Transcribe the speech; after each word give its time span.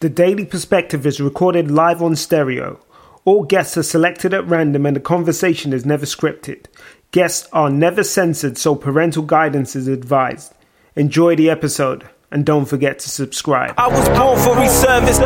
The 0.00 0.10
Daily 0.10 0.44
Perspective 0.44 1.06
is 1.06 1.22
recorded 1.22 1.70
live 1.70 2.02
on 2.02 2.16
stereo. 2.16 2.78
All 3.24 3.44
guests 3.44 3.78
are 3.78 3.82
selected 3.82 4.34
at 4.34 4.46
random 4.46 4.84
and 4.84 4.94
the 4.94 5.00
conversation 5.00 5.72
is 5.72 5.86
never 5.86 6.04
scripted. 6.04 6.66
Guests 7.12 7.48
are 7.50 7.70
never 7.70 8.04
censored, 8.04 8.58
so 8.58 8.74
parental 8.74 9.22
guidance 9.22 9.74
is 9.74 9.88
advised. 9.88 10.52
Enjoy 10.96 11.34
the 11.34 11.48
episode 11.48 12.06
and 12.30 12.44
don't 12.44 12.66
forget 12.66 12.98
to 12.98 13.08
subscribe. 13.08 13.72
I 13.78 13.88
was 13.88 14.06
born 14.10 14.38
for 14.38 14.60
his 14.60 14.70
service. 14.70 15.16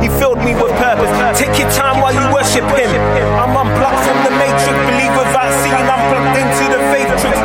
He 0.00 0.08
filled 0.18 0.38
me 0.38 0.54
with 0.54 0.72
purpose. 0.80 1.38
Take 1.38 1.58
your 1.60 1.70
time 1.70 2.00
while 2.00 2.14
you 2.16 2.32
worship 2.32 2.64
him. 2.64 2.88
I'm 3.36 3.52
unplugged 3.54 4.00
from 4.08 4.24
the 4.24 4.30
matrix. 4.40 4.72
Believe 4.88 5.12
without 5.20 5.52
seeing, 5.60 5.84
I'm 5.84 6.00
plugged 6.08 6.32
into 6.40 6.64
the 6.72 6.80
matrix. 6.96 7.36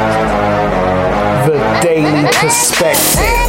The 1.44 1.60
Daily 1.84 2.24
Perspective. 2.32 3.45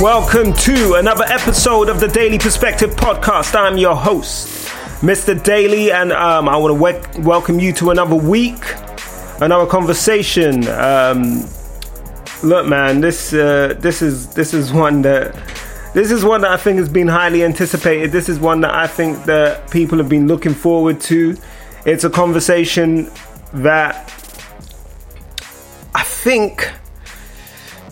Welcome 0.00 0.54
to 0.54 0.94
another 0.94 1.24
episode 1.24 1.90
of 1.90 2.00
the 2.00 2.08
Daily 2.08 2.38
Perspective 2.38 2.92
podcast. 2.92 3.54
I'm 3.54 3.76
your 3.76 3.94
host, 3.94 4.68
Mr. 5.02 5.40
Daily, 5.42 5.92
and 5.92 6.10
um, 6.10 6.48
I 6.48 6.56
want 6.56 6.74
to 6.74 7.18
we- 7.18 7.22
welcome 7.22 7.60
you 7.60 7.70
to 7.74 7.90
another 7.90 8.14
week, 8.14 8.64
another 9.42 9.66
conversation. 9.66 10.66
Um, 10.68 11.44
look, 12.42 12.66
man, 12.66 13.02
this 13.02 13.34
uh, 13.34 13.74
this 13.78 14.00
is 14.00 14.32
this 14.32 14.54
is 14.54 14.72
one 14.72 15.02
that 15.02 15.34
this 15.92 16.10
is 16.10 16.24
one 16.24 16.40
that 16.40 16.50
I 16.50 16.56
think 16.56 16.78
has 16.78 16.88
been 16.88 17.08
highly 17.08 17.44
anticipated. 17.44 18.10
This 18.10 18.30
is 18.30 18.38
one 18.38 18.62
that 18.62 18.72
I 18.72 18.86
think 18.86 19.24
that 19.26 19.70
people 19.70 19.98
have 19.98 20.08
been 20.08 20.26
looking 20.26 20.54
forward 20.54 21.02
to. 21.02 21.36
It's 21.84 22.04
a 22.04 22.10
conversation 22.10 23.10
that 23.52 23.96
I 25.94 26.02
think 26.04 26.72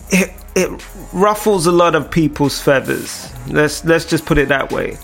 it 0.09 0.31
it 0.59 0.85
ruffles 1.13 1.65
a 1.67 1.71
lot 1.71 1.95
of 1.95 2.11
people's 2.11 2.61
feathers. 2.61 3.31
Let's 3.47 3.83
let's 3.85 4.05
just 4.05 4.25
put 4.25 4.37
it 4.37 4.49
that 4.49 4.71
way. 4.71 4.97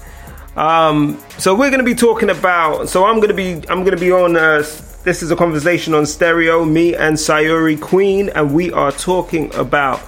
Um, 0.55 1.21
so 1.37 1.53
we're 1.53 1.69
going 1.69 1.79
to 1.79 1.85
be 1.85 1.95
talking 1.95 2.29
about. 2.29 2.89
So 2.89 3.05
I'm 3.05 3.17
going 3.17 3.29
to 3.29 3.33
be 3.33 3.53
I'm 3.69 3.83
going 3.83 3.95
to 3.95 3.99
be 3.99 4.11
on. 4.11 4.35
Uh, 4.35 4.63
this 5.03 5.21
is 5.21 5.31
a 5.31 5.35
conversation 5.35 5.93
on 5.93 6.05
stereo. 6.05 6.65
Me 6.65 6.95
and 6.95 7.15
Sayuri 7.15 7.79
Queen, 7.79 8.29
and 8.29 8.53
we 8.53 8.71
are 8.71 8.91
talking 8.91 9.53
about. 9.55 10.01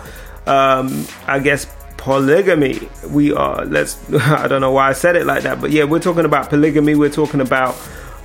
Um, 0.46 1.06
I 1.28 1.40
guess 1.40 1.68
polygamy. 1.98 2.80
We 3.10 3.34
are. 3.34 3.66
Let's. 3.66 3.98
I 4.14 4.48
don't 4.48 4.62
know 4.62 4.72
why 4.72 4.90
I 4.90 4.94
said 4.94 5.16
it 5.16 5.26
like 5.26 5.44
that, 5.44 5.62
but 5.62 5.72
yeah, 5.72 5.84
we're 5.84 6.00
talking 6.00 6.26
about 6.26 6.50
polygamy. 6.50 6.96
We're 6.96 7.10
talking 7.10 7.42
about 7.42 7.76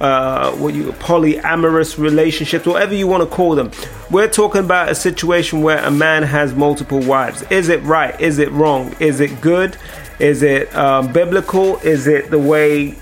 uh, 0.03 0.51
what 0.57 0.75
you 0.75 0.93
polyamorous 0.95 1.97
relationships, 1.97 2.67
whatever 2.67 2.93
you 2.93 3.07
want 3.07 3.23
to 3.23 3.29
call 3.35 3.55
them. 3.55 3.71
We're 4.11 4.29
talking 4.29 4.61
about 4.65 4.89
a 4.89 4.97
situation 4.97 5.63
where 5.63 5.79
a 5.79 5.93
man 5.93 6.25
has 6.25 6.53
multiple 6.55 6.99
wives. 7.01 7.43
Is 7.51 7.69
it 7.69 7.81
right? 7.85 8.21
Is 8.21 8.41
it 8.41 8.51
wrong? 8.51 8.95
Is 8.99 9.21
it 9.21 9.41
good? 9.41 9.77
Is 10.19 10.43
it 10.43 10.75
um, 10.75 11.13
biblical? 11.13 11.79
Is 11.79 12.09
it 12.09 12.33
the 12.33 12.39
way? 12.39 12.97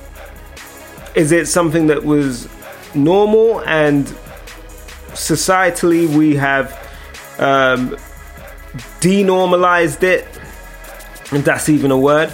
Is 1.14 1.32
it 1.32 1.48
something 1.48 1.86
that 1.86 2.04
was 2.04 2.48
normal 2.94 3.62
and 3.62 4.04
societally 5.12 6.06
we 6.14 6.36
have 6.36 6.72
um, 7.38 7.96
denormalized 9.00 10.02
it? 10.02 10.26
If 11.32 11.44
that's 11.46 11.70
even 11.70 11.92
a 11.92 11.98
word. 11.98 12.30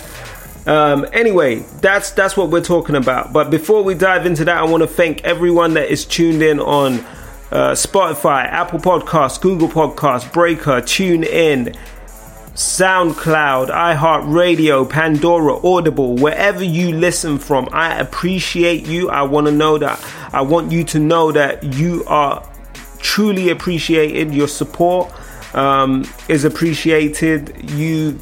Um, 0.67 1.07
anyway, 1.13 1.61
that's 1.81 2.11
that's 2.11 2.37
what 2.37 2.51
we're 2.51 2.61
talking 2.61 2.97
about. 2.97 3.33
But 3.33 3.51
before 3.51 3.83
we 3.83 3.95
dive 3.95 4.27
into 4.27 4.45
that, 4.47 4.57
I 4.57 4.65
want 4.65 4.83
to 4.83 4.89
thank 4.89 5.25
everyone 5.25 5.75
that 5.75 5.91
is 5.91 6.05
tuned 6.05 6.43
in 6.43 6.59
on 6.59 6.95
uh, 7.51 7.73
Spotify, 7.73 8.45
Apple 8.45 8.81
Podcasts, 8.81 9.41
Google 9.41 9.69
Podcasts, 9.69 10.31
Breaker, 10.33 10.81
Tune 10.81 11.23
In, 11.23 11.77
SoundCloud, 12.55 13.69
iHeartRadio, 13.69 14.89
Pandora, 14.91 15.55
Audible, 15.65 16.17
wherever 16.17 16.65
you 16.65 16.97
listen 16.97 17.39
from. 17.39 17.69
I 17.71 17.99
appreciate 18.01 18.87
you. 18.87 19.09
I 19.11 19.23
want 19.23 19.47
to 19.47 19.53
know 19.53 19.79
that. 19.79 20.03
I 20.33 20.41
want 20.41 20.73
you 20.73 20.83
to 20.85 20.99
know 20.99 21.31
that 21.31 21.63
you 21.63 22.05
are 22.07 22.45
truly 22.99 23.51
appreciated. 23.51 24.35
Your 24.35 24.49
support 24.49 25.13
um, 25.55 26.05
is 26.29 26.45
appreciated. 26.45 27.71
You 27.71 28.19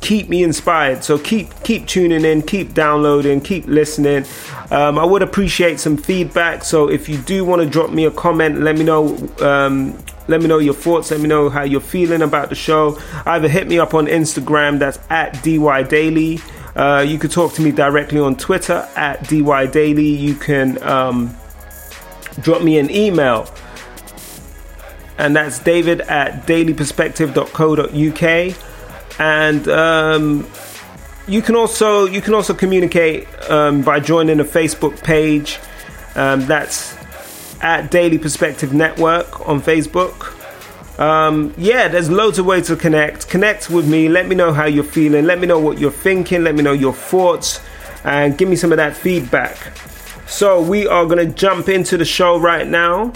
keep 0.00 0.28
me 0.28 0.42
inspired. 0.42 1.04
So 1.04 1.18
keep 1.18 1.48
keep 1.62 1.86
tuning 1.86 2.24
in, 2.24 2.42
keep 2.42 2.74
downloading, 2.74 3.40
keep 3.40 3.66
listening. 3.66 4.24
Um, 4.70 4.98
I 4.98 5.04
would 5.04 5.22
appreciate 5.22 5.80
some 5.80 5.96
feedback. 5.96 6.64
So 6.64 6.88
if 6.88 7.08
you 7.08 7.18
do 7.18 7.44
want 7.44 7.62
to 7.62 7.68
drop 7.68 7.90
me 7.90 8.04
a 8.04 8.10
comment, 8.10 8.60
let 8.60 8.76
me 8.76 8.84
know. 8.84 9.16
Um, 9.40 9.98
let 10.28 10.42
me 10.42 10.46
know 10.46 10.58
your 10.58 10.74
thoughts. 10.74 11.10
Let 11.10 11.20
me 11.20 11.28
know 11.28 11.48
how 11.48 11.62
you're 11.62 11.80
feeling 11.80 12.20
about 12.20 12.50
the 12.50 12.54
show. 12.54 12.98
Either 13.24 13.48
hit 13.48 13.66
me 13.66 13.78
up 13.78 13.94
on 13.94 14.06
Instagram. 14.06 14.78
That's 14.78 14.98
at 15.08 15.42
dy 15.42 15.82
daily. 15.84 16.40
Uh, 16.76 17.04
you 17.06 17.18
could 17.18 17.30
talk 17.30 17.54
to 17.54 17.62
me 17.62 17.72
directly 17.72 18.20
on 18.20 18.36
Twitter 18.36 18.86
at 18.94 19.26
dy 19.28 19.66
daily. 19.66 20.08
You 20.08 20.34
can 20.34 20.82
um, 20.82 21.34
drop 22.40 22.62
me 22.62 22.78
an 22.78 22.90
email 22.90 23.48
and 25.18 25.36
that's 25.36 25.58
david 25.58 26.00
at 26.02 26.46
dailyperspective.co.uk 26.46 28.67
and 29.18 29.68
um, 29.68 30.46
you 31.26 31.42
can 31.42 31.56
also 31.56 32.06
you 32.06 32.20
can 32.20 32.34
also 32.34 32.54
communicate 32.54 33.26
um, 33.50 33.82
by 33.82 34.00
joining 34.00 34.40
a 34.40 34.44
Facebook 34.44 35.02
page. 35.02 35.58
Um, 36.14 36.46
that's 36.46 36.96
at 37.60 37.90
Daily 37.90 38.18
Perspective 38.18 38.72
Network 38.72 39.46
on 39.48 39.60
Facebook. 39.60 40.34
Um, 40.98 41.54
yeah, 41.56 41.86
there's 41.88 42.10
loads 42.10 42.38
of 42.38 42.46
ways 42.46 42.66
to 42.68 42.76
connect. 42.76 43.28
Connect 43.28 43.70
with 43.70 43.88
me. 43.88 44.08
Let 44.08 44.26
me 44.26 44.34
know 44.34 44.52
how 44.52 44.64
you're 44.64 44.82
feeling. 44.82 45.26
Let 45.26 45.38
me 45.38 45.46
know 45.46 45.58
what 45.60 45.78
you're 45.78 45.92
thinking. 45.92 46.42
Let 46.42 46.54
me 46.54 46.62
know 46.62 46.72
your 46.72 46.94
thoughts, 46.94 47.60
and 48.04 48.36
give 48.36 48.48
me 48.48 48.56
some 48.56 48.72
of 48.72 48.78
that 48.78 48.96
feedback. 48.96 49.56
So 50.26 50.60
we 50.60 50.86
are 50.86 51.06
gonna 51.06 51.26
jump 51.26 51.68
into 51.68 51.96
the 51.96 52.04
show 52.04 52.38
right 52.38 52.66
now. 52.66 53.12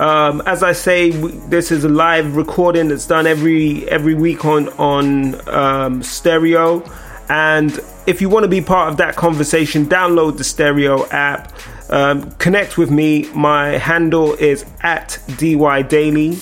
Um, 0.00 0.40
as 0.46 0.62
I 0.62 0.72
say, 0.72 1.10
this 1.10 1.70
is 1.70 1.84
a 1.84 1.88
live 1.90 2.34
recording 2.34 2.88
that's 2.88 3.06
done 3.06 3.26
every 3.26 3.86
every 3.90 4.14
week 4.14 4.46
on 4.46 4.70
on 4.70 5.46
um, 5.46 6.02
stereo. 6.02 6.82
And 7.28 7.78
if 8.06 8.22
you 8.22 8.30
want 8.30 8.44
to 8.44 8.48
be 8.48 8.62
part 8.62 8.90
of 8.90 8.96
that 8.96 9.14
conversation, 9.16 9.84
download 9.84 10.38
the 10.38 10.44
stereo 10.44 11.06
app. 11.08 11.52
Um, 11.90 12.30
connect 12.32 12.78
with 12.78 12.90
me. 12.90 13.28
My 13.34 13.72
handle 13.76 14.32
is 14.36 14.64
at 14.80 15.18
dy 15.36 15.82
daily, 15.82 16.38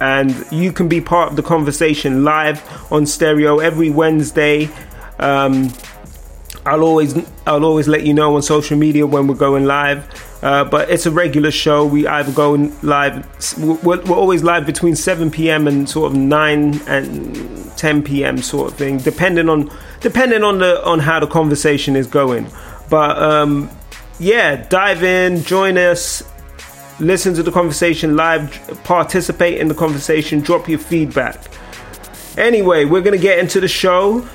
and 0.00 0.44
you 0.50 0.72
can 0.72 0.88
be 0.88 1.00
part 1.00 1.30
of 1.30 1.36
the 1.36 1.44
conversation 1.44 2.24
live 2.24 2.60
on 2.92 3.06
stereo 3.06 3.60
every 3.60 3.90
Wednesday. 3.90 4.68
Um, 5.20 5.72
I'll 6.66 6.82
always 6.82 7.14
I'll 7.46 7.64
always 7.64 7.86
let 7.86 8.04
you 8.04 8.14
know 8.14 8.34
on 8.34 8.42
social 8.42 8.76
media 8.76 9.06
when 9.06 9.28
we're 9.28 9.36
going 9.36 9.64
live. 9.64 10.08
Uh, 10.44 10.62
but 10.62 10.90
it's 10.90 11.06
a 11.06 11.10
regular 11.10 11.50
show. 11.50 11.86
We 11.86 12.06
either 12.06 12.30
go 12.30 12.52
live. 12.82 13.26
We're, 13.58 14.02
we're, 14.02 14.14
always 14.14 14.42
live 14.42 14.66
between 14.66 14.94
7 14.94 15.30
p.m. 15.30 15.66
and 15.66 15.88
sort 15.88 16.12
of 16.12 16.18
9 16.18 16.82
and 16.86 17.78
10 17.78 18.02
p.m. 18.02 18.36
sort 18.36 18.70
of 18.70 18.76
thing, 18.76 18.98
depending 18.98 19.48
on 19.48 19.70
depending 20.00 20.44
on 20.44 20.58
the 20.58 20.84
on 20.84 20.98
how 20.98 21.18
the 21.18 21.26
conversation 21.26 21.96
is 21.96 22.06
going. 22.06 22.46
But 22.90 23.16
um, 23.22 23.70
yeah, 24.18 24.68
dive 24.68 25.02
in, 25.02 25.42
join 25.44 25.78
us, 25.78 26.22
listen 27.00 27.32
to 27.36 27.42
the 27.42 27.50
conversation 27.50 28.14
live, 28.14 28.82
participate 28.84 29.56
in 29.56 29.68
the 29.68 29.74
conversation, 29.74 30.40
drop 30.40 30.68
your 30.68 30.78
feedback. 30.78 31.42
Anyway, 32.36 32.84
we're 32.84 33.00
gonna 33.00 33.16
get 33.16 33.38
into 33.38 33.60
the 33.60 33.68
show, 33.68 34.28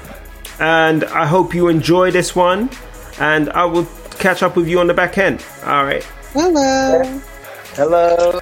and 0.59 1.03
I 1.03 1.27
hope 1.27 1.53
you 1.53 1.67
enjoy 1.67 2.09
this 2.09 2.35
one. 2.35 2.71
And 3.19 3.49
I 3.49 3.65
will 3.65 3.87
catch 4.19 4.43
up 4.43 4.55
with 4.55 4.67
you 4.67 4.79
on 4.79 4.87
the 4.87 4.93
back 4.93 5.17
end. 5.17 5.43
All 5.63 5.85
right. 5.85 6.03
Hello. 6.33 7.21
Hello. 7.73 8.39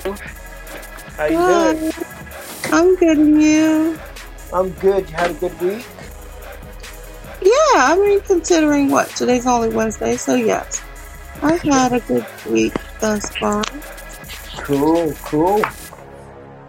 How 1.16 1.26
you 1.26 1.38
Hi. 1.38 1.74
doing? 1.74 1.94
I'm 2.74 2.96
good 2.96 3.18
and 3.18 3.42
you? 3.42 4.00
I'm 4.52 4.72
good. 4.72 5.10
You 5.10 5.16
had 5.16 5.32
a 5.32 5.34
good 5.36 5.62
week? 5.62 5.86
Yeah, 7.42 7.52
I 7.76 7.98
mean 7.98 8.20
considering 8.22 8.90
what 8.90 9.10
today's 9.12 9.46
only 9.46 9.70
Wednesday, 9.70 10.18
so 10.18 10.36
yes. 10.36 10.84
I've 11.42 11.62
had 11.62 11.94
a 11.94 12.00
good 12.00 12.26
week 12.50 12.74
thus 13.00 13.30
far. 13.38 13.64
Cool, 14.58 15.14
cool. 15.24 15.64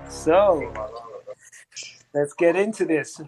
So, 0.08 0.72
let's 2.12 2.34
get 2.34 2.54
into 2.54 2.84
this. 2.84 3.20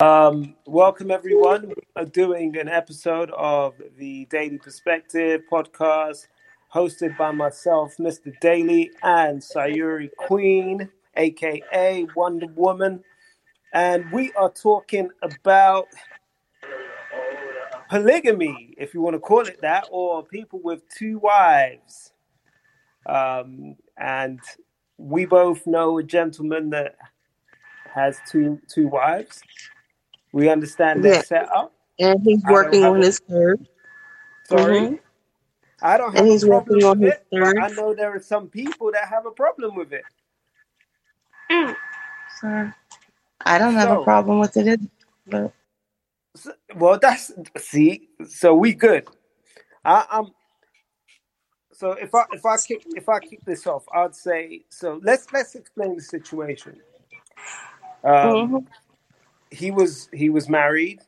Um, 0.00 0.56
welcome, 0.66 1.12
everyone. 1.12 1.68
We 1.68 1.74
are 1.94 2.04
doing 2.04 2.56
an 2.56 2.68
episode 2.68 3.30
of 3.30 3.74
the 3.96 4.24
Daily 4.24 4.58
Perspective 4.58 5.42
podcast 5.50 6.26
hosted 6.74 7.16
by 7.16 7.30
myself, 7.30 7.96
Mr. 7.98 8.32
Daily, 8.40 8.90
and 9.04 9.40
Sayuri 9.40 10.10
Queen, 10.16 10.88
aka 11.16 12.06
Wonder 12.16 12.48
Woman. 12.56 13.04
And 13.72 14.10
we 14.10 14.32
are 14.32 14.50
talking 14.50 15.10
about 15.22 15.86
polygamy, 17.88 18.74
if 18.76 18.94
you 18.94 19.00
want 19.00 19.14
to 19.14 19.20
call 19.20 19.42
it 19.42 19.60
that, 19.60 19.86
or 19.92 20.24
people 20.24 20.60
with 20.60 20.82
two 20.88 21.18
wives. 21.18 22.12
Um, 23.06 23.76
and 23.96 24.40
we 24.98 25.24
both 25.24 25.68
know 25.68 25.98
a 25.98 26.02
gentleman 26.02 26.70
that 26.70 26.96
has 27.94 28.18
two 28.28 28.60
two 28.68 28.88
wives. 28.88 29.40
We 30.34 30.50
understand 30.50 31.04
their 31.04 31.14
Yeah. 31.14 31.22
setup. 31.22 31.72
And 32.00 32.20
he's 32.22 32.44
working 32.44 32.84
on 32.84 33.00
his 33.00 33.20
third. 33.20 33.66
sorry. 34.44 34.80
Mhm. 34.80 35.00
I 35.82 35.98
don't 35.98 36.14
have 36.14 36.22
And 36.22 36.28
a 36.28 36.32
he's 36.32 36.44
problem 36.46 36.80
working 36.80 36.84
on 36.84 37.00
with 37.00 37.12
his 37.12 37.14
it, 37.14 37.26
third. 37.32 37.58
I 37.58 37.68
know 37.68 37.94
there 37.94 38.14
are 38.14 38.20
some 38.20 38.48
people 38.48 38.92
that 38.92 39.08
have 39.08 39.26
a 39.26 39.30
problem 39.32 39.76
with 39.76 39.92
it. 39.92 40.04
So 42.40 42.70
I 43.44 43.58
don't 43.58 43.74
have 43.74 43.90
a 43.90 44.04
problem 44.04 44.40
with 44.40 44.56
it, 44.56 44.66
either, 44.68 44.88
but 45.26 45.52
so 46.36 46.52
well, 46.76 46.98
that's 47.00 47.32
see. 47.58 48.10
So 48.28 48.54
we 48.54 48.74
good. 48.74 49.06
I, 49.84 50.06
I'm. 50.10 50.28
So 51.72 51.92
if 51.92 52.14
I 52.14 52.24
if 52.32 52.44
I 52.46 52.56
kick 52.58 52.84
if 52.96 53.08
I 53.08 53.20
kick 53.20 53.40
this 53.46 53.66
off, 53.66 53.84
I'd 53.94 54.14
say 54.16 54.64
so. 54.70 55.00
Let's 55.02 55.32
let's 55.32 55.54
explain 55.56 55.96
the 55.96 56.02
situation. 56.02 56.80
Um, 58.04 58.50
Mhm. 58.50 58.66
He 59.54 59.70
was 59.70 60.08
he 60.12 60.30
was 60.30 60.48
married. 60.48 61.00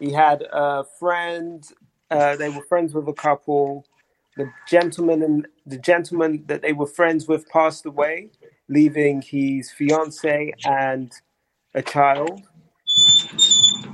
He 0.00 0.12
had 0.12 0.42
a 0.52 0.84
friend. 0.98 1.64
Uh, 2.10 2.36
they 2.36 2.48
were 2.48 2.62
friends 2.62 2.94
with 2.94 3.08
a 3.08 3.12
couple. 3.12 3.86
The 4.36 4.50
gentleman 4.68 5.22
and 5.22 5.48
the 5.66 5.78
gentleman 5.78 6.44
that 6.46 6.62
they 6.62 6.72
were 6.72 6.86
friends 6.86 7.26
with 7.26 7.48
passed 7.48 7.84
away, 7.86 8.30
leaving 8.68 9.20
his 9.22 9.70
fiance 9.70 10.52
and 10.64 11.12
a 11.74 11.82
child. 11.82 12.42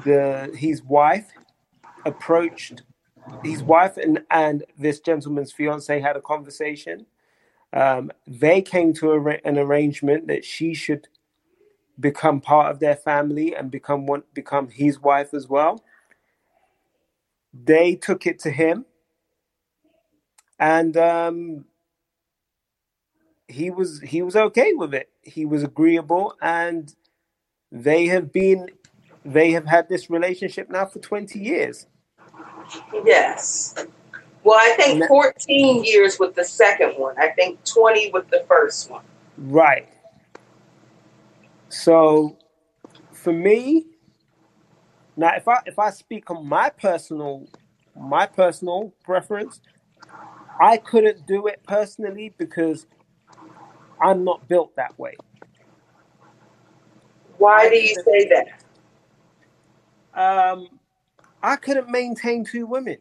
The 0.05 0.55
his 0.57 0.83
wife 0.83 1.31
approached 2.05 2.83
his 3.43 3.63
wife 3.63 3.97
and, 3.97 4.23
and 4.31 4.65
this 4.79 5.01
gentleman's 5.01 5.53
fiance 5.53 5.99
had 6.01 6.17
a 6.17 6.21
conversation. 6.21 7.07
Um, 7.73 8.13
they 8.27 8.63
came 8.63 8.93
to 8.95 9.13
a, 9.13 9.41
an 9.45 9.59
arrangement 9.59 10.29
that 10.29 10.45
she 10.45 10.75
should 10.75 11.09
become 11.99 12.41
part 12.41 12.71
of 12.71 12.81
their 12.81 12.97
family 12.97 13.55
and 13.55 13.71
become 13.71 14.07
one 14.07 14.23
become 14.35 14.69
his 14.69 15.01
wife 15.01 15.35
as 15.35 15.49
well. 15.49 15.83
They 17.53 17.95
took 17.95 18.27
it 18.27 18.39
to 18.41 18.51
him, 18.51 18.85
and 20.59 20.97
um, 20.97 21.65
he 23.49 23.71
was 23.71 24.01
he 24.01 24.23
was 24.23 24.37
okay 24.37 24.73
with 24.75 24.95
it. 24.95 25.11
He 25.23 25.45
was 25.45 25.63
agreeable, 25.63 26.35
and 26.43 26.95
they 27.71 28.07
have 28.07 28.33
been 28.33 28.71
they 29.25 29.53
have 29.53 29.67
had 29.67 29.89
this 29.89 30.11
relationship 30.11 30.69
now 30.71 30.87
for 30.87 30.99
twenty 30.99 31.39
years. 31.39 31.87
Yes. 33.05 33.75
Well, 34.43 34.59
I 34.61 34.77
think 34.77 35.07
14 35.09 35.85
years 35.85 36.19
with 36.19 36.35
the 36.35 36.45
second 36.45 36.93
one. 36.99 37.19
I 37.19 37.31
think 37.31 37.65
20 37.65 38.11
with 38.13 38.29
the 38.29 38.45
first 38.47 38.91
one. 38.91 39.03
right. 39.39 39.89
So 41.75 42.39
for 43.13 43.33
me, 43.33 43.87
now 45.17 45.33
if 45.37 45.49
I 45.49 45.59
if 45.67 45.79
I 45.79 45.91
speak 45.91 46.31
on 46.31 46.47
my 46.49 46.71
personal 46.71 47.47
my 47.97 48.27
personal 48.27 48.95
preference, 49.05 49.61
I 50.61 50.77
couldn't 50.77 51.27
do 51.27 51.49
it 51.49 51.61
personally 51.67 52.33
because 52.39 52.87
I'm 54.01 54.23
not 54.25 54.47
built 54.49 54.77
that 54.77 54.97
way. 54.99 55.15
Why 57.39 57.69
do 57.69 57.77
you 57.77 57.95
say 57.97 58.29
that? 58.29 58.63
um 60.15 60.69
I 61.43 61.57
couldn't 61.57 61.91
maintain 61.91 62.45
two 62.45 62.67
women 62.67 62.99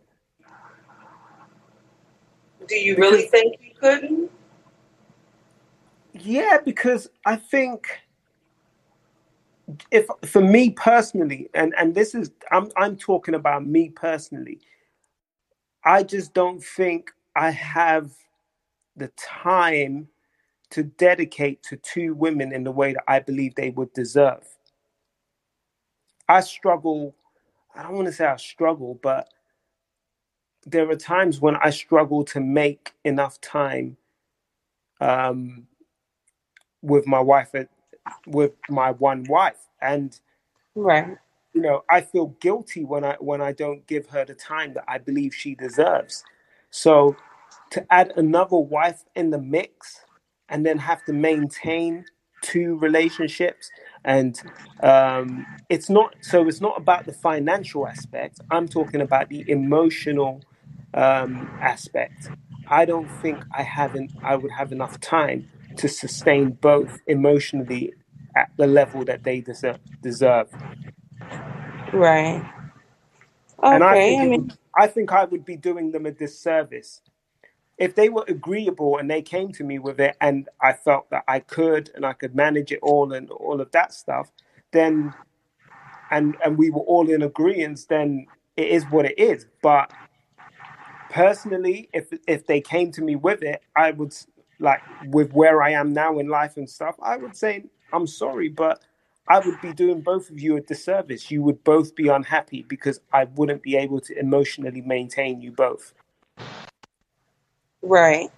Do 2.67 2.75
you 2.75 2.95
really 2.97 3.23
think 3.23 3.57
you 3.61 3.71
couldn't? 3.79 4.31
yeah, 6.13 6.57
because 6.63 7.07
I 7.25 7.35
think 7.35 7.87
if 9.91 10.07
for 10.25 10.41
me 10.41 10.71
personally, 10.71 11.49
and 11.53 11.73
and 11.77 11.95
this 11.95 12.15
is 12.15 12.31
I'm 12.51 12.69
I'm 12.77 12.95
talking 12.95 13.35
about 13.35 13.65
me 13.65 13.89
personally, 13.89 14.59
I 15.83 16.03
just 16.03 16.33
don't 16.33 16.63
think 16.63 17.11
I 17.35 17.51
have 17.51 18.11
the 18.95 19.09
time 19.17 20.07
to 20.71 20.83
dedicate 20.83 21.63
to 21.63 21.77
two 21.77 22.13
women 22.15 22.53
in 22.53 22.63
the 22.63 22.71
way 22.71 22.93
that 22.93 23.03
I 23.07 23.19
believe 23.19 23.55
they 23.55 23.69
would 23.71 23.93
deserve. 23.93 24.47
I 26.29 26.41
struggle. 26.41 27.15
I 27.75 27.83
don't 27.83 27.93
want 27.93 28.07
to 28.07 28.13
say 28.13 28.25
I 28.25 28.37
struggle, 28.37 28.99
but 29.01 29.29
there 30.65 30.89
are 30.89 30.95
times 30.95 31.39
when 31.41 31.55
I 31.57 31.69
struggle 31.71 32.23
to 32.25 32.39
make 32.39 32.93
enough 33.03 33.39
time 33.41 33.97
um, 35.01 35.67
with 36.81 37.07
my 37.07 37.19
wife, 37.19 37.55
at, 37.55 37.69
with 38.27 38.53
my 38.69 38.91
one 38.91 39.23
wife, 39.25 39.67
and 39.81 40.19
right. 40.75 41.17
you 41.53 41.61
know 41.61 41.83
I 41.89 42.01
feel 42.01 42.27
guilty 42.39 42.83
when 42.83 43.03
I 43.03 43.15
when 43.19 43.41
I 43.41 43.51
don't 43.51 43.85
give 43.87 44.07
her 44.07 44.25
the 44.25 44.35
time 44.35 44.73
that 44.73 44.85
I 44.87 44.97
believe 44.97 45.33
she 45.33 45.55
deserves. 45.55 46.23
So 46.69 47.15
to 47.71 47.85
add 47.91 48.13
another 48.15 48.57
wife 48.57 49.03
in 49.15 49.31
the 49.31 49.39
mix 49.39 50.01
and 50.49 50.65
then 50.65 50.77
have 50.77 51.03
to 51.05 51.13
maintain 51.13 52.05
two 52.43 52.77
relationships 52.79 53.71
and 54.03 54.41
um, 54.83 55.45
it's 55.69 55.89
not 55.89 56.13
so 56.21 56.47
it's 56.47 56.61
not 56.61 56.77
about 56.77 57.05
the 57.05 57.13
financial 57.13 57.87
aspect 57.87 58.39
i'm 58.51 58.67
talking 58.67 59.01
about 59.01 59.29
the 59.29 59.43
emotional 59.49 60.41
um, 60.93 61.49
aspect 61.61 62.29
i 62.67 62.85
don't 62.85 63.07
think 63.21 63.41
i 63.55 63.63
haven't 63.63 64.11
i 64.21 64.35
would 64.35 64.51
have 64.51 64.71
enough 64.71 64.99
time 64.99 65.49
to 65.77 65.89
sustain 65.89 66.51
both 66.61 67.01
emotionally 67.07 67.93
at 68.35 68.49
the 68.57 68.67
level 68.67 69.05
that 69.05 69.23
they 69.23 69.41
deserve 69.41 69.77
deserve 70.03 70.49
Right. 71.93 72.43
and 73.71 73.83
i 73.83 73.95
Okay. 73.95 74.07
think 74.07 74.21
I 74.21 74.25
mean, 74.27 74.33
would 74.33 74.53
i 74.77 74.87
think 74.87 75.11
i 75.13 75.25
would 75.25 75.45
be 75.45 75.57
doing 75.57 75.91
them 75.91 76.05
a 76.07 76.11
disservice 76.11 77.01
if 77.77 77.95
they 77.95 78.09
were 78.09 78.25
agreeable 78.27 78.97
and 78.97 79.09
they 79.11 79.21
came 79.21 79.51
to 79.53 79.63
me 79.63 79.79
with 79.79 79.99
it 79.99 80.15
and 80.21 80.49
I 80.61 80.73
felt 80.73 81.09
that 81.11 81.23
I 81.27 81.39
could 81.41 81.91
and 81.95 82.05
I 82.05 82.13
could 82.13 82.35
manage 82.35 82.71
it 82.71 82.79
all 82.81 83.13
and 83.13 83.29
all 83.31 83.59
of 83.61 83.71
that 83.71 83.93
stuff, 83.93 84.31
then 84.71 85.15
and 86.11 86.37
and 86.43 86.57
we 86.57 86.71
were 86.71 86.81
all 86.81 87.09
in 87.09 87.21
agreement, 87.23 87.81
then 87.89 88.27
it 88.57 88.67
is 88.69 88.87
what 88.87 89.05
it 89.05 89.19
is. 89.19 89.47
But 89.63 89.91
personally, 91.09 91.89
if 91.93 92.07
if 92.27 92.47
they 92.47 92.61
came 92.61 92.91
to 92.93 93.03
me 93.03 93.15
with 93.17 93.43
it, 93.43 93.63
I 93.75 93.91
would 93.91 94.13
like 94.59 94.81
with 95.01 95.33
where 95.33 95.61
I 95.63 95.71
am 95.71 95.93
now 95.93 96.19
in 96.19 96.27
life 96.29 96.57
and 96.57 96.69
stuff, 96.69 96.95
I 97.01 97.17
would 97.17 97.35
say 97.35 97.65
I'm 97.93 98.07
sorry, 98.07 98.49
but 98.49 98.81
I 99.27 99.39
would 99.39 99.61
be 99.61 99.73
doing 99.73 100.01
both 100.01 100.29
of 100.29 100.39
you 100.39 100.57
a 100.57 100.61
disservice. 100.61 101.31
You 101.31 101.43
would 101.43 101.63
both 101.63 101.95
be 101.95 102.09
unhappy 102.09 102.63
because 102.67 102.99
I 103.13 103.25
wouldn't 103.25 103.63
be 103.63 103.77
able 103.77 104.01
to 104.01 104.19
emotionally 104.19 104.81
maintain 104.81 105.41
you 105.41 105.51
both. 105.51 105.93
right. 107.81 108.29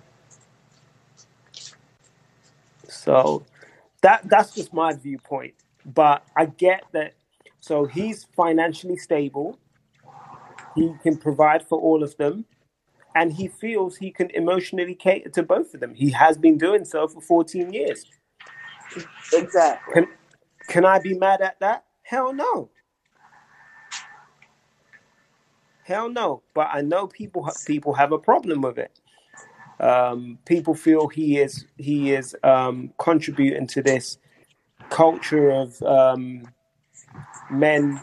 So 2.90 3.46
that 4.02 4.30
that's 4.30 4.56
just 4.56 4.74
my 4.74 4.94
viewpoint. 4.94 5.56
But 5.86 6.26
I 6.38 6.48
get 6.48 6.86
that. 6.94 7.16
So 7.62 7.86
he's 7.86 8.26
financially 8.36 8.98
stable. 8.98 9.60
He 10.76 10.94
can 11.04 11.18
provide 11.18 11.68
for 11.68 11.80
all 11.80 12.04
of 12.04 12.18
them, 12.18 12.46
and 13.16 13.32
he 13.32 13.48
feels 13.48 13.96
he 13.96 14.12
can 14.12 14.30
emotionally 14.32 14.94
cater 14.94 15.30
to 15.30 15.42
both 15.42 15.74
of 15.74 15.80
them. 15.80 15.96
He 15.96 16.12
has 16.12 16.38
been 16.38 16.58
doing 16.58 16.84
so 16.86 17.08
for 17.08 17.22
14 17.22 17.74
years. 17.74 18.06
Exactly. 19.34 19.94
Can 19.94 20.08
can 20.68 20.86
I 20.86 21.00
be 21.00 21.18
mad 21.18 21.42
at 21.42 21.60
that? 21.62 21.86
Hell 22.04 22.34
no. 22.34 22.70
Hell 25.84 26.10
no. 26.10 26.44
But 26.54 26.70
I 26.72 26.82
know 26.82 27.08
people 27.08 27.50
people 27.66 27.94
have 27.94 28.12
a 28.12 28.20
problem 28.20 28.62
with 28.62 28.78
it. 28.78 29.00
Um, 29.80 30.38
people 30.46 30.76
feel 30.76 31.08
he 31.08 31.38
is 31.38 31.66
he 31.78 32.14
is 32.14 32.36
um, 32.44 32.94
contributing 33.00 33.68
to 33.68 33.82
this 33.82 34.18
culture 34.90 35.50
of 35.52 35.82
um, 35.84 36.48
men 37.50 38.02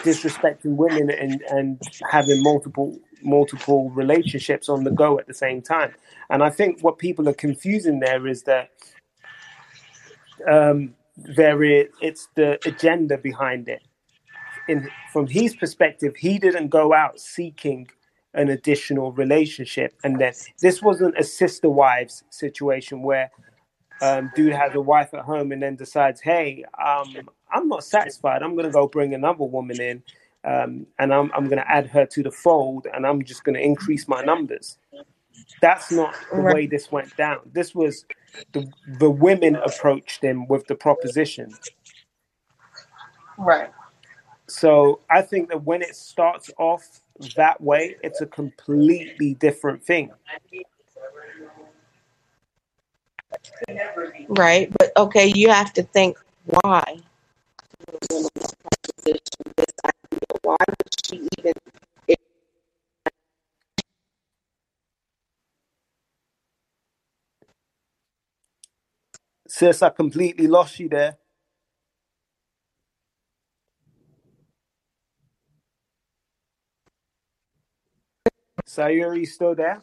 disrespecting 0.00 0.76
women 0.76 1.10
and, 1.10 1.42
and 1.50 1.80
having 2.10 2.42
multiple 2.42 2.98
multiple 3.22 3.90
relationships 3.90 4.68
on 4.68 4.84
the 4.84 4.90
go 4.90 5.18
at 5.18 5.26
the 5.26 5.34
same 5.34 5.62
time. 5.62 5.94
And 6.30 6.42
I 6.42 6.50
think 6.50 6.80
what 6.80 6.98
people 6.98 7.28
are 7.28 7.34
confusing 7.34 8.00
there 8.00 8.26
is 8.26 8.42
that 8.44 8.70
um, 10.48 10.94
there 11.16 11.62
is 11.62 11.88
it's 12.00 12.28
the 12.34 12.58
agenda 12.66 13.18
behind 13.18 13.68
it. 13.68 13.82
In 14.68 14.88
from 15.12 15.26
his 15.26 15.56
perspective, 15.56 16.14
he 16.16 16.38
didn't 16.38 16.68
go 16.68 16.92
out 16.92 17.18
seeking 17.18 17.88
an 18.34 18.50
additional 18.50 19.12
relationship, 19.12 19.94
and 20.04 20.20
that 20.20 20.36
this 20.60 20.82
wasn't 20.82 21.18
a 21.18 21.24
sister 21.24 21.70
wives 21.70 22.22
situation 22.30 23.02
where 23.02 23.30
um, 24.02 24.30
dude 24.36 24.52
has 24.52 24.74
a 24.74 24.80
wife 24.80 25.12
at 25.14 25.24
home 25.24 25.52
and 25.52 25.62
then 25.62 25.76
decides, 25.76 26.20
hey, 26.20 26.64
um, 26.78 27.28
I'm 27.50 27.68
not 27.68 27.84
satisfied. 27.84 28.42
I'm 28.42 28.54
going 28.54 28.66
to 28.66 28.72
go 28.72 28.86
bring 28.86 29.14
another 29.14 29.44
woman 29.44 29.80
in, 29.80 30.02
um, 30.44 30.86
and 30.98 31.12
I'm 31.14 31.30
I'm 31.34 31.48
going 31.48 31.58
to 31.58 31.70
add 31.70 31.88
her 31.88 32.06
to 32.06 32.22
the 32.22 32.32
fold, 32.32 32.86
and 32.92 33.06
I'm 33.06 33.24
just 33.24 33.44
going 33.44 33.56
to 33.56 33.62
increase 33.62 34.08
my 34.08 34.22
numbers. 34.22 34.78
That's 35.60 35.92
not 35.92 36.14
the 36.34 36.42
Right. 36.42 36.54
way 36.54 36.66
this 36.66 36.92
went 36.92 37.16
down. 37.16 37.40
This 37.52 37.74
was 37.74 38.06
the 38.52 38.72
the 38.86 39.10
women 39.10 39.56
approached 39.56 40.22
him 40.22 40.48
with 40.48 40.66
the 40.68 40.76
proposition. 40.76 41.58
Right. 43.38 43.70
So 44.48 45.00
I 45.10 45.22
think 45.22 45.50
that 45.50 45.64
when 45.64 45.82
it 45.82 45.96
starts 45.96 46.50
off 46.58 47.00
that 47.36 47.60
way, 47.60 47.96
it's 48.02 48.20
a 48.20 48.26
completely 48.26 49.34
different 49.34 49.84
thing. 49.84 50.12
Right. 54.28 54.72
But 54.78 54.92
okay, 54.96 55.26
you 55.28 55.50
have 55.50 55.72
to 55.74 55.82
think 55.84 56.18
why. 56.46 57.00
Why 60.48 60.56
would 60.68 61.06
she 61.06 61.28
even 61.38 61.54
Sis, 69.48 69.82
I 69.82 69.90
completely 69.90 70.48
lost 70.48 70.80
you 70.80 70.88
there. 70.88 71.18
Sayuri, 78.68 79.20
you 79.20 79.26
still 79.26 79.54
there? 79.54 79.82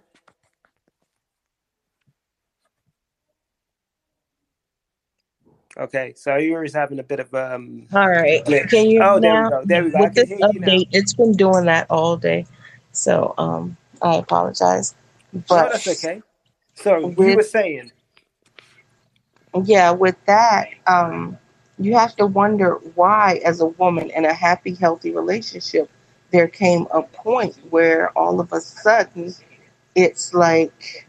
Okay, 5.78 6.14
so 6.16 6.38
you 6.38 6.54
were 6.54 6.66
having 6.74 7.00
a 7.00 7.04
bit 7.04 7.20
of 7.20 7.34
um. 7.34 7.88
All 7.94 8.08
right. 8.08 8.44
glitch. 8.46 8.70
Can 8.70 8.90
you 8.90 9.02
Oh, 9.04 9.20
there 9.20 9.44
we 9.44 9.50
go. 9.50 9.62
There 9.66 9.84
we 9.84 9.92
go. 9.92 10.00
With 10.00 10.16
this 10.16 10.30
now. 10.30 10.48
update? 10.48 10.88
It's 10.92 11.14
been 11.14 11.34
doing 11.34 11.66
that 11.66 11.88
all 11.90 12.16
day, 12.16 12.46
so 12.94 13.34
um, 13.38 13.76
I 14.02 14.16
apologize. 14.16 14.96
No, 15.34 15.44
But 15.50 15.72
that's 15.72 15.88
okay. 15.88 16.22
So 16.76 17.08
with 17.08 17.36
were 17.36 17.44
saying, 17.44 17.92
yeah, 19.64 19.92
with 19.92 20.16
that, 20.28 20.70
um, 20.88 21.38
you 21.78 21.94
have 21.96 22.16
to 22.18 22.26
wonder 22.26 22.76
why, 22.96 23.42
as 23.46 23.60
a 23.60 23.66
woman 23.66 24.10
in 24.12 24.26
a 24.26 24.34
happy, 24.34 24.76
healthy 24.76 25.12
relationship, 25.12 25.90
there 26.32 26.48
came 26.48 26.88
a 26.94 27.02
point 27.02 27.58
where 27.70 28.18
all 28.18 28.40
of 28.40 28.54
a 28.54 28.62
sudden 28.62 29.34
it's 29.94 30.34
like, 30.34 31.08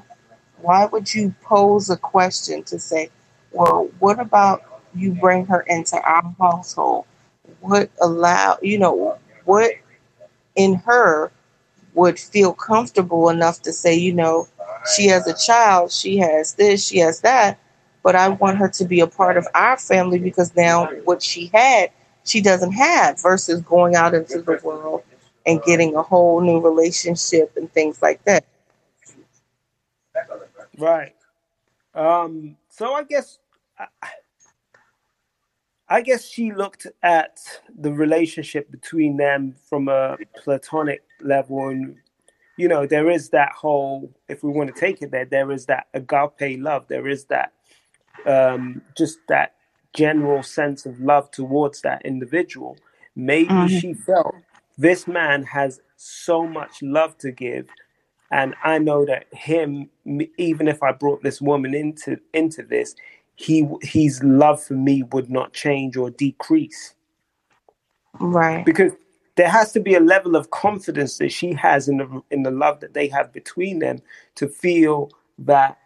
why 0.61 0.87
would 0.87 1.13
you 1.13 1.35
pose 1.43 1.91
a 1.91 1.97
question 1.97 2.63
to 2.65 2.79
say, 2.79 3.11
well, 3.57 3.89
what 4.01 4.21
about 4.21 4.63
you 4.95 5.13
bring 5.13 5.47
her 5.47 5.63
into 5.63 5.97
our 6.03 6.35
household? 6.39 7.07
What 7.61 7.91
allow, 8.03 8.59
you 8.61 8.79
know, 8.79 9.19
what 9.45 9.73
in 10.57 10.75
her 10.75 11.33
would 11.95 12.19
feel 12.19 12.53
comfortable 12.53 13.31
enough 13.31 13.63
to 13.63 13.73
say, 13.73 13.95
you 13.95 14.13
know, 14.13 14.47
she 14.95 15.07
has 15.07 15.27
a 15.27 15.35
child, 15.35 15.91
she 15.91 16.19
has 16.19 16.55
this, 16.55 16.87
she 16.87 16.99
has 16.99 17.21
that, 17.23 17.59
but 18.03 18.15
I 18.15 18.29
want 18.29 18.59
her 18.59 18.69
to 18.69 18.85
be 18.85 19.01
a 19.01 19.07
part 19.07 19.37
of 19.37 19.47
our 19.55 19.79
family 19.79 20.19
because 20.19 20.55
now 20.55 20.87
what 21.05 21.23
she 21.23 21.51
had, 21.53 21.91
she 22.25 22.41
doesn't 22.41 22.73
have, 22.73 23.21
versus 23.23 23.63
going 23.63 23.97
out 23.97 24.15
into 24.15 24.43
the 24.43 24.61
world 24.63 25.03
and 25.47 25.63
getting 25.63 25.95
a 25.95 26.03
whole 26.03 26.41
new 26.41 26.61
relationship 26.61 27.53
and 27.57 27.73
things 27.73 28.03
like 28.03 28.23
that. 28.25 28.45
right? 30.79 31.15
Um, 31.95 32.57
so 32.69 32.93
I 32.93 33.05
guess, 33.05 33.39
I, 33.79 33.87
guess 36.03 36.27
she 36.27 36.53
looked 36.53 36.87
at 37.03 37.39
the 37.79 37.93
relationship 37.93 38.71
between 38.71 39.17
them 39.17 39.55
from 39.69 39.89
a 39.89 40.17
platonic 40.43 41.03
level, 41.21 41.69
and 41.69 41.97
you 42.57 42.69
know, 42.69 42.87
there 42.87 43.11
is 43.11 43.31
that 43.31 43.53
whole. 43.53 44.13
If 44.29 44.43
we 44.43 44.51
want 44.51 44.75
to 44.75 44.81
take 44.81 45.03
it 45.03 45.11
there, 45.11 45.27
there 45.27 45.53
is 45.53 45.67
that 45.67 45.89
agape 45.95 46.61
love. 46.61 46.87
There 46.89 47.09
is 47.09 47.27
that, 47.27 47.53
um, 48.27 48.83
just 48.97 49.19
that 49.29 49.55
general 49.95 50.43
sense 50.43 50.87
of 50.87 51.01
love 51.01 51.31
towards 51.31 51.83
that 51.83 52.05
individual. 52.05 52.79
Maybe 53.15 53.67
Mhm. 53.67 53.81
she 53.81 53.95
felt 53.95 54.37
this 54.79 55.07
man 55.07 55.45
has 55.45 55.81
so 55.97 56.47
much 56.47 56.83
love 56.83 57.19
to 57.19 57.31
give 57.33 57.69
and 58.31 58.55
I 58.65 58.79
know 58.79 59.07
that 59.07 59.27
him, 59.33 59.89
even 60.37 60.69
if 60.69 60.83
I 60.83 60.93
brought 60.93 61.23
this 61.23 61.41
woman 61.41 61.75
into 61.75 62.19
into 62.35 62.63
this, 62.63 62.95
he 63.37 63.69
his 63.83 64.23
love 64.25 64.63
for 64.63 64.75
me 64.75 65.05
would 65.05 65.31
not 65.31 65.55
change 65.55 65.97
or 65.97 66.11
decrease 66.11 66.95
Right. 68.21 68.67
because 68.67 68.93
there 69.37 69.49
has 69.51 69.73
to 69.73 69.81
be 69.81 69.95
a 69.95 70.01
level 70.01 70.37
of 70.37 70.51
confidence 70.51 71.19
that 71.19 71.33
she 71.33 71.55
has 71.55 71.89
in 71.89 71.99
the 71.99 72.23
in 72.31 72.45
the 72.45 72.51
love 72.53 72.81
that 72.81 72.95
they 72.95 73.09
have 73.09 73.33
between 73.33 73.81
them 73.81 74.01
to 74.37 74.49
feel 74.49 75.11
that 75.39 75.79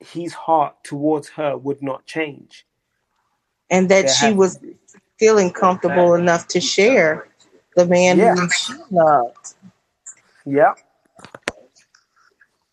his 0.00 0.34
heart 0.34 0.76
towards 0.84 1.28
her 1.30 1.56
would 1.58 1.82
not 1.82 2.06
change. 2.06 2.66
And 3.70 3.88
that 3.90 4.08
There 4.08 4.10
she 4.10 4.32
was 4.32 4.60
feeling 5.18 5.52
comfortable 5.52 6.14
enough 6.14 6.48
to 6.48 6.60
share 6.60 7.28
the 7.76 7.86
man 7.86 8.18
Yeah. 8.18 8.34
who 8.34 8.48
she 8.50 8.74
loved. 8.90 9.54
Yeah. 10.46 10.74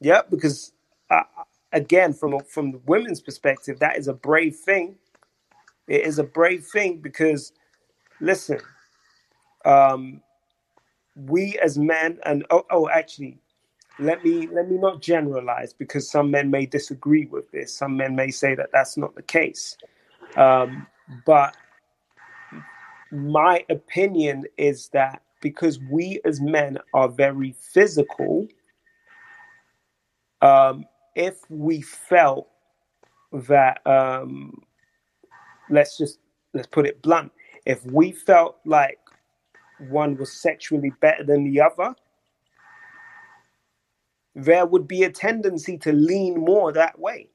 Yeah, 0.02 0.22
because 0.30 0.74
uh, 1.12 1.24
again, 1.74 2.14
from 2.14 2.40
from 2.42 2.72
the 2.72 2.82
women's 2.86 3.22
perspective, 3.22 3.80
that 3.80 3.98
is 3.98 4.08
a 4.08 4.14
brave 4.14 4.56
thing. 4.56 4.96
It 5.88 6.02
is 6.02 6.20
a 6.20 6.24
brave 6.24 6.66
thing 6.66 7.00
because, 7.00 7.54
listen, 8.20 8.60
um, 9.66 10.22
we 11.16 11.58
as 11.60 11.78
men, 11.78 12.20
and 12.26 12.46
oh, 12.50 12.66
oh, 12.72 12.90
actually, 12.90 13.40
let 14.00 14.24
me 14.24 14.48
let 14.48 14.70
me 14.70 14.78
not 14.78 15.02
generalize 15.02 15.74
because 15.74 16.10
some 16.10 16.30
men 16.32 16.52
may 16.52 16.66
disagree 16.66 17.26
with 17.26 17.50
this. 17.52 17.76
Some 17.76 17.98
men 17.98 18.16
may 18.16 18.32
say 18.32 18.56
that 18.56 18.70
that's 18.72 18.98
not 18.98 19.16
the 19.16 19.24
case. 19.24 19.78
Um, 20.36 20.86
but 21.26 21.56
my 23.12 23.66
opinion 23.70 24.46
is 24.58 24.90
that 24.90 25.22
because 25.42 25.80
we 25.90 26.20
as 26.26 26.42
men 26.42 26.78
are 26.94 27.08
very 27.08 27.56
physical, 27.74 28.48
um, 30.42 30.86
if 31.18 31.40
we 31.50 31.82
felt 31.82 32.48
that, 33.34 33.86
um, 33.86 34.62
let's 35.70 35.98
just 35.98 36.20
let's 36.54 36.68
put 36.68 36.86
it 36.86 37.02
blunt, 37.02 37.32
if 37.66 37.84
we 37.86 38.12
felt 38.12 38.58
like 38.66 39.00
one 39.90 40.16
was 40.18 40.32
sexually 40.32 40.92
better 41.02 41.24
than 41.24 41.44
the 41.44 41.60
other, 41.60 41.96
there 44.36 44.66
would 44.66 44.88
be 44.88 45.04
a 45.04 45.12
tendency 45.12 45.78
to 45.80 45.92
lean 45.92 46.40
more 46.40 46.72
that 46.72 46.98
way. 47.00 47.30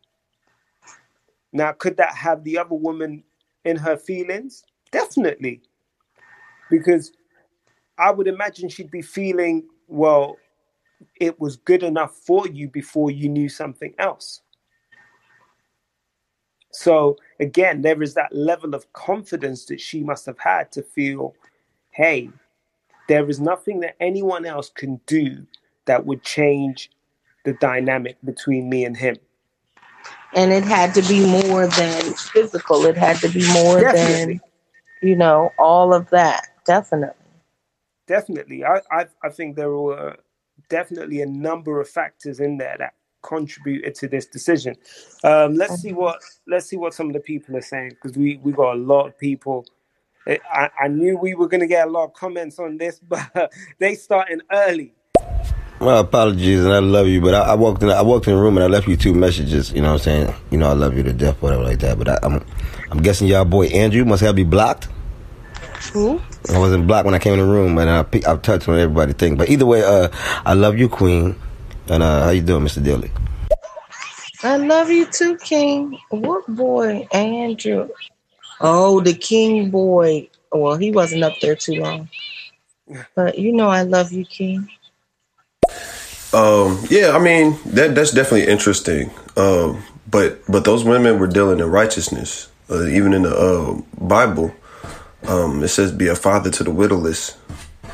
Now, 1.53 1.73
could 1.73 1.97
that 1.99 2.15
have 2.15 2.45
the 2.45 2.59
other 2.59 2.75
woman 2.75 3.25
in 3.65 3.77
her 3.77 3.97
feelings? 3.97 4.65
Definitely. 4.93 5.61
Because 6.71 7.13
I 7.99 8.13
would 8.13 8.29
imagine 8.29 8.69
she'd 8.69 8.91
be 8.91 9.03
feeling, 9.03 9.69
well, 9.89 10.37
it 11.21 11.41
was 11.41 11.57
good 11.57 11.83
enough 11.83 12.15
for 12.15 12.47
you 12.49 12.69
before 12.69 13.11
you 13.11 13.29
knew 13.29 13.49
something 13.49 13.95
else. 13.99 14.41
So, 16.73 17.17
again, 17.39 17.83
there 17.83 18.03
is 18.03 18.15
that 18.15 18.35
level 18.35 18.75
of 18.75 18.91
confidence 18.95 19.67
that 19.67 19.81
she 19.81 20.03
must 20.03 20.25
have 20.27 20.39
had 20.39 20.73
to 20.73 20.83
feel, 20.83 21.35
hey, 21.91 22.31
there 23.09 23.29
is 23.29 23.41
nothing 23.41 23.81
that 23.81 23.97
anyone 24.01 24.47
else 24.47 24.71
can 24.71 25.01
do 25.07 25.47
that 25.85 26.07
would 26.07 26.23
change 26.23 26.91
the 27.45 27.53
dynamic 27.55 28.17
between 28.25 28.71
me 28.71 28.85
and 28.85 28.97
him. 28.97 29.17
And 30.35 30.51
it 30.51 30.65
had 30.65 30.95
to 30.95 31.03
be 31.03 31.27
more 31.27 31.67
than 31.67 32.15
physical. 32.15 32.87
It 32.87 32.97
had 32.97 33.19
to 33.19 33.29
be 33.29 33.47
more 33.53 33.81
Definitely. 33.81 34.35
than, 34.35 34.41
you 35.03 35.17
know, 35.17 35.51
all 35.59 35.93
of 35.93 36.09
that. 36.11 36.49
Definitely. 36.65 37.17
Definitely. 38.07 38.65
I, 38.65 38.81
I, 38.91 39.07
I 39.23 39.29
think 39.29 39.57
there 39.57 39.71
were 39.71 40.17
definitely 40.69 41.21
a 41.23 41.27
number 41.27 41.81
of 41.81 41.89
factors 41.89 42.41
in 42.41 42.59
there 42.59 42.77
that 42.79 42.95
contributed 43.23 43.95
to 43.95 44.09
this 44.09 44.27
decision. 44.27 44.75
Um, 45.25 45.55
let's 45.55 45.81
see 45.81 45.93
what 45.93 46.21
let's 46.49 46.67
see 46.67 46.77
what 46.77 46.95
some 46.95 47.07
of 47.07 47.13
the 47.13 47.21
people 47.21 47.57
are 47.57 47.63
saying 47.63 47.91
because 47.91 48.17
we 48.17 48.39
we 48.43 48.53
got 48.53 48.75
a 48.75 48.79
lot 48.79 49.07
of 49.07 49.19
people. 49.19 49.65
I, 50.27 50.39
I- 50.53 50.71
I 50.85 50.89
knew 50.89 51.17
we 51.17 51.35
were 51.35 51.49
going 51.49 51.61
to 51.61 51.67
get 51.67 51.87
a 51.89 51.91
lot 51.91 52.05
of 52.05 52.13
comments 52.15 52.59
on 52.59 52.77
this, 52.79 53.01
but 53.09 53.53
they 53.79 53.95
starting 53.95 54.41
early. 54.51 54.95
Well, 55.81 55.99
apologies, 55.99 56.65
and 56.65 56.73
I 56.73 56.79
love 56.79 57.09
you, 57.09 57.21
but 57.21 57.35
I, 57.35 57.41
I 57.41 57.55
walked 57.55 57.83
in. 57.83 57.91
I 57.91 58.03
walked 58.03 58.29
in 58.29 58.37
the 58.37 58.41
room 58.41 58.57
and 58.57 58.63
I 58.63 58.69
left 58.69 58.87
you 58.87 58.97
two 58.97 59.15
messages. 59.15 59.73
You 59.73 59.83
know 59.83 59.89
what 59.95 60.07
I'm 60.07 60.27
saying? 60.27 60.35
You 60.53 60.59
know 60.59 60.69
I 60.71 60.75
love 60.75 60.97
you 60.97 61.03
to 61.03 61.13
death, 61.13 61.43
whatever 61.43 61.65
like 61.65 61.81
that. 61.81 61.99
But 61.99 62.09
I, 62.09 62.19
I'm, 62.23 62.45
I'm 62.93 63.03
guessing 63.03 63.27
y'all 63.27 63.45
boy 63.45 63.67
Andrew 63.67 64.05
must 64.05 64.23
have 64.23 64.37
me 64.37 64.45
blocked. 64.45 64.89
Who? 65.91 66.21
I 66.49 66.59
wasn't 66.59 66.87
blocked 66.87 67.07
when 67.07 67.15
I 67.15 67.19
came 67.19 67.35
in 67.35 67.39
the 67.41 67.47
room, 67.47 67.79
and 67.79 67.91
I 67.91 68.03
pe- 68.03 68.23
I've 68.25 68.43
touched 68.43 68.69
on 68.69 68.79
everybody 68.79 69.13
thing. 69.13 69.37
But 69.37 69.49
either 69.49 69.67
way, 69.67 69.83
uh, 69.83 70.09
I 70.45 70.55
love 70.55 70.79
you, 70.79 70.89
Queen. 70.89 71.37
And 71.89 72.03
uh, 72.03 72.25
how 72.25 72.31
you 72.31 72.43
doing, 72.43 72.65
Mr. 72.65 72.83
Dilly? 72.83 73.11
I 74.43 74.57
love 74.57 74.91
you 74.91 75.07
too, 75.07 75.37
King. 75.37 75.99
What 76.11 76.47
boy? 76.49 77.07
Andrew. 77.13 77.89
Oh, 78.61 79.01
the 79.01 79.15
King 79.15 79.71
boy. 79.71 80.29
Well, 80.51 80.77
he 80.77 80.91
wasn't 80.91 81.25
up 81.25 81.35
there 81.41 81.57
too 81.57 81.75
long. 81.77 82.09
But 83.15 83.39
you 83.39 83.53
know 83.53 83.69
I 83.69 83.83
love 83.83 84.13
you, 84.13 84.25
King. 84.25 84.69
Um, 86.33 86.83
yeah, 86.89 87.13
I 87.15 87.19
mean 87.19 87.59
that 87.67 87.95
that's 87.95 88.11
definitely 88.11 88.47
interesting. 88.47 89.11
Um, 89.37 89.83
but 90.11 90.41
but 90.49 90.65
those 90.65 90.85
women 90.85 91.19
were 91.19 91.27
dealing 91.27 91.61
in 91.61 91.71
righteousness, 91.71 92.51
uh, 92.71 92.87
even 92.87 93.13
in 93.13 93.23
the 93.23 93.35
uh, 93.35 93.81
Bible. 94.03 94.55
Um, 95.27 95.63
it 95.63 95.69
says 95.69 95.93
be 95.93 96.09
a 96.09 96.15
father 96.15 96.51
to 96.51 96.65
the 96.65 96.71
widowless. 96.71 97.37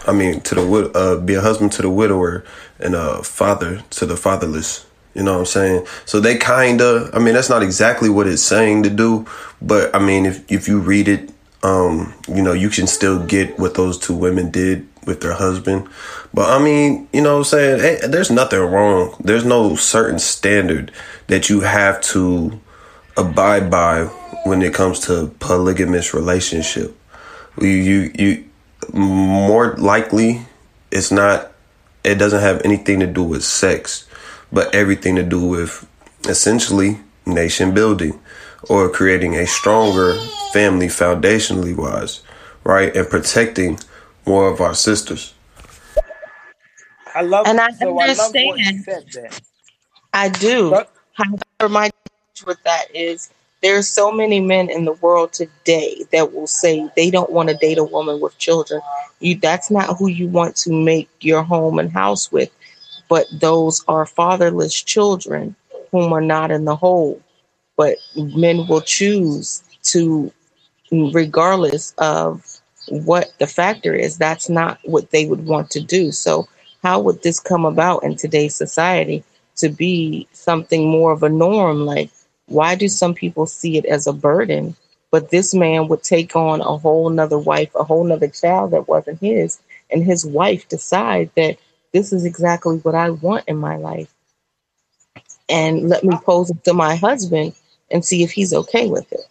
I 0.07 0.13
mean, 0.13 0.41
to 0.41 0.55
the 0.55 0.91
uh, 0.95 1.21
be 1.21 1.35
a 1.35 1.41
husband 1.41 1.73
to 1.73 1.83
the 1.83 1.91
widower 1.91 2.45
and 2.79 2.95
a 2.95 3.23
father 3.23 3.83
to 3.91 4.07
the 4.07 4.17
fatherless. 4.17 4.87
You 5.15 5.23
know 5.23 5.33
what 5.33 5.41
I'm 5.41 5.47
saying? 5.47 5.87
So 6.05 6.21
they 6.21 6.37
kind 6.37 6.81
of, 6.81 7.15
I 7.15 7.19
mean, 7.19 7.35
that's 7.35 7.51
not 7.51 7.63
exactly 7.63 8.09
what 8.09 8.27
it's 8.27 8.43
saying 8.43 8.85
to 8.85 8.91
do, 8.91 9.27
but 9.61 9.95
I 9.95 9.99
mean, 9.99 10.27
if 10.27 10.51
if 10.51 10.69
you 10.69 10.79
read 10.79 11.09
it, 11.09 11.31
um, 11.63 12.15
you 12.29 12.43
know, 12.43 12.53
you 12.53 12.71
can 12.71 12.87
still 12.87 13.25
get 13.27 13.59
what 13.59 13.75
those 13.75 13.99
two 13.99 14.15
women 14.15 14.51
did 14.51 14.87
with 15.07 15.21
their 15.21 15.33
husband. 15.33 15.89
But 16.33 16.51
I 16.51 16.63
mean, 16.63 17.09
you 17.13 17.23
know 17.23 17.33
what 17.33 17.39
I'm 17.39 17.45
saying? 17.45 17.81
Hey, 17.81 18.07
there's 18.07 18.31
nothing 18.31 18.61
wrong. 18.61 19.17
There's 19.21 19.45
no 19.45 19.75
certain 19.75 20.19
standard 20.19 20.93
that 21.27 21.49
you 21.49 21.61
have 21.61 22.01
to 22.13 22.61
abide 23.17 23.71
by 23.71 24.05
when 24.45 24.63
it 24.63 24.73
comes 24.73 25.01
to 25.01 25.35
polygamous 25.41 26.15
relationship. 26.15 26.98
You 27.61 27.69
you 27.69 28.13
you 28.19 28.45
more 28.95 29.77
likely 29.77 30.43
it's 30.93 31.13
not 31.13 31.53
it 32.05 32.17
doesn't 32.17 32.41
have 32.41 32.63
anything 32.65 33.01
to 33.01 33.07
do 33.07 33.23
with 33.25 33.45
sex, 33.45 34.07
but 34.53 34.75
everything 34.75 35.17
to 35.17 35.23
do 35.25 35.45
with 35.47 35.87
essentially 36.29 37.01
nation 37.27 37.75
building 37.75 38.21
or 38.69 38.91
creating 38.91 39.37
a 39.37 39.47
stronger 39.47 40.17
family 40.53 40.89
foundationally 40.89 41.77
wise, 41.77 42.23
right? 42.65 42.95
And 42.97 43.09
protecting 43.09 43.81
more 44.27 44.49
of 44.51 44.61
our 44.61 44.75
sisters. 44.75 45.35
I 47.15 47.23
love 47.23 47.47
And 47.47 47.61
I 47.61 47.69
so 47.81 47.99
I 48.01 48.09
love 48.09 48.35
what 48.39 48.61
you 48.67 48.75
understand. 48.75 48.85
said. 48.85 49.07
I 50.13 50.29
do. 50.31 50.71
But 50.71 50.93
However, 51.15 51.71
my 51.73 51.91
challenge 51.91 52.47
with 52.47 52.63
that 52.65 52.87
is 52.95 53.31
there's 53.63 53.89
so 53.89 54.13
many 54.13 54.41
men 54.41 54.71
in 54.71 54.85
the 54.85 54.93
world 54.95 55.33
today 55.33 56.05
that 56.13 56.33
will 56.33 56.47
say 56.47 56.89
they 56.97 57.11
don't 57.11 57.33
want 57.33 57.49
to 57.49 57.57
date 57.57 57.79
a 57.79 57.85
woman 57.85 58.21
with 58.21 58.39
children. 58.39 58.81
You 59.21 59.37
that's 59.39 59.71
not 59.71 59.99
who 59.99 60.09
you 60.09 60.29
want 60.29 60.57
to 60.59 60.73
make 60.73 61.09
your 61.21 61.43
home 61.43 61.79
and 61.79 61.93
house 61.93 62.31
with. 62.31 62.51
But 63.09 63.27
those 63.33 63.85
are 63.89 64.07
fatherless 64.07 64.81
children 64.83 65.57
whom 65.93 66.13
are 66.13 66.21
not 66.21 66.51
in 66.51 66.65
the 66.67 66.77
hole. 66.77 67.21
But 67.77 67.99
men 68.17 68.67
will 68.69 68.83
choose 68.83 69.63
to 69.85 70.33
regardless 70.93 71.95
of 71.99 72.45
what 72.89 73.33
the 73.39 73.47
factor 73.47 73.95
is, 73.95 74.17
that's 74.19 74.49
not 74.49 74.79
what 74.85 75.11
they 75.11 75.27
would 75.27 75.47
want 75.47 75.71
to 75.71 75.81
do. 75.81 76.13
So, 76.13 76.49
how 76.83 77.01
would 77.01 77.23
this 77.23 77.41
come 77.41 77.67
about 77.67 78.05
in 78.05 78.17
today's 78.17 78.55
society 78.55 79.25
to 79.57 79.69
be 79.69 80.29
something 80.33 80.89
more 80.89 81.13
of 81.13 81.23
a 81.23 81.29
norm? 81.29 81.85
Like, 81.87 82.11
why 82.49 82.75
do 82.75 82.89
some 82.89 83.15
people 83.15 83.47
see 83.47 83.79
it 83.79 83.85
as 83.87 84.07
a 84.07 84.13
burden? 84.13 84.75
But 85.11 85.31
this 85.31 85.55
man 85.55 85.89
would 85.89 86.03
take 86.03 86.37
on 86.37 86.61
a 86.61 86.77
whole 86.77 87.09
nother 87.09 87.39
wife, 87.39 87.75
a 87.75 87.85
whole 87.85 88.05
nother 88.05 88.29
child 88.29 88.73
that 88.73 88.89
wasn't 88.89 89.21
his, 89.21 89.59
and 89.91 90.05
his 90.05 90.27
wife 90.27 90.69
decide 90.69 91.31
that 91.37 91.59
this 91.93 92.13
is 92.13 92.25
exactly 92.25 92.79
what 92.79 92.95
I 92.95 93.11
want 93.11 93.45
in 93.49 93.57
my 93.57 93.77
life. 93.77 94.13
And 95.49 95.89
let 95.89 96.05
me 96.05 96.17
pose 96.25 96.51
it 96.51 96.63
to 96.65 96.75
my 96.75 96.97
husband 96.97 97.55
and 97.91 98.05
see 98.05 98.23
if 98.23 98.31
he's 98.33 98.53
okay 98.53 98.89
with 98.89 99.11
it. 99.13 99.27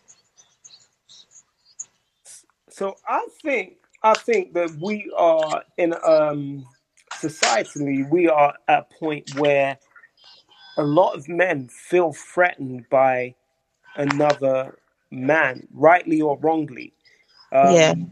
So 2.69 2.95
I 3.07 3.27
think 3.41 3.77
I 4.03 4.13
think 4.13 4.53
that 4.53 4.71
we 4.81 5.11
are 5.15 5.63
in 5.77 5.93
um 6.03 6.65
societally 7.13 8.07
we 8.09 8.27
are 8.27 8.53
at 8.67 8.79
a 8.79 8.99
point 8.99 9.35
where 9.35 9.77
a 10.77 10.83
lot 10.83 11.15
of 11.15 11.29
men 11.29 11.67
feel 11.69 12.13
threatened 12.13 12.87
by 12.89 13.35
another 13.95 14.77
man, 15.11 15.67
rightly 15.73 16.21
or 16.21 16.37
wrongly. 16.39 16.93
Yeah. 17.61 17.93
Um, 17.93 18.11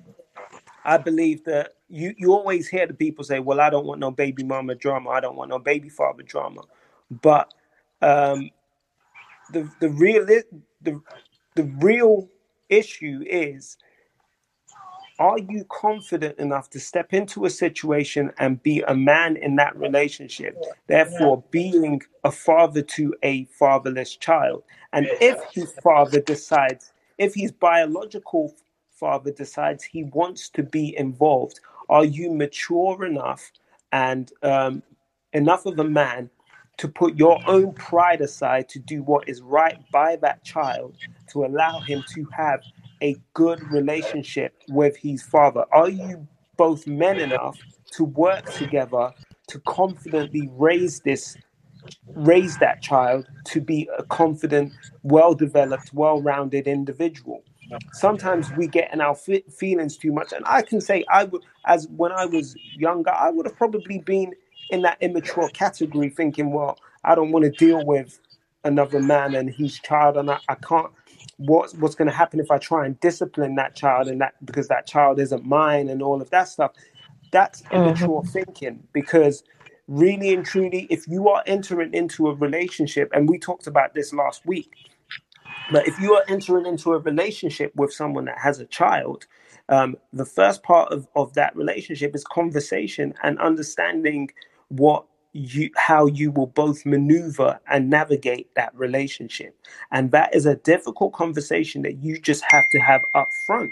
I 0.86 0.98
believe 0.98 1.44
that 1.46 1.74
you, 1.90 2.14
you 2.18 2.34
always 2.34 2.68
hear 2.68 2.88
the 2.88 2.94
people 2.94 3.24
say, 3.24 3.40
Well, 3.40 3.62
I 3.62 3.70
don't 3.70 3.86
want 3.86 4.00
no 4.00 4.12
baby 4.12 4.44
mama 4.44 4.76
drama, 4.76 5.12
I 5.12 5.20
don't 5.20 5.36
want 5.36 5.50
no 5.50 5.60
baby 5.60 5.90
father 5.90 6.24
drama. 6.24 6.62
But 7.12 7.54
um 8.02 8.52
the 9.52 9.70
the 9.80 9.90
real 9.90 10.26
the 10.82 11.02
the 11.56 11.64
real 11.82 12.30
issue 12.70 13.24
is 13.28 13.78
are 15.20 15.40
you 15.40 15.66
confident 15.70 16.38
enough 16.40 16.70
to 16.72 16.80
step 16.80 17.14
into 17.14 17.46
a 17.46 17.50
situation 17.50 18.32
and 18.38 18.62
be 18.64 18.82
a 18.88 18.96
man 18.96 19.38
in 19.38 19.56
that 19.56 19.76
relationship? 19.78 20.62
Therefore 20.88 21.44
being 21.52 22.02
a 22.24 22.32
father 22.32 22.82
to 22.82 23.16
a 23.24 23.46
fatherless 23.46 24.16
child. 24.16 24.64
And 24.92 25.08
if 25.22 25.40
his 25.54 25.72
father 25.84 26.20
decides 26.20 26.92
if 27.18 27.34
his 27.34 27.52
biological 27.52 28.54
father 28.92 29.32
decides 29.32 29.84
he 29.84 30.04
wants 30.04 30.50
to 30.50 30.64
be 30.64 30.98
involved 30.98 31.60
are 31.90 32.06
you 32.06 32.32
mature 32.32 33.06
enough 33.06 33.52
and 33.92 34.32
um, 34.42 34.82
enough 35.34 35.66
of 35.66 35.80
a 35.80 35.84
man 35.84 36.30
to 36.78 36.88
put 36.88 37.16
your 37.16 37.40
own 37.48 37.74
pride 37.74 38.22
aside 38.22 38.68
to 38.68 38.80
do 38.80 39.04
what 39.04 39.28
is 39.30 39.42
right 39.42 39.80
by 39.92 40.16
that 40.18 40.44
child 40.44 40.98
to 41.30 41.46
allow 41.46 41.80
him 41.80 42.04
to 42.14 42.26
have 42.36 42.62
a 43.04 43.20
good 43.34 43.64
relationship 43.72 44.56
with 44.68 44.98
his 44.98 45.24
father? 45.24 45.66
Are 45.74 45.90
you 45.90 46.28
both 46.58 46.88
men 46.88 47.20
enough 47.20 47.64
to 47.94 48.06
work 48.06 48.52
together 48.54 49.12
to 49.50 49.60
confidently 49.62 50.50
raise 50.54 51.02
this 51.02 51.38
raise 52.16 52.58
that 52.60 52.82
child 52.82 53.28
to 53.46 53.62
be 53.62 53.90
a 53.98 54.04
confident, 54.04 54.74
well 55.04 55.34
developed, 55.36 55.94
well 55.94 56.22
rounded 56.22 56.68
individual. 56.68 57.44
Sometimes 57.94 58.52
we 58.54 58.68
get 58.68 58.94
in 58.94 59.02
our 59.02 59.16
fe- 59.16 59.46
feelings 59.52 59.98
too 59.98 60.14
much, 60.14 60.34
and 60.34 60.46
I 60.48 60.64
can 60.64 60.82
say 60.82 61.06
I 61.10 61.26
would, 61.26 61.44
as 61.66 61.88
when 61.90 62.12
I 62.12 62.26
was 62.26 62.58
younger, 62.76 63.12
I 63.12 63.32
would 63.32 63.46
have 63.46 63.58
probably 63.58 64.00
been 64.00 64.34
in 64.70 64.84
that 64.84 64.98
immature 65.02 65.50
category, 65.50 66.10
thinking, 66.10 66.52
well, 66.54 66.80
I 67.04 67.16
don't 67.16 67.32
want 67.32 67.46
to 67.46 67.52
deal 67.52 67.84
with 67.84 68.20
another 68.64 69.00
man 69.02 69.36
and 69.36 69.50
his 69.50 69.80
child, 69.80 70.18
and 70.18 70.32
I, 70.32 70.40
I 70.50 70.56
can't. 70.56 70.92
What's 71.38 71.74
what's 71.76 71.96
going 71.96 72.10
to 72.10 72.16
happen 72.16 72.40
if 72.40 72.52
I 72.52 72.58
try 72.58 72.86
and 72.86 73.00
discipline 73.00 73.56
that 73.56 73.76
child, 73.76 74.08
and 74.08 74.22
that 74.22 74.34
because 74.46 74.68
that 74.70 74.88
child 74.88 75.20
isn't 75.20 75.46
mine, 75.46 75.90
and 75.90 76.02
all 76.02 76.22
of 76.22 76.30
that 76.32 76.48
stuff. 76.48 76.72
That's 77.32 77.64
immature 77.72 78.24
thinking 78.24 78.88
because 78.94 79.44
really 79.88 80.34
and 80.34 80.46
truly, 80.46 80.88
if 80.90 81.08
you 81.08 81.30
are 81.30 81.44
entering 81.46 81.94
into 81.94 82.28
a 82.28 82.36
relationship, 82.36 83.10
and 83.14 83.30
we 83.30 83.38
talked 83.38 83.68
about 83.68 83.94
this 83.94 84.14
last 84.14 84.46
week, 84.46 84.72
but 85.72 85.88
if 85.88 86.00
you 86.00 86.14
are 86.16 86.24
entering 86.30 86.66
into 86.66 86.94
a 86.94 87.00
relationship 87.00 87.74
with 87.76 87.94
someone 87.94 88.26
that 88.26 88.38
has 88.40 88.60
a 88.60 88.66
child, 88.66 89.26
um, 89.70 89.96
the 90.14 90.26
first 90.26 90.64
part 90.64 90.92
of, 90.92 91.08
of 91.16 91.34
that 91.34 91.56
relationship 91.56 92.16
is 92.16 92.24
conversation 92.24 93.14
and 93.24 93.40
understanding 93.40 94.30
what 94.70 95.06
you 95.36 95.72
how 95.78 96.08
you 96.08 96.32
will 96.32 96.48
both 96.48 96.86
maneuver 96.86 97.60
and 97.70 97.90
navigate 97.90 98.56
that 98.56 98.76
relationship. 98.76 99.58
And 99.92 100.12
that 100.12 100.36
is 100.36 100.48
a 100.48 100.58
difficult 100.58 101.14
conversation 101.14 101.84
that 101.84 101.98
you 102.04 102.20
just 102.20 102.44
have 102.50 102.70
to 102.72 102.80
have 102.80 103.04
up 103.16 103.30
front. 103.48 103.72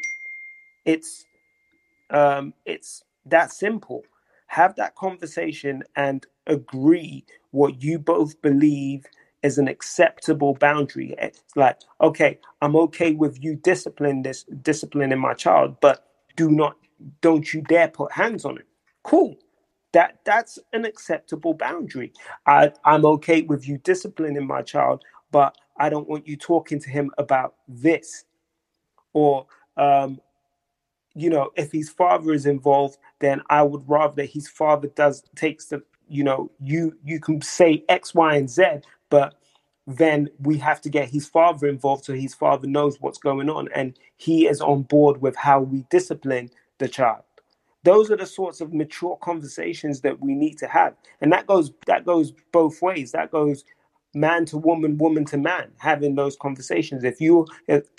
It's 0.86 1.26
um, 2.12 2.54
it's 2.66 3.04
that 3.28 3.52
simple. 3.52 4.04
Have 4.48 4.76
that 4.78 4.96
conversation 4.96 5.84
and 5.98 6.28
agree 6.48 7.26
what 7.52 7.84
you 7.84 8.00
both 8.00 8.42
believe 8.42 9.06
is 9.44 9.60
an 9.60 9.70
acceptable 9.70 10.56
boundary. 10.56 11.16
It's 11.20 11.42
like, 11.56 11.80
okay, 12.02 12.40
I'm 12.62 12.76
okay 12.78 13.14
with 13.14 13.44
you 13.44 13.56
discipline 13.58 14.24
this 14.24 14.46
disciplining 14.64 15.20
my 15.20 15.36
child, 15.36 15.78
but 15.82 16.08
do 16.38 16.52
not 16.52 16.78
don't 17.22 17.54
you 17.54 17.62
dare 17.64 17.90
put 17.90 18.12
hands 18.14 18.46
on 18.46 18.58
it 18.58 18.68
Cool. 19.04 19.38
That 19.94 20.20
that's 20.26 20.60
an 20.74 20.86
acceptable 20.86 21.56
boundary. 21.56 22.14
I, 22.48 22.74
I'm 22.86 23.06
okay 23.06 23.44
with 23.44 23.68
you 23.68 23.80
disciplining 23.80 24.48
my 24.48 24.62
child, 24.64 25.04
but 25.32 25.58
I 25.80 25.90
don't 25.90 26.10
want 26.10 26.28
you 26.28 26.38
talking 26.38 26.80
to 26.82 26.90
him 26.92 27.12
about 27.20 27.56
this. 27.68 28.26
Or 29.14 29.48
um, 29.78 30.20
you 31.16 31.30
know, 31.30 31.52
if 31.56 31.72
his 31.72 31.90
father 31.90 32.34
is 32.34 32.46
involved, 32.46 32.98
then 33.20 33.42
I 33.50 33.64
would 33.64 33.84
rather 33.88 34.16
that 34.16 34.30
his 34.32 34.48
father 34.50 34.90
does 34.90 35.24
takes 35.36 35.68
the, 35.68 35.84
you 36.08 36.24
know, 36.24 36.52
you 36.60 36.98
you 37.04 37.20
can 37.20 37.42
say 37.42 37.84
X, 37.90 38.16
Y, 38.16 38.36
and 38.36 38.50
Z, 38.50 38.64
but 39.10 39.36
then 39.88 40.30
we 40.40 40.58
have 40.60 40.82
to 40.82 40.90
get 40.90 41.10
his 41.10 41.28
father 41.28 41.68
involved 41.68 42.06
so 42.06 42.14
his 42.14 42.34
father 42.36 42.68
knows 42.68 43.02
what's 43.02 43.18
going 43.18 43.50
on 43.50 43.68
and 43.76 43.98
he 44.18 44.48
is 44.48 44.62
on 44.62 44.84
board 44.84 45.22
with 45.22 45.36
how 45.36 45.62
we 45.62 45.86
discipline 45.90 46.50
the 46.80 46.88
child. 46.88 47.24
Those 47.84 48.12
are 48.12 48.18
the 48.18 48.26
sorts 48.28 48.62
of 48.62 48.74
mature 48.74 49.18
conversations 49.22 50.02
that 50.02 50.20
we 50.22 50.36
need 50.36 50.58
to 50.60 50.68
have, 50.68 50.96
and 51.22 51.32
that 51.34 51.48
goes 51.48 51.72
that 51.88 52.06
goes 52.06 52.34
both 52.54 52.82
ways. 52.82 53.12
That 53.14 53.32
goes 53.32 53.66
man 54.16 54.46
to 54.48 54.58
woman, 54.58 54.98
woman 54.98 55.26
to 55.26 55.38
man, 55.38 55.72
having 55.80 56.16
those 56.16 56.36
conversations. 56.38 57.04
If 57.04 57.22
you, 57.22 57.48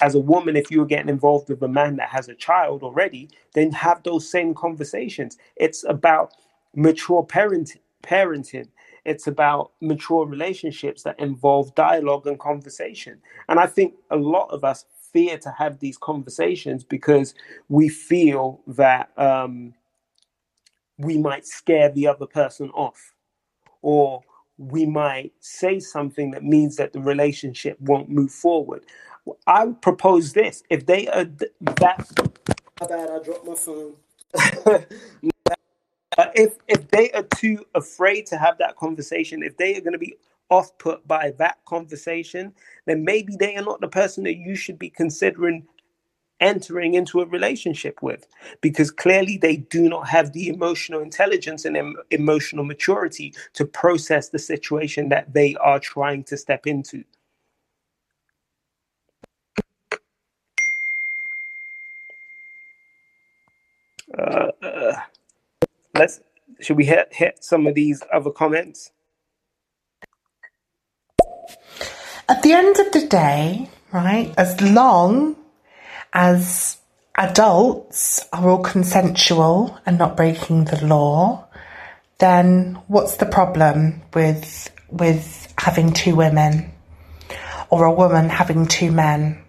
as 0.03 0.15
a 0.15 0.21
woman, 0.21 0.57
if 0.57 0.71
you're 0.71 0.87
getting 0.87 1.09
involved 1.09 1.49
with 1.49 1.63
a 1.63 1.69
man 1.69 1.97
that 1.97 2.11
has 2.11 2.29
a 2.29 2.35
child 2.35 2.83
already, 2.83 3.31
then 3.55 3.73
have 3.73 4.03
those 4.05 4.31
same 4.31 4.55
conversations. 4.55 5.39
It's 5.57 5.85
about 5.85 6.33
mature 6.75 7.25
parent, 7.25 7.73
parenting. 8.03 8.69
It's 9.05 9.27
about 9.27 9.73
mature 9.81 10.27
relationships 10.27 11.03
that 11.05 11.19
involve 11.21 11.75
dialogue 11.75 12.27
and 12.27 12.39
conversation. 12.41 13.21
And 13.49 13.61
I 13.61 13.67
think 13.67 13.95
a 14.11 14.17
lot 14.17 14.51
of 14.51 14.65
us 14.65 14.87
fear 15.15 15.39
to 15.39 15.51
have 15.53 15.79
these 15.79 15.97
conversations 15.97 16.85
because 16.85 17.35
we 17.71 17.89
feel 17.89 18.61
that 18.67 19.17
um, 19.17 19.73
we 20.99 21.17
might 21.17 21.47
scare 21.47 21.91
the 21.91 22.07
other 22.07 22.27
person 22.27 22.69
off 22.71 23.15
or 23.81 24.23
we 24.59 24.85
might 24.85 25.33
say 25.41 25.81
something 25.81 26.33
that 26.33 26.45
means 26.45 26.77
that 26.77 26.93
the 26.93 27.01
relationship 27.01 27.81
won't 27.81 28.11
move 28.11 28.33
forward. 28.33 28.85
I 29.47 29.65
would 29.65 29.81
propose 29.81 30.33
this 30.33 30.63
if 30.69 30.85
they 30.85 31.09
are 31.09 31.25
that. 31.25 32.11
My 32.81 32.87
bad, 32.87 33.11
I 33.11 33.23
dropped 33.23 33.47
my 33.47 33.55
phone. 33.55 33.95
If 36.35 36.59
if 36.69 36.89
they 36.89 37.11
are 37.13 37.25
too 37.37 37.65
afraid 37.75 38.27
to 38.27 38.37
have 38.37 38.59
that 38.59 38.77
conversation, 38.77 39.43
if 39.43 39.57
they 39.57 39.77
are 39.77 39.81
going 39.81 39.95
to 39.95 39.99
be 39.99 40.17
off 40.51 40.77
put 40.79 41.07
by 41.09 41.33
that 41.39 41.59
conversation, 41.67 42.53
then 42.87 43.05
maybe 43.05 43.37
they 43.39 43.57
are 43.57 43.63
not 43.65 43.81
the 43.81 43.89
person 43.89 44.25
that 44.25 44.37
you 44.37 44.57
should 44.57 44.79
be 44.79 44.91
considering 44.91 45.67
entering 46.41 46.95
into 46.95 47.21
a 47.21 47.27
relationship 47.27 48.03
with 48.03 48.27
because 48.63 48.93
clearly 48.93 49.39
they 49.39 49.59
do 49.59 49.89
not 49.91 50.09
have 50.09 50.33
the 50.35 50.49
emotional 50.49 51.03
intelligence 51.03 51.67
and 51.67 51.77
em- 51.77 51.97
emotional 52.13 52.65
maturity 52.65 53.35
to 53.55 53.67
process 53.67 54.31
the 54.31 54.41
situation 54.41 55.11
that 55.11 55.35
they 55.35 55.57
are 55.57 55.81
trying 55.81 56.25
to 56.25 56.37
step 56.39 56.67
into. 56.67 57.05
Uh, 64.19 64.49
uh, 64.63 64.97
let's 65.95 66.21
should 66.61 66.77
we 66.79 66.87
hit 66.87 67.09
hit 67.13 67.45
some 67.45 67.67
of 67.67 67.75
these 67.75 68.03
other 68.13 68.31
comments? 68.31 68.93
At 72.27 72.43
the 72.43 72.53
end 72.53 72.79
of 72.79 72.91
the 72.93 73.07
day, 73.07 73.69
right, 73.93 74.33
as 74.39 74.59
long 74.61 75.37
as 76.13 76.79
adults 77.17 78.27
are 78.33 78.49
all 78.49 78.63
consensual 78.63 79.79
and 79.85 79.99
not 79.99 80.17
breaking 80.17 80.65
the 80.65 80.85
law, 80.87 81.47
then 82.19 82.79
what's 82.87 83.17
the 83.17 83.27
problem 83.27 84.03
with 84.15 84.71
with 84.91 85.53
having 85.59 85.93
two 85.93 86.15
women 86.15 86.73
or 87.69 87.85
a 87.85 87.93
woman 87.93 88.31
having 88.31 88.67
two 88.67 88.91
men? 88.91 89.43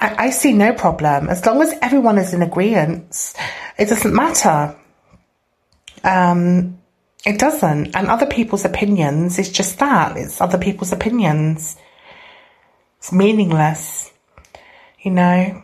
I, 0.00 0.26
I 0.26 0.30
see 0.30 0.52
no 0.52 0.72
problem 0.74 1.28
as 1.28 1.44
long 1.44 1.62
as 1.62 1.74
everyone 1.82 2.18
is 2.18 2.32
in 2.32 2.42
agreement. 2.42 3.34
It 3.76 3.88
doesn't 3.88 4.14
matter. 4.14 4.76
Um, 6.04 6.78
it 7.24 7.38
doesn't, 7.38 7.94
and 7.94 8.08
other 8.08 8.26
people's 8.26 8.64
opinions 8.64 9.38
is 9.38 9.50
just 9.50 9.78
that. 9.78 10.16
It's 10.16 10.40
other 10.40 10.58
people's 10.58 10.92
opinions. 10.92 11.76
It's 12.98 13.12
meaningless, 13.12 14.12
you 15.00 15.12
know. 15.12 15.62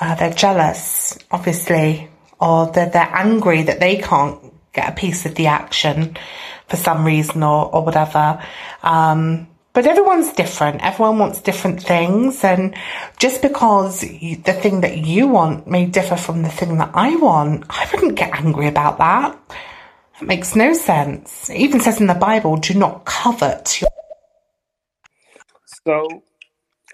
Uh, 0.00 0.14
they're 0.16 0.32
jealous, 0.32 1.18
obviously, 1.30 2.08
or 2.40 2.66
they're, 2.72 2.90
they're 2.90 3.10
angry 3.12 3.62
that 3.62 3.80
they 3.80 3.96
can't 3.96 4.40
get 4.72 4.88
a 4.90 4.94
piece 4.94 5.26
of 5.26 5.34
the 5.36 5.46
action 5.46 6.16
for 6.68 6.76
some 6.76 7.04
reason 7.04 7.42
or, 7.42 7.74
or 7.74 7.84
whatever. 7.84 8.42
Um, 8.82 9.48
but 9.72 9.86
everyone's 9.86 10.32
different. 10.32 10.82
Everyone 10.82 11.18
wants 11.18 11.40
different 11.40 11.82
things. 11.82 12.42
And 12.44 12.74
just 13.18 13.42
because 13.42 14.02
you, 14.02 14.36
the 14.36 14.52
thing 14.54 14.80
that 14.80 14.98
you 14.98 15.28
want 15.28 15.66
may 15.66 15.86
differ 15.86 16.16
from 16.16 16.42
the 16.42 16.48
thing 16.48 16.78
that 16.78 16.90
I 16.94 17.16
want, 17.16 17.64
I 17.68 17.88
wouldn't 17.92 18.16
get 18.16 18.34
angry 18.34 18.68
about 18.68 18.98
that. 18.98 19.38
It 20.20 20.26
makes 20.26 20.56
no 20.56 20.72
sense. 20.72 21.50
It 21.50 21.58
even 21.58 21.80
says 21.80 22.00
in 22.00 22.06
the 22.06 22.14
Bible, 22.14 22.56
do 22.56 22.74
not 22.74 23.04
covet 23.04 23.80
your. 23.80 23.90
So 25.86 26.22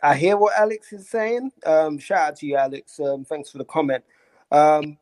I 0.02 0.16
hear 0.16 0.37
what 0.37 0.58
Alex 0.58 0.92
is 0.92 1.08
saying. 1.08 1.52
Um, 1.64 1.98
shout 1.98 2.30
out 2.30 2.37
to 2.37 2.46
you, 2.46 2.56
Alex. 2.56 2.98
Um, 2.98 3.24
thanks 3.24 3.50
for 3.50 3.58
the 3.58 3.64
comment. 3.64 4.04
Um, 4.50 4.98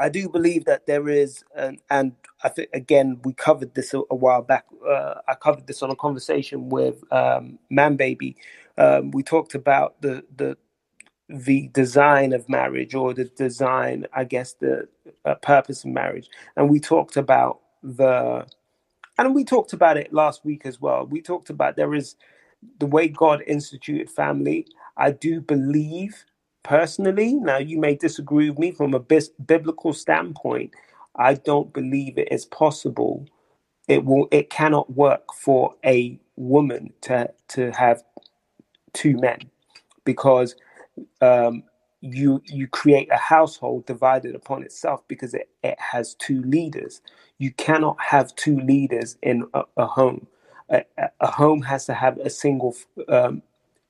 I 0.00 0.08
do 0.08 0.28
believe 0.28 0.64
that 0.64 0.86
there 0.86 1.08
is, 1.08 1.44
an, 1.54 1.78
and 1.90 2.12
I 2.42 2.48
think 2.48 2.70
again 2.72 3.20
we 3.24 3.32
covered 3.34 3.74
this 3.74 3.94
a, 3.94 4.02
a 4.10 4.14
while 4.14 4.42
back. 4.42 4.64
Uh, 4.86 5.14
I 5.28 5.34
covered 5.34 5.66
this 5.66 5.82
on 5.82 5.90
a 5.90 5.96
conversation 5.96 6.68
with 6.70 7.04
um, 7.12 7.58
Man 7.70 7.96
Baby. 7.96 8.36
Um, 8.78 9.10
we 9.10 9.22
talked 9.22 9.54
about 9.54 10.00
the 10.02 10.24
the 10.34 10.56
the 11.28 11.68
design 11.68 12.32
of 12.32 12.48
marriage 12.48 12.94
or 12.94 13.12
the 13.12 13.24
design, 13.24 14.06
I 14.12 14.24
guess, 14.24 14.54
the 14.54 14.88
uh, 15.24 15.36
purpose 15.36 15.84
of 15.84 15.90
marriage, 15.90 16.28
and 16.56 16.70
we 16.70 16.80
talked 16.80 17.16
about 17.16 17.60
the, 17.82 18.46
and 19.18 19.34
we 19.34 19.44
talked 19.44 19.72
about 19.74 19.96
it 19.98 20.12
last 20.12 20.44
week 20.44 20.62
as 20.66 20.80
well. 20.80 21.06
We 21.06 21.22
talked 21.22 21.50
about 21.50 21.76
there 21.76 21.94
is 21.94 22.16
the 22.80 22.86
way 22.86 23.08
God 23.08 23.42
instituted 23.46 24.10
family. 24.10 24.66
I 24.96 25.12
do 25.12 25.40
believe 25.40 26.24
personally. 26.64 27.34
Now, 27.34 27.58
you 27.58 27.78
may 27.78 27.96
disagree 27.96 28.50
with 28.50 28.58
me 28.58 28.72
from 28.72 28.94
a 28.94 29.00
bis- 29.00 29.30
biblical 29.46 29.92
standpoint. 29.92 30.72
I 31.16 31.34
don't 31.34 31.72
believe 31.72 32.18
it 32.18 32.28
is 32.32 32.46
possible. 32.46 33.26
It 33.88 34.04
will. 34.04 34.28
It 34.32 34.50
cannot 34.50 34.92
work 34.94 35.34
for 35.34 35.74
a 35.84 36.18
woman 36.36 36.92
to 37.02 37.32
to 37.50 37.72
have 37.72 38.02
two 38.94 39.16
men 39.18 39.40
because 40.04 40.56
um, 41.22 41.64
you 42.14 42.42
you 42.46 42.68
create 42.68 43.10
a 43.12 43.18
household 43.18 43.86
divided 43.86 44.36
upon 44.36 44.64
itself 44.64 45.02
because 45.08 45.34
it, 45.34 45.50
it 45.64 45.78
has 45.80 46.14
two 46.16 46.42
leaders. 46.42 47.02
You 47.38 47.52
cannot 47.52 47.98
have 48.00 48.34
two 48.36 48.60
leaders 48.60 49.18
in 49.22 49.46
a, 49.54 49.64
a 49.78 49.86
home. 49.86 50.28
A, 50.70 50.84
a- 50.98 51.10
home 51.32 51.62
has 51.64 51.86
to 51.86 51.94
have 51.94 52.18
a 52.18 52.30
single 52.30 52.76
um, 53.08 53.42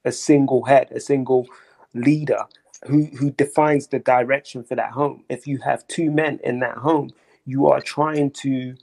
a 0.05 0.13
single 0.13 0.65
head, 0.65 0.91
a 0.93 1.01
single 1.01 1.47
leader 1.95 2.45
who 2.89 3.07
who 3.19 3.31
defines 3.33 3.89
the 3.89 4.01
direction 4.01 4.65
for 4.65 4.77
that 4.77 4.93
home. 4.93 5.25
If 5.31 5.47
you 5.47 5.59
have 5.61 5.89
two 5.89 6.11
men 6.11 6.41
in 6.45 6.61
that 6.61 6.79
home, 6.79 7.11
you 7.47 7.69
are 7.69 7.81
trying 7.83 8.33
to 8.43 8.77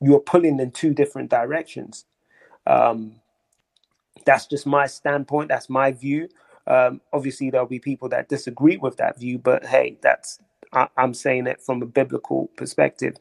you 0.00 0.16
are 0.16 0.20
pulling 0.20 0.60
in 0.60 0.72
two 0.72 0.94
different 0.94 1.30
directions. 1.30 2.06
Um, 2.66 3.16
that's 4.26 4.46
just 4.46 4.66
my 4.66 4.86
standpoint. 4.86 5.48
That's 5.50 5.70
my 5.70 5.92
view. 5.92 6.28
Um, 6.66 7.00
obviously, 7.12 7.50
there'll 7.50 7.66
be 7.66 7.80
people 7.80 8.08
that 8.10 8.28
disagree 8.28 8.78
with 8.78 8.96
that 8.98 9.18
view, 9.20 9.38
but 9.38 9.66
hey, 9.66 9.98
that's 10.02 10.40
I, 10.72 10.88
I'm 10.98 11.14
saying 11.14 11.46
it 11.48 11.62
from 11.62 11.82
a 11.82 11.86
biblical 11.86 12.48
perspective. 12.56 13.16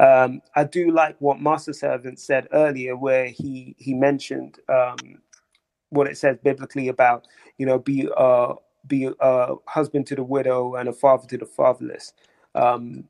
Um, 0.00 0.42
I 0.56 0.64
do 0.64 0.92
like 0.92 1.16
what 1.20 1.40
Master 1.40 1.72
Servant 1.74 2.20
said 2.20 2.48
earlier, 2.52 2.96
where 2.96 3.26
he 3.26 3.76
he 3.78 3.94
mentioned 3.94 4.58
um, 4.68 5.20
what 5.90 6.08
it 6.08 6.18
says 6.18 6.38
biblically 6.44 6.88
about 6.88 7.26
you 7.58 7.66
know 7.66 7.78
be 7.78 8.08
uh 8.16 8.54
be 8.86 9.10
a 9.20 9.54
husband 9.68 10.06
to 10.08 10.16
the 10.16 10.24
widow 10.24 10.76
and 10.76 10.88
a 10.88 10.94
father 10.94 11.26
to 11.28 11.38
the 11.38 11.46
fatherless. 11.46 12.12
Um, 12.54 13.04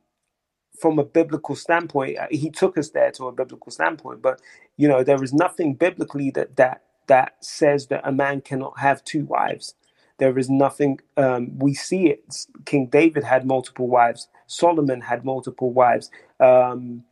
from 0.80 0.98
a 0.98 1.04
biblical 1.04 1.56
standpoint, 1.56 2.18
uh, 2.18 2.28
he 2.30 2.50
took 2.50 2.78
us 2.78 2.90
there 2.90 3.10
to 3.12 3.28
a 3.28 3.32
biblical 3.32 3.72
standpoint. 3.72 4.22
But 4.22 4.40
you 4.76 4.88
know, 4.88 5.04
there 5.04 5.22
is 5.24 5.34
nothing 5.34 5.74
biblically 5.74 6.30
that 6.32 6.56
that 6.56 6.82
that 7.08 7.44
says 7.44 7.88
that 7.88 8.02
a 8.04 8.12
man 8.12 8.40
cannot 8.42 8.78
have 8.80 9.04
two 9.04 9.24
wives. 9.26 9.74
There 10.20 10.38
is 10.38 10.50
nothing. 10.50 11.00
Um, 11.18 11.58
we 11.58 11.74
see 11.74 12.08
it. 12.10 12.46
King 12.66 12.88
David 12.88 13.24
had 13.24 13.46
multiple 13.46 13.88
wives. 13.88 14.28
Solomon 14.48 15.02
had 15.02 15.24
multiple 15.26 15.72
wives. 15.72 16.10
Um, 16.40 17.04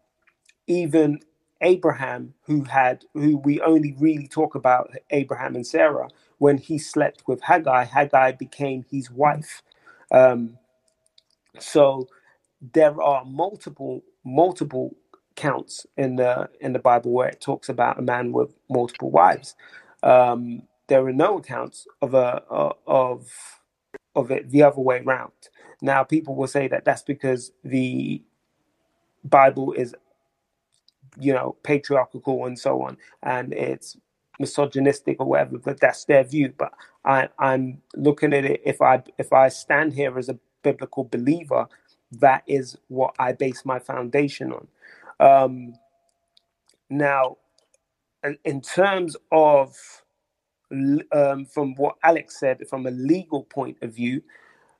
even 0.68 1.20
Abraham, 1.62 2.34
who 2.46 2.64
had, 2.64 3.04
who 3.14 3.38
we 3.38 3.60
only 3.60 3.94
really 3.98 4.28
talk 4.28 4.54
about 4.54 4.90
Abraham 5.10 5.56
and 5.56 5.66
Sarah, 5.66 6.08
when 6.38 6.58
he 6.58 6.78
slept 6.78 7.24
with 7.28 7.42
Haggai, 7.42 7.84
Haggai 7.84 8.32
became 8.32 8.84
his 8.90 9.10
wife. 9.10 9.62
Um, 10.12 10.58
so 11.58 12.08
there 12.74 13.00
are 13.02 13.24
multiple 13.24 14.02
multiple 14.24 14.96
counts 15.36 15.86
in 15.96 16.16
the 16.16 16.48
in 16.60 16.72
the 16.74 16.78
Bible 16.80 17.12
where 17.12 17.28
it 17.28 17.40
talks 17.40 17.68
about 17.68 17.98
a 17.98 18.02
man 18.02 18.32
with 18.32 18.54
multiple 18.70 19.10
wives. 19.10 19.54
Um, 20.02 20.62
there 20.88 21.06
are 21.06 21.12
no 21.12 21.38
accounts 21.38 21.86
of 22.02 22.14
a 22.14 22.42
of 22.86 23.28
of 24.14 24.30
it 24.30 24.50
the 24.50 24.62
other 24.62 24.80
way 24.80 25.00
around. 25.00 25.32
Now, 25.82 26.04
people 26.04 26.34
will 26.36 26.48
say 26.48 26.68
that 26.68 26.84
that's 26.84 27.02
because 27.02 27.52
the 27.64 28.22
Bible 29.24 29.72
is 29.72 29.94
you 31.20 31.32
know 31.32 31.56
patriarchal 31.62 32.46
and 32.46 32.58
so 32.58 32.82
on, 32.82 32.98
and 33.22 33.52
it's 33.54 33.96
misogynistic 34.40 35.18
or 35.20 35.26
whatever. 35.26 35.58
But 35.58 35.80
that's 35.80 36.04
their 36.06 36.24
view. 36.24 36.54
But 36.58 36.72
I, 37.04 37.28
I'm 37.38 37.82
looking 37.96 38.34
at 38.34 38.44
it. 38.44 38.62
If 38.64 38.82
I 38.82 39.02
if 39.18 39.32
I 39.32 39.48
stand 39.48 39.94
here 39.94 40.18
as 40.18 40.28
a 40.28 40.38
biblical 40.62 41.04
believer, 41.04 41.68
that 42.12 42.44
is 42.46 42.78
what 42.88 43.14
I 43.18 43.32
base 43.32 43.64
my 43.64 43.78
foundation 43.78 44.52
on. 44.52 44.68
Um, 45.20 45.74
now, 46.90 47.38
in 48.44 48.60
terms 48.60 49.16
of 49.32 49.76
um, 50.70 51.44
from 51.46 51.74
what 51.76 51.96
Alex 52.02 52.38
said, 52.38 52.66
from 52.68 52.86
a 52.86 52.90
legal 52.90 53.44
point 53.44 53.78
of 53.82 53.94
view, 53.94 54.22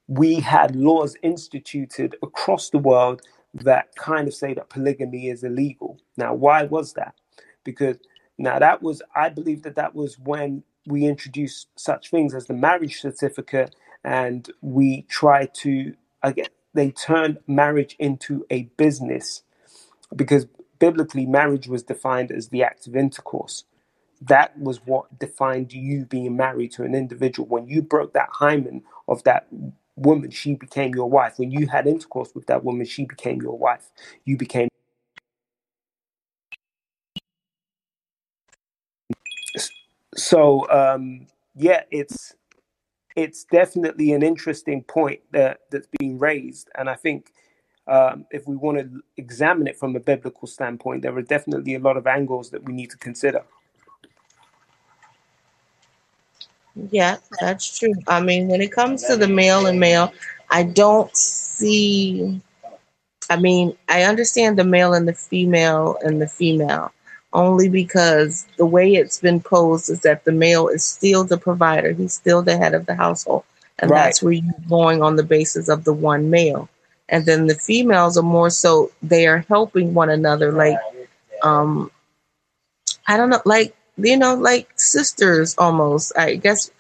we 0.09 0.37
had 0.37 0.77
laws 0.77 1.16
instituted 1.22 2.16
across 2.22 2.70
the 2.70 2.79
world 2.79 3.22
that 3.55 3.94
kind 3.96 4.29
of 4.29 4.35
say 4.35 4.55
that 4.55 4.70
polygamy 4.70 5.29
is 5.29 5.44
illegal. 5.44 5.98
Now, 6.16 6.35
why 6.35 6.64
was 6.64 6.94
that? 6.94 7.14
Because 7.64 7.98
now 8.38 8.59
that 8.59 8.83
was, 8.83 9.03
I 9.14 9.29
believe 9.29 9.62
that 9.62 9.77
that 9.77 9.94
was 9.94 10.18
when 10.18 10.62
we 10.87 11.07
introduced 11.07 11.68
such 11.77 12.11
things 12.11 12.35
as 12.35 12.46
the 12.46 12.55
marriage 12.55 13.01
certificate, 13.01 13.74
and 14.05 14.51
we 14.62 15.03
tried 15.03 15.53
to 15.55 15.94
again 16.22 16.48
they 16.74 16.90
turned 16.90 17.38
marriage 17.46 17.96
into 17.98 18.46
a 18.51 18.64
business 18.77 19.42
because 20.14 20.46
biblically 20.79 21.27
marriage 21.27 21.68
was 21.68 21.83
defined 21.83 22.31
as 22.31 22.48
the 22.48 22.62
act 22.62 22.87
of 22.87 22.96
intercourse 22.96 23.64
that 24.22 24.59
was 24.59 24.78
what 24.87 25.18
defined 25.18 25.72
you 25.72 26.07
being 26.07 26.37
married 26.37 26.72
to 26.72 26.85
an 26.85 26.94
individual. 26.94 27.48
When 27.48 27.68
you 27.68 27.83
broke 27.83 28.12
that 28.14 28.28
hymen 28.33 28.83
of 29.09 29.22
that 29.24 29.46
woman, 29.96 30.31
she 30.31 30.54
became 30.54 30.94
your 30.94 31.09
wife. 31.11 31.38
When 31.38 31.50
you 31.50 31.66
had 31.68 31.87
intercourse 31.87 32.35
with 32.35 32.46
that 32.46 32.64
woman, 32.64 32.87
she 32.87 33.04
became 33.04 33.40
your 33.42 33.59
wife. 33.59 33.90
You 34.24 34.37
became. 34.37 34.68
So 40.16 40.68
um, 40.70 41.26
yeah, 41.57 41.83
it's 41.90 42.35
it's 43.16 43.44
definitely 43.44 44.12
an 44.12 44.22
interesting 44.22 44.83
point 44.85 45.20
that 45.33 45.61
that's 45.70 45.88
being 45.98 46.18
raised, 46.18 46.68
and 46.76 46.88
I 46.88 46.94
think 46.94 47.33
um, 47.87 48.26
if 48.31 48.46
we 48.46 48.57
want 48.57 48.78
to 48.78 49.02
examine 49.16 49.66
it 49.66 49.78
from 49.78 49.96
a 49.96 50.00
biblical 50.00 50.46
standpoint, 50.46 51.02
there 51.02 51.16
are 51.16 51.22
definitely 51.22 51.74
a 51.74 51.78
lot 51.81 51.96
of 51.96 52.07
angles 52.07 52.50
that 52.50 52.64
we 52.64 52.72
need 52.74 52.90
to 52.90 52.98
consider. 52.98 53.42
Yeah, 56.91 57.17
that's 57.41 57.79
true. 57.79 57.95
I 58.07 58.21
mean, 58.21 58.49
when 58.49 58.61
it 58.61 58.73
comes 58.73 59.05
to 59.05 59.17
the 59.17 59.29
male 59.29 59.67
and 59.67 59.79
male, 59.79 60.12
I 60.51 60.62
don't 60.64 61.14
see. 61.17 62.41
I 63.31 63.37
mean, 63.37 63.77
I 63.88 64.03
understand 64.05 64.59
the 64.59 64.64
male 64.64 64.95
and 64.95 65.09
the 65.09 65.14
female 65.14 65.97
and 66.03 66.21
the 66.21 66.29
female 66.29 66.93
only 67.33 67.69
because 67.69 68.47
the 68.57 68.67
way 68.67 68.95
it's 68.95 69.19
been 69.21 69.41
posed 69.41 69.91
is 69.91 70.01
that 70.01 70.25
the 70.25 70.33
male 70.33 70.69
is 70.69 70.85
still 70.85 71.25
the 71.25 71.37
provider, 71.37 71.93
he's 71.93 72.14
still 72.14 72.43
the 72.43 72.57
head 72.57 72.75
of 72.75 72.87
the 72.87 72.95
household. 72.95 73.45
And 73.81 73.91
Right. 73.91 73.99
that's 74.05 74.23
where 74.23 74.33
you're 74.33 74.55
going 74.69 75.03
on 75.03 75.17
the 75.17 75.23
basis 75.23 75.69
of 75.69 75.85
the 75.85 75.93
one 75.93 76.31
male. 76.31 76.69
And 77.09 77.27
then 77.27 77.47
the 77.47 77.55
females 77.55 78.17
are 78.19 78.23
more 78.23 78.51
so 78.51 78.91
they 79.03 79.27
are 79.27 79.45
helping 79.49 79.95
one 79.95 80.11
another, 80.11 80.53
like 80.53 80.79
um 81.43 81.91
I 83.07 83.17
don't 83.17 83.31
know, 83.31 83.43
like 83.45 83.75
you 83.99 84.17
know, 84.17 84.35
like 84.35 84.69
sisters 84.77 85.55
almost. 85.59 86.13
I 86.17 86.37
guess 86.37 86.71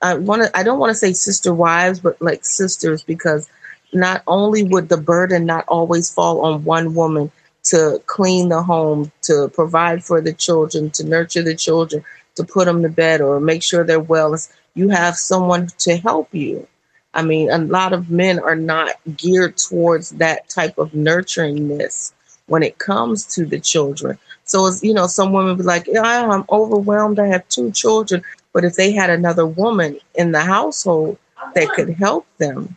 I 0.00 0.14
want 0.14 0.42
to. 0.42 0.56
I 0.56 0.62
don't 0.62 0.78
want 0.78 0.90
to 0.90 0.94
say 0.94 1.12
sister 1.12 1.54
wives, 1.54 2.00
but 2.00 2.20
like 2.20 2.44
sisters, 2.44 3.02
because 3.02 3.48
not 3.92 4.22
only 4.26 4.62
would 4.64 4.88
the 4.88 4.96
burden 4.96 5.44
not 5.46 5.64
always 5.68 6.12
fall 6.12 6.44
on 6.44 6.64
one 6.64 6.94
woman 6.94 7.30
to 7.64 8.02
clean 8.06 8.48
the 8.48 8.62
home, 8.62 9.12
to 9.22 9.48
provide 9.54 10.04
for 10.04 10.20
the 10.20 10.32
children, 10.32 10.90
to 10.90 11.04
nurture 11.04 11.42
the 11.42 11.54
children, 11.54 12.04
to 12.34 12.44
put 12.44 12.64
them 12.64 12.82
to 12.82 12.88
bed, 12.88 13.20
or 13.20 13.40
make 13.40 13.62
sure 13.62 13.84
they're 13.84 14.00
well. 14.00 14.36
You 14.74 14.88
have 14.88 15.16
someone 15.16 15.68
to 15.78 15.96
help 15.98 16.34
you. 16.34 16.66
I 17.14 17.22
mean, 17.22 17.50
a 17.50 17.58
lot 17.58 17.92
of 17.92 18.10
men 18.10 18.38
are 18.38 18.56
not 18.56 18.94
geared 19.16 19.58
towards 19.58 20.10
that 20.12 20.48
type 20.48 20.78
of 20.78 20.92
nurturingness 20.92 22.12
when 22.46 22.62
it 22.62 22.78
comes 22.78 23.26
to 23.34 23.44
the 23.44 23.60
children. 23.60 24.18
So, 24.44 24.66
it's, 24.66 24.82
you 24.82 24.94
know, 24.94 25.06
some 25.06 25.32
women 25.32 25.56
be 25.56 25.62
like, 25.62 25.86
yeah, 25.86 26.02
I'm 26.02 26.44
overwhelmed. 26.50 27.18
I 27.18 27.26
have 27.28 27.48
two 27.48 27.70
children. 27.72 28.22
But 28.52 28.64
if 28.64 28.74
they 28.74 28.92
had 28.92 29.10
another 29.10 29.46
woman 29.46 29.98
in 30.14 30.32
the 30.32 30.40
household 30.40 31.18
that 31.54 31.72
could 31.72 31.90
help 31.90 32.26
them, 32.38 32.76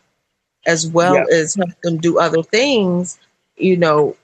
as 0.65 0.88
well 0.88 1.25
Yeah. 1.25 1.25
as 1.32 1.56
help 1.56 1.71
them 1.84 1.97
do 1.97 2.19
other 2.19 2.43
things, 2.43 3.19
you 3.58 3.78
know, 3.78 4.15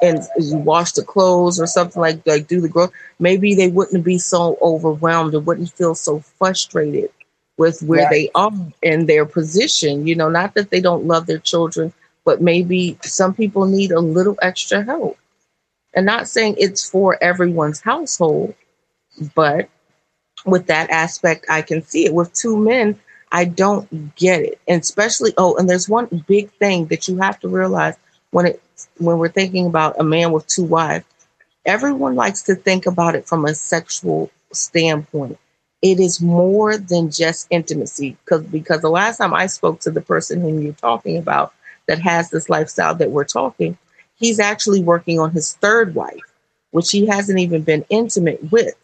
and 0.00 0.20
you 0.38 0.58
wash 0.58 0.92
the 0.92 1.02
clothes 1.02 1.60
or 1.60 1.66
something 1.66 2.00
like 2.00 2.20
like 2.26 2.46
do 2.48 2.60
the 2.60 2.68
growth, 2.68 2.92
maybe 3.18 3.54
they 3.54 3.68
wouldn't 3.68 4.04
be 4.04 4.18
so 4.18 4.56
overwhelmed 4.62 5.34
or 5.34 5.40
wouldn't 5.40 5.70
feel 5.72 5.94
so 5.94 6.20
frustrated 6.38 7.10
with 7.58 7.82
where 7.82 8.06
they 8.06 8.30
are 8.34 8.52
in 8.82 9.06
their 9.06 9.24
position. 9.26 10.06
You 10.06 10.16
know, 10.16 10.28
not 10.28 10.54
that 10.54 10.70
they 10.70 10.80
don't 10.80 11.06
love 11.06 11.26
their 11.26 11.38
children, 11.38 11.92
but 12.24 12.40
maybe 12.42 12.98
some 13.02 13.34
people 13.34 13.66
need 13.66 13.90
a 13.92 14.00
little 14.00 14.36
extra 14.42 14.82
help. 14.82 15.16
And 15.96 16.06
not 16.06 16.28
saying 16.28 16.56
it's 16.58 16.88
for 16.88 17.22
everyone's 17.22 17.80
household, 17.80 18.54
but 19.34 19.68
with 20.44 20.66
that 20.66 20.90
aspect, 20.90 21.46
I 21.48 21.62
can 21.62 21.82
see 21.82 22.04
it. 22.04 22.14
With 22.14 22.32
two 22.34 22.56
men, 22.56 22.98
I 23.32 23.46
don't 23.46 24.14
get 24.14 24.42
it. 24.42 24.60
And 24.68 24.80
especially, 24.80 25.32
oh, 25.38 25.56
and 25.56 25.68
there's 25.68 25.88
one 25.88 26.24
big 26.28 26.50
thing 26.52 26.86
that 26.86 27.08
you 27.08 27.16
have 27.16 27.40
to 27.40 27.48
realize 27.48 27.96
when 28.30 28.46
it 28.46 28.62
when 28.98 29.18
we're 29.18 29.28
thinking 29.28 29.66
about 29.66 29.98
a 29.98 30.04
man 30.04 30.32
with 30.32 30.46
two 30.46 30.64
wives. 30.64 31.06
Everyone 31.64 32.14
likes 32.14 32.42
to 32.42 32.54
think 32.54 32.86
about 32.86 33.16
it 33.16 33.26
from 33.26 33.44
a 33.44 33.54
sexual 33.54 34.30
standpoint. 34.52 35.38
It 35.82 35.98
is 35.98 36.20
more 36.20 36.76
than 36.76 37.10
just 37.10 37.46
intimacy 37.50 38.16
because 38.24 38.42
because 38.44 38.82
the 38.82 38.90
last 38.90 39.18
time 39.18 39.34
I 39.34 39.46
spoke 39.46 39.80
to 39.80 39.90
the 39.90 40.00
person 40.00 40.40
whom 40.40 40.60
you're 40.60 40.74
talking 40.74 41.16
about 41.16 41.54
that 41.86 41.98
has 42.00 42.30
this 42.30 42.48
lifestyle 42.48 42.94
that 42.96 43.10
we're 43.10 43.24
talking, 43.24 43.78
he's 44.16 44.40
actually 44.40 44.82
working 44.82 45.18
on 45.20 45.30
his 45.30 45.54
third 45.54 45.94
wife, 45.94 46.20
which 46.70 46.90
he 46.90 47.06
hasn't 47.06 47.38
even 47.38 47.62
been 47.62 47.84
intimate 47.88 48.50
with. 48.50 48.74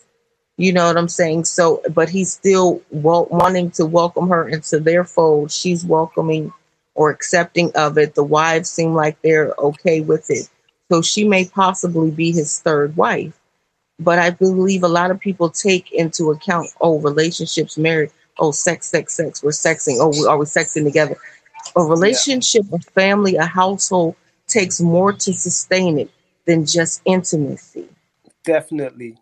You 0.59 0.73
know 0.73 0.87
what 0.87 0.97
I'm 0.99 1.09
saying? 1.09 1.45
So, 1.45 1.83
but 1.92 2.09
he's 2.09 2.33
still 2.33 2.83
wel- 2.90 3.27
wanting 3.31 3.71
to 3.73 3.87
welcome 3.87 4.29
her 4.29 4.49
into 4.49 4.79
their 4.79 5.05
fold. 5.05 5.51
She's 5.51 5.85
welcoming 5.85 6.53
or 6.95 7.11
accepting 7.11 7.73
of 7.75 7.97
it. 7.99 8.14
The 8.14 8.23
wives 8.23 8.71
seem 8.71 8.95
like 8.95 9.21
they're 9.23 9.55
okay 9.59 10.01
with 10.03 10.31
it. 10.31 10.49
So 10.90 11.01
she 11.01 11.27
may 11.27 11.47
possibly 11.47 12.11
be 12.11 12.33
his 12.33 12.59
third 12.61 12.97
wife. 12.97 13.33
But 13.99 14.18
I 14.18 14.31
believe 14.31 14.83
a 14.83 14.88
lot 14.88 15.11
of 15.11 15.21
people 15.21 15.49
take 15.49 15.90
into 15.92 16.31
account, 16.31 16.68
oh, 16.81 16.99
relationships, 17.01 17.79
married, 17.79 18.11
oh, 18.38 18.51
sex, 18.51 18.87
sex, 18.87 19.14
sex, 19.14 19.42
we're 19.42 19.51
sexing. 19.51 19.97
Oh, 20.01 20.09
we- 20.11 20.27
are 20.27 20.37
we 20.37 20.45
sexing 20.45 20.85
together? 20.85 21.16
A 21.77 21.83
relationship, 21.83 22.64
a 22.73 22.79
family, 22.79 23.37
a 23.37 23.47
household 23.47 24.16
takes 24.52 24.80
more 24.80 25.12
to 25.12 25.32
sustain 25.32 25.98
it 25.98 26.10
than 26.44 26.66
just 26.66 27.02
intimacy. 27.04 27.88
Definitely, 28.44 29.18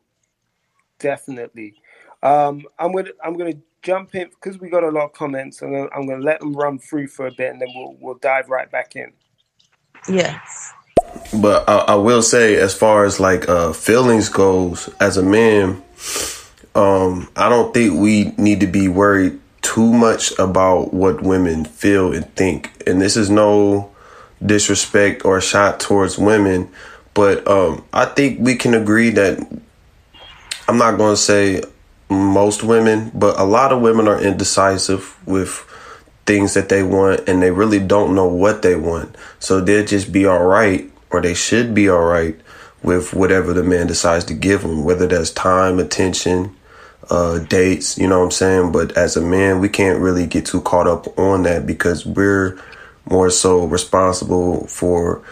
definitely. 0.99 1.75
Um, 2.23 2.65
I'm 2.79 2.93
gonna 2.93 3.11
I'm 3.25 3.37
gonna 3.37 3.57
jump 3.83 4.15
in 4.15 4.29
because 4.29 4.59
we 4.59 4.69
got 4.69 4.85
a 4.85 4.91
lot 4.91 5.05
of 5.05 5.13
comments. 5.13 5.63
I'm 5.63 5.73
gonna, 5.73 5.89
I'm 5.95 6.07
gonna 6.07 6.23
let 6.23 6.41
them 6.41 6.55
run 6.55 6.79
through 6.79 7.09
for 7.09 7.27
a 7.27 7.33
bit, 7.33 7.53
and 7.53 7.61
then 7.61 7.69
we'll 7.75 7.97
we'll 8.01 8.19
dive 8.19 8.49
right 8.49 8.71
back 8.71 8.97
in. 8.97 9.13
Yes. 10.09 10.73
But 11.41 11.69
I, 11.69 11.79
I 11.79 11.95
will 11.97 12.23
say, 12.23 12.57
as 12.57 12.75
far 12.75 13.05
as 13.05 13.21
like 13.21 13.49
uh, 13.49 13.73
feelings 13.73 14.29
goes, 14.29 14.89
as 15.01 15.17
a 15.17 15.23
man, 15.23 15.83
um, 16.75 17.29
I 17.37 17.49
don't 17.49 17.75
think 17.75 18.01
we 18.01 18.33
need 18.37 18.61
to 18.61 18.67
be 18.67 18.89
worried 18.89 19.39
too 19.63 19.93
much 19.93 20.37
about 20.39 20.95
what 20.95 21.23
women 21.23 21.65
feel 21.65 22.13
and 22.13 22.33
think. 22.35 22.71
And 22.87 23.01
this 23.01 23.17
is 23.17 23.31
no 23.31 23.90
disrespect 24.45 25.25
or 25.25 25.41
shot 25.41 25.81
towards 25.81 26.19
women, 26.19 26.71
but 27.15 27.47
um, 27.47 27.85
I 27.93 28.07
think 28.07 28.41
we 28.41 28.57
can 28.57 28.75
agree 28.75 29.11
that 29.11 29.39
I'm 30.69 30.79
not 30.79 30.97
going 30.97 31.15
to 31.15 31.21
say 31.21 31.63
most 32.09 32.63
women, 32.63 33.11
but 33.15 33.39
a 33.39 33.45
lot 33.45 33.73
of 33.73 33.81
women 33.81 34.09
are 34.09 34.21
indecisive 34.21 35.17
with 35.27 35.67
things 36.27 36.55
that 36.55 36.69
they 36.69 36.83
want 36.83 37.29
and 37.29 37.43
they 37.43 37.51
really 37.51 37.81
don't 37.81 38.15
know 38.15 38.29
what 38.29 38.63
they 38.63 38.77
want. 38.77 39.17
So 39.39 39.61
they'll 39.61 39.85
just 39.85 40.13
be 40.13 40.27
all 40.27 40.45
right 40.45 40.91
or 41.11 41.21
they 41.21 41.35
should 41.35 41.75
be 41.75 41.89
all 41.89 42.05
right 42.05 42.39
with 42.83 43.13
whatever 43.13 43.53
the 43.53 43.63
man 43.63 43.87
decides 43.87 44.25
to 44.27 44.35
give 44.35 44.63
them, 44.63 44.85
whether 44.85 45.07
that's 45.07 45.31
time, 45.31 45.79
attention, 45.79 46.57
uh, 47.11 47.41
dates, 47.41 47.99
you 47.99 48.07
know 48.07 48.21
what 48.21 48.27
I'm 48.27 48.31
saying? 48.31 48.73
But 48.73 48.97
as 48.97 49.17
a 49.17 49.21
man, 49.21 49.61
we 49.61 49.69
can't 49.69 50.01
really 50.01 50.27
get 50.27 50.47
too 50.47 50.61
caught 50.61 50.87
up 50.87 51.19
on 51.19 51.43
that 51.43 51.67
because 51.67 52.07
we're 52.07 52.61
more 53.11 53.29
so 53.29 53.65
responsible 53.65 54.67
for 54.69 55.23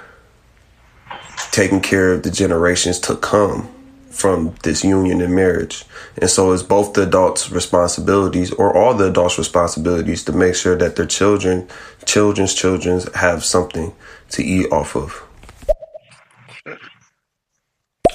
taking 1.53 1.81
care 1.81 2.13
of 2.13 2.25
the 2.25 2.31
generations 2.31 2.99
to 2.99 3.17
come 3.17 3.69
from 4.11 4.53
this 4.65 4.83
union 4.83 5.21
and 5.21 5.35
marriage. 5.35 5.85
And 6.21 6.29
so 6.29 6.51
it's 6.53 6.65
both 6.65 6.95
the 6.95 7.05
adults' 7.05 7.51
responsibilities 7.53 8.53
or 8.53 8.77
all 8.77 8.95
the 8.95 9.07
adults' 9.07 9.39
responsibilities 9.39 10.25
to 10.25 10.33
make 10.33 10.57
sure 10.57 10.77
that 10.77 10.97
their 10.97 11.07
children, 11.07 11.69
children's 12.05 12.53
children 12.53 13.01
have 13.15 13.45
something 13.45 13.95
to 14.31 14.43
eat 14.43 14.73
off 14.73 14.97
of. 14.97 15.23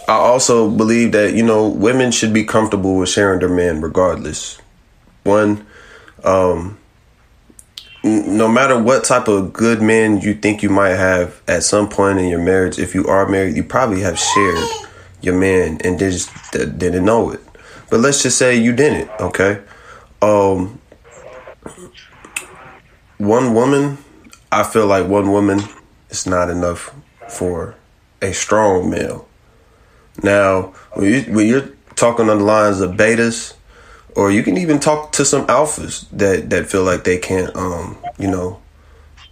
I 0.05 0.15
also 0.15 0.69
believe 0.69 1.13
that, 1.13 1.33
you 1.33 1.43
know, 1.43 1.69
women 1.69 2.11
should 2.11 2.33
be 2.33 2.43
comfortable 2.43 2.97
with 2.97 3.07
sharing 3.07 3.39
their 3.39 3.47
men 3.47 3.79
regardless. 3.79 4.59
One, 5.23 5.65
um, 6.25 6.77
no 8.03 8.49
matter 8.49 8.77
what 8.77 9.05
type 9.05 9.27
of 9.27 9.53
good 9.53 9.81
man 9.81 10.19
you 10.19 10.33
think 10.33 10.61
you 10.61 10.69
might 10.69 10.95
have 10.95 11.41
at 11.47 11.63
some 11.63 11.87
point 11.87 12.19
in 12.19 12.27
your 12.27 12.43
marriage, 12.43 12.77
if 12.77 12.93
you 12.93 13.05
are 13.07 13.27
married, 13.27 13.55
you 13.55 13.63
probably 13.63 14.01
have 14.01 14.19
shared 14.19 14.69
your 15.21 15.37
man 15.37 15.79
and 15.83 15.97
just 15.97 16.29
didn't 16.51 17.05
know 17.05 17.31
it. 17.31 17.39
But 17.89 18.01
let's 18.01 18.21
just 18.21 18.37
say 18.37 18.55
you 18.55 18.73
didn't, 18.73 19.09
okay? 19.21 19.61
Um, 20.21 20.81
one 23.17 23.53
woman, 23.53 23.97
I 24.51 24.63
feel 24.63 24.87
like 24.87 25.07
one 25.07 25.31
woman 25.31 25.61
is 26.09 26.27
not 26.27 26.49
enough 26.49 26.93
for 27.29 27.75
a 28.21 28.33
strong 28.33 28.89
male. 28.89 29.27
Now, 30.21 30.73
when, 30.93 31.13
you, 31.13 31.21
when 31.33 31.47
you're 31.47 31.69
talking 31.95 32.29
on 32.29 32.39
the 32.39 32.43
lines 32.43 32.81
of 32.81 32.91
betas 32.91 33.53
or 34.15 34.31
you 34.31 34.43
can 34.43 34.57
even 34.57 34.79
talk 34.79 35.11
to 35.11 35.25
some 35.25 35.45
alphas 35.47 36.07
that 36.11 36.49
that 36.49 36.67
feel 36.67 36.83
like 36.83 37.03
they 37.03 37.17
can't 37.17 37.55
um 37.55 37.97
you 38.17 38.29
know 38.29 38.59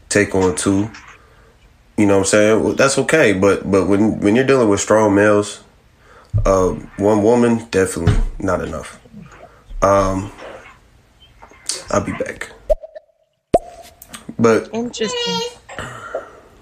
take 0.09 0.33
on 0.35 0.55
two 0.55 0.89
you 1.97 2.05
know 2.05 2.15
what 2.15 2.19
i'm 2.19 2.25
saying 2.25 2.63
well, 2.63 2.73
that's 2.73 2.97
okay 2.97 3.33
but 3.33 3.69
but 3.69 3.87
when 3.87 4.19
when 4.19 4.35
you're 4.35 4.45
dealing 4.45 4.69
with 4.69 4.79
strong 4.79 5.13
males 5.15 5.63
uh 6.45 6.69
one 6.97 7.21
woman 7.23 7.65
definitely 7.71 8.15
not 8.39 8.61
enough 8.61 8.99
um 9.81 10.31
i'll 11.91 12.03
be 12.03 12.13
back 12.13 12.51
but 14.41 14.69
Interesting. 14.73 15.59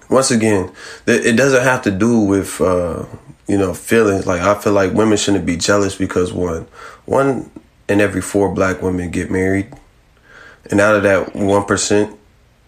once 0.09 0.31
again, 0.31 0.69
it 1.07 1.37
doesn't 1.37 1.63
have 1.63 1.81
to 1.83 1.91
do 1.91 2.19
with 2.19 2.59
uh, 2.59 3.05
you 3.47 3.57
know 3.57 3.73
feelings. 3.73 4.27
Like 4.27 4.41
I 4.41 4.59
feel 4.59 4.73
like 4.73 4.93
women 4.93 5.17
shouldn't 5.17 5.45
be 5.45 5.55
jealous 5.55 5.95
because 5.95 6.33
one, 6.33 6.67
one 7.05 7.49
in 7.89 7.99
every 7.99 8.21
four 8.21 8.53
black 8.53 8.81
women 8.81 9.11
get 9.11 9.29
married, 9.29 9.73
and 10.71 10.79
out 10.79 10.95
of 10.95 11.03
that 11.03 11.35
one 11.35 11.65
percent, 11.65 12.17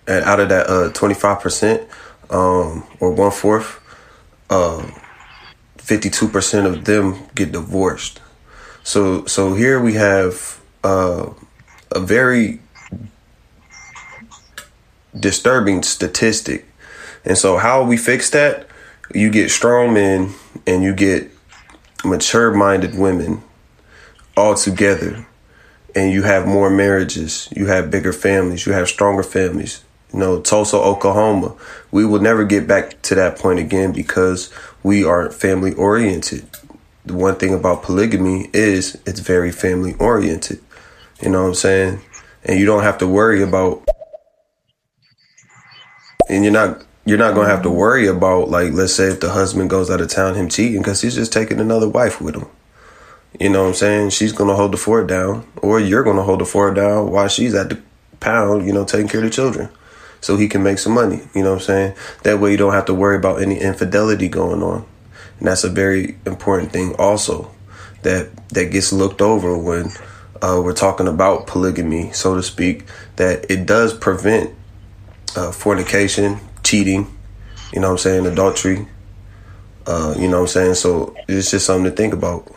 and 0.08 0.26
out 0.26 0.40
of 0.40 0.50
that 0.50 0.68
uh 0.68 0.92
twenty 0.92 1.14
five 1.14 1.40
percent, 1.40 1.88
um, 2.30 2.84
or 3.00 3.12
one 3.12 3.32
fourth, 3.32 3.80
uh, 4.50 4.86
fifty 5.78 6.10
two 6.10 6.28
percent 6.28 6.68
of 6.68 6.84
them 6.84 7.30
get 7.36 7.52
divorced. 7.52 8.20
So 8.84 9.26
so 9.26 9.54
here 9.54 9.80
we 9.80 9.94
have 9.94 10.60
uh, 10.84 11.30
a 11.92 12.00
very 12.00 12.60
disturbing 15.18 15.84
statistic. 15.84 16.66
And 17.24 17.38
so 17.38 17.58
how 17.58 17.84
we 17.84 17.98
fix 17.98 18.32
that? 18.32 18.68
You 19.14 19.30
get 19.30 19.52
strong 19.52 19.94
men 19.94 20.34
and 20.66 20.82
you 20.82 20.96
get 20.96 21.30
mature 22.04 22.52
minded 22.52 22.98
women 22.98 23.44
all 24.38 24.56
together 24.56 25.26
and 25.96 26.12
you 26.12 26.24
have 26.24 26.48
more 26.48 26.70
marriages, 26.70 27.50
you 27.56 27.68
have 27.68 27.92
bigger 27.92 28.14
families, 28.14 28.66
you 28.66 28.74
have 28.74 28.88
stronger 28.88 29.24
families. 29.24 29.84
You 30.14 30.20
know, 30.20 30.42
Tulsa, 30.42 30.78
Oklahoma, 30.78 31.56
we 31.92 32.06
will 32.06 32.20
never 32.20 32.44
get 32.44 32.68
back 32.68 33.02
to 33.04 33.16
that 33.16 33.38
point 33.38 33.60
again 33.60 33.94
because 33.94 34.52
we 34.84 35.04
aren't 35.04 35.34
family 35.34 35.74
oriented. 35.74 36.46
The 37.06 37.16
one 37.16 37.36
thing 37.36 37.54
about 37.54 37.84
polygamy 37.84 38.50
is 38.54 38.98
it's 39.06 39.22
very 39.22 39.52
family 39.52 39.96
oriented. 40.00 40.60
You 41.22 41.30
know 41.30 41.44
what 41.44 41.50
I'm 41.50 41.56
saying? 41.56 42.02
And 42.44 42.60
you 42.60 42.66
don't 42.66 42.84
have 42.84 42.98
to 43.00 43.08
worry 43.08 43.42
about 43.42 43.84
and 46.30 46.44
you're 46.44 46.54
not 46.54 46.84
you're 47.06 47.18
not 47.18 47.36
gonna 47.36 47.50
have 47.50 47.64
to 47.64 47.70
worry 47.70 48.08
about 48.08 48.50
like 48.50 48.74
let's 48.74 48.94
say 48.94 49.08
if 49.08 49.20
the 49.20 49.30
husband 49.30 49.70
goes 49.70 49.90
out 49.90 50.02
of 50.02 50.08
town 50.08 50.36
him 50.36 50.50
cheating 50.50 50.82
because 50.82 51.02
he's 51.02 51.16
just 51.16 51.34
taking 51.34 51.60
another 51.60 51.90
wife 51.90 52.22
with 52.22 52.36
him 52.36 52.48
you 53.42 53.50
know 53.50 53.64
what 53.64 53.70
i'm 53.70 53.74
saying 53.74 54.10
she's 54.10 54.34
gonna 54.34 54.56
hold 54.56 54.72
the 54.72 54.78
fort 54.78 55.08
down 55.08 55.46
or 55.62 55.80
you're 55.80 56.04
gonna 56.04 56.24
hold 56.24 56.40
the 56.40 56.46
fort 56.46 56.76
down 56.76 57.10
while 57.12 57.28
she's 57.28 57.54
at 57.54 57.70
the 57.70 57.82
pound 58.20 58.66
you 58.66 58.74
know 58.74 58.86
taking 58.86 59.08
care 59.08 59.20
of 59.20 59.26
the 59.26 59.30
children 59.30 59.70
so 60.22 60.38
he 60.38 60.48
can 60.48 60.62
make 60.62 60.78
some 60.78 60.94
money 60.94 61.22
you 61.34 61.44
know 61.44 61.52
what 61.52 61.62
i'm 61.62 61.66
saying 61.66 61.96
that 62.24 62.40
way 62.40 62.52
you 62.52 62.58
don't 62.58 62.74
have 62.74 62.86
to 62.86 62.94
worry 62.94 63.18
about 63.18 63.42
any 63.42 63.60
infidelity 63.60 64.30
going 64.30 64.62
on 64.62 64.86
and 65.40 65.48
that's 65.48 65.64
a 65.64 65.70
very 65.70 66.18
important 66.26 66.72
thing 66.72 66.94
also 66.96 67.52
that 68.04 68.30
that 68.50 68.66
gets 68.72 68.94
looked 68.94 69.22
over 69.22 69.58
when 69.58 69.90
uh, 70.42 70.60
we're 70.64 70.74
talking 70.74 71.08
about 71.08 71.48
polygamy 71.48 72.12
so 72.12 72.36
to 72.36 72.44
speak 72.44 72.86
that 73.16 73.50
it 73.50 73.66
does 73.66 73.94
prevent 73.94 74.54
uh, 75.36 75.52
fornication, 75.52 76.40
cheating, 76.64 77.08
you 77.74 77.80
know 77.80 77.88
what 77.88 77.94
I'm 77.94 77.98
saying, 78.00 78.26
adultery, 78.26 78.88
uh, 79.88 80.16
you 80.18 80.28
know 80.28 80.42
what 80.42 80.42
I'm 80.42 80.48
saying? 80.48 80.74
So 80.76 81.16
it's 81.28 81.52
just 81.52 81.66
something 81.66 81.90
to 81.90 81.92
think 81.92 82.14
about. 82.14 82.48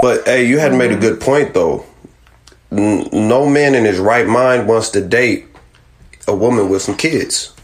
But 0.00 0.24
hey, 0.24 0.46
you 0.46 0.58
had 0.58 0.72
made 0.72 0.90
a 0.90 0.94
mm-hmm. 0.94 1.02
good 1.02 1.20
point 1.20 1.54
though. 1.54 1.84
N- 2.72 3.08
no 3.12 3.48
man 3.48 3.74
in 3.74 3.84
his 3.84 3.98
right 3.98 4.26
mind 4.26 4.68
wants 4.68 4.90
to 4.90 5.00
date 5.00 5.46
a 6.26 6.34
woman 6.34 6.68
with 6.68 6.82
some 6.82 6.96
kids. 6.96 7.54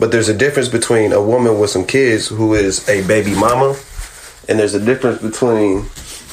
But 0.00 0.10
there's 0.10 0.28
a 0.28 0.36
difference 0.36 0.68
between 0.68 1.12
a 1.12 1.22
woman 1.22 1.60
with 1.60 1.70
some 1.70 1.86
kids 1.86 2.28
who 2.28 2.54
is 2.54 2.88
a 2.88 3.06
baby 3.06 3.34
mama, 3.34 3.76
and 4.48 4.58
there's 4.58 4.74
a 4.74 4.84
difference 4.84 5.22
between 5.22 5.86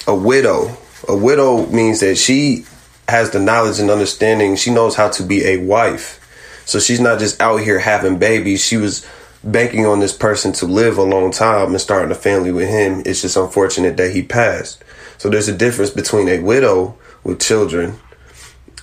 a 0.08 0.16
widow. 0.16 0.76
A 1.08 1.16
widow 1.16 1.68
means 1.68 2.00
that 2.00 2.16
she 2.16 2.66
has 3.08 3.30
the 3.32 3.40
knowledge 3.40 3.80
and 3.80 3.92
understanding, 3.92 4.56
she 4.56 4.72
knows 4.72 4.96
how 4.96 5.10
to 5.10 5.24
be 5.24 5.46
a 5.46 5.58
wife. 5.58 6.18
So 6.66 6.80
she's 6.80 7.00
not 7.00 7.20
just 7.20 7.42
out 7.42 7.58
here 7.58 7.80
having 7.80 8.18
babies. 8.18 8.64
She 8.64 8.78
was 8.78 9.06
banking 9.44 9.86
on 9.86 10.00
this 10.00 10.14
person 10.14 10.54
to 10.54 10.66
live 10.66 10.98
a 10.98 11.04
long 11.04 11.32
time 11.32 11.72
and 11.72 11.82
starting 11.82 12.12
a 12.12 12.16
family 12.16 12.52
with 12.52 12.70
him. 12.70 13.04
It's 13.06 13.22
just 13.22 13.36
unfortunate 13.36 13.98
that 13.98 14.12
he 14.12 14.24
passed. 14.24 14.82
So 15.22 15.30
there's 15.30 15.48
a 15.48 15.56
difference 15.56 15.92
between 15.92 16.28
a 16.30 16.40
widow 16.40 16.98
with 17.24 17.40
children 17.40 18.00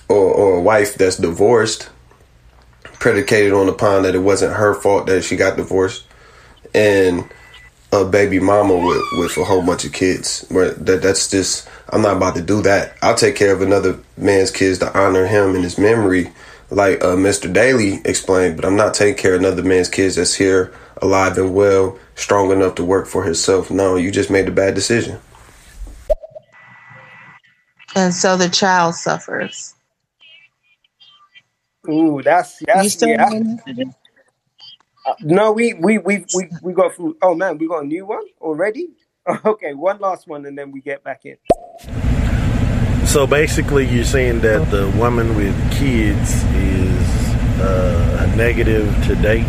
or, 0.07 0.33
or 0.33 0.55
a 0.55 0.61
wife 0.61 0.95
that's 0.95 1.17
divorced, 1.17 1.89
predicated 2.81 3.51
on 3.51 3.67
upon 3.67 4.03
that 4.03 4.15
it 4.15 4.19
wasn't 4.19 4.53
her 4.53 4.73
fault 4.73 5.07
that 5.07 5.25
she 5.25 5.35
got 5.35 5.57
divorced, 5.57 6.05
and 6.73 7.29
a 7.91 8.05
baby 8.05 8.39
mama 8.39 8.73
with, 8.73 9.03
with 9.17 9.35
a 9.35 9.43
whole 9.43 9.61
bunch 9.65 9.83
of 9.83 9.91
kids. 9.91 10.45
Where 10.47 10.71
that 10.71 11.01
that's 11.01 11.29
just 11.29 11.67
I'm 11.89 12.03
not 12.03 12.15
about 12.15 12.35
to 12.35 12.41
do 12.41 12.61
that. 12.61 12.95
I'll 13.01 13.15
take 13.15 13.35
care 13.35 13.53
of 13.53 13.61
another 13.61 13.99
man's 14.15 14.49
kids 14.49 14.79
to 14.79 14.97
honor 14.97 15.25
him 15.27 15.55
and 15.55 15.65
his 15.65 15.77
memory 15.77 16.31
like 16.69 17.03
uh, 17.03 17.17
Mr. 17.17 17.51
Daly 17.51 17.99
explained, 18.05 18.55
but 18.55 18.63
I'm 18.63 18.77
not 18.77 18.93
taking 18.93 19.21
care 19.21 19.33
of 19.33 19.41
another 19.41 19.63
man's 19.63 19.89
kids 19.89 20.15
that's 20.15 20.35
here, 20.35 20.73
alive 21.01 21.37
and 21.37 21.53
well, 21.53 21.99
strong 22.15 22.49
enough 22.51 22.75
to 22.75 22.85
work 22.85 23.07
for 23.07 23.25
himself. 23.25 23.69
No, 23.69 23.97
you 23.97 24.09
just 24.09 24.29
made 24.29 24.47
a 24.47 24.51
bad 24.51 24.73
decision. 24.73 25.19
And 27.99 28.13
so 28.13 28.37
the 28.37 28.47
child 28.47 28.95
suffers. 28.95 29.75
Ooh, 31.89 32.21
that's 32.23 32.61
You 32.61 32.67
that's 32.67 32.93
still 32.93 33.09
yeah. 33.09 33.25
have 33.25 33.33
a 33.33 33.43
message? 33.43 33.87
Uh, 35.05 35.13
no, 35.19 35.51
we 35.51 35.73
we 35.73 35.97
we 35.97 36.23
we 36.33 36.49
we 36.61 36.71
got 36.71 36.95
through. 36.95 37.17
Oh 37.21 37.35
man, 37.35 37.57
we 37.57 37.67
got 37.67 37.83
a 37.83 37.87
new 37.87 38.05
one 38.05 38.23
already. 38.39 38.89
Okay, 39.45 39.75
one 39.75 39.99
last 39.99 40.27
one, 40.27 40.43
and 40.47 40.57
then 40.57 40.71
we 40.71 40.81
get 40.81 41.03
back 41.03 41.23
in. 41.23 41.37
So 43.05 43.27
basically, 43.27 43.85
you're 43.87 44.03
saying 44.03 44.39
that 44.39 44.71
the 44.71 44.89
woman 44.97 45.35
with 45.35 45.55
kids 45.71 46.43
is 46.55 47.07
uh, 47.59 48.25
a 48.27 48.35
negative 48.35 48.87
to 49.05 49.15
date 49.15 49.45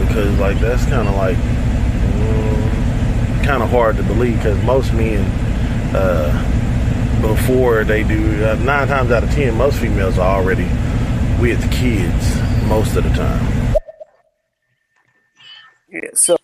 because, 0.00 0.36
like, 0.40 0.58
that's 0.58 0.84
kind 0.86 1.06
of 1.06 1.14
like 1.14 1.36
kind 3.44 3.62
of 3.62 3.70
hard 3.70 3.96
to 3.96 4.02
believe 4.04 4.36
because 4.36 4.60
most 4.64 4.92
men, 4.94 5.20
uh, 5.94 6.32
before 7.20 7.84
they 7.84 8.02
do, 8.02 8.44
uh, 8.44 8.54
nine 8.56 8.88
times 8.88 9.10
out 9.10 9.22
of 9.22 9.30
ten, 9.30 9.56
most 9.56 9.78
females 9.78 10.18
are 10.18 10.36
already 10.38 10.68
with 11.40 11.60
kids 11.72 12.40
most 12.66 12.96
of 12.96 13.04
the 13.04 13.10
time. 13.10 13.74
Yeah, 15.88 16.10
so 16.14 16.36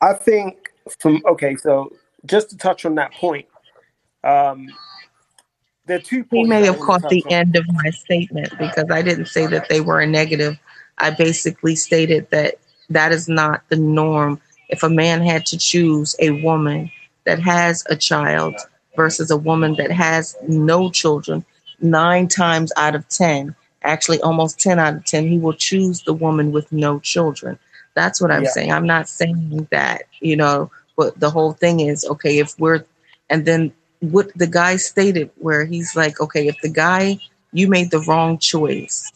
I 0.00 0.14
think 0.14 0.72
from 0.98 1.22
okay, 1.26 1.56
so 1.56 1.92
just 2.26 2.50
to 2.50 2.56
touch 2.56 2.84
on 2.84 2.94
that 2.96 3.12
point, 3.12 3.46
um, 4.24 4.68
there 5.86 5.98
are 5.98 6.00
two 6.00 6.24
He 6.30 6.44
may 6.44 6.64
have 6.64 6.78
want 6.78 7.02
to 7.02 7.08
caught 7.08 7.10
the 7.10 7.24
on. 7.26 7.32
end 7.32 7.56
of 7.56 7.64
my 7.72 7.90
statement 7.90 8.50
because 8.58 8.90
I 8.90 9.02
didn't 9.02 9.26
say 9.26 9.46
that 9.46 9.68
they 9.68 9.80
were 9.80 10.00
a 10.00 10.06
negative. 10.06 10.58
I 10.98 11.10
basically 11.10 11.76
stated 11.76 12.28
that 12.30 12.56
that 12.90 13.12
is 13.12 13.28
not 13.28 13.62
the 13.68 13.76
norm. 13.76 14.40
If 14.68 14.82
a 14.82 14.90
man 14.90 15.22
had 15.22 15.46
to 15.46 15.58
choose 15.58 16.14
a 16.18 16.42
woman 16.42 16.90
that 17.24 17.38
has 17.38 17.84
a 17.88 17.96
child 17.96 18.54
versus 18.98 19.30
a 19.30 19.36
woman 19.36 19.76
that 19.76 19.92
has 19.92 20.36
no 20.48 20.90
children, 20.90 21.44
nine 21.80 22.26
times 22.26 22.72
out 22.76 22.96
of 22.96 23.08
10, 23.08 23.54
actually 23.84 24.20
almost 24.22 24.58
10 24.58 24.80
out 24.80 24.94
of 24.96 25.04
10, 25.04 25.28
he 25.28 25.38
will 25.38 25.54
choose 25.54 26.02
the 26.02 26.12
woman 26.12 26.50
with 26.50 26.70
no 26.72 26.98
children. 26.98 27.56
That's 27.94 28.20
what 28.20 28.32
I'm 28.32 28.42
Yeah. 28.42 28.50
saying. 28.56 28.72
I'm 28.72 28.88
not 28.88 29.08
saying 29.08 29.68
that, 29.70 30.02
you 30.20 30.36
know, 30.36 30.68
but 30.96 31.18
the 31.20 31.30
whole 31.30 31.52
thing 31.52 31.78
is 31.78 32.04
okay, 32.04 32.38
if 32.40 32.58
we're, 32.58 32.84
and 33.30 33.46
then 33.46 33.72
what 34.00 34.26
the 34.34 34.48
guy 34.48 34.74
stated, 34.76 35.30
where 35.38 35.64
he's 35.64 35.94
like, 35.94 36.20
okay, 36.20 36.48
if 36.48 36.60
the 36.60 36.68
guy, 36.68 37.18
you 37.52 37.68
made 37.68 37.90
the 37.92 38.00
wrong 38.08 38.36
choice 38.38 39.12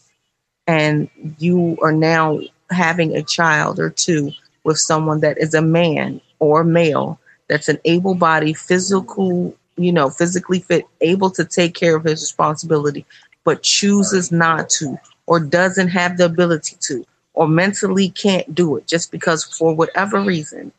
and 0.65 1.09
you 1.39 1.77
are 1.81 1.91
now 1.91 2.39
having 2.71 3.15
a 3.15 3.21
child 3.21 3.79
or 3.79 3.89
two 3.89 4.31
with 4.63 4.77
someone 4.77 5.19
that 5.19 5.37
is 5.37 5.53
a 5.53 5.61
man 5.61 6.21
or 6.39 6.63
male 6.63 7.19
that's 7.49 7.69
an 7.69 7.79
able 7.83 8.15
bodied 8.15 8.57
physical 8.57 9.53
you 9.77 9.91
know 9.91 10.09
physically 10.09 10.59
fit 10.59 10.85
able 11.01 11.29
to 11.29 11.45
take 11.45 11.73
care 11.73 11.95
of 11.95 12.03
his 12.03 12.21
responsibility 12.21 13.05
but 13.43 13.63
chooses 13.63 14.31
not 14.31 14.69
to 14.69 14.97
or 15.25 15.39
doesn't 15.39 15.89
have 15.89 16.17
the 16.17 16.25
ability 16.25 16.75
to 16.79 17.05
or 17.33 17.47
mentally 17.47 18.09
can't 18.09 18.53
do 18.53 18.75
it 18.77 18.87
just 18.87 19.11
because 19.11 19.43
for 19.43 19.75
whatever 19.75 20.21
reason 20.21 20.71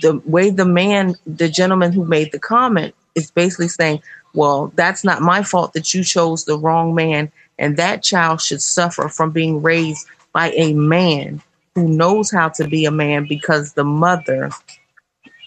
the 0.00 0.20
way 0.24 0.50
the 0.50 0.64
man 0.64 1.14
the 1.26 1.48
gentleman 1.48 1.92
who 1.92 2.04
made 2.04 2.32
the 2.32 2.38
comment 2.38 2.94
is 3.14 3.30
basically 3.30 3.68
saying 3.68 4.02
well 4.34 4.72
that's 4.74 5.04
not 5.04 5.20
my 5.20 5.42
fault 5.42 5.72
that 5.74 5.92
you 5.92 6.02
chose 6.02 6.44
the 6.44 6.58
wrong 6.58 6.94
man 6.94 7.30
and 7.58 7.76
that 7.76 8.02
child 8.02 8.40
should 8.40 8.62
suffer 8.62 9.08
from 9.08 9.30
being 9.30 9.60
raised 9.60 10.06
by 10.32 10.50
a 10.52 10.72
man 10.72 11.42
who 11.74 11.88
knows 11.88 12.30
how 12.30 12.48
to 12.48 12.66
be 12.66 12.84
a 12.84 12.90
man 12.90 13.26
because 13.28 13.74
the 13.74 13.84
mother 13.84 14.50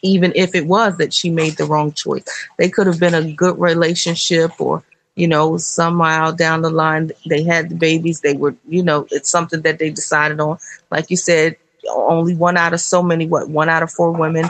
even 0.06 0.32
if 0.36 0.54
it 0.54 0.68
was 0.68 0.98
that 0.98 1.14
she 1.14 1.30
made 1.30 1.58
the 1.58 1.66
wrong 1.66 1.92
choice. 1.92 2.24
They 2.58 2.70
could 2.70 2.88
have 2.88 3.00
been 3.00 3.16
a 3.16 3.34
good 3.34 3.60
relationship 3.60 4.52
or, 4.60 4.84
you 5.16 5.28
know, 5.28 5.58
somehow 5.58 6.32
down 6.32 6.62
the 6.62 6.70
line 6.70 7.12
they 7.26 7.44
had 7.44 7.70
the 7.70 7.76
babies. 7.76 8.22
They 8.22 8.34
were, 8.34 8.56
you 8.68 8.84
know, 8.84 9.08
it's 9.12 9.30
something 9.30 9.62
that 9.62 9.80
they 9.80 9.90
decided 9.90 10.40
on. 10.40 10.58
Like 10.92 11.10
you 11.10 11.18
said, 11.18 11.58
only 11.90 12.36
one 12.36 12.58
out 12.58 12.74
of 12.74 12.82
so 12.82 13.02
many, 13.02 13.28
what, 13.28 13.50
one 13.50 13.70
out 13.70 13.84
of 13.84 13.92
four 13.92 14.12
women 14.12 14.46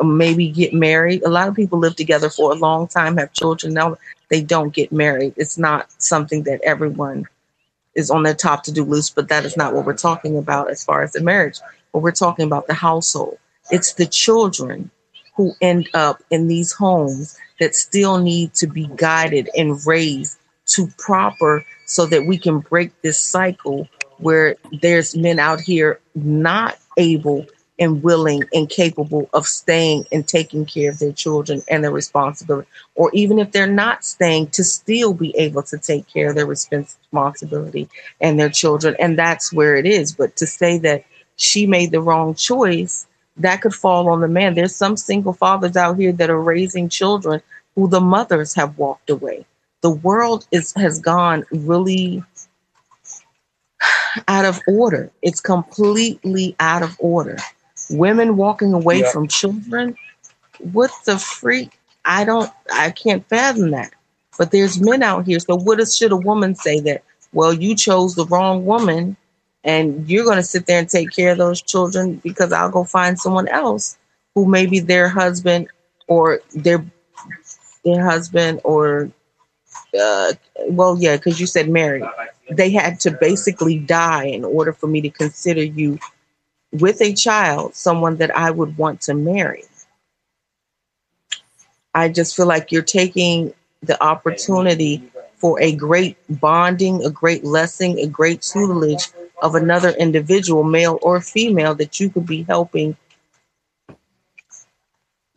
um, 0.00 0.16
maybe 0.16 0.48
get 0.48 0.72
married. 0.72 1.22
A 1.24 1.28
lot 1.28 1.48
of 1.48 1.56
people 1.56 1.78
live 1.78 1.96
together 1.96 2.30
for 2.30 2.52
a 2.52 2.56
long 2.56 2.86
time, 2.86 3.16
have 3.16 3.32
children. 3.32 3.74
Now 3.74 3.96
they 4.28 4.42
don't 4.42 4.72
get 4.72 4.92
married. 4.92 5.34
It's 5.36 5.58
not 5.58 5.90
something 6.00 6.44
that 6.44 6.60
everyone 6.62 7.26
is 7.94 8.10
on 8.10 8.22
their 8.22 8.34
top 8.34 8.62
to 8.64 8.72
do 8.72 8.84
list, 8.84 9.16
but 9.16 9.28
that 9.28 9.44
is 9.44 9.56
not 9.56 9.74
what 9.74 9.84
we're 9.84 9.96
talking 9.96 10.38
about 10.38 10.70
as 10.70 10.84
far 10.84 11.02
as 11.02 11.12
the 11.12 11.20
marriage. 11.20 11.58
But 11.92 12.00
we're 12.00 12.12
talking 12.12 12.46
about 12.46 12.68
the 12.68 12.74
household. 12.74 13.38
It's 13.70 13.94
the 13.94 14.06
children 14.06 14.90
who 15.34 15.52
end 15.60 15.88
up 15.94 16.22
in 16.30 16.48
these 16.48 16.72
homes 16.72 17.38
that 17.58 17.74
still 17.74 18.18
need 18.18 18.54
to 18.54 18.66
be 18.66 18.90
guided 18.96 19.48
and 19.56 19.84
raised 19.86 20.38
to 20.66 20.86
proper 20.98 21.64
so 21.86 22.06
that 22.06 22.26
we 22.26 22.38
can 22.38 22.60
break 22.60 22.92
this 23.02 23.18
cycle 23.18 23.88
where 24.18 24.56
there's 24.80 25.16
men 25.16 25.38
out 25.38 25.60
here 25.60 25.98
not 26.14 26.78
able 26.96 27.46
and 27.80 28.02
willing 28.02 28.44
and 28.52 28.68
capable 28.68 29.28
of 29.32 29.46
staying 29.46 30.04
and 30.12 30.28
taking 30.28 30.66
care 30.66 30.90
of 30.90 30.98
their 30.98 31.12
children 31.12 31.62
and 31.68 31.82
their 31.82 31.90
responsibility. 31.90 32.68
Or 32.94 33.10
even 33.14 33.38
if 33.38 33.52
they're 33.52 33.66
not 33.66 34.04
staying, 34.04 34.48
to 34.48 34.62
still 34.62 35.14
be 35.14 35.34
able 35.36 35.62
to 35.64 35.78
take 35.78 36.06
care 36.06 36.28
of 36.28 36.36
their 36.36 36.46
responsibility 36.46 37.88
and 38.20 38.38
their 38.38 38.50
children. 38.50 38.94
And 39.00 39.18
that's 39.18 39.50
where 39.50 39.76
it 39.76 39.86
is. 39.86 40.12
But 40.12 40.36
to 40.36 40.46
say 40.46 40.76
that 40.78 41.04
she 41.36 41.66
made 41.66 41.90
the 41.90 42.02
wrong 42.02 42.34
choice, 42.34 43.06
that 43.36 43.62
could 43.62 43.74
fall 43.74 44.08
on 44.08 44.20
the 44.20 44.28
man. 44.28 44.54
There's 44.54 44.74
some 44.74 44.96
single 44.96 45.32
fathers 45.32 45.76
out 45.76 45.98
here 45.98 46.12
that 46.12 46.30
are 46.30 46.40
raising 46.40 46.88
children 46.88 47.42
who 47.74 47.88
the 47.88 48.00
mothers 48.00 48.54
have 48.54 48.76
walked 48.76 49.10
away. 49.10 49.46
The 49.82 49.90
world 49.90 50.46
is 50.50 50.74
has 50.74 50.98
gone 50.98 51.44
really 51.50 52.22
out 54.28 54.44
of 54.44 54.60
order. 54.68 55.10
It's 55.22 55.40
completely 55.40 56.54
out 56.60 56.82
of 56.82 56.96
order 56.98 57.38
women 57.90 58.36
walking 58.36 58.72
away 58.72 59.00
yeah. 59.00 59.10
from 59.12 59.28
children. 59.28 59.96
What 60.58 60.90
the 61.04 61.18
freak? 61.18 61.78
I 62.04 62.24
don't, 62.24 62.50
I 62.72 62.90
can't 62.90 63.26
fathom 63.28 63.70
that. 63.72 63.92
But 64.38 64.52
there's 64.52 64.80
men 64.80 65.02
out 65.02 65.26
here. 65.26 65.38
So 65.38 65.56
what 65.56 65.80
is, 65.80 65.96
should 65.96 66.12
a 66.12 66.16
woman 66.16 66.54
say 66.54 66.80
that? 66.80 67.02
Well, 67.32 67.52
you 67.52 67.76
chose 67.76 68.14
the 68.14 68.26
wrong 68.26 68.64
woman, 68.64 69.16
and 69.64 70.08
you're 70.08 70.24
going 70.24 70.36
to 70.36 70.42
sit 70.42 70.66
there 70.66 70.78
and 70.78 70.88
take 70.88 71.10
care 71.10 71.32
of 71.32 71.38
those 71.38 71.60
children 71.60 72.14
because 72.16 72.52
I'll 72.52 72.70
go 72.70 72.84
find 72.84 73.18
someone 73.18 73.48
else 73.48 73.98
who 74.34 74.46
maybe 74.46 74.80
their 74.80 75.08
husband 75.08 75.68
or 76.06 76.40
their 76.54 76.84
their 77.84 78.04
husband 78.04 78.60
or 78.64 79.10
uh, 79.98 80.32
well, 80.68 80.96
yeah, 80.98 81.16
because 81.16 81.40
you 81.40 81.46
said 81.46 81.68
married. 81.68 82.04
They 82.50 82.70
had 82.70 83.00
to 83.00 83.10
basically 83.10 83.78
die 83.78 84.24
in 84.24 84.44
order 84.44 84.72
for 84.72 84.86
me 84.86 85.00
to 85.02 85.10
consider 85.10 85.62
you 85.62 85.98
with 86.72 87.00
a 87.00 87.12
child 87.12 87.74
someone 87.74 88.16
that 88.16 88.36
I 88.36 88.50
would 88.50 88.76
want 88.76 89.00
to 89.02 89.14
marry. 89.14 89.64
I 91.94 92.08
just 92.08 92.36
feel 92.36 92.46
like 92.46 92.70
you're 92.70 92.82
taking 92.82 93.52
the 93.82 94.00
opportunity 94.02 95.02
for 95.36 95.60
a 95.60 95.74
great 95.74 96.16
bonding, 96.28 97.04
a 97.04 97.10
great 97.10 97.44
lesson, 97.44 97.98
a 97.98 98.06
great 98.06 98.42
tutelage 98.42 99.08
of 99.42 99.54
another 99.54 99.90
individual, 99.90 100.64
male 100.64 100.98
or 101.02 101.20
female, 101.20 101.74
that 101.76 102.00
you 102.00 102.10
could 102.10 102.26
be 102.26 102.42
helping 102.44 102.96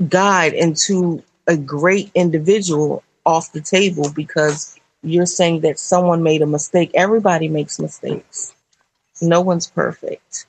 guide 0.10 0.54
into 0.54 1.24
a 1.48 1.58
great 1.58 2.12
individual 2.16 3.04
off 3.26 3.52
the 3.52 3.62
table 3.62 4.12
because 4.14 4.80
you're 5.02 5.26
saying 5.26 5.62
that 5.62 5.80
someone 5.80 6.24
made 6.24 6.42
a 6.42 6.48
mistake. 6.48 6.92
Everybody 6.94 7.50
makes 7.50 7.80
mistakes. 7.80 8.56
No 9.22 9.42
one's 9.42 9.68
perfect. 9.68 10.48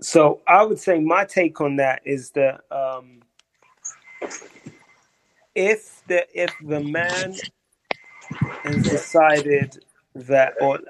So 0.00 0.40
I 0.46 0.62
would 0.62 0.78
say 0.78 0.98
my 0.98 1.24
take 1.24 1.60
on 1.60 1.76
that 1.76 2.02
is 2.04 2.30
that 2.32 2.60
um, 2.70 3.22
if 5.54 6.02
the 6.06 6.26
if 6.34 6.54
the 6.60 6.80
man 6.80 7.34
has 8.64 8.84
decided 8.84 9.82
that, 10.14 10.54
or 10.60 10.80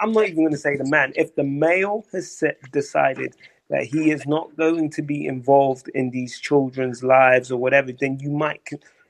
I'm 0.00 0.12
not 0.12 0.24
even 0.24 0.44
going 0.44 0.52
to 0.52 0.58
say 0.58 0.76
the 0.76 0.88
man, 0.88 1.12
if 1.16 1.34
the 1.34 1.44
male 1.44 2.04
has 2.12 2.30
set, 2.30 2.58
decided 2.72 3.36
that 3.70 3.84
he 3.84 4.10
is 4.10 4.26
not 4.26 4.56
going 4.56 4.90
to 4.90 5.02
be 5.02 5.26
involved 5.26 5.88
in 5.94 6.10
these 6.10 6.38
children's 6.38 7.02
lives 7.02 7.52
or 7.52 7.58
whatever, 7.58 7.92
then 7.92 8.18
you 8.18 8.30
might 8.30 8.66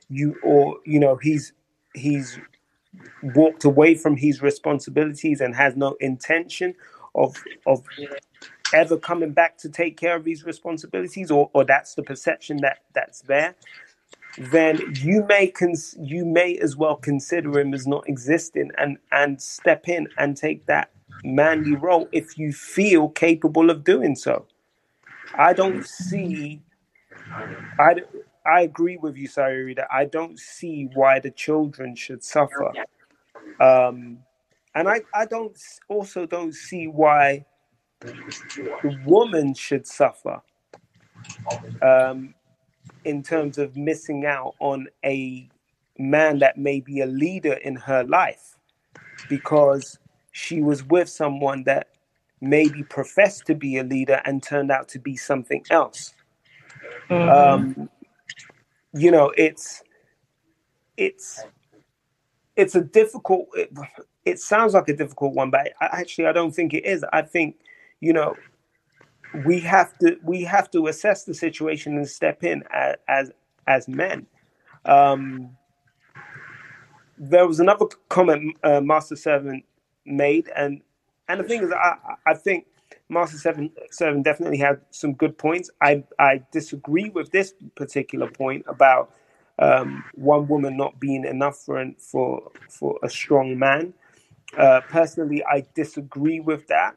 you 0.09 0.35
or 0.43 0.77
you 0.85 0.99
know 0.99 1.15
he's 1.15 1.53
he's 1.93 2.39
walked 3.35 3.63
away 3.63 3.95
from 3.95 4.17
his 4.17 4.41
responsibilities 4.41 5.39
and 5.39 5.55
has 5.55 5.75
no 5.75 5.95
intention 5.99 6.73
of 7.15 7.35
of 7.65 7.83
ever 8.73 8.97
coming 8.97 9.31
back 9.31 9.57
to 9.57 9.69
take 9.69 9.97
care 9.97 10.15
of 10.15 10.23
these 10.23 10.43
responsibilities, 10.43 11.31
or, 11.31 11.49
or 11.53 11.63
that's 11.63 11.95
the 11.95 12.03
perception 12.03 12.57
that 12.57 12.79
that's 12.93 13.21
there, 13.21 13.55
then 14.37 14.79
you 15.01 15.25
may 15.27 15.47
cons- 15.47 15.97
you 15.99 16.25
may 16.25 16.57
as 16.57 16.75
well 16.77 16.95
consider 16.95 17.59
him 17.59 17.73
as 17.73 17.87
not 17.87 18.07
existing 18.07 18.71
and 18.77 18.97
and 19.11 19.41
step 19.41 19.87
in 19.89 20.07
and 20.17 20.37
take 20.37 20.65
that 20.67 20.91
manly 21.23 21.75
role 21.75 22.07
if 22.11 22.37
you 22.37 22.53
feel 22.53 23.09
capable 23.09 23.69
of 23.69 23.83
doing 23.83 24.15
so. 24.15 24.45
I 25.37 25.53
don't 25.53 25.85
see. 25.85 26.61
I 27.79 27.95
I 28.45 28.61
agree 28.61 28.97
with 28.97 29.17
you, 29.17 29.27
Sayuri, 29.27 29.75
that 29.75 29.87
I 29.91 30.05
don't 30.05 30.39
see 30.39 30.89
why 30.93 31.19
the 31.19 31.31
children 31.31 31.95
should 31.95 32.23
suffer. 32.23 32.73
Um, 33.59 34.19
and 34.75 34.89
I, 34.89 35.01
I 35.13 35.25
don't 35.25 35.57
also 35.89 36.25
don't 36.25 36.53
see 36.53 36.87
why 36.87 37.45
the 38.83 38.97
woman 39.05 39.53
should 39.53 39.87
suffer 39.87 40.41
um, 41.81 42.33
in 43.05 43.23
terms 43.23 43.57
of 43.57 43.75
missing 43.75 44.25
out 44.25 44.55
on 44.59 44.87
a 45.05 45.47
man 45.97 46.39
that 46.39 46.57
may 46.57 46.79
be 46.79 47.01
a 47.01 47.05
leader 47.05 47.53
in 47.53 47.75
her 47.75 48.03
life 48.03 48.57
because 49.27 49.99
she 50.31 50.61
was 50.61 50.83
with 50.83 51.09
someone 51.09 51.63
that 51.65 51.87
maybe 52.41 52.83
professed 52.83 53.45
to 53.45 53.55
be 53.55 53.77
a 53.77 53.83
leader 53.83 54.21
and 54.25 54.41
turned 54.41 54.71
out 54.71 54.87
to 54.89 54.99
be 54.99 55.17
something 55.17 55.63
else. 55.69 56.13
Mm-hmm. 57.09 57.29
Um, 57.29 57.89
you 58.93 59.11
know, 59.11 59.33
it's 59.37 59.83
it's 60.97 61.43
it's 62.55 62.75
a 62.75 62.81
difficult. 62.81 63.47
It, 63.55 63.71
it, 64.25 64.39
sounds 64.39 64.73
like 64.73 64.89
a 64.89 64.95
difficult 64.95 65.33
one, 65.33 65.49
but 65.49 65.73
I, 65.81 65.85
actually, 65.91 66.27
I 66.27 66.31
don't 66.31 66.53
think 66.53 66.73
it 66.73 66.85
is. 66.85 67.05
I 67.11 67.21
think 67.21 67.57
you 67.99 68.13
know, 68.13 68.35
we 69.45 69.59
have 69.61 69.97
to 69.99 70.17
we 70.23 70.43
have 70.43 70.69
to 70.71 70.87
assess 70.87 71.23
the 71.23 71.33
situation 71.33 71.97
and 71.97 72.07
step 72.07 72.43
in 72.43 72.63
as 72.71 72.95
as, 73.07 73.31
as 73.67 73.87
men. 73.87 74.27
Um, 74.85 75.51
there 77.17 77.47
was 77.47 77.59
another 77.59 77.85
comment 78.09 78.55
uh, 78.63 78.81
Master 78.81 79.15
Seven 79.15 79.63
made, 80.05 80.49
and 80.55 80.81
and 81.27 81.39
the 81.39 81.43
thing 81.43 81.63
is, 81.63 81.71
I 81.71 81.95
I 82.25 82.33
think 82.33 82.65
Master 83.09 83.37
Seven 83.37 83.71
Seven 83.91 84.23
definitely 84.23 84.57
had 84.57 84.81
some 84.91 85.13
good 85.13 85.37
points. 85.37 85.69
I 85.81 86.03
I 86.17 86.43
disagree 86.51 87.09
with 87.09 87.31
this 87.31 87.53
particular 87.75 88.29
point 88.29 88.65
about 88.67 89.13
um, 89.59 90.03
one 90.15 90.47
woman 90.47 90.77
not 90.77 90.99
being 90.99 91.25
enough 91.25 91.57
for 91.57 91.77
an, 91.77 91.95
for 91.99 92.51
for 92.69 92.97
a 93.03 93.09
strong 93.09 93.59
man. 93.59 93.93
Uh, 94.57 94.81
personally, 94.89 95.43
I 95.45 95.65
disagree 95.75 96.39
with 96.39 96.67
that. 96.67 96.95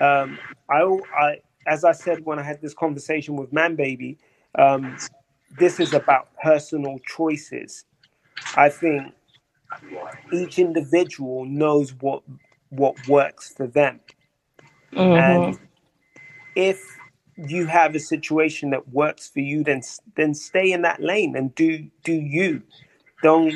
Um, 0.00 0.38
I, 0.70 0.82
I, 1.14 1.38
as 1.66 1.84
I 1.84 1.92
said 1.92 2.24
when 2.24 2.38
I 2.38 2.42
had 2.42 2.60
this 2.60 2.74
conversation 2.74 3.36
with 3.36 3.52
Man 3.52 3.76
Baby, 3.76 4.18
um, 4.56 4.96
this 5.58 5.80
is 5.80 5.92
about 5.92 6.28
personal 6.42 6.98
choices. 7.00 7.84
I 8.56 8.68
think 8.68 9.12
each 10.32 10.58
individual 10.58 11.44
knows 11.44 11.94
what 11.94 12.22
what 12.70 13.08
works 13.08 13.52
for 13.52 13.66
them, 13.66 14.00
mm-hmm. 14.92 15.00
and 15.00 15.58
if 16.54 16.80
you 17.36 17.66
have 17.66 17.94
a 17.94 18.00
situation 18.00 18.70
that 18.70 18.88
works 18.88 19.28
for 19.28 19.40
you, 19.40 19.62
then 19.64 19.82
then 20.16 20.34
stay 20.34 20.72
in 20.72 20.82
that 20.82 21.02
lane 21.02 21.36
and 21.36 21.54
do 21.54 21.88
do 22.04 22.12
you. 22.12 22.62
Don't 23.22 23.54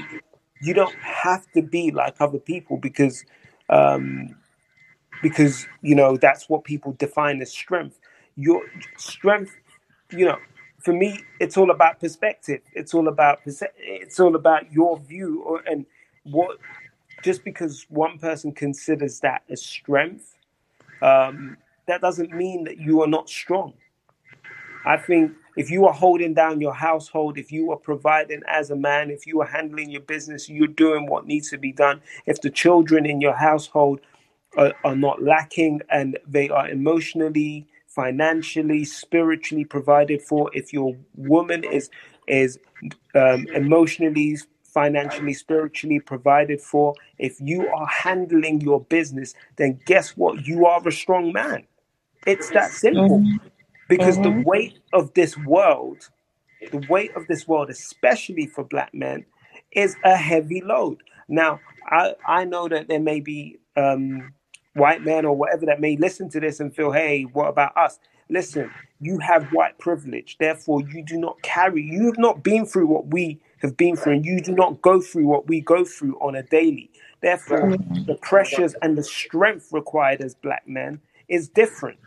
you 0.61 0.75
don't 0.75 0.95
have 0.97 1.45
to 1.53 1.63
be 1.63 1.91
like 1.91 2.17
other 2.21 2.39
people 2.39 2.77
because 2.77 3.25
um, 3.69 4.35
because 5.25 5.67
you 5.81 5.95
know 5.95 6.19
that's 6.19 6.51
what 6.51 6.65
people 6.65 6.93
define 6.99 7.41
as 7.41 7.51
strength. 7.51 7.99
Your 8.37 8.63
strength, 8.99 9.57
you 10.11 10.27
know, 10.27 10.37
for 10.81 10.93
me, 10.93 11.19
it's 11.41 11.57
all 11.57 11.71
about 11.71 11.99
perspective. 11.99 12.61
It's 12.75 12.93
all 12.93 13.09
about 13.09 13.41
it's 13.47 14.21
all 14.21 14.37
about 14.37 14.71
your 14.71 14.99
view 14.99 15.43
or 15.43 15.63
and 15.67 15.87
what. 16.25 16.59
Just 17.23 17.43
because 17.43 17.87
one 17.89 18.19
person 18.19 18.53
considers 18.53 19.21
that 19.21 19.45
as 19.49 19.63
strength, 19.65 20.37
um, 21.01 21.57
that 21.87 22.03
doesn't 22.03 22.33
mean 22.33 22.65
that 22.65 22.77
you 22.77 23.01
are 23.01 23.07
not 23.07 23.31
strong. 23.31 23.73
I 24.85 24.99
think 24.99 25.33
if 25.57 25.71
you 25.71 25.87
are 25.87 25.95
holding 25.95 26.35
down 26.35 26.61
your 26.61 26.75
household, 26.75 27.39
if 27.39 27.51
you 27.51 27.71
are 27.73 27.79
providing 27.79 28.43
as 28.47 28.71
a 28.71 28.77
man, 28.77 29.11
if 29.11 29.27
you 29.27 29.41
are 29.41 29.47
handling 29.47 29.91
your 29.91 30.03
business, 30.03 30.51
you're 30.51 30.67
doing 30.67 31.07
what 31.07 31.27
needs 31.27 31.49
to 31.51 31.57
be 31.57 31.73
done. 31.73 32.03
If 32.27 32.43
the 32.43 32.51
children 32.51 33.07
in 33.07 33.23
your 33.23 33.33
household 33.33 34.01
are, 34.57 34.73
are 34.85 34.97
not 34.97 35.23
lacking 35.23 35.81
and 35.91 36.19
they 36.27 36.49
are 36.49 36.69
emotionally, 36.69 37.67
financially, 37.87 38.85
spiritually 38.85 39.65
provided 39.65 40.23
for, 40.23 40.51
if 40.53 40.73
your 40.73 40.97
woman 41.17 41.65
is 41.65 41.91
is 42.27 42.59
um, 43.15 43.47
emotionally, 43.55 44.39
financially, 44.63 45.35
spiritually 45.35 46.01
provided 46.01 46.61
for, 46.61 46.95
if 47.19 47.41
you 47.41 47.69
are 47.69 47.87
handling 47.87 48.61
your 48.61 48.81
business, 48.81 49.35
then 49.57 49.79
guess 49.85 50.17
what? 50.17 50.47
You 50.47 50.67
are 50.67 50.87
a 50.87 50.93
strong 50.93 51.33
man. 51.33 51.67
It's 52.27 52.51
that 52.51 52.71
simple. 52.71 53.23
Because 53.89 54.17
the 54.23 54.43
weight 54.47 54.79
of 54.95 55.13
this 55.13 55.37
world, 55.37 56.09
the 56.73 56.85
weight 56.89 57.15
of 57.15 57.27
this 57.27 57.47
world, 57.47 57.69
especially 57.69 58.47
for 58.47 58.65
black 58.65 58.95
men, 58.95 59.27
is 59.73 59.95
a 60.05 60.17
heavy 60.17 60.63
load. 60.63 61.03
Now, 61.29 61.61
I, 61.87 62.15
I 62.27 62.45
know 62.47 62.67
that 62.69 62.89
there 62.89 63.01
may 63.01 63.21
be 63.21 63.59
um, 63.77 64.33
white 64.75 65.03
men 65.03 65.25
or 65.25 65.37
whatever 65.37 65.67
that 65.67 65.81
may 65.81 65.97
listen 65.97 66.29
to 66.31 66.41
this 66.41 66.61
and 66.61 66.75
feel, 66.75 66.93
hey, 66.93 67.23
what 67.23 67.49
about 67.49 67.77
us? 67.77 67.99
Listen, 68.29 68.71
you 69.01 69.19
have 69.19 69.45
white 69.53 69.79
privilege. 69.79 70.37
Therefore, 70.39 70.81
you 70.81 71.05
do 71.05 71.17
not 71.17 71.41
carry, 71.43 71.83
you 71.83 72.07
have 72.07 72.19
not 72.19 72.43
been 72.43 72.67
through 72.67 72.87
what 72.87 73.09
we 73.09 73.41
have 73.59 73.77
been 73.77 73.97
through, 73.97 74.15
and 74.15 74.25
you 74.25 74.41
do 74.41 74.53
not 74.53 74.81
go 74.83 75.01
through 75.01 75.27
what 75.27 75.47
we 75.47 75.61
go 75.61 75.85
through 75.85 76.19
on 76.21 76.35
a 76.35 76.43
daily. 76.43 76.91
Therefore, 77.21 77.77
the 78.07 78.19
pressures 78.23 78.75
and 78.83 78.97
the 78.97 79.03
strength 79.03 79.69
required 79.73 80.21
as 80.21 80.35
black 80.35 80.67
men 80.67 81.01
is 81.29 81.49
different. 81.49 81.99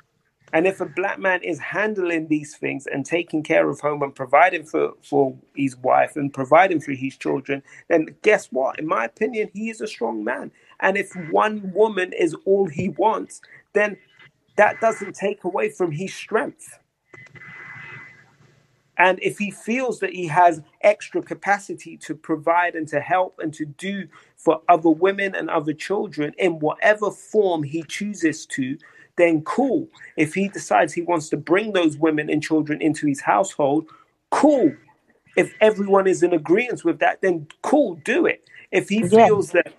And 0.53 0.65
if 0.65 0.79
a 0.79 0.85
black 0.85 1.19
man 1.19 1.43
is 1.43 1.59
handling 1.59 2.27
these 2.27 2.55
things 2.55 2.87
and 2.87 3.05
taking 3.05 3.43
care 3.43 3.69
of 3.69 3.81
home 3.81 4.01
and 4.01 4.15
providing 4.15 4.63
for, 4.63 4.93
for 5.03 5.35
his 5.55 5.75
wife 5.75 6.15
and 6.15 6.33
providing 6.33 6.79
for 6.79 6.93
his 6.93 7.17
children, 7.17 7.61
then 7.89 8.07
guess 8.21 8.47
what? 8.51 8.79
In 8.79 8.87
my 8.87 9.05
opinion, 9.05 9.49
he 9.53 9.69
is 9.69 9.81
a 9.81 9.87
strong 9.87 10.23
man. 10.23 10.51
And 10.79 10.97
if 10.97 11.15
one 11.15 11.71
woman 11.73 12.13
is 12.13 12.35
all 12.45 12.67
he 12.67 12.89
wants, 12.89 13.41
then 13.73 13.97
that 14.57 14.79
doesn't 14.81 15.15
take 15.15 15.43
away 15.43 15.69
from 15.69 15.91
his 15.91 16.13
strength. 16.13 16.79
And 18.97 19.19
if 19.21 19.37
he 19.37 19.51
feels 19.51 19.99
that 19.99 20.13
he 20.13 20.27
has 20.27 20.61
extra 20.81 21.21
capacity 21.21 21.97
to 21.97 22.15
provide 22.15 22.75
and 22.75 22.87
to 22.89 22.99
help 22.99 23.39
and 23.39 23.53
to 23.53 23.65
do 23.65 24.07
for 24.35 24.61
other 24.69 24.89
women 24.89 25.35
and 25.35 25.49
other 25.49 25.73
children 25.73 26.33
in 26.37 26.59
whatever 26.59 27.11
form 27.11 27.63
he 27.63 27.83
chooses 27.83 28.45
to, 28.47 28.77
then 29.17 29.43
cool. 29.43 29.87
If 30.15 30.33
he 30.33 30.47
decides 30.47 30.93
he 30.93 31.01
wants 31.01 31.29
to 31.29 31.37
bring 31.37 31.73
those 31.73 31.97
women 31.97 32.29
and 32.29 32.41
children 32.41 32.81
into 32.81 33.07
his 33.07 33.21
household, 33.21 33.87
cool. 34.31 34.73
If 35.35 35.53
everyone 35.61 36.07
is 36.07 36.23
in 36.23 36.33
agreement 36.33 36.83
with 36.83 36.99
that, 36.99 37.21
then 37.21 37.47
cool, 37.61 37.95
do 38.03 38.25
it. 38.25 38.49
If 38.71 38.89
he 38.89 39.03
Yeah. 39.03 39.29
feels 39.29 39.51
that 39.51 39.73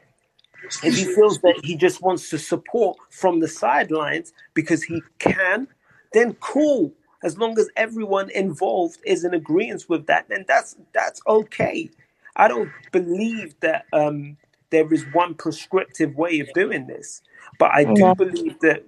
if 0.82 0.96
he 0.96 1.04
feels 1.04 1.40
that 1.40 1.60
he 1.64 1.76
just 1.76 2.02
wants 2.02 2.30
to 2.30 2.38
support 2.38 2.98
from 3.10 3.40
the 3.40 3.48
sidelines 3.48 4.32
because 4.54 4.82
he 4.82 5.02
can, 5.18 5.68
then 6.12 6.34
cool. 6.34 6.92
As 7.22 7.38
long 7.38 7.58
as 7.58 7.68
everyone 7.76 8.30
involved 8.30 9.00
is 9.04 9.24
in 9.24 9.34
agreement 9.34 9.84
with 9.88 10.06
that, 10.06 10.28
then 10.28 10.44
that's 10.48 10.76
that's 10.94 11.20
okay. 11.26 11.90
I 12.36 12.48
don't 12.48 12.70
believe 12.92 13.54
that 13.60 13.86
um, 13.92 14.36
there 14.70 14.92
is 14.92 15.04
one 15.12 15.34
prescriptive 15.34 16.16
way 16.16 16.40
of 16.40 16.52
doing 16.52 16.86
this, 16.86 17.22
but 17.58 17.72
I 17.72 17.84
do 17.84 18.12
believe 18.14 18.60
that 18.60 18.84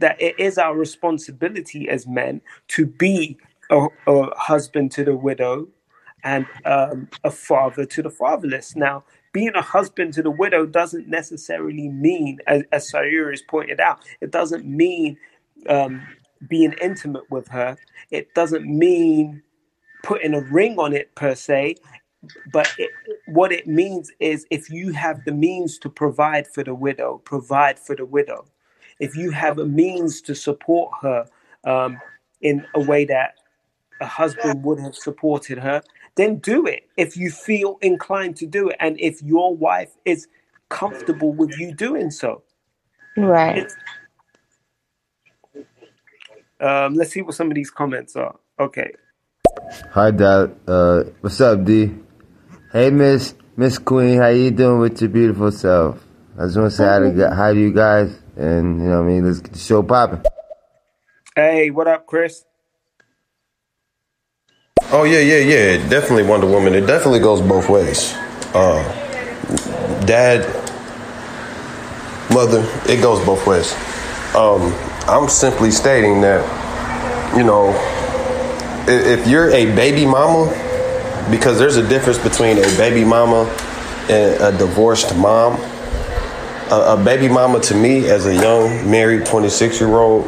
that 0.00 0.20
it 0.20 0.38
is 0.38 0.58
our 0.58 0.76
responsibility 0.76 1.88
as 1.88 2.06
men 2.06 2.40
to 2.68 2.86
be 2.86 3.38
a, 3.70 3.88
a 4.06 4.36
husband 4.38 4.92
to 4.92 5.04
the 5.04 5.16
widow 5.16 5.68
and 6.24 6.46
um, 6.64 7.08
a 7.24 7.30
father 7.30 7.84
to 7.86 8.02
the 8.02 8.10
fatherless. 8.10 8.76
Now, 8.76 9.04
being 9.32 9.54
a 9.54 9.62
husband 9.62 10.14
to 10.14 10.22
the 10.22 10.30
widow 10.30 10.66
doesn't 10.66 11.08
necessarily 11.08 11.88
mean, 11.88 12.38
as, 12.46 12.62
as 12.72 12.90
has 12.90 13.42
pointed 13.42 13.80
out, 13.80 14.00
it 14.20 14.30
doesn't 14.30 14.64
mean 14.64 15.16
um, 15.68 16.06
being 16.48 16.72
intimate 16.80 17.30
with 17.30 17.48
her. 17.48 17.76
It 18.10 18.34
doesn't 18.34 18.66
mean 18.66 19.42
putting 20.02 20.34
a 20.34 20.40
ring 20.40 20.78
on 20.78 20.92
it 20.92 21.14
per 21.14 21.34
se. 21.34 21.76
But 22.52 22.72
it, 22.78 22.90
what 23.26 23.52
it 23.52 23.66
means 23.66 24.10
is 24.18 24.46
if 24.50 24.70
you 24.70 24.92
have 24.92 25.24
the 25.24 25.32
means 25.32 25.78
to 25.78 25.88
provide 25.88 26.46
for 26.46 26.64
the 26.64 26.74
widow, 26.74 27.20
provide 27.24 27.78
for 27.78 27.94
the 27.94 28.04
widow. 28.04 28.46
If 28.98 29.16
you 29.16 29.30
have 29.30 29.58
a 29.58 29.66
means 29.66 30.20
to 30.22 30.34
support 30.34 30.90
her 31.02 31.26
um, 31.64 31.98
in 32.40 32.66
a 32.74 32.80
way 32.80 33.04
that 33.04 33.34
a 34.00 34.06
husband 34.06 34.64
would 34.64 34.80
have 34.80 34.96
supported 34.96 35.58
her, 35.58 35.82
then 36.18 36.36
do 36.36 36.66
it 36.66 36.82
if 36.96 37.16
you 37.16 37.30
feel 37.30 37.78
inclined 37.80 38.36
to 38.36 38.46
do 38.46 38.68
it. 38.68 38.76
And 38.80 39.00
if 39.00 39.22
your 39.22 39.54
wife 39.56 39.92
is 40.04 40.28
comfortable 40.68 41.32
with 41.32 41.56
you 41.58 41.74
doing 41.74 42.10
so. 42.10 42.42
Right. 43.16 43.72
Um, 46.60 46.94
let's 46.94 47.12
see 47.12 47.22
what 47.22 47.34
some 47.34 47.50
of 47.50 47.54
these 47.54 47.70
comments 47.70 48.16
are. 48.16 48.36
Okay. 48.58 48.90
Hi, 49.92 50.10
Dad. 50.10 50.56
Uh, 50.66 51.04
what's 51.20 51.40
up, 51.40 51.64
D? 51.64 51.94
Hey, 52.72 52.90
Miss 52.90 53.34
Miss 53.56 53.78
Queen, 53.78 54.18
how 54.18 54.28
you 54.28 54.50
doing 54.50 54.80
with 54.80 55.00
your 55.00 55.10
beautiful 55.10 55.50
self? 55.50 56.04
I 56.38 56.44
just 56.44 56.58
want 56.58 56.70
to 56.70 56.76
say 56.76 56.84
hi 56.84 56.98
to, 56.98 57.34
hi 57.34 57.52
to 57.52 57.58
you 57.58 57.72
guys, 57.72 58.16
and 58.36 58.80
you 58.80 58.88
know 58.88 59.02
what 59.02 59.06
I 59.06 59.08
mean. 59.08 59.24
Let's 59.24 59.40
get 59.40 59.52
the 59.52 59.58
show 59.58 59.82
popping. 59.82 60.22
Hey, 61.34 61.70
what 61.70 61.88
up, 61.88 62.06
Chris? 62.06 62.44
Oh 64.90 65.04
yeah, 65.04 65.18
yeah, 65.18 65.36
yeah. 65.36 65.88
Definitely 65.88 66.22
Wonder 66.22 66.46
Woman. 66.46 66.74
It 66.74 66.86
definitely 66.86 67.20
goes 67.20 67.42
both 67.42 67.68
ways. 67.68 68.14
Uh, 68.54 68.82
dad, 70.06 70.46
mother, 72.32 72.64
it 72.86 73.02
goes 73.02 73.22
both 73.26 73.46
ways. 73.46 73.74
Um, 74.34 74.72
I'm 75.06 75.28
simply 75.28 75.72
stating 75.72 76.22
that, 76.22 76.42
you 77.36 77.44
know, 77.44 77.74
if 78.88 79.26
you're 79.26 79.50
a 79.50 79.66
baby 79.76 80.06
mama, 80.06 80.46
because 81.30 81.58
there's 81.58 81.76
a 81.76 81.86
difference 81.86 82.18
between 82.18 82.56
a 82.56 82.76
baby 82.78 83.04
mama 83.04 83.44
and 84.08 84.40
a 84.40 84.56
divorced 84.56 85.14
mom. 85.16 85.60
A, 86.70 86.94
a 86.98 87.02
baby 87.04 87.28
mama 87.28 87.60
to 87.60 87.74
me, 87.74 88.08
as 88.08 88.24
a 88.24 88.34
young 88.34 88.90
married 88.90 89.26
26 89.26 89.80
year 89.80 89.98
old, 89.98 90.24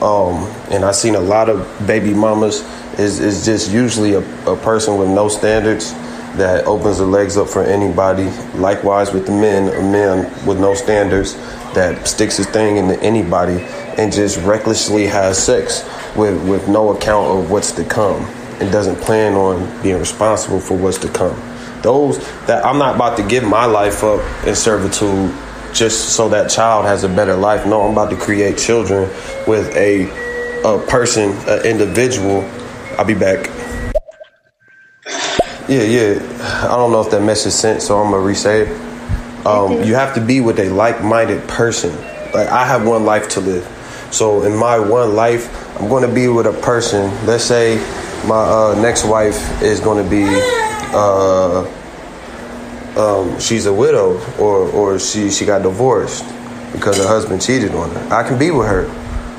um, 0.00 0.44
and 0.70 0.84
I've 0.84 0.94
seen 0.94 1.16
a 1.16 1.20
lot 1.20 1.48
of 1.48 1.66
baby 1.84 2.14
mamas, 2.14 2.62
is, 2.98 3.20
is 3.20 3.44
just 3.44 3.70
usually 3.70 4.14
a, 4.14 4.50
a 4.50 4.56
person 4.56 4.98
with 4.98 5.08
no 5.08 5.28
standards 5.28 5.92
that 6.36 6.66
opens 6.66 6.98
the 6.98 7.06
legs 7.06 7.36
up 7.36 7.48
for 7.48 7.62
anybody. 7.62 8.30
Likewise 8.58 9.12
with 9.12 9.26
the 9.26 9.32
men, 9.32 9.68
a 9.68 9.82
man 9.82 10.24
with 10.46 10.60
no 10.60 10.74
standards 10.74 11.34
that 11.74 12.06
sticks 12.06 12.36
his 12.36 12.46
thing 12.46 12.76
into 12.76 13.00
anybody 13.02 13.60
and 13.98 14.12
just 14.12 14.38
recklessly 14.42 15.06
has 15.06 15.42
sex 15.42 15.84
with, 16.16 16.48
with 16.48 16.68
no 16.68 16.96
account 16.96 17.38
of 17.38 17.50
what's 17.50 17.72
to 17.72 17.84
come 17.84 18.22
and 18.60 18.70
doesn't 18.72 18.96
plan 18.96 19.34
on 19.34 19.82
being 19.82 19.98
responsible 19.98 20.60
for 20.60 20.76
what's 20.76 20.98
to 20.98 21.08
come. 21.08 21.36
Those 21.82 22.18
that 22.46 22.64
I'm 22.64 22.78
not 22.78 22.96
about 22.96 23.16
to 23.18 23.22
give 23.26 23.44
my 23.44 23.64
life 23.64 24.02
up 24.02 24.20
in 24.46 24.54
servitude 24.54 25.32
just 25.72 26.16
so 26.16 26.28
that 26.30 26.50
child 26.50 26.86
has 26.86 27.04
a 27.04 27.08
better 27.08 27.36
life. 27.36 27.66
No, 27.66 27.82
I'm 27.82 27.92
about 27.92 28.10
to 28.10 28.16
create 28.16 28.58
children 28.58 29.08
with 29.46 29.74
a 29.76 30.06
a 30.64 30.84
person, 30.88 31.30
an 31.48 31.64
individual. 31.64 32.42
I'll 32.98 33.04
be 33.04 33.14
back. 33.14 33.48
Yeah, 35.68 35.82
yeah. 35.82 36.64
I 36.64 36.76
don't 36.76 36.90
know 36.90 37.00
if 37.00 37.10
that 37.10 37.22
message 37.22 37.52
sent, 37.52 37.82
so 37.82 37.98
I'm 37.98 38.10
gonna 38.10 38.24
re-say 38.24 38.62
it. 38.62 39.46
Um, 39.46 39.84
you 39.84 39.94
have 39.94 40.14
to 40.14 40.20
be 40.20 40.40
with 40.40 40.58
a 40.58 40.68
like-minded 40.70 41.46
person. 41.48 41.94
Like 42.32 42.48
I 42.48 42.66
have 42.66 42.86
one 42.86 43.04
life 43.04 43.28
to 43.30 43.40
live, 43.40 43.64
so 44.10 44.42
in 44.42 44.56
my 44.56 44.78
one 44.78 45.14
life, 45.14 45.48
I'm 45.80 45.88
going 45.88 46.06
to 46.06 46.12
be 46.12 46.26
with 46.28 46.46
a 46.46 46.52
person. 46.52 47.10
Let's 47.24 47.44
say 47.44 47.76
my 48.26 48.34
uh, 48.34 48.78
next 48.80 49.04
wife 49.04 49.62
is 49.62 49.80
going 49.80 50.02
to 50.02 50.10
be. 50.10 50.24
Uh, 50.90 51.74
um, 52.96 53.38
she's 53.38 53.66
a 53.66 53.72
widow 53.72 54.18
or, 54.38 54.68
or 54.70 54.98
she, 54.98 55.30
she 55.30 55.46
got 55.46 55.62
divorced 55.62 56.24
because 56.72 56.96
her 56.96 57.06
husband 57.06 57.40
cheated 57.40 57.72
on 57.74 57.90
her. 57.90 58.12
I 58.12 58.26
can 58.26 58.38
be 58.38 58.50
with 58.50 58.66
her, 58.66 58.82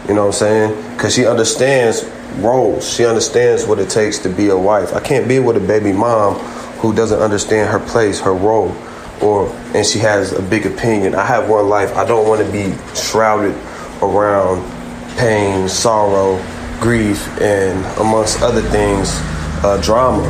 you 0.08 0.14
know 0.14 0.28
what 0.28 0.42
I'm 0.42 0.72
saying? 0.72 0.94
Because 0.96 1.14
she 1.14 1.26
understands 1.26 2.04
roles. 2.38 2.90
She 2.90 3.06
understands 3.06 3.66
what 3.66 3.80
it 3.80 3.90
takes 3.90 4.20
to 4.20 4.30
be 4.30 4.50
a 4.50 4.58
wife. 4.58 4.94
I 4.94 5.00
can't 5.00 5.28
be 5.28 5.40
with 5.40 5.58
a 5.58 5.66
baby 5.66 5.92
mom 5.92 6.36
who 6.80 6.94
doesn't 6.94 7.20
understand 7.20 7.70
her 7.70 7.80
place, 7.80 8.20
her 8.22 8.34
role, 8.34 8.76
or 9.22 9.50
and 9.74 9.86
she 9.86 10.00
has 10.00 10.32
a 10.34 10.42
big 10.42 10.66
opinion. 10.66 11.16
I 11.16 11.26
have 11.26 11.50
one 11.50 11.68
life. 11.70 11.96
I 11.96 12.06
don't 12.06 12.28
want 12.28 12.46
to 12.46 12.52
be 12.52 12.76
shrouded 12.96 13.56
around 14.02 14.64
pain, 15.18 15.68
sorrow, 15.68 16.38
grief, 16.80 17.28
and 17.42 17.86
amongst 18.00 18.42
other 18.42 18.62
things, 18.62 19.10
uh, 19.64 19.80
drama. 19.84 20.24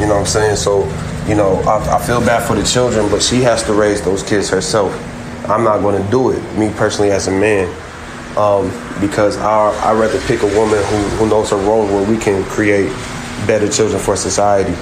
You 0.00 0.06
know 0.06 0.14
what 0.14 0.20
I'm 0.20 0.26
saying? 0.26 0.56
So, 0.56 0.84
you 1.26 1.34
know, 1.34 1.56
I, 1.62 1.96
I 1.96 2.06
feel 2.06 2.20
bad 2.20 2.46
for 2.46 2.54
the 2.54 2.62
children, 2.62 3.10
but 3.10 3.22
she 3.22 3.40
has 3.42 3.64
to 3.64 3.72
raise 3.72 4.02
those 4.02 4.22
kids 4.22 4.48
herself. 4.48 4.92
I'm 5.48 5.64
not 5.64 5.80
going 5.80 6.00
to 6.02 6.10
do 6.10 6.30
it, 6.30 6.58
me 6.58 6.72
personally 6.74 7.10
as 7.10 7.26
a 7.28 7.32
man. 7.32 7.66
Um, 8.36 8.68
because 9.00 9.36
I 9.38 9.70
I 9.84 9.92
rather 9.94 10.20
pick 10.26 10.42
a 10.42 10.46
woman 10.58 10.82
who 10.84 10.96
who 11.18 11.28
knows 11.28 11.50
her 11.50 11.56
role 11.56 11.86
where 11.86 12.08
we 12.08 12.16
can 12.18 12.44
create 12.44 12.90
better 13.46 13.68
children 13.68 14.00
for 14.00 14.16
society. 14.16 14.74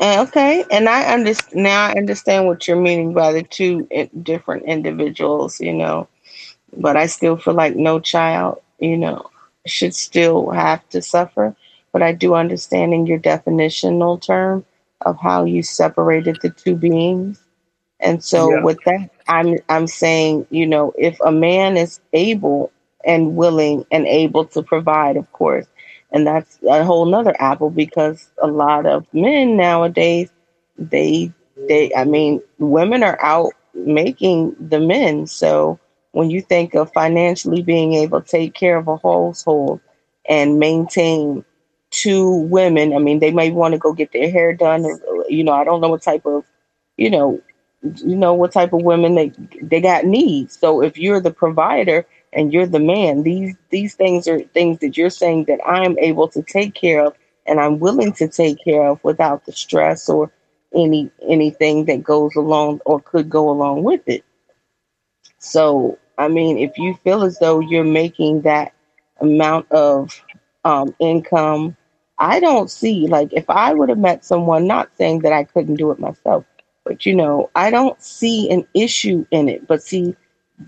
Okay, 0.00 0.64
and 0.70 0.88
I 0.88 1.12
understand 1.12 1.62
now. 1.64 1.86
I 1.86 1.92
understand 1.92 2.46
what 2.46 2.66
you're 2.66 2.80
meaning 2.80 3.12
by 3.14 3.32
the 3.32 3.42
two 3.42 3.88
different 4.22 4.64
individuals. 4.64 5.60
You 5.60 5.74
know, 5.74 6.08
but 6.76 6.96
I 6.96 7.06
still 7.06 7.36
feel 7.36 7.54
like 7.54 7.76
no 7.76 8.00
child, 8.00 8.60
you 8.78 8.96
know, 8.96 9.30
should 9.66 9.94
still 9.94 10.50
have 10.50 10.88
to 10.90 11.02
suffer. 11.02 11.54
But 11.92 12.02
I 12.02 12.12
do 12.12 12.34
understand 12.34 12.94
in 12.94 13.06
your 13.06 13.18
definitional 13.18 14.20
term 14.20 14.64
of 15.02 15.18
how 15.18 15.44
you 15.44 15.62
separated 15.62 16.38
the 16.42 16.50
two 16.50 16.76
beings. 16.76 17.40
And 18.00 18.22
so 18.22 18.50
Yeah. 18.50 18.56
with 18.56 18.82
that, 18.84 19.10
I'm 19.28 19.58
I'm 19.68 19.86
saying, 19.86 20.46
you 20.50 20.66
know, 20.66 20.92
if 20.98 21.18
a 21.20 21.32
man 21.32 21.76
is 21.76 22.00
able 22.12 22.72
and 23.04 23.36
willing 23.36 23.86
and 23.90 24.06
able 24.06 24.46
to 24.46 24.62
provide, 24.62 25.16
of 25.16 25.30
course, 25.32 25.66
and 26.12 26.26
that's 26.26 26.58
a 26.68 26.84
whole 26.84 27.06
nother 27.06 27.34
apple 27.40 27.70
because 27.70 28.30
a 28.42 28.46
lot 28.48 28.86
of 28.86 29.06
men 29.14 29.56
nowadays, 29.56 30.30
they 30.78 31.32
they 31.68 31.92
I 31.94 32.04
mean, 32.04 32.42
women 32.58 33.02
are 33.02 33.18
out 33.22 33.52
making 33.74 34.56
the 34.60 34.80
men. 34.80 35.26
So 35.26 35.78
when 36.12 36.30
you 36.30 36.40
think 36.42 36.74
of 36.74 36.92
financially 36.92 37.62
being 37.62 37.94
able 37.94 38.22
to 38.22 38.28
take 38.28 38.54
care 38.54 38.76
of 38.78 38.88
a 38.88 38.96
household 38.98 39.80
and 40.28 40.58
maintain 40.58 41.44
two 41.90 42.30
women, 42.30 42.94
I 42.94 42.98
mean, 42.98 43.20
they 43.20 43.30
may 43.32 43.50
want 43.50 43.72
to 43.72 43.78
go 43.78 43.92
get 43.92 44.12
their 44.12 44.30
hair 44.30 44.52
done. 44.54 44.84
Or, 44.84 45.24
you 45.28 45.44
know, 45.44 45.52
I 45.52 45.64
don't 45.64 45.80
know 45.80 45.88
what 45.90 46.02
type 46.02 46.26
of, 46.26 46.44
you 46.96 47.10
know, 47.10 47.40
you 47.82 48.16
know 48.16 48.34
what 48.34 48.52
type 48.52 48.72
of 48.72 48.82
women 48.82 49.14
they 49.14 49.32
they 49.62 49.80
got 49.80 50.04
needs. 50.04 50.58
So 50.58 50.82
if 50.82 50.98
you're 50.98 51.20
the 51.20 51.32
provider 51.32 52.06
and 52.32 52.52
you're 52.52 52.66
the 52.66 52.80
man, 52.80 53.22
these 53.22 53.56
these 53.70 53.94
things 53.94 54.26
are 54.28 54.40
things 54.40 54.78
that 54.80 54.96
you're 54.96 55.10
saying 55.10 55.44
that 55.44 55.60
I'm 55.66 55.98
able 55.98 56.28
to 56.28 56.42
take 56.42 56.74
care 56.74 57.04
of 57.04 57.14
and 57.46 57.60
I'm 57.60 57.78
willing 57.78 58.12
to 58.14 58.28
take 58.28 58.62
care 58.62 58.82
of 58.86 59.02
without 59.04 59.46
the 59.46 59.52
stress 59.52 60.08
or 60.08 60.30
any 60.74 61.10
anything 61.26 61.86
that 61.86 62.02
goes 62.02 62.34
along 62.36 62.80
or 62.84 63.00
could 63.00 63.30
go 63.30 63.50
along 63.50 63.84
with 63.84 64.02
it. 64.08 64.24
So, 65.38 65.98
I 66.18 66.28
mean, 66.28 66.58
if 66.58 66.78
you 66.78 66.94
feel 67.04 67.22
as 67.22 67.38
though 67.38 67.60
you're 67.60 67.84
making 67.84 68.42
that 68.42 68.72
amount 69.20 69.70
of 69.70 70.20
um, 70.64 70.94
income, 70.98 71.76
I 72.18 72.40
don't 72.40 72.70
see, 72.70 73.06
like, 73.06 73.32
if 73.32 73.48
I 73.48 73.72
would 73.72 73.88
have 73.88 73.98
met 73.98 74.24
someone, 74.24 74.66
not 74.66 74.90
saying 74.96 75.20
that 75.20 75.32
I 75.32 75.44
couldn't 75.44 75.76
do 75.76 75.92
it 75.92 76.00
myself, 76.00 76.44
but, 76.88 77.06
you 77.06 77.14
know, 77.14 77.50
I 77.54 77.70
don't 77.70 78.02
see 78.02 78.50
an 78.50 78.66
issue 78.74 79.26
in 79.30 79.50
it. 79.50 79.68
But 79.68 79.82
see, 79.82 80.16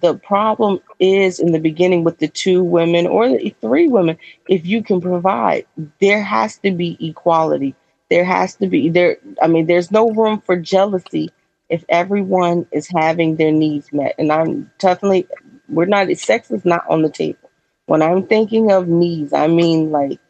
the 0.03 0.17
problem 0.17 0.81
is 1.01 1.41
in 1.41 1.53
the 1.53 1.59
beginning 1.59 2.05
with 2.05 2.19
the 2.19 2.29
two 2.29 2.63
women 2.63 3.07
or 3.07 3.31
the 3.31 3.57
three 3.63 3.89
women, 3.89 4.19
if 4.47 4.67
you 4.67 4.83
can 4.83 5.01
provide, 5.01 5.67
there 6.01 6.23
has 6.23 6.59
to 6.59 6.73
be 6.73 6.99
equality. 7.01 7.75
There 8.11 8.25
has 8.25 8.55
to 8.57 8.69
be, 8.69 8.91
there, 8.91 9.17
I 9.43 9.49
mean, 9.49 9.67
there's 9.67 9.91
no 9.91 10.11
room 10.11 10.43
for 10.43 10.57
jealousy 10.57 11.31
if 11.71 11.85
everyone 11.89 12.67
is 12.71 12.87
having 12.87 13.37
their 13.37 13.53
needs 13.53 13.93
met. 13.93 14.15
And 14.19 14.31
I'm 14.31 14.71
definitely, 14.79 15.27
we're 15.71 15.87
not, 15.87 16.15
sex 16.19 16.51
is 16.51 16.67
not 16.67 16.85
on 16.91 17.03
the 17.03 17.11
table. 17.11 17.51
When 17.87 18.03
I'm 18.03 18.27
thinking 18.27 18.71
of 18.73 18.89
needs, 18.89 19.33
I 19.33 19.47
mean 19.47 19.91
like 19.91 20.21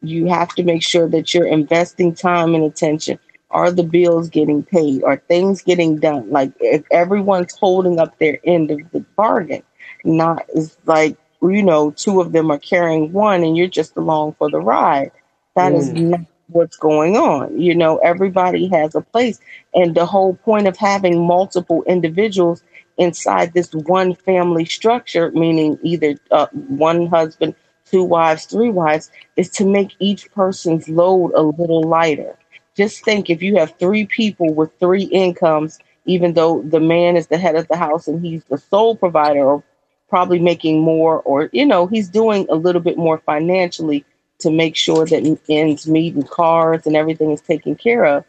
you 0.00 0.26
have 0.26 0.54
to 0.54 0.64
make 0.64 0.82
sure 0.82 1.08
that 1.10 1.34
you're 1.34 1.46
investing 1.46 2.14
time 2.14 2.54
and 2.54 2.64
attention. 2.64 3.18
Are 3.54 3.70
the 3.72 3.84
bills 3.84 4.28
getting 4.30 4.64
paid? 4.64 5.04
Are 5.04 5.18
things 5.28 5.62
getting 5.62 5.98
done? 5.98 6.30
Like 6.30 6.52
if 6.60 6.84
everyone's 6.92 7.54
holding 7.58 8.00
up 8.00 8.18
their 8.18 8.38
end 8.44 8.70
of 8.72 8.80
the 8.92 9.00
bargain, 9.16 9.62
not 10.04 10.46
is 10.54 10.76
like, 10.86 11.16
you 11.42 11.62
know, 11.62 11.92
two 11.92 12.20
of 12.20 12.32
them 12.32 12.50
are 12.52 12.58
carrying 12.58 13.12
one 13.12 13.44
and 13.44 13.56
you're 13.56 13.68
just 13.68 13.96
along 13.96 14.34
for 14.38 14.50
the 14.50 14.60
ride. 14.60 15.12
That 15.56 15.74
is 15.74 15.92
Mm. 15.92 16.10
not 16.10 16.20
what's 16.48 16.76
going 16.76 17.16
on. 17.16 17.60
You 17.60 17.74
know, 17.74 17.98
everybody 17.98 18.68
has 18.68 18.94
a 18.94 19.02
place. 19.02 19.40
And 19.74 19.94
the 19.94 20.06
whole 20.06 20.34
point 20.36 20.68
of 20.68 20.76
having 20.76 21.26
multiple 21.26 21.82
individuals 21.84 22.62
inside 22.98 23.54
this 23.54 23.72
one 23.74 24.14
family 24.14 24.64
structure, 24.66 25.30
meaning 25.32 25.78
either 25.82 26.16
uh, 26.30 26.46
one 26.52 27.06
husband, 27.06 27.54
two 27.84 28.04
wives, 28.04 28.46
three 28.46 28.70
wives, 28.70 29.10
is 29.36 29.50
to 29.50 29.66
make 29.66 29.94
each 30.00 30.30
person's 30.32 30.88
load 30.88 31.32
a 31.34 31.42
little 31.42 31.82
lighter. 31.84 32.36
Just 32.76 33.04
think 33.04 33.30
if 33.30 33.42
you 33.42 33.56
have 33.56 33.74
three 33.78 34.06
people 34.06 34.52
with 34.52 34.70
three 34.80 35.04
incomes, 35.04 35.78
even 36.06 36.34
though 36.34 36.62
the 36.62 36.80
man 36.80 37.16
is 37.16 37.28
the 37.28 37.38
head 37.38 37.56
of 37.56 37.68
the 37.68 37.76
house 37.76 38.08
and 38.08 38.24
he's 38.24 38.44
the 38.44 38.58
sole 38.58 38.96
provider, 38.96 39.44
or 39.44 39.62
probably 40.08 40.38
making 40.38 40.80
more, 40.80 41.20
or, 41.22 41.48
you 41.52 41.64
know, 41.64 41.86
he's 41.86 42.08
doing 42.08 42.46
a 42.50 42.54
little 42.54 42.80
bit 42.80 42.98
more 42.98 43.18
financially 43.18 44.04
to 44.38 44.50
make 44.50 44.76
sure 44.76 45.06
that 45.06 45.38
ends 45.48 45.86
meet 45.86 46.14
and 46.14 46.28
cars 46.28 46.86
and 46.86 46.96
everything 46.96 47.30
is 47.30 47.40
taken 47.40 47.74
care 47.74 48.04
of. 48.04 48.24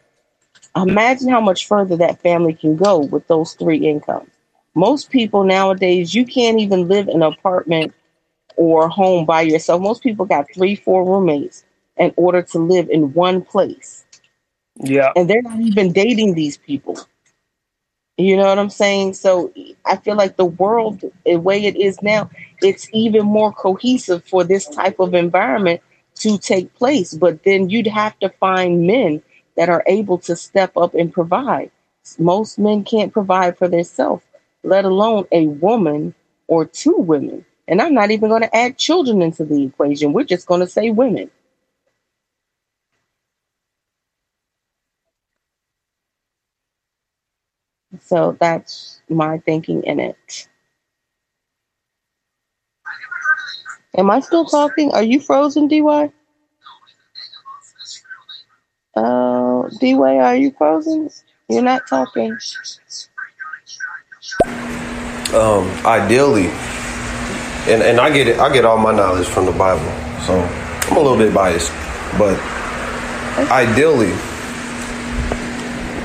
Imagine 0.76 1.30
how 1.30 1.42
much 1.42 1.68
further 1.68 1.98
that 1.98 2.22
family 2.22 2.54
can 2.54 2.76
go 2.76 3.00
with 3.00 3.28
those 3.28 3.54
three 3.54 3.88
incomes. 3.88 4.30
Most 4.76 5.10
people 5.10 5.44
nowadays, 5.44 6.14
you 6.14 6.26
can't 6.26 6.60
even 6.60 6.88
live 6.88 7.08
in 7.08 7.18
an 7.18 7.34
apartment 7.34 7.94
or 8.58 8.88
home 8.90 9.26
by 9.26 9.42
yourself. 9.42 9.82
Most 9.82 10.04
people 10.04 10.26
got 10.26 10.52
three, 10.54 10.76
four 10.76 11.06
roommates 11.06 11.64
in 11.98 12.14
order 12.18 12.42
to 12.42 12.60
live 12.60 12.90
in 12.90 13.14
one 13.14 13.42
place. 13.42 14.05
Yeah. 14.82 15.14
And 15.16 15.30
they're 15.30 15.42
not 15.44 15.62
even 15.62 15.94
dating 15.94 16.36
these 16.36 16.58
people. 16.58 16.98
You 18.18 18.38
know 18.38 18.46
what 18.46 18.60
I'm 18.60 18.72
saying? 18.72 19.16
So 19.16 19.54
I 19.86 19.98
feel 19.98 20.16
like 20.16 20.38
the 20.38 20.46
world, 20.46 21.04
the 21.26 21.38
way 21.38 21.66
it 21.66 21.76
is 21.78 22.02
now, 22.02 22.32
it's 22.64 22.90
even 22.94 23.28
more 23.28 23.54
cohesive 23.54 24.26
for 24.26 24.46
this 24.46 24.70
type 24.70 25.02
of 25.02 25.16
environment 25.16 25.82
to 26.18 26.40
take 26.40 26.74
place. 26.76 27.14
But 27.14 27.44
then 27.44 27.70
you'd 27.72 27.90
have 27.90 28.18
to 28.22 28.30
find 28.30 28.88
men 28.88 29.22
that 29.58 29.70
are 29.70 29.84
able 29.88 30.20
to 30.20 30.38
step 30.38 30.78
up 30.78 30.96
and 30.96 31.14
provide. 31.14 31.72
Most 32.20 32.60
men 32.60 32.86
can't 32.86 33.14
provide 33.14 33.60
for 33.60 33.68
themselves, 33.68 34.24
let 34.64 34.86
alone 34.86 35.26
a 35.34 35.48
woman 35.50 36.16
or 36.48 36.66
two 36.66 36.98
women. 36.98 37.46
And 37.68 37.82
I'm 37.82 37.96
not 37.96 38.12
even 38.12 38.30
going 38.30 38.44
to 38.44 38.56
add 38.56 38.80
children 38.80 39.24
into 39.24 39.46
the 39.46 39.66
equation. 39.66 40.14
We're 40.14 40.24
just 40.26 40.48
going 40.48 40.62
to 40.62 40.68
say 40.70 40.92
women. 40.92 41.32
So 48.02 48.38
that's 48.40 49.02
my 49.10 49.38
thinking 49.40 49.84
in 49.84 50.00
it. 50.00 50.48
Am 53.98 54.12
I 54.12 54.20
still 54.20 54.46
talking? 54.46 54.92
Are 54.94 55.04
you 55.04 55.20
frozen, 55.20 55.68
DY? 55.68 56.12
Uh, 58.96 59.70
DY, 59.80 60.18
are 60.18 60.36
you 60.36 60.52
frozen? 60.58 61.10
You're 61.48 61.62
not 61.62 61.88
talking. 61.88 62.38
um, 65.36 65.68
ideally, 65.86 66.48
and, 67.68 67.82
and 67.84 68.00
I 68.00 68.10
get 68.12 68.28
it, 68.28 68.40
I 68.40 68.52
get 68.52 68.66
all 68.66 68.78
my 68.78 68.96
knowledge 68.96 69.28
from 69.28 69.46
the 69.46 69.52
Bible, 69.52 69.86
so 70.26 70.40
I'm 70.40 70.98
a 70.98 71.00
little 71.00 71.18
bit 71.18 71.34
biased, 71.34 71.72
but 72.18 72.40
ideally, 73.52 74.14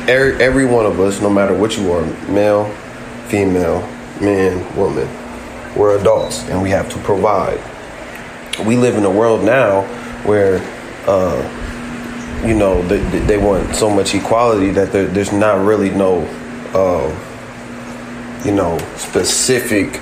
every, 0.09 0.43
every 0.43 0.65
one 0.65 0.87
of 0.87 1.01
us, 1.01 1.21
no 1.21 1.31
matter 1.31 1.55
what 1.55 1.77
you 1.77 1.93
are, 1.93 2.05
male, 2.29 2.73
female, 3.29 3.81
man, 4.21 4.77
woman, 4.77 5.09
we're 5.77 5.99
adults 5.99 6.43
and 6.49 6.61
we 6.61 6.71
have 6.71 6.89
to 6.91 6.99
provide. 6.99 7.61
We 8.67 8.77
live 8.77 8.97
in 8.97 9.05
a 9.05 9.11
world 9.11 9.45
now 9.45 9.83
where, 10.25 10.59
uh, 11.07 12.47
you 12.47 12.55
know, 12.55 12.83
they, 12.89 12.99
they 13.21 13.39
want 13.39 13.75
so 13.75 13.89
much 13.91 14.15
equality 14.15 14.71
that 14.71 14.93
there, 14.93 15.07
there's 15.07 15.33
not 15.33 15.65
really 15.65 15.91
no, 15.91 16.23
uh, 16.75 17.09
you 18.45 18.53
know, 18.53 18.79
specific 18.97 20.01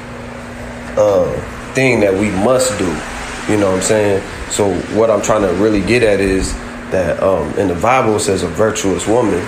uh, 0.97 1.73
thing 1.75 2.01
that 2.01 2.13
we 2.13 2.31
must 2.31 2.77
do. 2.79 2.87
You 3.53 3.59
know 3.59 3.71
what 3.71 3.77
I'm 3.77 3.83
saying? 3.83 4.51
So 4.51 4.75
what 4.97 5.11
I'm 5.11 5.23
trying 5.23 5.43
to 5.43 5.53
really 5.63 5.81
get 5.81 6.03
at 6.03 6.21
is 6.21 6.53
that 6.91 7.23
um, 7.23 7.53
in 7.59 7.69
the 7.69 7.75
Bible 7.75 8.17
it 8.17 8.21
says 8.21 8.43
a 8.43 8.49
virtuous 8.49 9.07
woman 9.07 9.41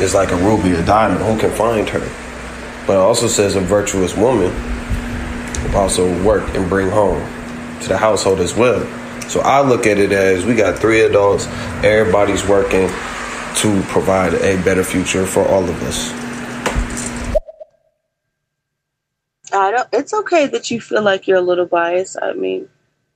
is 0.00 0.14
like 0.14 0.30
a 0.30 0.36
ruby 0.36 0.72
a 0.72 0.84
diamond. 0.84 1.24
Who 1.24 1.38
can 1.38 1.50
find 1.56 1.88
her? 1.88 2.08
But 2.86 2.94
it 2.94 2.98
also 2.98 3.26
says 3.26 3.56
a 3.56 3.60
virtuous 3.60 4.16
woman 4.16 4.52
will 5.64 5.76
also 5.76 6.22
work 6.22 6.54
and 6.54 6.68
bring 6.68 6.88
home 6.88 7.20
to 7.82 7.88
the 7.88 7.98
household 7.98 8.40
as 8.40 8.54
well. 8.54 8.80
So 9.28 9.40
I 9.40 9.60
look 9.60 9.86
at 9.86 9.98
it 9.98 10.12
as 10.12 10.44
we 10.46 10.54
got 10.54 10.78
three 10.78 11.00
adults, 11.00 11.46
everybody's 11.82 12.46
working 12.46 12.88
to 13.56 13.82
provide 13.88 14.34
a 14.34 14.62
better 14.62 14.84
future 14.84 15.26
for 15.26 15.46
all 15.48 15.64
of 15.64 15.82
us. 15.82 16.12
I 19.52 19.70
don't. 19.70 19.88
It's 19.92 20.12
okay 20.12 20.46
that 20.46 20.70
you 20.70 20.80
feel 20.80 21.02
like 21.02 21.26
you're 21.26 21.38
a 21.38 21.42
little 21.42 21.66
biased. 21.66 22.16
I 22.20 22.34
mean, 22.34 22.68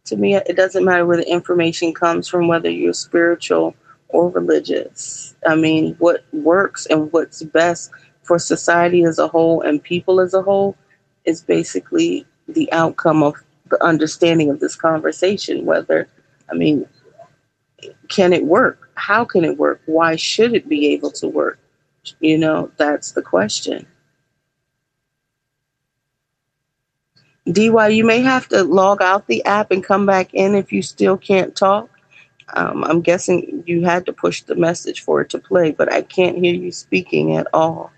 to 0.06 0.16
me, 0.16 0.34
it 0.34 0.56
doesn't 0.56 0.84
matter 0.84 1.06
where 1.06 1.18
the 1.18 1.30
information 1.30 1.92
comes 1.92 2.28
from, 2.28 2.48
whether 2.48 2.70
you're 2.70 2.92
spiritual 2.94 3.74
or 4.08 4.30
religious. 4.30 5.29
I 5.46 5.56
mean, 5.56 5.94
what 5.98 6.24
works 6.32 6.86
and 6.86 7.10
what's 7.12 7.42
best 7.42 7.90
for 8.22 8.38
society 8.38 9.04
as 9.04 9.18
a 9.18 9.28
whole 9.28 9.62
and 9.62 9.82
people 9.82 10.20
as 10.20 10.34
a 10.34 10.42
whole 10.42 10.76
is 11.24 11.42
basically 11.42 12.26
the 12.48 12.70
outcome 12.72 13.22
of 13.22 13.34
the 13.70 13.82
understanding 13.82 14.50
of 14.50 14.60
this 14.60 14.76
conversation. 14.76 15.64
Whether, 15.64 16.08
I 16.50 16.54
mean, 16.54 16.86
can 18.08 18.32
it 18.32 18.44
work? 18.44 18.90
How 18.94 19.24
can 19.24 19.44
it 19.44 19.56
work? 19.56 19.80
Why 19.86 20.16
should 20.16 20.54
it 20.54 20.68
be 20.68 20.88
able 20.88 21.10
to 21.12 21.28
work? 21.28 21.58
You 22.20 22.38
know, 22.38 22.70
that's 22.76 23.12
the 23.12 23.22
question. 23.22 23.86
DY, 27.50 27.88
you 27.88 28.04
may 28.04 28.20
have 28.20 28.48
to 28.48 28.62
log 28.62 29.02
out 29.02 29.26
the 29.26 29.44
app 29.44 29.70
and 29.70 29.82
come 29.82 30.06
back 30.06 30.34
in 30.34 30.54
if 30.54 30.72
you 30.72 30.82
still 30.82 31.16
can't 31.16 31.56
talk. 31.56 31.88
Um, 32.54 32.84
I'm 32.84 33.00
guessing 33.00 33.62
you 33.66 33.84
had 33.84 34.06
to 34.06 34.12
push 34.12 34.42
the 34.42 34.54
message 34.54 35.00
for 35.00 35.20
it 35.20 35.30
to 35.30 35.38
play, 35.38 35.72
but 35.72 35.92
I 35.92 36.02
can't 36.02 36.38
hear 36.38 36.54
you 36.54 36.72
speaking 36.72 37.36
at 37.36 37.46
all. 37.52 37.92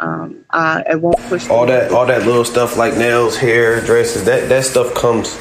Um, 0.00 0.44
I, 0.50 0.84
I 0.90 0.94
won't 0.94 1.18
push 1.28 1.48
all 1.48 1.66
that 1.66 1.90
all 1.90 2.06
that 2.06 2.24
little 2.24 2.44
stuff 2.44 2.76
like 2.76 2.96
nails, 2.96 3.36
hair, 3.36 3.80
dresses. 3.80 4.24
That 4.24 4.48
that 4.48 4.64
stuff 4.64 4.94
comes 4.94 5.36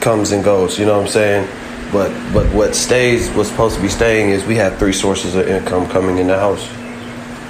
comes 0.00 0.32
and 0.32 0.42
goes. 0.42 0.78
You 0.78 0.86
know 0.86 0.96
what 0.96 1.06
I'm 1.06 1.12
saying? 1.12 1.48
But 1.92 2.10
but 2.32 2.46
what 2.54 2.74
stays, 2.74 3.28
what's 3.30 3.50
supposed 3.50 3.76
to 3.76 3.82
be 3.82 3.88
staying, 3.88 4.30
is 4.30 4.44
we 4.44 4.56
have 4.56 4.78
three 4.78 4.94
sources 4.94 5.34
of 5.34 5.46
income 5.46 5.88
coming 5.88 6.18
in 6.18 6.26
the 6.26 6.38
house. 6.38 6.66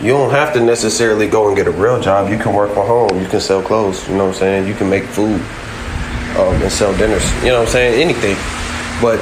You 0.02 0.08
don't 0.08 0.30
have 0.30 0.52
to 0.54 0.60
necessarily 0.60 1.28
go 1.28 1.46
and 1.46 1.56
get 1.56 1.68
a 1.68 1.70
real 1.70 2.00
job. 2.00 2.28
You 2.28 2.38
can 2.38 2.52
work 2.52 2.72
from 2.72 2.86
home. 2.86 3.20
You 3.20 3.28
can 3.28 3.40
sell 3.40 3.62
clothes. 3.62 4.06
You 4.08 4.16
know 4.16 4.26
what 4.26 4.34
I'm 4.34 4.38
saying? 4.38 4.68
You 4.68 4.74
can 4.74 4.90
make 4.90 5.04
food 5.04 5.40
um, 6.36 6.60
and 6.60 6.70
sell 6.70 6.94
dinners. 6.98 7.24
You 7.42 7.48
know 7.48 7.60
what 7.60 7.68
I'm 7.68 7.72
saying? 7.72 8.02
Anything. 8.02 8.36
But 9.00 9.20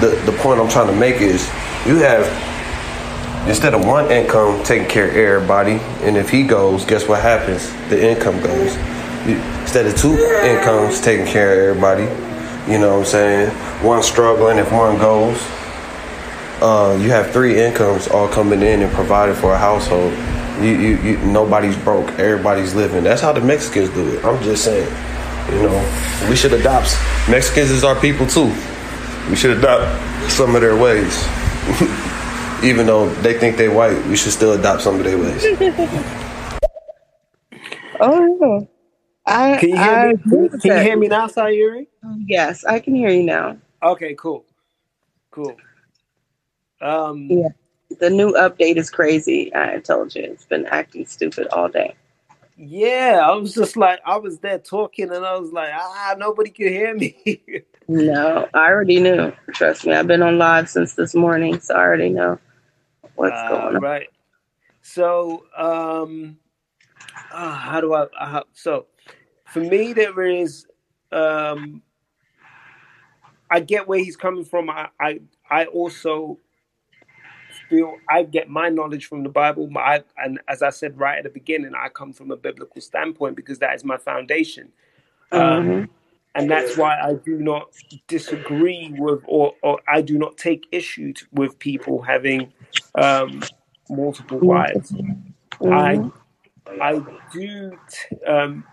the 0.00 0.08
the 0.30 0.36
point 0.38 0.60
I'm 0.60 0.68
trying 0.68 0.88
to 0.88 0.96
make 0.96 1.16
is 1.16 1.46
you 1.86 1.96
have 1.96 2.26
instead 3.48 3.74
of 3.74 3.84
one 3.84 4.10
income 4.10 4.62
taking 4.64 4.88
care 4.88 5.08
of 5.08 5.16
everybody, 5.16 5.78
and 6.04 6.16
if 6.16 6.30
he 6.30 6.42
goes, 6.42 6.84
guess 6.84 7.08
what 7.08 7.22
happens? 7.22 7.72
The 7.88 8.10
income 8.10 8.40
goes. 8.40 8.76
You, 9.26 9.36
instead 9.62 9.86
of 9.86 9.96
two 9.96 10.14
incomes 10.44 11.00
taking 11.00 11.26
care 11.26 11.52
of 11.52 11.76
everybody, 11.76 12.04
you 12.70 12.78
know 12.78 12.98
what 12.98 13.00
I'm 13.00 13.04
saying? 13.04 13.50
One 13.84 14.02
struggling 14.02 14.58
if 14.58 14.70
one 14.72 14.98
goes. 14.98 15.36
Uh, 16.60 16.98
you 17.00 17.10
have 17.10 17.30
three 17.32 17.60
incomes 17.60 18.08
all 18.08 18.28
coming 18.28 18.62
in 18.62 18.82
and 18.82 18.92
provided 18.92 19.36
for 19.36 19.52
a 19.52 19.58
household. 19.58 20.12
You, 20.62 20.70
you, 20.70 20.96
you, 21.02 21.18
nobody's 21.18 21.76
broke. 21.76 22.10
Everybody's 22.18 22.74
living. 22.74 23.04
That's 23.04 23.20
how 23.20 23.32
the 23.32 23.42
Mexicans 23.42 23.90
do 23.90 24.08
it. 24.08 24.24
I'm 24.24 24.42
just 24.42 24.64
saying. 24.64 24.88
You 25.52 25.62
know, 25.62 26.26
we 26.28 26.34
should 26.34 26.52
adopt. 26.54 26.96
Mexicans 27.28 27.70
is 27.70 27.84
our 27.84 27.94
people 28.00 28.26
too. 28.26 28.52
We 29.30 29.36
should 29.36 29.56
adopt 29.58 30.30
some 30.30 30.54
of 30.54 30.60
their 30.60 30.76
ways. 30.76 31.26
Even 32.62 32.86
though 32.86 33.08
they 33.16 33.38
think 33.38 33.56
they're 33.56 33.72
white, 33.72 34.04
we 34.06 34.16
should 34.16 34.32
still 34.32 34.52
adopt 34.52 34.82
some 34.82 34.96
of 34.96 35.04
their 35.04 35.18
ways. 35.18 35.44
oh 38.00 38.38
yeah. 38.40 38.66
I, 39.26 39.56
Can 39.58 39.70
you 39.70 39.76
hear 39.76 39.92
I 39.92 40.12
me? 40.12 40.16
Can, 40.18 40.42
with 40.42 40.62
can 40.62 40.76
you 40.76 40.82
hear 40.82 40.96
me 40.96 41.08
now, 41.08 41.26
Sayuri? 41.26 41.88
Yes, 42.26 42.64
I 42.64 42.78
can 42.78 42.94
hear 42.94 43.10
you 43.10 43.24
now. 43.24 43.56
Okay, 43.82 44.14
cool, 44.14 44.44
cool. 45.32 45.56
Um, 46.80 47.26
Yeah. 47.28 47.48
The 48.00 48.10
new 48.10 48.32
update 48.32 48.76
is 48.76 48.90
crazy. 48.90 49.54
I 49.54 49.78
told 49.78 50.14
you 50.14 50.22
it's 50.22 50.44
been 50.44 50.66
acting 50.66 51.06
stupid 51.06 51.46
all 51.48 51.68
day. 51.68 51.94
Yeah, 52.56 53.20
I 53.24 53.34
was 53.36 53.54
just 53.54 53.76
like, 53.76 54.00
I 54.06 54.18
was 54.18 54.38
there 54.40 54.58
talking, 54.58 55.12
and 55.12 55.24
I 55.26 55.38
was 55.38 55.52
like, 55.52 55.70
ah, 55.74 56.16
nobody 56.18 56.50
could 56.50 56.68
hear 56.72 56.94
me. 56.94 57.64
No, 57.88 58.48
I 58.54 58.68
already 58.68 59.00
knew. 59.00 59.32
Trust 59.52 59.86
me, 59.86 59.94
I've 59.94 60.06
been 60.08 60.22
on 60.22 60.38
live 60.38 60.68
since 60.70 60.94
this 60.94 61.14
morning, 61.14 61.60
so 61.60 61.74
I 61.74 61.80
already 61.80 62.10
know 62.10 62.38
what's 63.16 63.42
Uh, 63.42 63.44
going 63.44 63.76
on. 63.76 63.82
right. 63.82 64.08
So, 64.82 65.44
um, 65.56 66.38
ah, 67.30 67.54
how 67.56 67.80
do 67.82 67.94
I? 67.94 68.06
How, 68.18 68.44
so, 68.54 68.86
for 69.46 69.60
me, 69.60 69.92
there 69.94 70.20
is. 70.26 70.66
Um, 71.12 71.82
I 73.50 73.60
get 73.60 73.88
where 73.88 74.00
he's 74.00 74.16
coming 74.16 74.44
from. 74.44 74.70
I, 74.70 74.88
I, 75.00 75.20
I 75.50 75.66
also 75.66 76.40
feel 77.68 77.94
I 78.10 78.24
get 78.24 78.50
my 78.50 78.68
knowledge 78.70 79.06
from 79.06 79.22
the 79.24 79.30
Bible. 79.30 79.68
My, 79.70 80.04
and 80.18 80.40
as 80.48 80.62
I 80.62 80.70
said 80.70 80.98
right 80.98 81.18
at 81.18 81.24
the 81.24 81.30
beginning, 81.30 81.72
I 81.76 81.88
come 81.90 82.12
from 82.12 82.30
a 82.32 82.36
biblical 82.36 82.80
standpoint 82.82 83.36
because 83.36 83.58
that 83.60 83.74
is 83.74 83.84
my 83.84 83.98
foundation. 83.98 84.72
Um, 85.32 85.80
Mhm. 85.80 85.88
and 86.34 86.50
that's 86.50 86.76
why 86.76 86.98
I 87.00 87.14
do 87.24 87.38
not 87.38 87.70
disagree 88.08 88.92
with, 88.96 89.20
or, 89.26 89.54
or 89.62 89.80
I 89.88 90.02
do 90.02 90.18
not 90.18 90.36
take 90.38 90.68
issue 90.72 91.14
with 91.32 91.58
people 91.58 92.02
having 92.02 92.52
um, 92.96 93.50
multiple 93.90 94.40
wives. 94.40 94.94
I 95.70 96.00
Mhm. 96.00 96.12
I 96.80 97.02
do 97.32 97.78
t- 97.90 98.16
um, 98.26 98.64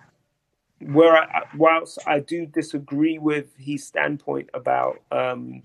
where 0.82 1.18
I, 1.18 1.44
whilst 1.58 2.00
I 2.08 2.20
do 2.20 2.46
disagree 2.48 3.20
with 3.20 3.56
his 3.58 3.86
standpoint 3.86 4.50
about 4.54 5.02
um, 5.12 5.64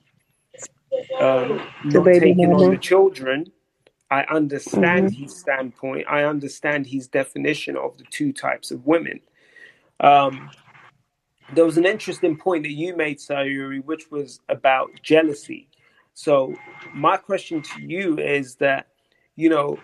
um, 1.21 1.61
The 1.93 2.01
not 2.01 2.05
baby 2.05 2.35
taking 2.35 2.53
on 2.53 2.71
the 2.71 2.79
children. 2.79 3.53
I 4.11 4.23
understand 4.25 5.11
Mhm. 5.11 5.17
his 5.17 5.37
standpoint. 5.37 6.07
I 6.09 6.25
understand 6.25 6.87
his 6.87 7.09
definition 7.09 7.77
of 7.77 7.99
the 7.99 8.05
two 8.05 8.33
types 8.33 8.71
of 8.71 8.87
women. 8.87 9.21
Um, 10.01 10.51
there 11.53 11.65
was 11.65 11.79
an 11.79 11.87
interesting 11.87 12.37
point 12.37 12.65
that 12.65 12.73
you 12.73 12.97
made, 12.97 13.19
Sayuri, 13.19 13.85
which 13.85 14.11
was 14.11 14.41
about 14.49 14.91
jealousy. 15.03 15.69
So 16.15 16.55
my 16.95 17.17
question 17.17 17.63
to 17.63 17.83
you 17.83 18.19
is 18.19 18.57
that, 18.57 18.89
you 19.37 19.49
know, 19.51 19.79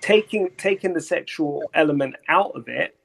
taking 0.00 0.50
taking 0.56 0.94
the 0.94 1.00
sexual 1.00 1.70
element 1.74 2.16
out 2.28 2.52
of 2.56 2.68
it, 2.68 2.95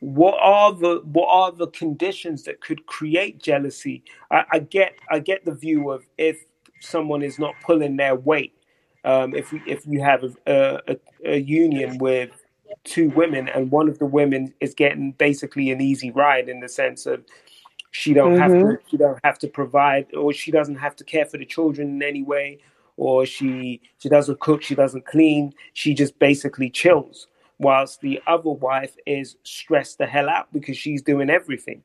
what 0.00 0.38
are 0.40 0.72
the 0.72 1.02
what 1.04 1.28
are 1.28 1.52
the 1.52 1.68
conditions 1.68 2.44
that 2.44 2.60
could 2.60 2.86
create 2.86 3.42
jealousy? 3.42 4.04
I, 4.30 4.44
I 4.52 4.58
get 4.60 4.94
I 5.10 5.20
get 5.20 5.44
the 5.44 5.54
view 5.54 5.90
of 5.90 6.06
if 6.18 6.38
someone 6.80 7.22
is 7.22 7.38
not 7.38 7.60
pulling 7.60 7.96
their 7.96 8.14
weight, 8.16 8.54
um, 9.04 9.34
if 9.34 9.52
we, 9.52 9.62
if 9.66 9.86
you 9.86 10.02
have 10.02 10.24
a, 10.46 10.80
a, 10.88 10.96
a 11.24 11.38
union 11.38 11.98
with 11.98 12.30
two 12.84 13.10
women 13.10 13.48
and 13.48 13.70
one 13.72 13.88
of 13.88 13.98
the 13.98 14.06
women 14.06 14.54
is 14.60 14.74
getting 14.74 15.12
basically 15.12 15.70
an 15.70 15.80
easy 15.80 16.10
ride 16.12 16.48
in 16.48 16.60
the 16.60 16.68
sense 16.68 17.06
of 17.06 17.24
she 17.92 18.14
don't 18.14 18.36
have 18.36 18.56
Mhm. 18.56 18.60
to 18.60 18.78
she 18.90 18.96
don't 18.98 19.18
have 19.24 19.38
to 19.40 19.48
provide 19.48 20.06
or 20.14 20.32
she 20.32 20.50
doesn't 20.52 20.76
have 20.76 20.96
to 20.96 21.04
care 21.04 21.26
for 21.26 21.38
the 21.38 21.46
children 21.46 21.88
in 21.88 22.02
any 22.02 22.22
way 22.22 22.58
or 22.96 23.26
she 23.26 23.80
she 23.98 24.08
doesn't 24.08 24.40
cook 24.40 24.62
she 24.62 24.74
doesn't 24.74 25.06
clean 25.06 25.52
she 25.74 25.94
just 25.94 26.18
basically 26.18 26.70
chills 26.70 27.28
whilst 27.58 28.00
the 28.02 28.20
other 28.26 28.50
wife 28.50 28.96
is 29.06 29.36
stressed 29.44 29.98
the 29.98 30.06
hell 30.06 30.28
out 30.30 30.52
because 30.52 30.76
she's 30.78 31.02
doing 31.02 31.30
everything. 31.30 31.82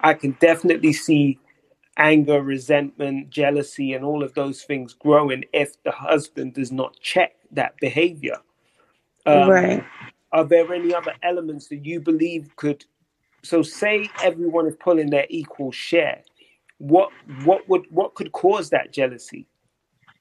I 0.00 0.14
can 0.14 0.32
definitely 0.40 0.92
see 0.94 1.40
anger 1.98 2.42
resentment 2.42 3.30
jealousy 3.30 3.94
and 3.94 4.04
all 4.04 4.22
of 4.24 4.34
those 4.34 4.62
things 4.62 4.94
growing 4.94 5.44
if 5.52 5.82
the 5.84 5.92
husband 5.92 6.54
does 6.54 6.72
not 6.72 6.98
check 7.00 7.34
that 7.52 7.74
behavior. 7.80 8.38
Um, 9.26 9.64
Right. 9.64 9.84
are 10.32 10.44
there 10.44 10.72
any 10.74 10.94
other 10.94 11.14
elements 11.22 11.68
that 11.68 11.84
you 11.86 12.00
believe 12.00 12.50
could 12.56 12.84
so 13.44 13.62
say 13.62 14.12
everyone 14.22 14.66
is 14.66 14.76
pulling 14.80 15.10
their 15.10 15.26
equal 15.30 15.72
share 15.72 16.22
what 16.78 17.12
what 17.26 17.68
would 17.68 17.84
what 17.90 18.14
could 18.16 18.32
cause 18.32 18.70
that 18.70 18.92
jealousy 18.92 19.46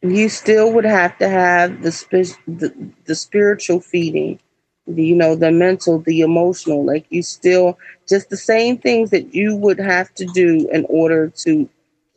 You 0.02 0.30
still 0.30 0.74
would 0.74 0.86
have 0.86 1.18
to 1.20 1.28
have 1.30 1.82
the 1.84 1.92
spi- 1.92 2.38
the, 2.48 2.74
the 3.06 3.16
spiritual 3.16 3.80
feeding, 3.80 4.40
you 4.88 5.16
know, 5.16 5.36
the 5.36 5.52
mental, 5.52 6.00
the 6.00 6.22
emotional. 6.22 6.86
Like 6.86 7.06
you 7.10 7.22
still 7.24 7.78
just 8.08 8.30
the 8.30 8.38
same 8.38 8.78
things 8.78 9.10
that 9.12 9.34
you 9.36 9.56
would 9.56 9.80
have 9.80 10.14
to 10.16 10.26
do 10.26 10.68
in 10.72 10.86
order 10.90 11.30
to 11.44 11.70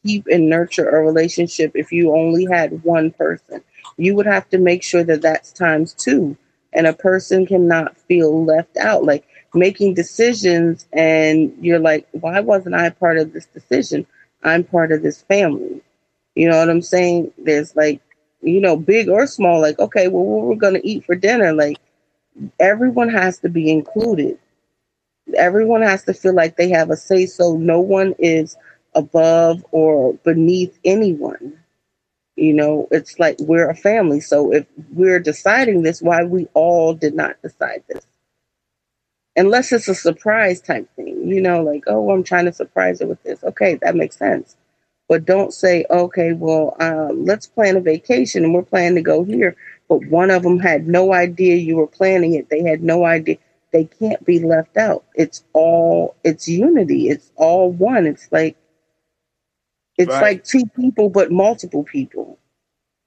keep 0.05 0.27
and 0.29 0.49
nurture 0.49 0.89
a 0.89 1.03
relationship 1.03 1.73
if 1.75 1.93
you 1.93 2.15
only 2.15 2.47
had 2.47 2.83
one 2.85 3.11
person. 3.13 3.63
You 3.97 4.15
would 4.17 4.27
have 4.27 4.49
to 4.51 4.59
make 4.59 4.83
sure 4.83 5.05
that 5.05 5.23
that's 5.23 5.53
times 5.53 5.93
two, 5.95 6.37
and 6.73 6.87
a 6.87 6.93
person 6.93 7.47
cannot 7.47 7.97
feel 7.97 8.45
left 8.45 8.77
out. 8.77 9.05
Like 9.05 9.25
making 9.55 9.95
decisions, 9.95 10.87
and 10.93 11.55
you're 11.61 11.79
like, 11.81 12.07
why 12.13 12.41
wasn't 12.41 12.75
I 12.77 12.91
part 12.91 13.19
of 13.19 13.33
this 13.33 13.47
decision? 13.47 14.07
I'm 14.43 14.65
part 14.65 14.93
of 14.93 15.03
this 15.03 15.23
family. 15.23 15.83
You 16.41 16.49
know 16.49 16.57
what 16.57 16.71
I'm 16.71 16.81
saying? 16.81 17.35
There's 17.37 17.77
like, 17.77 18.01
you 18.41 18.63
know, 18.63 18.75
big 18.75 19.11
or 19.11 19.27
small, 19.27 19.61
like, 19.61 19.79
okay, 19.79 20.09
well, 20.09 20.25
what 20.25 20.47
we're 20.47 20.55
going 20.55 20.73
to 20.73 20.89
eat 20.89 21.05
for 21.05 21.15
dinner. 21.15 21.53
Like, 21.53 21.79
everyone 22.59 23.11
has 23.11 23.41
to 23.41 23.51
be 23.51 23.71
included. 23.71 24.39
Everyone 25.37 25.83
has 25.83 26.03
to 26.05 26.15
feel 26.15 26.35
like 26.35 26.57
they 26.57 26.71
have 26.71 26.89
a 26.89 26.97
say 26.97 27.27
so. 27.27 27.59
No 27.59 27.81
one 27.81 28.15
is 28.19 28.57
above 28.95 29.67
or 29.71 30.15
beneath 30.25 30.79
anyone. 30.83 31.59
You 32.37 32.55
know, 32.55 32.89
it's 32.91 33.19
like 33.19 33.37
we're 33.41 33.69
a 33.69 33.77
family. 33.77 34.21
So 34.21 34.51
if 34.51 34.67
we're 34.95 35.21
deciding 35.21 35.83
this, 35.83 36.01
why 36.01 36.25
we 36.25 36.49
all 36.55 36.95
did 36.95 37.15
not 37.15 37.37
decide 37.43 37.85
this? 37.87 38.07
Unless 39.37 39.73
it's 39.73 39.89
a 39.89 39.95
surprise 39.95 40.63
type 40.63 40.89
thing, 40.97 41.29
you 41.29 41.43
know, 41.43 41.63
like, 41.63 41.85
oh, 41.87 42.11
I'm 42.11 42.25
trying 42.25 42.47
to 42.47 42.53
surprise 42.55 43.01
her 43.01 43.07
with 43.09 43.23
this. 43.25 43.45
Okay, 43.45 43.75
that 43.83 43.95
makes 43.95 44.17
sense. 44.17 44.57
But 45.11 45.25
don't 45.25 45.53
say, 45.53 45.85
okay, 45.91 46.35
well, 46.35 46.77
um, 46.79 47.25
let's 47.25 47.49
plan 47.49 47.77
a 47.77 47.81
vacation 47.81 48.45
and 48.45 48.55
we're 48.55 48.63
planning 48.63 48.95
to 48.95 49.03
go 49.03 49.25
here. 49.25 49.57
But 49.89 50.07
one 50.07 50.31
of 50.31 50.45
them 50.45 50.61
had 50.61 50.87
no 50.87 51.13
idea 51.13 51.57
you 51.57 51.79
were 51.79 51.89
planning 51.89 52.35
it. 52.35 52.49
They 52.49 52.63
had 52.63 52.85
no 52.85 53.05
idea. 53.05 53.37
they 53.73 53.87
can't 53.87 54.25
be 54.25 54.39
left 54.39 54.77
out. 54.77 55.05
It's 55.17 55.43
all 55.53 56.15
it's 56.23 56.47
unity. 56.49 57.09
It's 57.09 57.33
all 57.35 57.73
one. 57.73 58.07
It's 58.07 58.29
like 58.31 58.57
it's 59.99 60.11
Right. 60.11 60.23
like 60.23 60.45
two 60.45 60.65
people 60.77 61.09
but 61.09 61.33
multiple 61.33 61.83
people. 61.83 62.39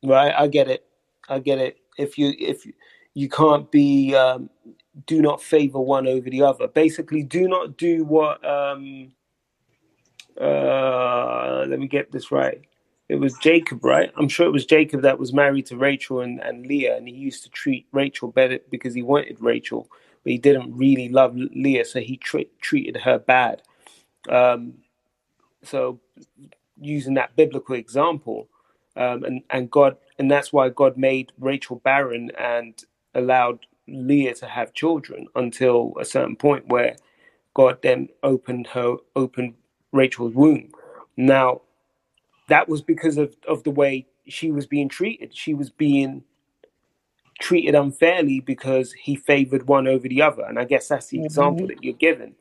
Right, 0.04 0.34
I 0.38 0.48
get 0.48 0.68
it. 0.68 0.86
I 1.30 1.40
get 1.40 1.60
it. 1.60 1.78
If 1.98 2.18
you 2.18 2.34
if 2.38 2.66
you, 2.66 2.74
you 3.14 3.30
can't 3.30 3.72
be, 3.72 4.14
um, 4.14 4.50
do 5.06 5.22
not 5.22 5.42
favor 5.42 5.80
one 5.80 6.06
over 6.08 6.30
the 6.30 6.42
other. 6.42 6.68
Basically, 6.68 7.24
do 7.24 7.48
not 7.48 7.78
do 7.78 8.04
what. 8.04 8.44
Um, 8.46 9.14
uh, 10.42 11.66
let 11.68 11.80
me 11.80 11.88
get 11.88 12.12
this 12.12 12.32
right. 12.32 12.62
It 13.10 13.18
was 13.18 13.36
Jacob, 13.40 13.86
right? 13.86 14.12
I'm 14.18 14.30
sure 14.30 14.48
it 14.48 14.52
was 14.54 14.66
Jacob 14.66 15.04
that 15.04 15.20
was 15.20 15.34
married 15.34 15.68
to 15.68 15.78
Rachel 15.78 16.22
and, 16.22 16.40
and 16.42 16.66
Leah, 16.68 16.98
and 16.98 17.08
he 17.08 17.16
used 17.16 17.44
to 17.44 17.50
treat 17.52 17.88
Rachel 17.92 18.32
better 18.32 18.60
because 18.72 18.96
he 18.96 19.04
wanted 19.04 19.42
Rachel, 19.42 19.90
but 20.24 20.32
he 20.32 20.40
didn't 20.40 20.76
really 20.78 21.10
love 21.10 21.36
Leah, 21.36 21.86
so 21.86 22.00
he 22.02 22.18
tre- 22.18 22.50
treated 22.62 22.98
her 23.04 23.20
bad. 23.20 23.64
Um, 24.30 24.76
so 25.64 26.00
using 26.82 27.16
that 27.16 27.36
biblical 27.36 27.76
example 27.76 28.50
um, 28.98 29.24
and 29.26 29.44
and 29.52 29.72
God 29.72 29.98
and 30.20 30.32
that's 30.32 30.54
why 30.54 30.70
God 30.70 30.98
made 30.98 31.32
Rachel 31.40 31.78
barren 31.84 32.32
and 32.40 32.76
allowed 33.16 33.66
Leah 33.88 34.36
to 34.36 34.48
have 34.48 34.74
children 34.74 35.28
until 35.36 35.94
a 36.00 36.06
certain 36.06 36.38
point 36.38 36.68
where 36.70 36.96
God 37.56 37.80
then 37.84 38.10
opened 38.24 38.68
her 38.70 38.98
opened 39.16 39.56
Rachel's 39.94 40.36
womb. 40.36 40.72
Now 41.18 41.62
that 42.50 42.70
was 42.70 42.82
because 42.82 43.18
of, 43.18 43.36
of 43.48 43.64
the 43.64 43.72
way 43.72 44.08
she 44.28 44.52
was 44.52 44.68
being 44.68 44.90
treated. 44.90 45.36
She 45.36 45.54
was 45.54 45.70
being 45.70 46.24
treated 47.42 47.76
unfairly 47.76 48.40
because 48.42 48.94
he 48.94 49.16
favored 49.16 49.68
one 49.68 49.88
over 49.88 50.08
the 50.08 50.22
other. 50.22 50.44
And 50.46 50.60
I 50.60 50.66
guess 50.66 50.88
that's 50.88 51.08
the 51.08 51.24
example 51.24 51.68
Mhm. 51.68 51.70
that 51.70 51.84
you're 51.84 51.94
given. 51.96 52.36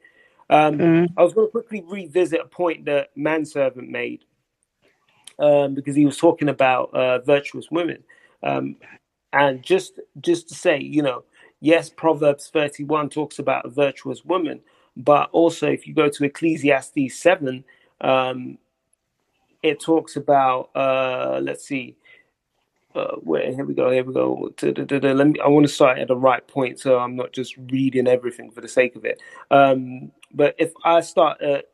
Um, 0.51 0.79
Mhm. 0.79 1.09
I 1.17 1.23
was 1.23 1.35
going 1.35 1.49
to 1.49 1.51
quickly 1.53 1.83
revisit 1.87 2.41
a 2.41 2.47
point 2.47 2.85
that 2.87 3.17
Manservant 3.17 3.89
made 3.91 4.25
um, 5.39 5.75
because 5.75 5.97
he 5.97 6.07
was 6.07 6.19
talking 6.19 6.49
about 6.49 6.95
uh, 6.95 7.21
virtuous 7.21 7.71
women. 7.71 8.05
Um, 8.43 8.77
and 9.33 9.63
just 9.63 10.01
just 10.21 10.49
to 10.51 10.55
say, 10.55 10.79
you 10.81 11.03
know, 11.03 11.25
yes, 11.61 11.91
Proverbs 11.91 12.51
31 12.51 13.11
talks 13.11 13.39
about 13.39 13.67
a 13.67 13.71
virtuous 13.71 14.25
woman, 14.25 14.61
but 14.97 15.31
also 15.33 15.69
if 15.69 15.87
you 15.87 15.95
go 15.95 16.09
to 16.09 16.25
Ecclesiastes 16.25 17.19
7, 17.19 17.65
um, 18.01 18.59
it 19.63 19.81
talks 19.81 20.17
about, 20.17 20.71
uh, 20.75 21.41
let's 21.43 21.65
see, 21.65 21.97
uh, 22.95 23.17
where 23.17 23.51
here 23.53 23.65
we 23.65 23.75
go, 23.75 23.91
here 23.91 24.05
we 24.05 24.13
go. 24.13 24.53
Da-da-da-da. 24.57 25.13
Let 25.13 25.29
me. 25.29 25.41
I 25.41 25.49
want 25.49 25.67
to 25.67 25.73
start 25.73 25.99
at 25.99 26.09
the 26.09 26.17
right 26.17 26.47
point, 26.47 26.79
so 26.79 26.99
I'm 26.99 27.17
not 27.17 27.33
just 27.33 27.57
reading 27.57 28.07
everything 28.07 28.51
for 28.51 28.61
the 28.61 28.69
sake 28.69 28.97
of 28.97 29.05
it. 29.05 29.23
Um, 29.51 30.13
but 30.35 30.55
if 30.59 30.73
I 30.85 31.01
start 31.01 31.41
at, 31.41 31.67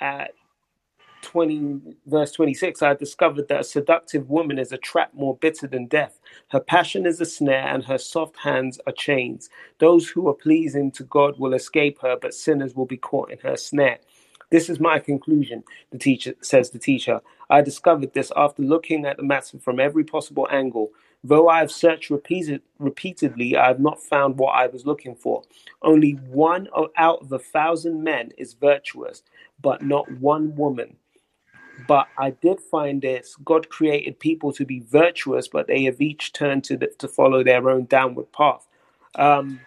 at 0.00 0.30
20 1.26 1.96
verse 2.06 2.30
26 2.30 2.82
i 2.82 2.94
discovered 2.94 3.48
that 3.48 3.60
a 3.60 3.64
seductive 3.64 4.30
woman 4.30 4.60
is 4.60 4.70
a 4.70 4.78
trap 4.78 5.12
more 5.12 5.36
bitter 5.36 5.66
than 5.66 5.86
death. 5.88 6.20
Her 6.52 6.60
passion 6.60 7.04
is 7.04 7.20
a 7.20 7.26
snare 7.26 7.66
and 7.66 7.84
her 7.84 7.98
soft 7.98 8.36
hands 8.38 8.78
are 8.86 8.92
chains. 8.92 9.50
Those 9.80 10.08
who 10.08 10.28
are 10.28 10.34
pleasing 10.34 10.92
to 10.92 11.02
god 11.02 11.36
will 11.38 11.52
escape 11.52 12.00
her 12.00 12.16
but 12.16 12.32
sinners 12.32 12.76
will 12.76 12.86
be 12.86 12.96
caught 12.96 13.32
in 13.32 13.38
her 13.40 13.56
snare. 13.56 13.98
This 14.50 14.70
is 14.70 14.78
my 14.78 15.00
conclusion 15.00 15.64
the 15.90 15.98
teacher 15.98 16.34
says 16.42 16.70
the 16.70 16.78
teacher. 16.78 17.20
I 17.50 17.60
discovered 17.60 18.14
this 18.14 18.30
after 18.36 18.62
looking 18.62 19.04
at 19.04 19.16
the 19.16 19.24
matter 19.24 19.58
from 19.58 19.80
every 19.80 20.04
possible 20.04 20.46
angle. 20.48 20.90
Though 21.24 21.48
i 21.48 21.58
have 21.58 21.72
searched 21.72 22.08
repeated, 22.10 22.62
repeatedly 22.78 23.56
i 23.56 23.66
have 23.66 23.80
not 23.80 24.00
found 24.00 24.38
what 24.38 24.52
i 24.52 24.68
was 24.68 24.86
looking 24.86 25.16
for. 25.16 25.42
Only 25.82 26.12
one 26.12 26.68
out 26.96 27.22
of 27.22 27.32
a 27.32 27.40
thousand 27.40 28.04
men 28.04 28.30
is 28.38 28.54
virtuous 28.54 29.24
but 29.60 29.82
not 29.82 30.08
one 30.20 30.54
woman 30.54 30.96
but 31.86 32.08
I 32.18 32.30
did 32.30 32.60
find 32.60 33.02
this: 33.02 33.36
God 33.44 33.68
created 33.68 34.18
people 34.18 34.52
to 34.52 34.64
be 34.64 34.80
virtuous, 34.80 35.48
but 35.48 35.66
they 35.66 35.84
have 35.84 36.00
each 36.00 36.32
turned 36.32 36.64
to 36.64 36.76
the, 36.76 36.88
to 36.98 37.08
follow 37.08 37.44
their 37.44 37.68
own 37.68 37.84
downward 37.86 38.32
path. 38.32 38.66
Um, 39.14 39.60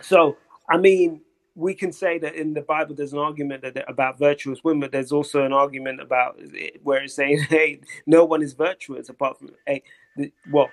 so, 0.00 0.36
I 0.68 0.78
mean, 0.78 1.20
we 1.54 1.74
can 1.74 1.92
say 1.92 2.18
that 2.18 2.34
in 2.34 2.54
the 2.54 2.62
Bible 2.62 2.94
there's 2.94 3.12
an 3.12 3.18
argument 3.18 3.62
that, 3.62 3.84
about 3.88 4.18
virtuous 4.18 4.62
women. 4.64 4.88
There's 4.90 5.12
also 5.12 5.44
an 5.44 5.52
argument 5.52 6.00
about 6.00 6.40
where 6.82 7.02
it's 7.02 7.14
saying, 7.14 7.40
"Hey, 7.48 7.80
no 8.06 8.24
one 8.24 8.42
is 8.42 8.52
virtuous 8.52 9.08
apart 9.08 9.38
from 9.38 9.50
hey, 9.66 9.82
the, 10.16 10.32
well." 10.50 10.70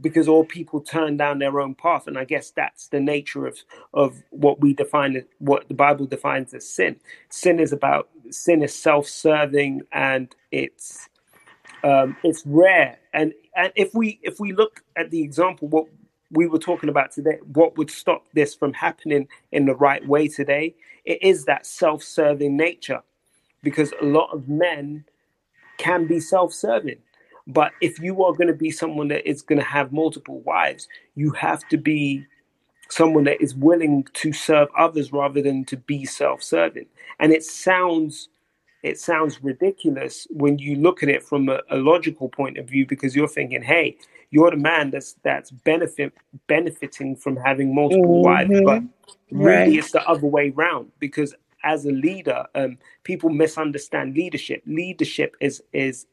Because 0.00 0.28
all 0.28 0.44
people 0.44 0.80
turn 0.80 1.16
down 1.16 1.40
their 1.40 1.60
own 1.60 1.74
path, 1.74 2.06
and 2.06 2.16
I 2.16 2.24
guess 2.24 2.50
that's 2.52 2.86
the 2.88 3.00
nature 3.00 3.46
of 3.46 3.58
of 3.92 4.22
what 4.30 4.60
we 4.60 4.72
define 4.72 5.16
as 5.16 5.24
what 5.38 5.66
the 5.66 5.74
Bible 5.74 6.06
defines 6.06 6.54
as 6.54 6.68
sin. 6.68 7.00
Sin 7.30 7.58
is 7.58 7.72
about 7.72 8.08
sin 8.30 8.62
is 8.62 8.72
self-serving 8.74 9.82
and 9.90 10.34
it's 10.52 11.08
um, 11.82 12.16
it's 12.22 12.44
rare. 12.46 12.98
And 13.12 13.32
and 13.56 13.72
if 13.74 13.92
we 13.92 14.20
if 14.22 14.38
we 14.38 14.52
look 14.52 14.84
at 14.94 15.10
the 15.10 15.20
example, 15.20 15.66
what 15.66 15.86
we 16.30 16.46
were 16.46 16.60
talking 16.60 16.90
about 16.90 17.10
today, 17.10 17.38
what 17.52 17.76
would 17.76 17.90
stop 17.90 18.26
this 18.34 18.54
from 18.54 18.74
happening 18.74 19.26
in 19.50 19.66
the 19.66 19.74
right 19.74 20.06
way 20.06 20.28
today? 20.28 20.76
It 21.04 21.22
is 21.22 21.46
that 21.46 21.66
self-serving 21.66 22.56
nature, 22.56 23.02
because 23.64 23.92
a 24.00 24.04
lot 24.04 24.30
of 24.32 24.48
men 24.48 25.06
can 25.78 26.06
be 26.06 26.20
self-serving. 26.20 26.98
But 27.48 27.72
if 27.80 27.98
you 28.00 28.24
are 28.24 28.34
going 28.34 28.48
to 28.48 28.54
be 28.54 28.70
someone 28.70 29.08
that 29.08 29.28
is 29.28 29.42
going 29.42 29.60
to 29.60 29.66
have 29.66 29.92
multiple 29.92 30.40
wives, 30.42 30.88
you 31.16 31.32
have 31.32 31.66
to 31.68 31.78
be 31.78 32.26
someone 32.90 33.24
that 33.24 33.42
is 33.42 33.54
willing 33.54 34.04
to 34.14 34.32
serve 34.32 34.68
others 34.78 35.12
rather 35.12 35.42
than 35.42 35.64
to 35.66 35.76
be 35.76 36.04
self-serving. 36.06 36.86
And 37.20 37.32
it 37.32 37.44
sounds 37.44 38.28
it 38.82 38.98
sounds 39.00 39.42
ridiculous 39.44 40.26
when 40.30 40.58
you 40.58 40.76
look 40.76 41.02
at 41.02 41.10
it 41.10 41.22
from 41.24 41.48
a, 41.50 41.60
a 41.70 41.76
logical 41.78 42.28
point 42.30 42.58
of 42.58 42.68
view 42.68 42.86
because 42.86 43.14
you're 43.16 43.28
thinking, 43.28 43.62
hey, 43.62 43.98
you're 44.30 44.50
the 44.52 44.56
man 44.58 44.90
that's 44.90 45.16
that's 45.24 45.50
benefit 45.50 46.12
benefiting 46.48 47.16
from 47.16 47.36
having 47.36 47.74
multiple 47.74 48.20
wives, 48.20 48.54
but 48.64 48.84
really 49.32 49.76
Right. 49.76 49.78
it's 49.78 49.92
the 49.92 50.06
other 50.08 50.26
way 50.26 50.50
round 50.50 50.92
because 51.00 51.34
as 51.64 51.84
a 51.86 51.92
leader, 51.92 52.46
um, 52.54 52.78
people 53.04 53.30
misunderstand 53.30 54.14
leadership. 54.16 54.62
Leadership 54.66 55.36
is 55.40 55.62
is 55.72 56.06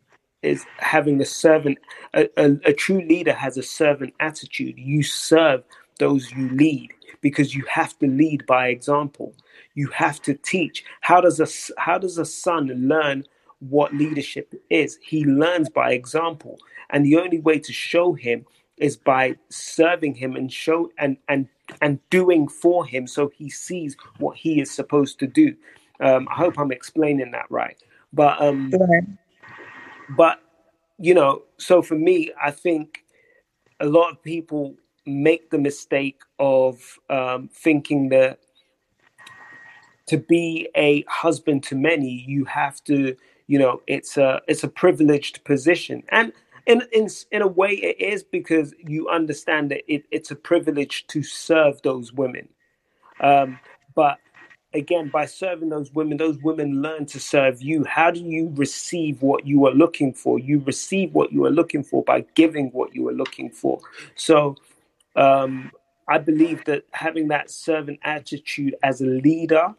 is 0.45 0.65
having 0.77 1.19
a 1.21 1.25
servant. 1.25 1.77
A, 2.13 2.29
a, 2.37 2.57
a 2.65 2.73
true 2.73 3.01
leader 3.01 3.33
has 3.33 3.57
a 3.57 3.63
servant 3.63 4.13
attitude. 4.19 4.77
You 4.77 5.03
serve 5.03 5.63
those 5.99 6.31
you 6.31 6.49
lead 6.49 6.91
because 7.21 7.55
you 7.55 7.63
have 7.69 7.97
to 7.99 8.07
lead 8.07 8.45
by 8.45 8.67
example. 8.67 9.33
You 9.73 9.87
have 9.87 10.21
to 10.23 10.33
teach. 10.35 10.83
How 11.01 11.21
does 11.21 11.39
a 11.39 11.47
how 11.79 11.97
does 11.97 12.17
a 12.17 12.25
son 12.25 12.67
learn 12.67 13.25
what 13.59 13.93
leadership 13.93 14.53
is? 14.69 14.99
He 15.01 15.25
learns 15.25 15.69
by 15.69 15.91
example, 15.91 16.59
and 16.89 17.05
the 17.05 17.17
only 17.17 17.39
way 17.39 17.59
to 17.59 17.73
show 17.73 18.13
him 18.13 18.45
is 18.77 18.97
by 18.97 19.35
serving 19.49 20.15
him 20.15 20.35
and 20.35 20.51
show 20.51 20.91
and 20.97 21.17
and 21.29 21.47
and 21.81 21.99
doing 22.09 22.47
for 22.47 22.85
him 22.85 23.07
so 23.07 23.31
he 23.35 23.49
sees 23.49 23.95
what 24.19 24.37
he 24.37 24.61
is 24.61 24.69
supposed 24.69 25.19
to 25.19 25.27
do. 25.27 25.55
Um, 25.99 26.27
I 26.29 26.35
hope 26.35 26.59
I'm 26.59 26.71
explaining 26.71 27.31
that 27.31 27.49
right. 27.49 27.77
But 28.13 28.41
um, 28.41 28.71
Right. 28.71 29.03
But 30.09 30.39
you 30.97 31.13
know, 31.13 31.43
so 31.57 31.81
for 31.81 31.95
me, 31.95 32.31
I 32.41 32.51
think 32.51 33.03
a 33.79 33.85
lot 33.85 34.11
of 34.11 34.23
people 34.23 34.75
make 35.05 35.49
the 35.49 35.57
mistake 35.57 36.21
of 36.39 36.99
um, 37.09 37.49
thinking 37.53 38.09
that 38.09 38.39
to 40.07 40.17
be 40.17 40.69
a 40.75 41.03
husband 41.07 41.63
to 41.63 41.75
many, 41.75 42.23
you 42.27 42.45
have 42.45 42.83
to, 42.85 43.15
you 43.47 43.59
know, 43.59 43.81
it's 43.87 44.17
a 44.17 44.41
it's 44.47 44.63
a 44.63 44.67
privileged 44.67 45.43
position, 45.43 46.03
and 46.09 46.31
in 46.65 46.83
in 46.91 47.07
in 47.31 47.41
a 47.41 47.47
way, 47.47 47.71
it 47.71 47.99
is 47.99 48.23
because 48.23 48.73
you 48.79 49.09
understand 49.09 49.71
that 49.71 49.81
it, 49.91 50.05
it's 50.11 50.31
a 50.31 50.35
privilege 50.35 51.05
to 51.07 51.23
serve 51.23 51.81
those 51.81 52.13
women. 52.13 52.47
Um, 53.19 53.59
but 53.95 54.19
again, 54.75 55.09
by 55.09 55.25
serving 55.25 55.69
those 55.69 55.91
women, 55.93 56.17
those 56.17 56.37
women 56.39 56.81
learn 56.81 57.05
to 57.07 57.19
serve 57.19 57.61
you. 57.61 57.83
How 57.85 58.11
do 58.11 58.19
you 58.19 58.51
receive 58.55 59.21
what 59.21 59.47
you 59.47 59.65
are 59.65 59.73
looking 59.73 60.13
for? 60.13 60.37
You 60.37 60.59
receive 60.59 61.13
what 61.13 61.31
you 61.31 61.45
are 61.45 61.51
looking 61.51 61.83
for 61.83 62.03
by 62.03 62.25
giving 62.35 62.67
what 62.71 62.93
you 62.93 63.07
are 63.07 63.13
looking 63.13 63.49
for. 63.49 63.79
So 64.15 64.55
um, 65.15 65.71
I 66.07 66.17
believe 66.17 66.65
that 66.65 66.83
having 66.91 67.29
that 67.29 67.49
servant 67.49 67.99
attitude 68.03 68.75
as 68.83 69.01
a 69.01 69.05
leader, 69.05 69.73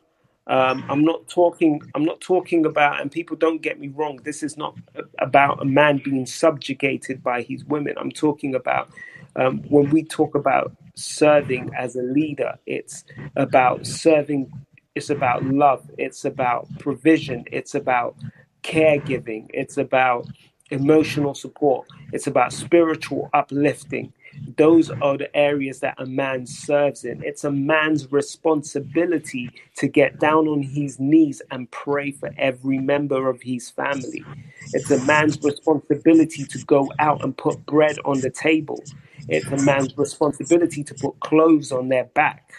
um, 0.48 0.84
I'm 0.88 1.04
not 1.04 1.28
talking. 1.28 1.82
I'm 1.94 2.04
not 2.04 2.20
talking 2.20 2.66
about. 2.66 3.00
And 3.00 3.10
people 3.10 3.36
don't 3.36 3.60
get 3.60 3.80
me 3.80 3.88
wrong. 3.88 4.20
This 4.24 4.42
is 4.42 4.56
not 4.56 4.76
about 5.18 5.60
a 5.60 5.64
man 5.64 6.00
being 6.04 6.24
subjugated 6.24 7.22
by 7.22 7.42
his 7.42 7.64
women. 7.64 7.94
I'm 7.98 8.12
talking 8.12 8.54
about 8.54 8.88
um, 9.34 9.58
when 9.68 9.90
we 9.90 10.04
talk 10.04 10.34
about 10.34 10.72
serving 10.94 11.70
as 11.76 11.96
a 11.96 12.02
leader. 12.02 12.58
It's 12.66 13.04
about 13.34 13.86
serving. 13.86 14.52
It's 14.96 15.10
about 15.10 15.44
love. 15.44 15.88
It's 15.98 16.24
about 16.24 16.66
provision. 16.78 17.44
It's 17.52 17.74
about 17.74 18.16
caregiving. 18.62 19.46
It's 19.52 19.76
about 19.76 20.26
emotional 20.70 21.34
support. 21.34 21.86
It's 22.12 22.26
about 22.26 22.52
spiritual 22.52 23.28
uplifting. 23.34 24.12
those 24.56 24.90
are 24.90 25.16
the 25.16 25.34
areas 25.36 25.80
that 25.80 25.94
a 25.98 26.06
man 26.06 26.46
serves 26.46 27.04
in. 27.04 27.22
It's 27.22 27.44
a 27.44 27.50
man's 27.50 28.10
responsibility 28.12 29.50
to 29.76 29.88
get 29.88 30.18
down 30.18 30.48
on 30.48 30.62
his 30.62 31.00
knees 31.00 31.40
and 31.50 31.70
pray 31.70 32.10
for 32.10 32.30
every 32.36 32.78
member 32.78 33.28
of 33.28 33.40
his 33.42 33.70
family. 33.70 34.24
It's 34.72 34.90
a 34.90 35.02
man's 35.04 35.42
responsibility 35.42 36.44
to 36.44 36.58
go 36.66 36.92
out 36.98 37.22
and 37.24 37.36
put 37.36 37.64
bread 37.66 37.96
on 38.04 38.20
the 38.20 38.30
table. 38.30 38.82
It's 39.28 39.46
a 39.46 39.64
man's 39.64 39.96
responsibility 39.96 40.84
to 40.84 40.94
put 40.94 41.18
clothes 41.20 41.72
on 41.72 41.88
their 41.88 42.04
back. 42.04 42.52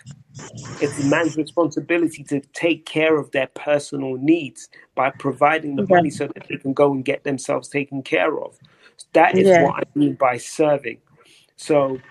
It's 0.79 0.99
a 0.99 1.03
man's 1.03 1.37
responsibility 1.37 2.23
to 2.25 2.41
take 2.53 2.85
care 2.85 3.19
of 3.19 3.31
their 3.31 3.47
personal 3.47 4.15
needs 4.17 4.69
by 4.95 5.11
providing 5.11 5.75
the 5.75 5.87
money 5.89 6.09
so 6.11 6.27
that 6.27 6.45
they 6.49 6.57
can 6.57 6.73
go 6.73 6.91
and 6.93 7.05
get 7.05 7.23
themselves 7.23 7.69
taken 7.69 8.03
care 8.03 8.39
of. 8.39 8.59
That 9.13 9.37
is 9.37 9.47
Yeah. 9.47 9.57
what 9.57 9.75
I 9.77 9.83
mean 9.95 10.15
by 10.15 10.37
serving. 10.37 10.99
So, 11.57 12.03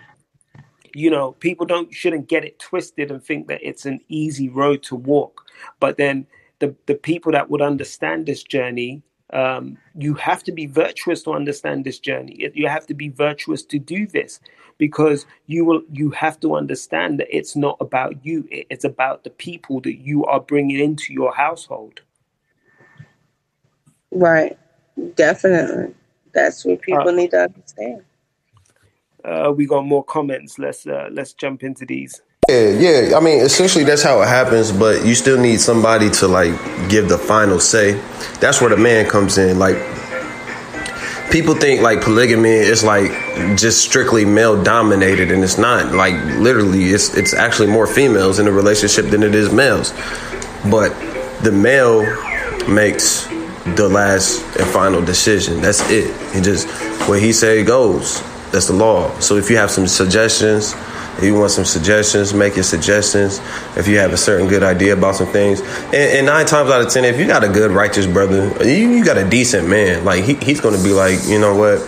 you 0.94 1.10
know, 1.10 1.32
people 1.32 1.66
don't 1.66 1.92
shouldn't 1.94 2.28
get 2.28 2.44
it 2.44 2.58
twisted 2.58 3.10
and 3.10 3.22
think 3.22 3.48
that 3.48 3.60
it's 3.66 3.86
an 3.86 4.00
easy 4.08 4.48
road 4.48 4.82
to 4.84 4.96
walk. 4.96 5.46
But 5.80 5.96
then 5.98 6.26
the 6.60 6.74
the 6.86 6.96
people 6.96 7.32
that 7.32 7.50
would 7.50 7.62
understand 7.62 8.26
this 8.26 8.42
journey, 8.42 9.02
um, 9.32 9.76
you 9.96 10.14
have 10.14 10.42
to 10.44 10.52
be 10.52 10.66
virtuous 10.66 11.22
to 11.24 11.32
understand 11.32 11.84
this 11.84 11.98
journey. 11.98 12.50
You 12.54 12.68
have 12.68 12.86
to 12.86 12.94
be 12.94 13.08
virtuous 13.08 13.64
to 13.64 13.78
do 13.78 14.06
this 14.06 14.40
because 14.78 15.26
you 15.46 15.64
will 15.64 15.82
you 15.90 16.10
have 16.10 16.38
to 16.40 16.54
understand 16.54 17.18
that 17.20 17.36
it's 17.36 17.56
not 17.56 17.76
about 17.80 18.24
you. 18.24 18.46
It's 18.50 18.84
about 18.84 19.24
the 19.24 19.30
people 19.30 19.80
that 19.80 19.96
you 19.98 20.24
are 20.26 20.40
bringing 20.40 20.78
into 20.78 21.12
your 21.12 21.34
household. 21.34 22.02
Right. 24.12 24.56
Definitely. 25.16 25.94
That's 26.32 26.64
what 26.64 26.80
people 26.82 27.08
Uh, 27.08 27.12
need 27.12 27.30
to 27.32 27.42
understand. 27.44 28.02
uh, 29.24 29.52
we 29.56 29.66
got 29.66 29.84
more 29.84 30.04
comments. 30.04 30.58
Let's 30.58 30.86
uh, 30.86 31.08
let's 31.10 31.32
jump 31.34 31.64
into 31.64 31.84
these. 31.84 32.22
Yeah, 32.48 32.68
yeah. 32.68 33.16
I 33.16 33.20
mean, 33.20 33.40
essentially, 33.40 33.82
that's 33.82 34.02
how 34.02 34.22
it 34.22 34.28
happens. 34.28 34.70
But 34.70 35.04
you 35.04 35.16
still 35.16 35.40
need 35.40 35.60
somebody 35.60 36.10
to 36.10 36.28
like 36.28 36.52
give 36.88 37.08
the 37.08 37.18
final 37.18 37.58
say. 37.58 37.94
That's 38.40 38.60
where 38.60 38.70
the 38.70 38.76
man 38.76 39.08
comes 39.08 39.36
in. 39.36 39.58
Like, 39.58 39.76
people 41.32 41.54
think 41.54 41.80
like 41.80 42.02
polygamy 42.02 42.50
is 42.50 42.84
like 42.84 43.10
just 43.56 43.82
strictly 43.82 44.24
male 44.24 44.62
dominated, 44.62 45.32
and 45.32 45.42
it's 45.42 45.58
not. 45.58 45.92
Like, 45.92 46.14
literally, 46.36 46.84
it's 46.84 47.16
it's 47.16 47.34
actually 47.34 47.66
more 47.66 47.86
females 47.86 48.38
in 48.38 48.46
a 48.46 48.52
relationship 48.52 49.06
than 49.06 49.24
it 49.24 49.34
is 49.34 49.52
males. 49.52 49.92
But 50.70 50.90
the 51.42 51.50
male 51.50 52.02
makes 52.68 53.26
the 53.74 53.88
last 53.88 54.40
and 54.56 54.68
final 54.68 55.04
decision. 55.04 55.60
That's 55.60 55.80
it. 55.90 56.14
He 56.32 56.40
just 56.40 56.68
what 57.08 57.20
he 57.20 57.32
say 57.32 57.64
goes. 57.64 58.22
That's 58.52 58.68
the 58.68 58.74
law. 58.74 59.18
So 59.18 59.36
if 59.36 59.50
you 59.50 59.56
have 59.56 59.72
some 59.72 59.88
suggestions, 59.88 60.74
if 61.18 61.24
you 61.24 61.34
want 61.34 61.50
some 61.50 61.64
suggestions, 61.64 62.34
make 62.34 62.54
your 62.56 62.64
suggestions. 62.64 63.40
If 63.76 63.88
you 63.88 63.98
have 63.98 64.12
a 64.12 64.16
certain 64.16 64.48
good 64.48 64.62
idea 64.62 64.92
about 64.92 65.14
some 65.16 65.26
things, 65.28 65.60
and, 65.60 65.94
and 65.94 66.26
nine 66.26 66.46
times 66.46 66.70
out 66.70 66.82
of 66.82 66.90
ten, 66.92 67.04
if 67.04 67.18
you 67.18 67.26
got 67.26 67.42
a 67.44 67.48
good 67.48 67.70
righteous 67.70 68.06
brother, 68.06 68.52
you, 68.64 68.90
you 68.90 69.04
got 69.04 69.16
a 69.18 69.28
decent 69.28 69.68
man, 69.68 70.04
like 70.04 70.24
he, 70.24 70.34
he's 70.34 70.60
going 70.60 70.76
to 70.76 70.82
be 70.82 70.92
like, 70.92 71.18
you 71.26 71.38
know 71.38 71.54
what, 71.56 71.80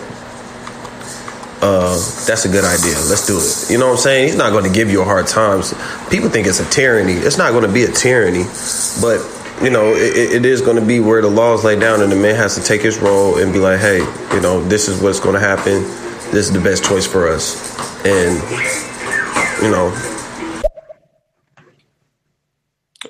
uh, 1.61 1.95
that's 2.25 2.45
a 2.45 2.49
good 2.49 2.63
idea. 2.63 2.95
Let's 3.09 3.27
do 3.27 3.37
it. 3.37 3.69
You 3.71 3.77
know 3.79 3.87
what 3.87 3.93
I'm 3.97 3.97
saying? 3.99 4.27
He's 4.27 4.37
not 4.37 4.51
going 4.51 4.63
to 4.63 4.71
give 4.71 4.89
you 4.89 5.01
a 5.01 5.05
hard 5.05 5.27
time. 5.27 5.61
People 6.09 6.29
think 6.29 6.47
it's 6.47 6.59
a 6.61 6.69
tyranny. 6.69 7.13
It's 7.13 7.37
not 7.37 7.51
going 7.51 7.65
to 7.65 7.71
be 7.71 7.83
a 7.83 7.91
tyranny, 7.91 8.43
but 9.01 9.19
you 9.61 9.69
know, 9.69 9.93
it, 9.93 10.31
it- 10.35 10.45
is 10.45 10.61
going 10.61 10.77
to 10.79 10.85
be 10.85 11.01
where 11.01 11.21
the 11.21 11.27
laws 11.29 11.65
lay 11.65 11.77
down, 11.77 12.01
and 12.01 12.09
the 12.11 12.15
man 12.15 12.35
has 12.35 12.55
to 12.55 12.63
take 12.63 12.81
his 12.81 12.97
role 12.99 13.37
and 13.39 13.51
be 13.51 13.59
like, 13.59 13.79
hey, 13.81 13.97
you 14.33 14.41
know, 14.41 14.63
this 14.63 14.87
is 14.87 15.01
what's 15.01 15.19
going 15.19 15.33
to 15.35 15.39
happen. 15.41 15.83
This 16.31 16.47
is 16.47 16.53
the 16.53 16.61
best 16.61 16.83
choice 16.85 17.05
for 17.05 17.27
us, 17.27 17.75
and 18.05 18.39
you 19.61 19.71
know, 19.71 19.93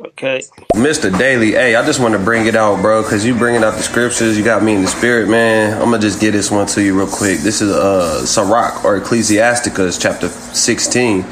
Okay. 0.01 0.41
Mr. 0.75 1.15
Daily, 1.17 1.51
hey, 1.53 1.75
I 1.75 1.85
just 1.85 1.99
want 1.99 2.13
to 2.13 2.19
bring 2.19 2.45
it 2.45 2.55
out, 2.55 2.81
bro, 2.81 3.01
because 3.01 3.25
you 3.25 3.35
bringing 3.35 3.63
out 3.63 3.75
the 3.75 3.81
scriptures. 3.81 4.37
You 4.37 4.43
got 4.43 4.63
me 4.63 4.75
in 4.75 4.81
the 4.81 4.87
spirit, 4.87 5.29
man. 5.29 5.73
I'm 5.73 5.85
gonna 5.85 5.99
just 5.99 6.21
get 6.21 6.31
this 6.31 6.51
one 6.51 6.67
to 6.67 6.81
you 6.83 6.97
real 6.97 7.07
quick. 7.07 7.39
This 7.39 7.61
is 7.61 7.71
uh 7.71 8.25
Sirach 8.25 8.85
or 8.85 8.97
Ecclesiasticus, 8.97 9.97
chapter 9.97 10.29
16, 10.29 11.23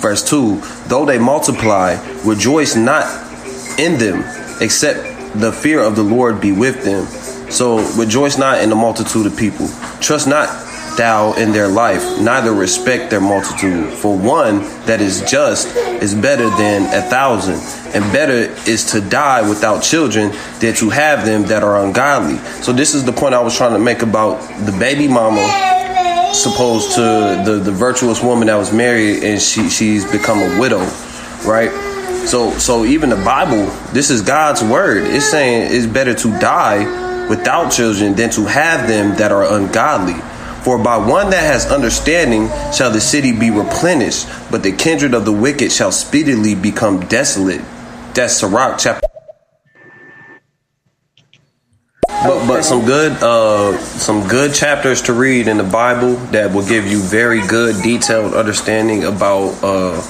verse 0.00 0.22
2. 0.28 0.60
Though 0.86 1.04
they 1.04 1.18
multiply, 1.18 1.96
rejoice 2.24 2.76
not 2.76 3.06
in 3.78 3.98
them, 3.98 4.24
except 4.60 5.40
the 5.40 5.52
fear 5.52 5.80
of 5.82 5.96
the 5.96 6.04
Lord 6.04 6.40
be 6.40 6.52
with 6.52 6.84
them. 6.84 7.06
So 7.50 7.78
rejoice 7.98 8.38
not 8.38 8.62
in 8.62 8.70
the 8.70 8.76
multitude 8.76 9.26
of 9.26 9.36
people. 9.36 9.68
Trust 10.00 10.28
not 10.28 10.48
thou 10.96 11.32
in 11.34 11.52
their 11.52 11.68
life, 11.68 12.20
neither 12.20 12.52
respect 12.52 13.10
their 13.10 13.20
multitude. 13.20 13.92
For 13.92 14.16
one 14.16 14.60
that 14.86 15.00
is 15.00 15.22
just 15.22 15.74
is 15.76 16.14
better 16.14 16.48
than 16.50 16.82
a 16.94 17.02
thousand, 17.08 17.60
and 17.94 18.12
better 18.12 18.52
is 18.68 18.84
to 18.92 19.00
die 19.00 19.48
without 19.48 19.82
children 19.82 20.32
than 20.60 20.74
to 20.76 20.90
have 20.90 21.24
them 21.24 21.44
that 21.44 21.62
are 21.62 21.84
ungodly. 21.84 22.38
So 22.62 22.72
this 22.72 22.94
is 22.94 23.04
the 23.04 23.12
point 23.12 23.34
I 23.34 23.42
was 23.42 23.56
trying 23.56 23.72
to 23.72 23.78
make 23.78 24.02
about 24.02 24.40
the 24.64 24.72
baby 24.72 25.08
mama 25.08 25.72
supposed 26.34 26.92
to 26.96 27.42
the, 27.44 27.60
the 27.62 27.72
virtuous 27.72 28.22
woman 28.22 28.48
that 28.48 28.56
was 28.56 28.72
married 28.72 29.22
and 29.22 29.40
she 29.40 29.68
she's 29.68 30.10
become 30.10 30.38
a 30.38 30.60
widow, 30.60 30.80
right? 31.46 31.70
So 32.26 32.50
so 32.58 32.84
even 32.84 33.10
the 33.10 33.16
Bible, 33.16 33.66
this 33.92 34.10
is 34.10 34.22
God's 34.22 34.62
word. 34.62 35.04
It's 35.06 35.26
saying 35.26 35.74
it's 35.74 35.86
better 35.86 36.14
to 36.14 36.38
die 36.40 37.28
without 37.28 37.70
children 37.70 38.14
than 38.14 38.30
to 38.30 38.44
have 38.46 38.88
them 38.88 39.16
that 39.16 39.32
are 39.32 39.44
ungodly. 39.56 40.20
For 40.64 40.78
by 40.82 40.96
one 40.96 41.28
that 41.28 41.42
has 41.42 41.70
understanding 41.70 42.48
shall 42.72 42.90
the 42.90 43.00
city 43.00 43.38
be 43.38 43.50
replenished, 43.50 44.26
but 44.50 44.62
the 44.62 44.72
kindred 44.72 45.12
of 45.12 45.26
the 45.26 45.32
wicked 45.32 45.70
shall 45.70 45.92
speedily 45.92 46.54
become 46.54 47.00
desolate. 47.06 47.60
That's 48.14 48.38
Sirach 48.38 48.78
chapter. 48.78 49.06
But 52.08 52.46
but 52.46 52.62
some 52.62 52.86
good 52.86 53.12
uh 53.22 53.76
some 53.78 54.26
good 54.26 54.54
chapters 54.54 55.02
to 55.02 55.12
read 55.12 55.48
in 55.48 55.58
the 55.58 55.64
Bible 55.64 56.14
that 56.32 56.54
will 56.54 56.66
give 56.66 56.86
you 56.86 57.00
very 57.00 57.46
good 57.46 57.82
detailed 57.82 58.32
understanding 58.32 59.04
about 59.04 59.62
uh 59.62 60.00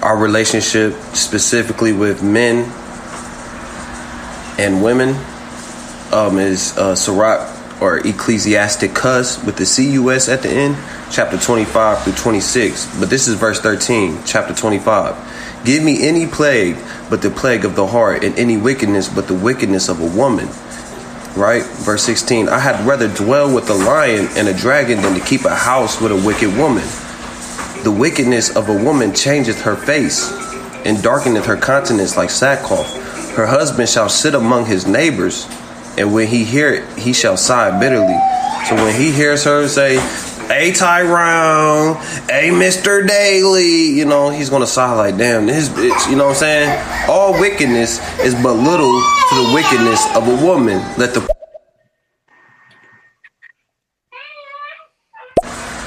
our 0.00 0.16
relationship 0.16 0.92
specifically 1.14 1.92
with 1.92 2.22
men 2.22 2.70
and 4.60 4.80
women 4.84 5.16
um 6.12 6.38
is 6.38 6.78
uh 6.78 6.94
Sirach 6.94 7.61
or 7.82 7.98
Ecclesiasticus 7.98 9.44
with 9.44 9.56
the 9.56 9.64
CUS 9.64 10.28
at 10.28 10.42
the 10.42 10.48
end, 10.48 10.76
chapter 11.10 11.36
25 11.36 12.04
through 12.04 12.12
26. 12.12 13.00
But 13.00 13.10
this 13.10 13.26
is 13.26 13.34
verse 13.34 13.60
13, 13.60 14.20
chapter 14.24 14.54
25. 14.54 15.64
Give 15.64 15.82
me 15.82 16.06
any 16.06 16.28
plague 16.28 16.76
but 17.10 17.22
the 17.22 17.30
plague 17.30 17.64
of 17.64 17.74
the 17.74 17.88
heart, 17.88 18.22
and 18.22 18.38
any 18.38 18.56
wickedness 18.56 19.08
but 19.08 19.26
the 19.26 19.34
wickedness 19.34 19.88
of 19.88 20.00
a 20.00 20.16
woman. 20.16 20.46
Right? 21.36 21.64
Verse 21.64 22.04
16. 22.04 22.48
I 22.48 22.60
had 22.60 22.86
rather 22.86 23.12
dwell 23.12 23.52
with 23.52 23.68
a 23.68 23.74
lion 23.74 24.28
and 24.36 24.46
a 24.46 24.54
dragon 24.54 25.02
than 25.02 25.18
to 25.18 25.26
keep 25.26 25.44
a 25.44 25.54
house 25.54 26.00
with 26.00 26.12
a 26.12 26.26
wicked 26.26 26.56
woman. 26.56 26.86
The 27.82 27.90
wickedness 27.90 28.54
of 28.54 28.68
a 28.68 28.84
woman 28.84 29.12
changeth 29.12 29.62
her 29.62 29.74
face, 29.74 30.30
and 30.86 30.98
darkeneth 30.98 31.46
her 31.46 31.56
countenance 31.56 32.16
like 32.16 32.30
sackcloth. 32.30 33.34
Her 33.34 33.46
husband 33.46 33.88
shall 33.88 34.08
sit 34.08 34.34
among 34.36 34.66
his 34.66 34.86
neighbors, 34.86 35.48
and 35.98 36.12
when 36.12 36.26
he 36.26 36.44
hear 36.44 36.72
it, 36.72 36.98
he 36.98 37.12
shall 37.12 37.36
sigh 37.36 37.78
bitterly. 37.78 38.18
So 38.68 38.76
when 38.76 38.94
he 38.94 39.12
hears 39.12 39.44
her 39.44 39.68
say, 39.68 39.98
Hey 40.46 40.72
Tyrone, 40.72 41.96
hey 42.26 42.50
Mr. 42.50 43.06
Daily, 43.06 43.90
you 43.90 44.04
know, 44.04 44.30
he's 44.30 44.50
gonna 44.50 44.66
sigh 44.66 44.92
like, 44.92 45.16
damn, 45.16 45.46
this 45.46 45.68
bitch, 45.68 46.10
you 46.10 46.16
know 46.16 46.26
what 46.26 46.30
I'm 46.30 46.36
saying? 46.36 47.08
All 47.08 47.32
wickedness 47.32 48.00
is 48.20 48.34
but 48.34 48.54
little 48.54 48.92
to 48.92 49.34
the 49.34 49.52
wickedness 49.54 50.04
of 50.16 50.28
a 50.28 50.44
woman. 50.44 50.78
Let 50.98 51.14
the 51.14 51.28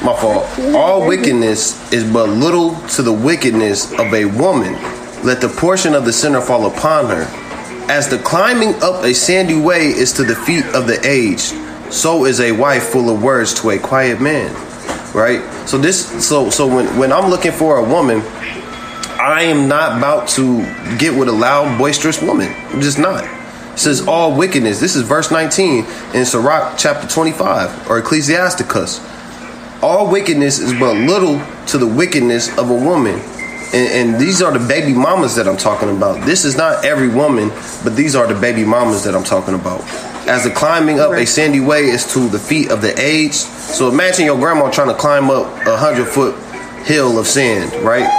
My 0.06 0.16
fault. 0.16 0.46
All 0.76 1.08
wickedness 1.08 1.92
is 1.92 2.04
but 2.04 2.30
little 2.30 2.76
to 2.90 3.02
the 3.02 3.12
wickedness 3.12 3.92
of 3.94 4.14
a 4.14 4.26
woman. 4.26 4.74
Let 5.24 5.42
the 5.42 5.50
portion 5.50 5.96
of 5.96 6.06
the 6.06 6.14
sinner 6.14 6.42
fall 6.42 6.68
upon 6.68 7.08
her. 7.08 7.45
As 7.88 8.10
the 8.10 8.18
climbing 8.18 8.74
up 8.82 9.04
a 9.04 9.14
sandy 9.14 9.60
way 9.60 9.88
is 9.88 10.12
to 10.14 10.24
the 10.24 10.36
feet 10.36 10.66
of 10.74 10.88
the 10.88 11.00
aged, 11.06 11.54
so 11.94 12.26
is 12.26 12.40
a 12.42 12.52
wife 12.52 12.84
full 12.84 13.10
of 13.10 13.22
words 13.22 13.54
to 13.62 13.70
a 13.70 13.78
quiet 13.78 14.20
man. 14.20 14.54
Right? 15.14 15.42
So 15.68 15.78
this 15.78 16.28
so 16.28 16.50
so 16.50 16.68
when 16.68 16.98
when 16.98 17.12
I'm 17.12 17.30
looking 17.30 17.52
for 17.52 17.78
a 17.78 17.84
woman, 17.84 18.22
I 19.20 19.44
am 19.44 19.68
not 19.68 19.98
about 19.98 20.28
to 20.30 20.64
get 20.98 21.18
with 21.18 21.30
a 21.30 21.32
loud, 21.32 21.78
boisterous 21.78 22.22
woman. 22.22 22.52
I'm 22.70 22.82
just 22.82 22.98
not. 22.98 23.24
It 23.24 23.80
says 23.80 24.08
all 24.08 24.36
wickedness. 24.36 24.80
This 24.80 24.96
is 24.96 25.04
verse 25.04 25.32
19 25.32 25.86
in 26.16 26.26
Sirach 26.26 26.78
chapter 26.78 27.08
25 27.08 27.90
or 27.90 28.00
Ecclesiasticus. 28.00 29.00
All 29.84 30.10
wickedness 30.10 30.58
is 30.58 30.74
but 30.74 30.96
little 30.96 31.40
to 31.68 31.78
the 31.78 31.88
wickedness 31.88 32.50
of 32.58 32.72
a 32.72 32.74
woman. 32.74 33.20
And, 33.76 34.12
and 34.12 34.22
these 34.22 34.42
are 34.42 34.58
the 34.58 34.66
baby 34.66 34.94
mamas 34.94 35.36
that 35.36 35.48
I'm 35.48 35.58
talking 35.58 35.90
about. 35.96 36.26
This 36.26 36.46
is 36.46 36.56
not 36.56 36.86
every 36.86 37.10
woman, 37.10 37.50
but 37.84 37.96
these 37.96 38.16
are 38.16 38.26
the 38.26 38.40
baby 38.40 38.64
mamas 38.64 39.04
that 39.04 39.14
I'm 39.14 39.24
talking 39.26 39.54
about. 39.54 39.82
as 40.28 40.44
the 40.46 40.50
climbing 40.52 41.00
up 41.00 41.12
a 41.12 41.26
sandy 41.26 41.60
way 41.60 41.84
is 41.84 42.12
to 42.14 42.28
the 42.30 42.40
feet 42.40 42.72
of 42.72 42.82
the 42.82 42.98
aged. 43.00 43.34
So 43.36 43.90
imagine 43.90 44.26
your 44.26 44.38
grandma 44.38 44.72
trying 44.72 44.88
to 44.88 44.96
climb 44.96 45.30
up 45.30 45.46
a 45.68 45.78
hundred 45.78 46.08
foot 46.08 46.36
hill 46.86 47.20
of 47.20 47.28
sand, 47.28 47.74
right? 47.84 48.10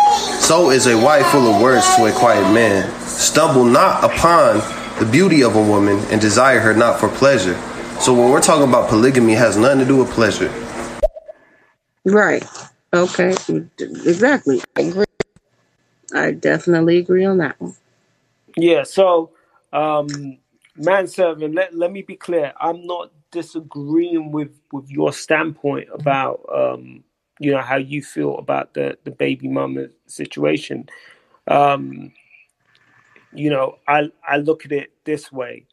So 0.41 0.71
is 0.71 0.87
a 0.87 0.95
wife 0.97 1.27
full 1.29 1.53
of 1.53 1.61
words 1.63 1.85
to 1.97 2.05
a 2.07 2.13
quiet 2.13 2.53
man. 2.53 2.91
Stumble 3.01 3.65
not 3.65 4.05
upon 4.05 4.59
the 5.01 5.09
beauty 5.11 5.43
of 5.43 5.57
a 5.57 5.63
woman 5.63 5.99
and 6.11 6.21
desire 6.21 6.61
her 6.61 6.75
not 6.75 7.01
for 7.01 7.09
pleasure. 7.09 7.55
So 8.01 8.13
when 8.13 8.31
we're 8.31 8.43
talking 8.43 8.69
about 8.69 8.89
polygamy, 8.89 9.33
it 9.33 9.39
has 9.39 9.57
nothing 9.57 9.81
to 9.81 9.85
do 9.87 9.97
with 9.97 10.11
pleasure. 10.11 10.53
Right. 12.05 12.45
Okay. 12.93 13.35
Exactly. 13.79 14.63
I 14.77 14.83
agree. 14.83 15.06
I 16.17 16.33
definitely 16.33 16.99
agree 16.99 17.27
on 17.27 17.39
that 17.39 17.61
one. 17.61 17.77
Yeah, 18.57 18.85
so 18.85 19.33
um 19.73 20.39
manservant, 20.77 21.55
let, 21.55 21.75
let 21.75 21.93
me 21.93 22.03
be 22.03 22.17
clear. 22.17 22.53
I'm 22.61 22.87
not 22.87 23.13
disagreeing 23.33 24.33
with 24.33 24.53
with 24.73 24.91
your 24.91 25.13
standpoint 25.13 25.89
about 25.93 26.41
um 26.55 27.05
you 27.41 27.53
know 27.53 27.63
how 27.63 27.77
you 27.79 28.03
feel 28.03 28.39
about 28.39 28.75
the 28.75 28.99
the 29.05 29.13
baby 29.13 29.49
mama 29.49 29.89
situation. 30.07 30.89
Um 31.49 32.13
you 33.33 33.51
know, 33.51 33.79
I 33.89 34.11
I 34.29 34.39
look 34.39 34.65
at 34.67 34.73
it 34.73 34.93
this 35.05 35.33
way. 35.33 35.67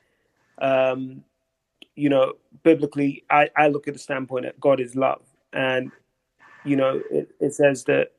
Um 0.62 1.24
you 1.96 2.10
know, 2.10 2.34
biblically 2.64 3.26
I 3.30 3.50
I 3.58 3.70
look 3.70 3.88
at 3.88 3.94
the 3.96 4.00
standpoint 4.00 4.46
that 4.46 4.60
God 4.60 4.80
is 4.82 4.96
love 4.96 5.24
and 5.54 5.91
you 6.64 6.76
know, 6.78 7.02
it, 7.12 7.32
it 7.39 7.56
says 7.56 7.86
that 7.86 8.12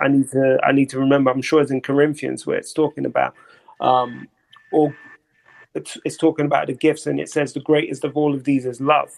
I 0.00 0.08
need 0.08 0.30
to 0.30 0.58
I 0.64 0.72
need 0.72 0.90
to 0.90 0.98
remember. 0.98 1.30
I'm 1.30 1.42
sure 1.42 1.60
it's 1.60 1.70
in 1.70 1.80
Corinthians 1.80 2.46
where 2.46 2.58
it's 2.58 2.72
talking 2.72 3.06
about 3.06 3.34
um, 3.80 4.28
or 4.72 4.94
it's, 5.74 5.98
it's 6.04 6.16
talking 6.16 6.46
about 6.46 6.66
the 6.68 6.74
gifts, 6.74 7.06
and 7.06 7.20
it 7.20 7.28
says 7.28 7.52
the 7.52 7.60
greatest 7.60 8.04
of 8.04 8.16
all 8.16 8.34
of 8.34 8.44
these 8.44 8.66
is 8.66 8.80
love. 8.80 9.10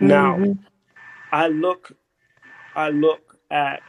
Now, 0.00 0.36
Mhm. 0.36 0.58
I 1.32 1.48
look 1.48 1.92
I 2.76 2.90
look 2.90 3.38
at 3.50 3.82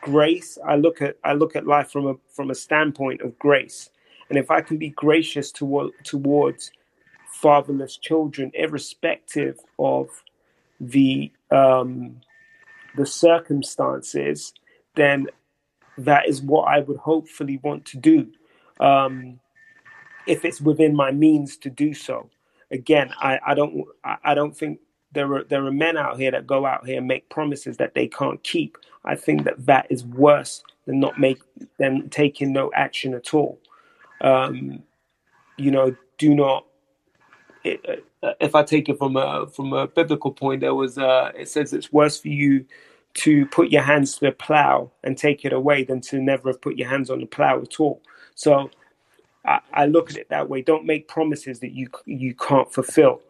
grace. 0.00 0.58
I 0.66 0.76
look 0.76 1.02
at 1.02 1.16
I 1.24 1.34
look 1.34 1.56
at 1.56 1.66
life 1.66 1.90
from 1.90 2.06
a 2.06 2.14
from 2.34 2.50
a 2.50 2.54
standpoint 2.54 3.22
of 3.22 3.38
grace, 3.38 3.90
and 4.30 4.38
if 4.38 4.50
I 4.50 4.60
can 4.62 4.78
be 4.78 4.90
gracious 4.90 5.52
toward 5.52 5.92
towards 6.04 6.72
fatherless 7.26 7.96
children, 7.96 8.50
irrespective 8.54 9.58
of 9.78 10.08
the 10.80 11.32
um, 11.50 12.20
the 12.96 13.06
circumstances, 13.06 14.52
then 14.94 15.28
that 15.98 16.28
is 16.28 16.42
what 16.42 16.68
I 16.68 16.80
would 16.80 16.96
hopefully 16.96 17.58
want 17.62 17.84
to 17.86 17.98
do. 17.98 18.28
Um, 18.78 19.38
if 20.26 20.44
it's 20.44 20.60
within 20.60 20.94
my 20.94 21.10
means 21.10 21.56
to 21.58 21.70
do 21.70 21.94
so. 21.94 22.30
Again, 22.70 23.10
I, 23.20 23.40
I 23.48 23.54
don't 23.54 23.84
I 24.04 24.34
don't 24.34 24.56
think 24.56 24.78
there 25.12 25.32
are 25.34 25.44
there 25.44 25.66
are 25.66 25.72
men 25.72 25.96
out 25.96 26.18
here 26.18 26.30
that 26.30 26.46
go 26.46 26.66
out 26.66 26.86
here 26.86 26.98
and 26.98 27.08
make 27.08 27.28
promises 27.28 27.76
that 27.78 27.94
they 27.94 28.06
can't 28.06 28.42
keep. 28.44 28.78
I 29.04 29.16
think 29.16 29.44
that 29.44 29.66
that 29.66 29.86
is 29.90 30.04
worse 30.04 30.62
than 30.86 31.00
not 31.00 31.18
make 31.18 31.40
than 31.78 32.08
taking 32.10 32.52
no 32.52 32.70
action 32.74 33.12
at 33.14 33.34
all. 33.34 33.58
Um, 34.20 34.82
you 35.56 35.70
know, 35.72 35.96
do 36.18 36.34
not. 36.34 36.66
It, 37.64 38.04
uh, 38.22 38.32
if 38.40 38.54
I 38.54 38.62
take 38.62 38.88
it 38.88 38.98
from 38.98 39.16
a 39.16 39.48
from 39.48 39.72
a 39.72 39.88
biblical 39.88 40.30
point, 40.30 40.60
there 40.60 40.74
was 40.74 40.96
uh, 40.96 41.32
it 41.34 41.48
says 41.48 41.72
it's 41.72 41.92
worse 41.92 42.20
for 42.20 42.28
you 42.28 42.66
to 43.14 43.46
put 43.46 43.70
your 43.70 43.82
hands 43.82 44.14
to 44.14 44.26
the 44.26 44.32
plow 44.32 44.90
and 45.02 45.16
take 45.16 45.44
it 45.44 45.52
away 45.52 45.84
than 45.84 46.00
to 46.00 46.20
never 46.20 46.48
have 46.50 46.60
put 46.60 46.76
your 46.76 46.88
hands 46.88 47.10
on 47.10 47.20
the 47.20 47.26
plow 47.26 47.60
at 47.60 47.80
all. 47.80 48.00
So 48.34 48.70
I, 49.44 49.60
I 49.72 49.86
look 49.86 50.10
at 50.10 50.16
it 50.16 50.28
that 50.30 50.48
way. 50.48 50.62
Don't 50.62 50.86
make 50.86 51.08
promises 51.08 51.60
that 51.60 51.72
you 51.72 51.88
you 52.06 52.34
can't 52.34 52.72
fulfill. 52.72 53.20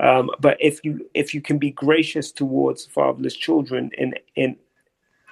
Um, 0.00 0.30
but 0.40 0.56
if 0.60 0.84
you 0.84 1.08
if 1.14 1.34
you 1.34 1.40
can 1.40 1.58
be 1.58 1.70
gracious 1.70 2.32
towards 2.32 2.86
fatherless 2.86 3.34
children 3.34 3.90
in 3.98 4.14
in 4.36 4.56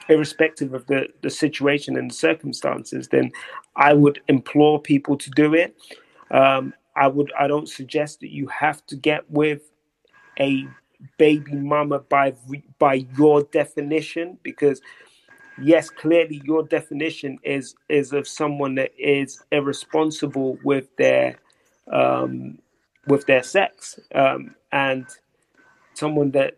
irrespective 0.09 0.75
of 0.75 0.87
the 0.87 1.09
the 1.23 1.31
situation 1.31 1.97
and 1.97 2.11
the 2.11 2.15
circumstances, 2.15 3.09
then 3.09 3.33
I 3.77 3.93
would 3.93 4.21
implore 4.29 4.81
people 4.81 5.17
to 5.19 5.31
do 5.31 5.55
it. 5.55 5.77
Um, 6.31 6.75
I 6.97 7.09
would 7.09 7.33
I 7.39 7.47
don't 7.47 7.69
suggest 7.69 8.21
that 8.21 8.33
you 8.33 8.47
have 8.49 8.85
to 8.87 8.97
get 8.97 9.31
with 9.31 9.71
a 10.39 10.67
baby 11.19 11.55
mama 11.55 12.01
by 12.01 12.35
by 12.79 13.07
your 13.17 13.43
definition? 13.45 14.39
Because 14.43 14.81
yes 15.63 15.89
clearly 15.91 16.41
your 16.45 16.63
definition 16.65 17.39
is 17.43 17.75
is 17.89 18.13
of 18.13 18.29
someone 18.29 18.75
that 18.75 18.93
is 18.99 19.43
irresponsible 19.53 20.59
with 20.65 20.85
their 20.97 21.39
um 21.93 22.59
with 23.07 23.25
their 23.27 23.43
sex 23.43 23.99
um 24.15 24.55
and 24.73 25.07
someone 25.95 26.31
that 26.33 26.57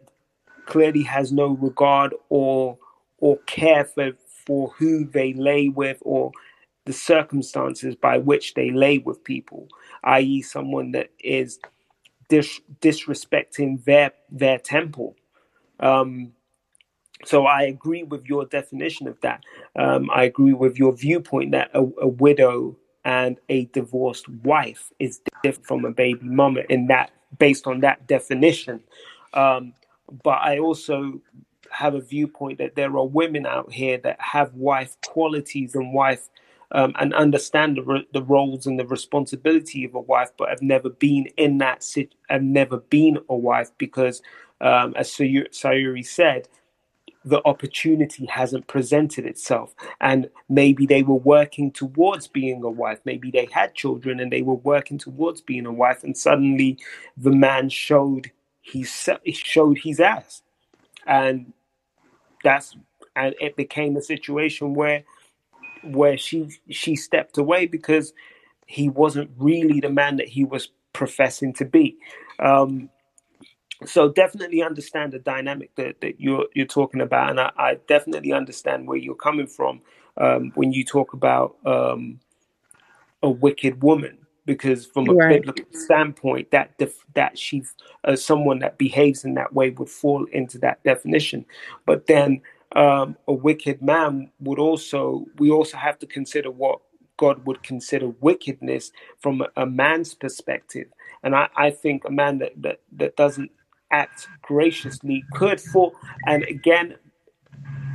clearly 0.67 1.03
has 1.03 1.33
no 1.33 1.49
regard 1.49 2.13
or 2.29 2.77
or 3.19 3.39
care 3.47 3.85
for 3.85 4.13
for 4.47 4.73
who 4.79 5.05
they 5.05 5.33
lay 5.35 5.69
with 5.69 5.99
or 6.03 6.33
the 6.87 6.93
circumstances 6.93 7.95
by 7.95 8.19
which 8.19 8.55
they 8.55 8.71
lay 8.71 8.99
with 8.99 9.23
people 9.23 9.69
i.e 10.05 10.43
someone 10.43 10.91
that 10.93 11.11
is 11.21 11.61
dis- 12.29 12.61
disrespecting 12.81 13.83
their 13.85 14.13
their 14.31 14.59
temple 14.59 15.17
um 15.81 16.33
so 17.25 17.47
I 17.47 17.63
agree 17.63 18.03
with 18.05 18.27
your 18.27 18.47
definition 18.47 19.09
of 19.09 19.21
that. 19.23 19.43
Um, 19.77 20.09
I 20.15 20.25
agree 20.25 20.53
with 20.53 20.79
your 20.79 20.93
viewpoint 20.93 21.51
that 21.53 21.71
a, 21.75 21.81
a 22.01 22.07
widow 22.09 22.77
and 23.05 23.39
a 23.49 23.65
divorced 23.67 24.29
wife 24.29 24.91
is 24.99 25.21
different 25.43 25.67
from 25.67 25.85
a 25.85 25.91
baby 25.91 26.21
mama 26.23 26.63
in 26.69 26.87
that, 26.89 27.11
based 27.39 27.67
on 27.67 27.81
that 27.81 28.07
definition. 28.07 28.83
Um, 29.35 29.75
but 30.23 30.39
I 30.41 30.59
also 30.59 31.21
have 31.71 31.95
a 31.95 32.01
viewpoint 32.01 32.59
that 32.59 32.77
there 32.77 32.97
are 32.97 33.07
women 33.07 33.47
out 33.47 33.73
here 33.73 33.99
that 33.99 34.21
have 34.21 34.55
wife 34.55 34.97
qualities 35.07 35.75
and 35.75 35.93
wife 35.93 36.29
um, 36.73 36.95
and 36.99 37.15
understand 37.15 37.77
the, 37.79 37.83
ro- 37.83 38.03
the 38.13 38.23
roles 38.23 38.67
and 38.67 38.79
the 38.79 38.87
responsibility 38.87 39.85
of 39.85 39.95
a 39.95 40.01
wife, 40.01 40.31
but 40.39 40.51
have 40.51 40.63
never 40.63 40.91
been 40.91 41.27
in 41.37 41.59
that 41.59 41.83
sit, 41.85 42.15
have 42.29 42.43
never 42.43 42.79
been 42.79 43.19
a 43.29 43.37
wife 43.37 43.71
because, 43.79 44.23
um, 44.61 44.95
as 44.97 45.11
Sayu- 45.11 45.51
Sayuri 45.51 46.07
said, 46.07 46.49
the 47.25 47.43
opportunity 47.47 48.27
hasn't 48.27 48.67
presented 48.69 49.27
itself. 49.27 49.75
And 50.01 50.31
maybe 50.49 50.87
they 50.87 51.03
were 51.05 51.17
working 51.17 51.73
towards 51.73 52.29
being 52.29 52.63
a 52.65 52.71
wife. 52.71 53.01
Maybe 53.05 53.31
they 53.31 53.49
had 53.53 53.75
children 53.75 54.21
and 54.21 54.33
they 54.33 54.43
were 54.43 54.55
working 54.57 54.99
towards 54.99 55.41
being 55.41 55.67
a 55.67 55.73
wife 55.73 56.05
and 56.05 56.17
suddenly 56.17 56.79
the 57.17 57.33
man 57.33 57.69
showed 57.71 58.33
he 58.63 58.85
showed 59.33 59.79
his 59.79 60.01
ass. 60.01 60.43
And 61.07 61.53
that's 62.45 62.77
and 63.17 63.35
it 63.41 63.57
became 63.57 63.97
a 63.97 64.03
situation 64.03 64.75
where 64.75 65.05
where 65.83 66.19
she 66.19 66.49
she 66.71 66.97
stepped 66.97 67.39
away 67.39 67.67
because 67.67 68.13
he 68.67 68.89
wasn't 68.89 69.31
really 69.39 69.81
the 69.81 69.91
man 69.91 70.17
that 70.17 70.29
he 70.29 70.45
was 70.45 70.71
professing 70.93 71.53
to 71.55 71.65
be 71.65 71.97
um 72.41 72.89
so 73.87 74.09
definitely 74.11 74.63
understand 74.63 75.13
the 75.13 75.19
dynamic 75.19 75.75
that, 75.77 76.01
that 76.01 76.21
you're 76.21 76.47
you're 76.55 76.67
talking 76.67 77.01
about, 77.01 77.31
and 77.31 77.41
I, 77.41 77.53
I 77.57 77.75
definitely 77.87 78.33
understand 78.33 78.87
where 78.89 78.99
you're 78.99 79.15
coming 79.15 79.47
from 79.47 79.81
um, 80.17 80.53
when 80.55 80.73
you 80.73 80.85
talk 80.85 81.13
about 81.13 81.57
um, 81.65 82.21
a 83.23 83.31
wicked 83.31 83.83
woman, 83.83 84.19
because 84.47 84.87
from 84.87 85.09
a 85.11 85.15
Right. 85.15 85.29
biblical 85.29 85.67
standpoint, 85.73 86.51
that 86.51 86.77
def- 86.79 87.05
that 87.15 87.39
she, 87.39 87.65
uh, 88.05 88.17
someone 88.17 88.59
that 88.61 88.79
behaves 88.79 89.25
in 89.25 89.35
that 89.35 89.53
way, 89.55 89.71
would 89.71 89.91
fall 89.91 90.25
into 90.33 90.59
that 90.59 90.83
definition. 90.85 91.47
But 91.87 92.07
then 92.07 92.43
um, 92.77 93.17
a 93.27 93.33
wicked 93.33 93.83
man 93.83 94.31
would 94.41 94.59
also 94.59 95.27
we 95.39 95.51
also 95.51 95.77
have 95.77 95.99
to 96.01 96.07
consider 96.07 96.51
what 96.51 96.81
God 97.19 97.45
would 97.47 97.63
consider 97.63 98.09
wickedness 98.21 98.93
from 99.19 99.45
a, 99.57 99.67
man's 99.67 100.15
perspective. 100.15 100.87
And 101.23 101.35
I, 101.35 101.49
I 101.57 101.71
think 101.71 102.05
a 102.05 102.11
man 102.11 102.39
that, 102.39 102.53
that, 102.63 102.81
that 102.93 103.17
doesn't 103.17 103.51
act 103.91 104.29
graciously 104.41 105.25
could. 105.35 105.61
And 106.27 106.45
again, 106.45 106.97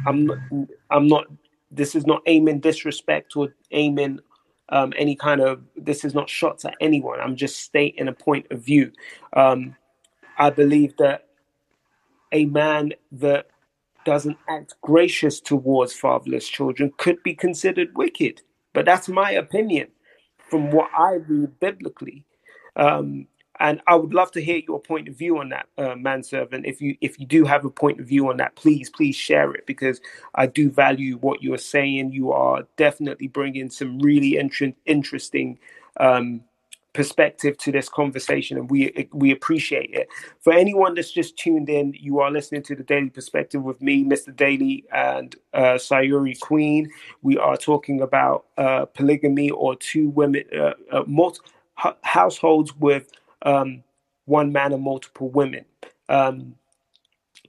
I'm 0.05 0.29
I'm 0.91 1.07
not. 1.07 1.25
This 1.71 1.95
is 1.95 2.05
not 2.05 2.21
aiming 2.27 2.59
disrespect 2.59 3.35
or 3.35 3.55
aiming 3.71 4.19
um, 4.69 4.93
any 4.97 5.15
kind 5.15 5.41
of. 5.41 5.63
This 5.77 6.03
is 6.03 6.13
not 6.13 6.29
shots 6.29 6.65
at 6.65 6.75
anyone. 6.81 7.19
I'm 7.19 7.35
just 7.35 7.61
stating 7.61 8.07
a 8.09 8.13
point 8.13 8.47
of 8.51 8.63
view. 8.63 8.91
Um, 9.33 9.75
I 10.37 10.49
believe 10.49 10.97
that 10.97 11.27
a 12.33 12.45
man 12.45 12.93
that 13.13 13.47
doesn't 14.05 14.37
act 14.49 14.75
gracious 14.81 15.39
towards 15.39 15.93
fatherless 15.93 16.47
children 16.47 16.91
could 16.97 17.21
be 17.23 17.33
considered 17.33 17.95
wicked. 17.95 18.41
But 18.73 18.85
that's 18.85 19.07
my 19.07 19.31
opinion 19.31 19.87
from 20.49 20.71
what 20.71 20.89
I 20.97 21.13
read 21.13 21.59
biblically. 21.59 22.25
Um, 22.75 23.27
and 23.59 23.81
I 23.87 23.95
would 23.95 24.13
love 24.13 24.31
to 24.31 24.41
hear 24.41 24.61
your 24.67 24.81
point 24.81 25.07
of 25.07 25.17
view 25.17 25.37
on 25.37 25.49
that, 25.49 25.67
uh, 25.77 25.95
manservant. 25.95 26.65
If 26.65 26.81
you 26.81 26.97
if 27.01 27.19
you 27.19 27.25
do 27.25 27.45
have 27.45 27.65
a 27.65 27.69
point 27.69 27.99
of 27.99 28.07
view 28.07 28.29
on 28.29 28.37
that, 28.37 28.55
please 28.55 28.89
please 28.89 29.15
share 29.15 29.53
it 29.53 29.65
because 29.67 30.01
I 30.33 30.47
do 30.47 30.71
value 30.71 31.17
what 31.17 31.43
you 31.43 31.53
are 31.53 31.59
saying. 31.59 32.11
You 32.11 32.31
are 32.31 32.67
definitely 32.77 33.27
bringing 33.27 33.69
some 33.69 33.99
really 33.99 34.37
inter- 34.37 34.73
interesting 34.85 35.59
um, 35.99 36.41
perspective 36.93 37.57
to 37.57 37.71
this 37.71 37.89
conversation, 37.89 38.57
and 38.57 38.69
we 38.69 39.09
we 39.11 39.31
appreciate 39.31 39.89
it. 39.91 40.07
For 40.41 40.53
anyone 40.53 40.93
that's 40.93 41.11
just 41.11 41.37
tuned 41.37 41.69
in, 41.69 41.93
you 41.99 42.19
are 42.19 42.31
listening 42.31 42.63
to 42.63 42.75
the 42.75 42.83
Daily 42.83 43.09
Perspective 43.09 43.63
with 43.63 43.81
me, 43.81 44.03
Mr. 44.03 44.35
Daily, 44.35 44.85
and 44.93 45.35
uh, 45.53 45.73
Sayuri 45.73 46.39
Queen. 46.39 46.89
We 47.21 47.37
are 47.37 47.57
talking 47.57 48.01
about 48.01 48.45
uh, 48.57 48.85
polygamy 48.85 49.49
or 49.49 49.75
two 49.75 50.09
women, 50.09 50.43
uh, 50.55 50.73
uh, 50.91 51.03
multi- 51.07 51.41
households 52.03 52.75
with 52.77 53.09
um, 53.41 53.83
one 54.25 54.51
man 54.51 54.71
and 54.73 54.83
multiple 54.83 55.29
women. 55.29 55.65
Um, 56.09 56.55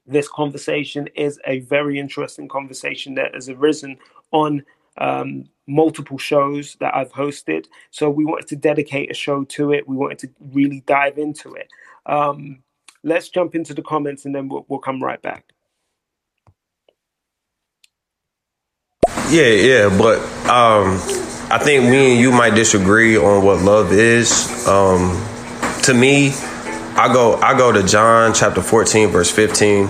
this 0.06 0.28
conversation 0.28 1.08
is 1.14 1.40
a 1.46 1.60
very 1.60 1.98
interesting 1.98 2.48
conversation 2.48 3.14
that 3.14 3.34
has 3.34 3.48
arisen 3.48 3.98
on 4.32 4.64
um, 4.98 5.48
multiple 5.66 6.18
shows 6.18 6.76
that 6.80 6.94
I've 6.94 7.12
hosted. 7.12 7.66
So 7.90 8.10
we 8.10 8.24
wanted 8.24 8.48
to 8.48 8.56
dedicate 8.56 9.10
a 9.10 9.14
show 9.14 9.44
to 9.44 9.72
it. 9.72 9.88
We 9.88 9.96
wanted 9.96 10.18
to 10.20 10.30
really 10.52 10.80
dive 10.86 11.18
into 11.18 11.54
it. 11.54 11.68
Um, 12.06 12.62
let's 13.02 13.28
jump 13.28 13.54
into 13.54 13.74
the 13.74 13.82
comments 13.82 14.24
and 14.24 14.34
then 14.34 14.48
we'll, 14.48 14.64
we'll 14.68 14.80
come 14.80 15.02
right 15.02 15.20
back. 15.20 15.44
Yeah, 19.30 19.48
yeah, 19.48 19.98
but 19.98 20.18
um, 20.48 20.98
I 21.50 21.58
think 21.58 21.84
me 21.84 22.12
and 22.12 22.20
you 22.20 22.30
might 22.30 22.54
disagree 22.54 23.16
on 23.16 23.44
what 23.44 23.62
love 23.62 23.92
is. 23.92 24.68
Um, 24.68 25.10
to 25.84 25.94
me, 25.94 26.32
I 26.96 27.12
go 27.12 27.34
I 27.36 27.56
go 27.58 27.72
to 27.72 27.82
John 27.82 28.32
chapter 28.34 28.62
14 28.62 29.08
verse 29.08 29.30
15 29.30 29.88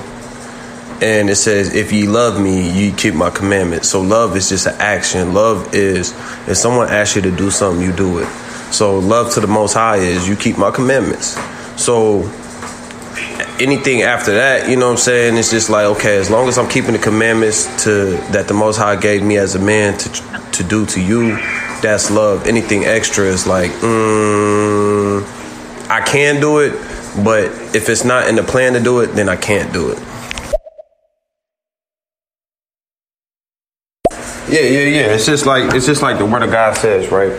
and 1.02 1.28
it 1.28 1.36
says 1.36 1.74
if 1.74 1.92
ye 1.92 2.06
love 2.06 2.40
me 2.40 2.70
you 2.70 2.92
keep 2.92 3.14
my 3.14 3.30
commandments. 3.30 3.88
So 3.88 4.00
love 4.00 4.36
is 4.36 4.48
just 4.48 4.66
an 4.66 4.74
action. 4.78 5.34
Love 5.34 5.74
is 5.74 6.12
if 6.48 6.56
someone 6.56 6.88
asks 6.88 7.16
you 7.16 7.22
to 7.22 7.30
do 7.30 7.50
something 7.50 7.82
you 7.82 7.92
do 7.92 8.18
it. 8.18 8.28
So 8.72 8.98
love 8.98 9.32
to 9.34 9.40
the 9.40 9.46
most 9.46 9.74
high 9.74 9.96
is 9.96 10.28
you 10.28 10.36
keep 10.36 10.56
my 10.58 10.70
commandments. 10.70 11.38
So 11.76 12.22
anything 13.60 14.02
after 14.02 14.34
that 14.34 14.68
you 14.68 14.76
know 14.76 14.86
what 14.86 14.92
i'm 14.92 14.98
saying? 14.98 15.36
It's 15.36 15.50
just 15.50 15.70
like 15.70 15.86
okay 15.96 16.16
as 16.16 16.28
long 16.30 16.48
as 16.48 16.58
i'm 16.58 16.68
keeping 16.68 16.92
the 16.92 16.98
commandments 16.98 17.84
to 17.84 18.16
that 18.32 18.48
the 18.48 18.54
most 18.54 18.76
high 18.76 18.96
gave 18.96 19.22
me 19.22 19.36
as 19.36 19.54
a 19.54 19.60
man 19.60 19.96
to 19.98 20.08
to 20.52 20.64
do 20.64 20.86
to 20.86 21.00
you 21.00 21.36
that's 21.82 22.10
love. 22.10 22.46
Anything 22.46 22.84
extra 22.84 23.26
is 23.26 23.46
like 23.46 23.70
mm, 23.70 25.22
i 25.90 26.00
can 26.00 26.40
do 26.40 26.58
it 26.60 26.72
but 27.22 27.44
if 27.76 27.88
it's 27.88 28.04
not 28.04 28.26
in 28.26 28.34
the 28.36 28.42
plan 28.42 28.72
to 28.72 28.80
do 28.80 29.00
it 29.00 29.08
then 29.08 29.28
i 29.28 29.36
can't 29.36 29.72
do 29.72 29.90
it 29.90 29.98
Yeah, 34.54 34.60
yeah, 34.60 34.86
yeah. 34.86 35.14
It's 35.14 35.26
just 35.26 35.46
like 35.46 35.74
it's 35.74 35.84
just 35.84 36.00
like 36.00 36.18
the 36.18 36.24
word 36.24 36.44
of 36.44 36.52
God 36.52 36.76
says, 36.76 37.10
right? 37.10 37.32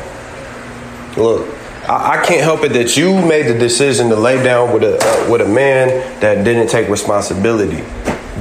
Look, 1.16 1.48
I, 1.88 2.20
I 2.20 2.26
can't 2.26 2.42
help 2.42 2.66
it 2.66 2.74
that 2.74 2.98
you 2.98 3.26
made 3.26 3.48
the 3.48 3.58
decision 3.58 4.10
to 4.10 4.18
lay 4.18 4.44
down 4.44 4.74
with 4.74 4.84
a 4.84 4.98
uh, 5.02 5.32
with 5.32 5.40
a 5.40 5.48
man 5.48 5.88
that 6.20 6.44
didn't 6.44 6.68
take 6.68 6.90
responsibility. 6.90 7.86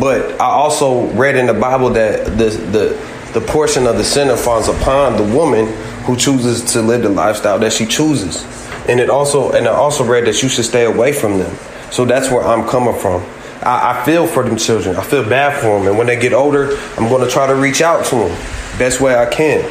But 0.00 0.40
I 0.40 0.46
also 0.46 1.06
read 1.12 1.36
in 1.36 1.46
the 1.46 1.54
Bible 1.54 1.90
that 1.90 2.36
the 2.36 2.50
the 2.50 3.30
the 3.38 3.46
portion 3.46 3.86
of 3.86 3.96
the 3.96 4.02
sinner 4.02 4.36
falls 4.36 4.66
upon 4.66 5.18
the 5.18 5.36
woman 5.36 5.72
who 6.02 6.16
chooses 6.16 6.72
to 6.72 6.82
live 6.82 7.02
the 7.02 7.10
lifestyle 7.10 7.60
that 7.60 7.72
she 7.72 7.86
chooses. 7.86 8.42
And 8.88 8.98
it 8.98 9.08
also 9.08 9.52
and 9.52 9.68
I 9.68 9.70
also 9.72 10.02
read 10.04 10.26
that 10.26 10.42
you 10.42 10.48
should 10.48 10.64
stay 10.64 10.84
away 10.84 11.12
from 11.12 11.38
them. 11.38 11.56
So 11.92 12.04
that's 12.04 12.28
where 12.28 12.42
I'm 12.42 12.68
coming 12.68 12.98
from. 12.98 13.24
I, 13.62 13.92
I 13.92 14.04
feel 14.04 14.26
for 14.26 14.42
them 14.42 14.56
children. 14.56 14.96
I 14.96 15.04
feel 15.04 15.22
bad 15.22 15.62
for 15.62 15.78
them. 15.78 15.86
And 15.86 15.96
when 15.96 16.08
they 16.08 16.18
get 16.18 16.32
older, 16.32 16.76
I'm 16.96 17.08
going 17.08 17.24
to 17.24 17.30
try 17.30 17.46
to 17.46 17.54
reach 17.54 17.80
out 17.80 18.04
to 18.06 18.16
them 18.16 18.63
best 18.78 19.00
way 19.00 19.16
I 19.16 19.26
can. 19.26 19.62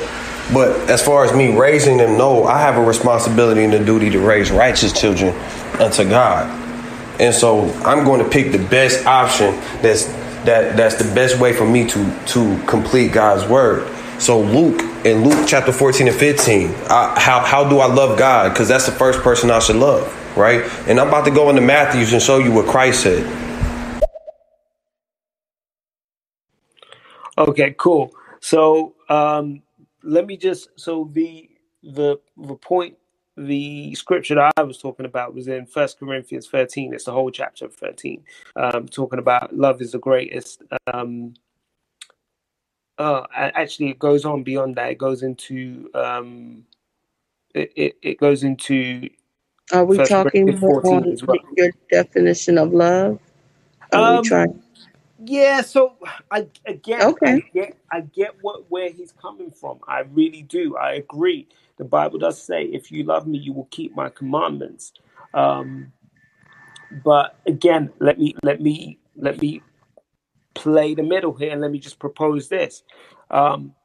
But 0.54 0.90
as 0.90 1.04
far 1.04 1.26
as 1.26 1.34
me 1.36 1.58
raising 1.58 1.98
them, 1.98 2.18
no, 2.18 2.46
I 2.46 2.60
have 2.60 2.78
a 2.78 2.84
responsibility 2.84 3.64
and 3.64 3.74
a 3.74 3.84
duty 3.84 4.10
to 4.12 4.20
raise 4.20 4.52
righteous 4.52 4.94
children 4.94 5.36
unto 5.80 6.08
God. 6.08 6.50
And 7.20 7.34
so 7.34 7.70
I'm 7.86 8.06
going 8.06 8.24
to 8.24 8.30
pick 8.30 8.52
the 8.52 8.60
best 8.60 9.06
option 9.06 9.56
that's 9.82 10.06
that 10.46 10.78
that's 10.78 10.96
the 10.96 11.14
best 11.16 11.40
way 11.40 11.54
for 11.54 11.66
me 11.68 11.88
to 11.90 12.20
to 12.28 12.64
complete 12.68 13.14
God's 13.14 13.48
word. 13.50 13.88
So 14.22 14.42
Luke 14.42 14.82
in 15.06 15.24
Luke 15.28 15.48
chapter 15.48 15.72
14 15.72 16.08
and 16.10 16.16
15, 16.18 16.70
I, 16.90 17.20
how 17.20 17.42
how 17.42 17.70
do 17.70 17.80
I 17.80 17.88
love 17.88 18.20
God? 18.20 18.50
Because 18.54 18.68
that's 18.68 18.86
the 18.86 18.92
first 18.94 19.22
person 19.22 19.52
I 19.52 19.60
should 19.60 19.78
love, 19.78 20.08
right? 20.38 20.64
And 20.88 21.00
I'm 21.00 21.10
about 21.10 21.26
to 21.26 21.32
go 21.32 21.50
into 21.50 21.62
Matthew's 21.62 22.14
and 22.14 22.22
show 22.22 22.40
you 22.40 22.52
what 22.52 22.68
Christ 22.68 23.04
said. 23.04 23.26
Okay, 27.38 27.76
cool. 27.78 28.14
So 28.42 28.93
um, 29.10 29.62
let 30.04 30.26
me 30.26 30.38
just 30.38 30.70
so 30.76 31.10
the 31.14 31.50
the 31.82 32.18
the 32.38 32.56
point 32.56 32.98
the 33.36 33.96
scripture 33.96 34.36
that 34.36 34.54
I 34.58 34.64
was 34.64 34.78
talking 34.78 35.06
about 35.06 35.34
was 35.34 35.48
in 35.48 35.66
First 35.66 36.00
Corinthians 36.00 36.48
13. 36.48 36.94
It's 36.94 37.06
the 37.06 37.12
whole 37.12 37.32
chapter 37.32 37.66
of 37.66 37.74
13, 37.74 38.24
um, 38.56 38.88
talking 38.88 39.18
about 39.18 39.56
love 39.56 39.82
is 39.82 39.94
the 39.94 40.00
greatest. 40.00 40.62
Um, 40.94 41.34
uh, 42.98 43.24
actually, 43.36 43.90
it 43.90 44.00
goes 44.00 44.24
on 44.24 44.44
beyond 44.44 44.76
that. 44.76 44.92
It 44.92 44.98
goes 45.00 45.24
into 45.24 45.90
um, 45.96 46.64
it, 47.56 47.72
it, 47.76 47.98
it 48.02 48.20
goes 48.20 48.44
into. 48.44 49.10
Are 49.72 49.86
we 49.86 49.98
talking 49.98 50.60
more 50.60 50.86
on 50.86 51.18
well. 51.26 51.38
your 51.58 51.72
definition 51.90 52.58
of 52.58 52.74
love? 52.74 53.20
Are 53.92 54.12
we 54.12 54.18
um, 54.18 54.24
trying? 54.24 54.63
Yeah, 55.26 55.62
so 55.62 55.96
I 56.32 56.48
again, 56.66 57.10
okay. 57.10 57.28
I 57.28 57.40
get, 57.54 57.78
I 57.92 58.02
get 58.02 58.36
what 58.42 58.70
where 58.72 58.92
he's 58.92 59.14
coming 59.14 59.52
from. 59.52 59.80
I 59.88 60.02
really 60.02 60.44
do. 60.44 60.78
I 60.78 60.94
agree. 60.94 61.48
The 61.78 61.86
Bible 61.86 62.20
does 62.20 62.42
say, 62.42 62.66
"If 62.66 62.92
you 62.92 63.04
love 63.04 63.28
me, 63.28 63.38
you 63.40 63.54
will 63.54 63.68
keep 63.72 63.96
my 63.96 64.10
commandments." 64.10 64.94
Um, 65.34 65.94
but 67.04 67.38
again, 67.48 67.92
let 68.00 68.20
me 68.20 68.36
let 68.44 68.62
me 68.62 69.00
let 69.18 69.42
me 69.42 69.62
play 70.56 70.96
the 70.96 71.04
middle 71.04 71.34
here, 71.34 71.52
and 71.52 71.62
let 71.62 71.72
me 71.72 71.80
just 71.80 72.00
propose 72.00 72.50
this. 72.50 72.84
Um, 73.32 73.76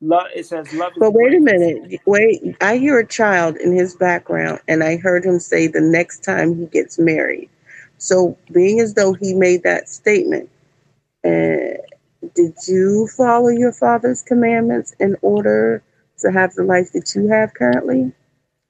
love, 0.00 0.28
it 0.34 0.46
says, 0.46 0.72
"Love." 0.74 0.92
But 0.98 1.12
wait 1.14 1.34
a 1.34 1.40
minute. 1.40 2.00
Wait, 2.06 2.42
I 2.60 2.78
hear 2.78 2.98
a 2.98 3.06
child 3.06 3.56
in 3.58 3.72
his 3.72 3.96
background, 3.96 4.60
and 4.68 4.84
I 4.84 4.96
heard 4.96 5.24
him 5.24 5.40
say, 5.40 5.66
"The 5.68 5.80
next 5.82 6.24
time 6.24 6.56
he 6.56 6.66
gets 6.66 6.98
married." 6.98 7.50
So, 7.98 8.36
being 8.52 8.80
as 8.80 8.94
though 8.94 9.14
he 9.14 9.34
made 9.34 9.64
that 9.64 9.88
statement, 9.88 10.50
did 11.22 12.54
you 12.66 13.08
follow 13.16 13.48
your 13.48 13.72
father's 13.72 14.22
commandments 14.22 14.94
in 15.00 15.16
order 15.22 15.82
to 16.18 16.30
have 16.30 16.54
the 16.54 16.64
life 16.64 16.92
that 16.92 17.14
you 17.14 17.28
have 17.28 17.54
currently? 17.54 18.12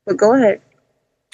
But 0.06 0.16
go 0.16 0.34
ahead. 0.34 0.60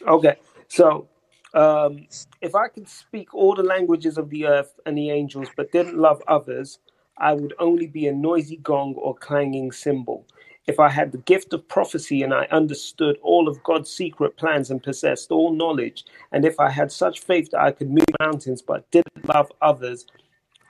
Okay. 0.07 0.37
So, 0.69 1.09
um, 1.55 2.07
if 2.41 2.55
I 2.55 2.69
could 2.69 2.89
speak 2.89 3.35
all 3.35 3.55
the 3.55 3.63
languages 3.63 4.19
of 4.19 4.31
the 4.31 4.47
earth 4.47 4.79
and 4.87 4.97
the 4.97 5.11
angels, 5.11 5.49
but 5.57 5.73
didn't 5.73 5.97
love 5.97 6.23
others, 6.29 6.79
I 7.17 7.33
would 7.33 7.55
only 7.59 7.87
be 7.87 8.07
a 8.07 8.13
noisy 8.13 8.57
gong 8.57 8.95
or 8.95 9.15
clanging 9.15 9.73
cymbal. 9.73 10.27
If 10.67 10.79
I 10.79 10.91
had 10.91 11.13
the 11.13 11.19
gift 11.19 11.55
of 11.55 11.67
prophecy 11.67 12.23
and 12.23 12.35
I 12.35 12.45
understood 12.51 13.17
all 13.23 13.49
of 13.49 13.63
God's 13.63 13.91
secret 13.91 14.37
plans 14.37 14.71
and 14.71 14.83
possessed 14.83 15.31
all 15.31 15.53
knowledge, 15.53 16.05
and 16.31 16.45
if 16.45 16.61
I 16.61 16.69
had 16.69 16.93
such 16.93 17.21
faith 17.21 17.51
that 17.53 17.61
I 17.61 17.73
could 17.73 17.91
move 17.91 18.05
mountains 18.21 18.61
but 18.61 18.89
didn't 18.91 19.27
love 19.27 19.51
others, 19.63 20.07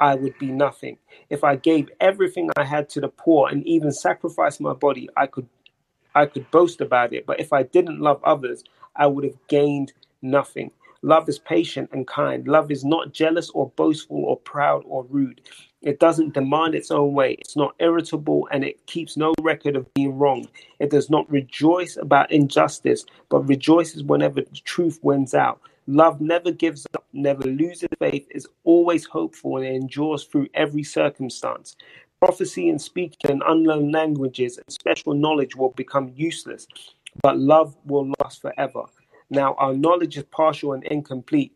I 0.01 0.15
would 0.15 0.39
be 0.39 0.51
nothing. 0.53 0.99
If 1.31 1.45
I 1.45 1.57
gave 1.57 1.91
everything 2.01 2.51
I 2.57 2.65
had 2.65 2.89
to 2.91 3.01
the 3.01 3.09
poor 3.09 3.49
and 3.49 3.67
even 3.67 3.93
sacrificed 3.93 4.61
my 4.61 4.73
body, 4.73 5.09
I 5.17 5.27
could 5.27 5.49
I 6.15 6.27
could 6.27 6.51
boast 6.51 6.81
about 6.81 7.13
it. 7.13 7.27
But 7.27 7.41
if 7.41 7.53
I 7.53 7.63
didn't 7.63 8.01
love 8.01 8.23
others, 8.25 8.65
I 8.97 9.07
would 9.07 9.25
have 9.25 9.39
gained 9.49 9.93
nothing. 10.23 10.71
Love 11.03 11.29
is 11.29 11.39
patient 11.39 11.91
and 11.93 12.09
kind. 12.09 12.49
Love 12.49 12.73
is 12.73 12.85
not 12.85 13.13
jealous 13.13 13.51
or 13.51 13.71
boastful 13.77 14.25
or 14.25 14.37
proud 14.37 14.83
or 14.87 15.05
rude. 15.05 15.41
It 15.81 16.01
doesn't 16.01 16.35
demand 16.35 16.75
its 16.75 16.91
own 16.91 17.13
way. 17.15 17.35
It's 17.35 17.57
not 17.57 17.77
irritable 17.79 18.49
and 18.51 18.65
it 18.65 18.85
keeps 18.87 19.17
no 19.17 19.33
record 19.41 19.77
of 19.77 19.93
being 19.95 20.19
wrong. 20.19 20.49
It 20.81 20.91
does 20.91 21.09
not 21.09 21.31
rejoice 21.31 21.97
about 21.97 22.33
injustice, 22.33 23.05
but 23.29 23.49
rejoices 23.49 24.03
whenever 24.03 24.41
the 24.41 24.61
truth 24.65 24.99
wins 25.03 25.35
out. 25.35 25.61
Love 25.87 26.21
never 26.21 26.51
gives 26.51 26.85
never 27.19 27.43
loses 27.43 27.89
faith, 27.99 28.27
is 28.31 28.47
always 28.65 29.05
hopeful, 29.05 29.59
and 29.59 29.67
endures 29.67 30.25
through 30.25 30.49
every 30.55 30.83
circumstance. 30.83 31.77
Prophecy 32.21 32.69
and 32.69 32.81
speaking 32.81 33.31
in 33.31 33.43
unknown 33.47 33.93
languages 33.93 34.59
and 34.59 34.71
special 34.71 35.15
knowledge 35.15 35.55
will 35.57 35.71
become 35.71 36.13
useless, 36.17 36.67
but 37.23 37.39
love 37.39 37.77
will 37.85 38.13
last 38.21 38.41
forever. 38.41 38.85
Now, 39.31 39.55
our 39.55 39.75
knowledge 39.75 40.17
is 40.17 40.25
partial 40.25 40.73
and 40.73 40.85
incomplete, 40.85 41.53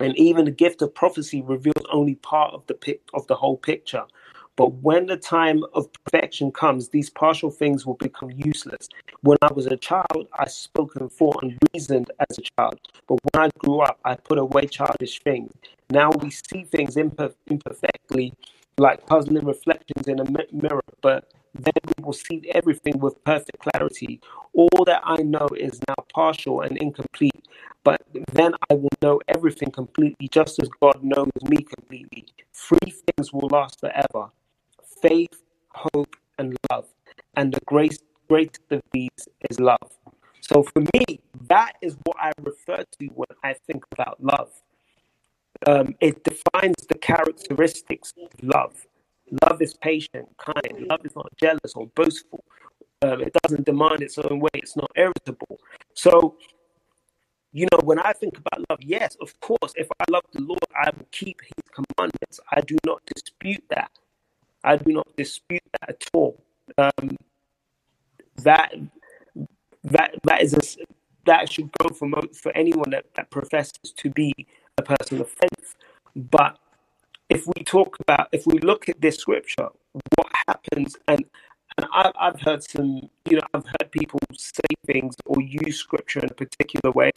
and 0.00 0.16
even 0.16 0.44
the 0.44 0.50
gift 0.50 0.82
of 0.82 0.94
prophecy 0.94 1.42
reveals 1.42 1.84
only 1.90 2.14
part 2.16 2.54
of 2.54 2.66
the 2.66 2.74
pic- 2.74 3.02
of 3.14 3.26
the 3.26 3.34
whole 3.34 3.56
picture. 3.56 4.04
But 4.56 4.72
when 4.82 5.06
the 5.06 5.18
time 5.18 5.64
of 5.74 5.92
perfection 6.04 6.50
comes, 6.50 6.88
these 6.88 7.10
partial 7.10 7.50
things 7.50 7.84
will 7.84 7.94
become 7.94 8.30
useless. 8.30 8.88
When 9.20 9.36
I 9.42 9.52
was 9.52 9.66
a 9.66 9.76
child, 9.76 10.28
I 10.32 10.48
spoke 10.48 10.96
and 10.96 11.12
thought 11.12 11.42
and 11.42 11.58
reasoned 11.74 12.10
as 12.18 12.38
a 12.38 12.42
child. 12.58 12.80
But 13.06 13.18
when 13.32 13.44
I 13.44 13.50
grew 13.58 13.80
up, 13.80 13.98
I 14.04 14.14
put 14.14 14.38
away 14.38 14.66
childish 14.66 15.20
things. 15.20 15.52
Now 15.90 16.10
we 16.22 16.30
see 16.30 16.64
things 16.64 16.96
imper- 16.96 17.34
imperfectly, 17.48 18.32
like 18.78 19.06
puzzling 19.06 19.44
reflections 19.44 20.08
in 20.08 20.20
a 20.20 20.30
mi- 20.30 20.48
mirror, 20.52 20.82
but 21.02 21.30
then 21.54 21.72
we 21.98 22.04
will 22.04 22.12
see 22.14 22.42
everything 22.54 22.98
with 22.98 23.22
perfect 23.24 23.58
clarity. 23.58 24.20
All 24.54 24.84
that 24.86 25.02
I 25.04 25.16
know 25.18 25.48
is 25.56 25.80
now 25.86 25.96
partial 26.14 26.62
and 26.62 26.78
incomplete, 26.78 27.46
but 27.84 28.02
then 28.32 28.54
I 28.70 28.74
will 28.74 28.90
know 29.02 29.20
everything 29.28 29.70
completely, 29.70 30.28
just 30.28 30.60
as 30.62 30.68
God 30.80 31.02
knows 31.02 31.30
me 31.48 31.58
completely. 31.62 32.26
Three 32.54 32.90
things 32.90 33.32
will 33.32 33.48
last 33.50 33.80
forever 33.80 34.30
faith, 35.06 35.42
hope, 35.70 36.16
and 36.38 36.56
love. 36.70 36.86
And 37.36 37.52
the 37.52 37.60
greatest 37.66 38.02
of 38.70 38.82
these 38.92 39.28
is 39.50 39.60
love. 39.60 39.90
So 40.40 40.62
for 40.62 40.80
me, 40.80 41.20
that 41.48 41.72
is 41.82 41.96
what 42.04 42.16
I 42.20 42.32
refer 42.42 42.84
to 42.98 43.06
when 43.14 43.28
I 43.42 43.54
think 43.66 43.84
about 43.92 44.22
love. 44.22 44.50
Um, 45.66 45.94
it 46.00 46.22
defines 46.22 46.86
the 46.88 46.98
characteristics 46.98 48.12
of 48.22 48.30
love. 48.42 48.86
Love 49.42 49.60
is 49.60 49.74
patient, 49.74 50.28
kind. 50.38 50.86
Love 50.88 51.00
is 51.04 51.16
not 51.16 51.28
jealous 51.36 51.72
or 51.74 51.86
boastful. 51.94 52.44
Um, 53.02 53.22
it 53.22 53.32
doesn't 53.42 53.66
demand 53.66 54.02
its 54.02 54.18
own 54.18 54.40
way. 54.40 54.50
It's 54.54 54.76
not 54.76 54.90
irritable. 54.96 55.58
So, 55.94 56.36
you 57.52 57.66
know, 57.72 57.80
when 57.82 57.98
I 57.98 58.12
think 58.12 58.38
about 58.38 58.64
love, 58.70 58.78
yes, 58.82 59.16
of 59.20 59.38
course, 59.40 59.72
if 59.76 59.88
I 60.00 60.04
love 60.10 60.22
the 60.32 60.42
Lord, 60.42 60.60
I 60.76 60.90
will 60.96 61.06
keep 61.10 61.40
His 61.42 61.64
commandments. 61.72 62.40
I 62.52 62.60
do 62.60 62.76
not 62.86 63.02
dispute 63.06 63.64
that. 63.70 63.90
I 64.66 64.76
do 64.76 64.92
not 64.92 65.08
dispute 65.16 65.62
that 65.80 65.90
at 65.90 66.04
all. 66.12 66.44
Um, 66.76 67.16
that 68.42 68.74
that 69.84 70.14
that 70.24 70.42
is 70.42 70.54
a 70.54 70.60
that 71.24 71.50
should 71.52 71.70
go 71.78 71.88
for 71.90 72.08
mo- 72.08 72.28
for 72.34 72.52
anyone 72.56 72.90
that, 72.90 73.06
that 73.14 73.30
professes 73.30 73.92
to 73.96 74.10
be 74.10 74.32
a 74.78 74.82
person 74.82 75.20
of 75.20 75.28
faith. 75.30 75.74
But 76.14 76.58
if 77.28 77.46
we 77.46 77.64
talk 77.64 77.96
about, 78.00 78.28
if 78.32 78.46
we 78.46 78.58
look 78.60 78.88
at 78.88 79.00
this 79.00 79.18
scripture, 79.18 79.68
what 80.16 80.28
happens, 80.48 80.96
and 81.08 81.24
and 81.78 81.86
I, 81.92 82.12
I've 82.18 82.40
heard 82.40 82.62
some, 82.62 83.08
you 83.28 83.36
know, 83.36 83.42
I've 83.54 83.66
heard 83.66 83.92
people 83.92 84.20
say 84.36 84.62
things 84.86 85.16
or 85.26 85.42
use 85.42 85.78
scripture 85.78 86.20
in 86.20 86.30
a 86.30 86.34
particular 86.34 86.92
way, 86.92 87.12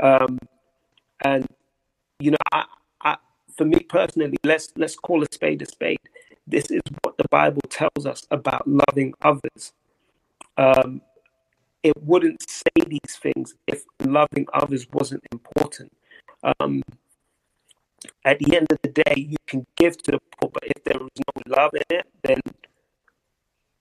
um, 0.00 0.38
and 1.24 1.46
you 2.20 2.32
know, 2.32 2.38
I, 2.52 2.64
I, 3.02 3.16
for 3.56 3.64
me 3.64 3.80
personally, 3.80 4.36
let's 4.44 4.72
let's 4.76 4.96
call 4.96 5.22
a 5.22 5.26
spade 5.32 5.62
a 5.62 5.66
spade. 5.66 5.98
This 6.46 6.70
is 6.70 6.82
what 7.02 7.16
the 7.16 7.28
Bible 7.30 7.62
tells 7.70 8.06
us 8.06 8.26
about 8.30 8.68
loving 8.68 9.14
others. 9.22 9.72
Um, 10.56 11.00
it 11.82 11.96
wouldn't 12.02 12.48
say 12.48 12.70
these 12.86 13.16
things 13.16 13.54
if 13.66 13.84
loving 14.00 14.46
others 14.52 14.86
wasn't 14.92 15.22
important. 15.32 15.92
Um, 16.42 16.82
at 18.24 18.38
the 18.38 18.56
end 18.56 18.66
of 18.70 18.78
the 18.82 18.88
day, 18.88 19.14
you 19.16 19.36
can 19.46 19.66
give 19.76 19.96
to 20.02 20.12
the 20.12 20.20
poor, 20.38 20.50
but 20.52 20.64
if 20.64 20.84
there 20.84 20.96
is 20.96 21.22
no 21.36 21.56
love 21.56 21.72
in 21.74 21.96
it, 21.96 22.06
then 22.22 22.40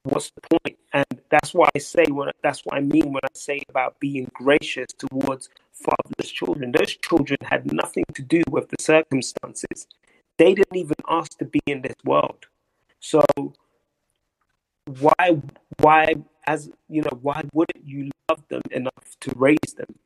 what's 0.03 0.31
the 0.31 0.41
point? 0.41 0.77
And 0.91 1.05
that's 1.29 1.53
why 1.53 1.69
I 1.75 1.79
say 1.79 2.05
when 2.09 2.29
that's 2.41 2.61
what 2.65 2.75
I 2.75 2.81
mean 2.81 3.11
when 3.13 3.23
I 3.23 3.33
say 3.33 3.61
about 3.69 3.99
being 3.99 4.29
gracious 4.33 4.87
towards 4.97 5.49
fatherless 5.71 6.31
children. 6.31 6.71
Those 6.71 6.95
children 6.97 7.37
had 7.43 7.71
nothing 7.71 8.05
to 8.13 8.21
do 8.21 8.41
with 8.49 8.69
the 8.69 8.77
circumstances. 8.79 9.87
They 10.37 10.53
didn't 10.53 10.75
even 10.75 10.95
ask 11.07 11.37
to 11.39 11.45
be 11.45 11.61
in 11.65 11.81
this 11.81 11.95
world. 12.03 12.47
So 13.03 13.21
why 14.85 15.41
why 15.81 16.15
as 16.47 16.69
you 16.87 17.01
know 17.01 17.19
why 17.21 17.43
wouldn't 17.51 17.85
you 17.85 18.09
love 18.29 18.47
them 18.47 18.61
enough 18.71 19.17
to 19.19 19.33
raise 19.35 19.73
them? 19.75 19.99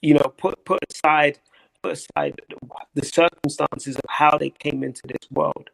You 0.00 0.14
know, 0.14 0.32
put 0.38 0.64
put 0.64 0.80
aside 0.90 1.38
put 1.82 1.92
aside 1.92 2.40
the 2.94 3.04
circumstances 3.04 3.96
of 3.96 4.04
how 4.08 4.38
they 4.38 4.48
came 4.48 4.82
into 4.82 5.02
this 5.06 5.30
world. 5.30 5.68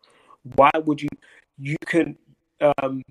Why 0.57 0.73
would 0.85 1.01
you? 1.01 1.09
You 1.59 1.77
can. 1.87 2.19
Um, 2.61 3.05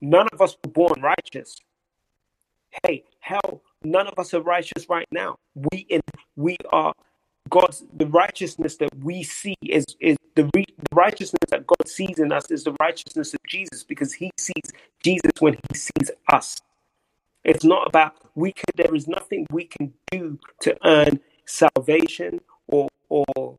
none 0.00 0.26
of 0.32 0.40
us 0.40 0.56
were 0.64 0.70
born 0.70 1.02
righteous. 1.02 1.58
Hey, 2.82 3.04
hell, 3.20 3.62
none 3.84 4.06
of 4.06 4.18
us 4.18 4.32
are 4.32 4.40
righteous 4.40 4.88
right 4.88 5.08
now. 5.10 5.36
We 5.54 5.80
in 5.90 6.00
we 6.34 6.56
are 6.72 6.94
God's 7.50 7.84
the 7.94 8.06
righteousness 8.06 8.76
that 8.76 8.90
we 9.02 9.22
see 9.22 9.56
is 9.62 9.84
is 10.00 10.16
the, 10.34 10.44
re, 10.54 10.64
the 10.78 10.96
righteousness 10.96 11.40
that 11.50 11.66
God 11.66 11.88
sees 11.88 12.18
in 12.18 12.32
us 12.32 12.50
is 12.50 12.64
the 12.64 12.76
righteousness 12.80 13.34
of 13.34 13.40
Jesus 13.48 13.84
because 13.84 14.12
He 14.14 14.30
sees 14.38 14.72
Jesus 15.02 15.32
when 15.40 15.54
He 15.54 15.78
sees 15.78 16.10
us. 16.32 16.60
It's 17.44 17.64
not 17.64 17.86
about 17.86 18.16
we 18.34 18.52
can. 18.52 18.64
There 18.76 18.94
is 18.94 19.08
nothing 19.08 19.46
we 19.50 19.64
can 19.64 19.92
do 20.10 20.38
to 20.62 20.76
earn 20.84 21.20
salvation 21.46 22.40
or 22.68 22.88
or 23.08 23.56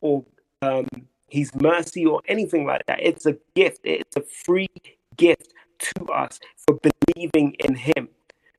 or 0.00 0.24
um, 0.62 0.86
His 1.28 1.54
mercy 1.54 2.06
or 2.06 2.22
anything 2.28 2.66
like 2.66 2.86
that. 2.86 3.00
It's 3.00 3.26
a 3.26 3.36
gift. 3.54 3.80
It's 3.84 4.16
a 4.16 4.22
free 4.22 4.68
gift 5.16 5.52
to 5.78 6.04
us 6.06 6.40
for 6.56 6.78
believing 6.82 7.54
in 7.60 7.74
Him. 7.74 8.08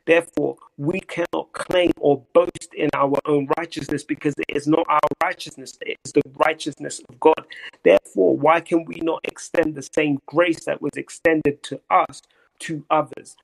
Therefore, 0.06 0.58
we 0.78 1.00
cannot 1.00 1.54
claim 1.54 1.92
or 2.00 2.24
boast 2.34 2.74
in 2.76 2.90
our 2.94 3.18
own 3.26 3.48
righteousness 3.58 4.04
because 4.04 4.34
it 4.38 4.56
is 4.56 4.68
not 4.68 4.86
our 4.90 5.00
righteousness, 5.24 5.78
it 5.82 5.98
is 6.06 6.14
the 6.14 6.22
righteousness 6.46 7.02
of 7.08 7.20
God. 7.20 7.46
Therefore, 7.84 8.38
why 8.38 8.60
can 8.60 8.86
we 8.86 9.00
not 9.02 9.22
extend 9.24 9.76
the 9.76 9.88
same 9.96 10.20
grace 10.26 10.66
that 10.66 10.82
was 10.82 10.92
extended 10.96 11.64
to 11.64 11.80
us 11.90 12.22
to 12.60 12.86
others? 12.90 13.38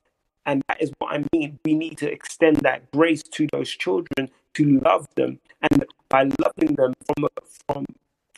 And 0.45 0.63
that 0.67 0.81
is 0.81 0.91
what 0.99 1.13
I 1.15 1.23
mean. 1.33 1.59
We 1.63 1.75
need 1.75 1.97
to 1.99 2.11
extend 2.11 2.57
that 2.57 2.91
grace 2.91 3.23
to 3.23 3.47
those 3.51 3.69
children 3.69 4.29
to 4.55 4.79
love 4.79 5.07
them. 5.15 5.39
And 5.61 5.85
by 6.09 6.23
loving 6.23 6.75
them 6.75 6.93
from 7.05 7.27
from, 7.67 7.85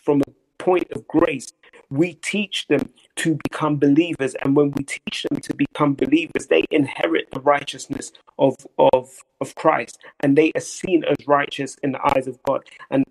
from 0.04 0.22
a 0.28 0.41
point 0.62 0.92
of 0.92 1.08
grace, 1.08 1.52
we 1.90 2.14
teach 2.14 2.68
them 2.68 2.94
to 3.18 3.38
become 3.50 3.78
believers. 3.78 4.36
And 4.44 4.56
when 4.56 4.72
we 4.72 4.84
teach 4.84 5.24
them 5.24 5.40
to 5.42 5.56
become 5.56 5.96
believers, 5.96 6.48
they 6.50 6.64
inherit 6.70 7.30
the 7.32 7.42
righteousness 7.42 8.12
of, 8.38 8.56
of, 8.78 9.10
of 9.42 9.56
Christ 9.56 9.98
and 10.20 10.38
they 10.38 10.52
are 10.56 10.62
seen 10.62 11.04
as 11.04 11.18
righteous 11.28 11.76
in 11.84 11.92
the 11.94 12.16
eyes 12.16 12.28
of 12.28 12.42
God. 12.44 12.62
And 12.92 13.04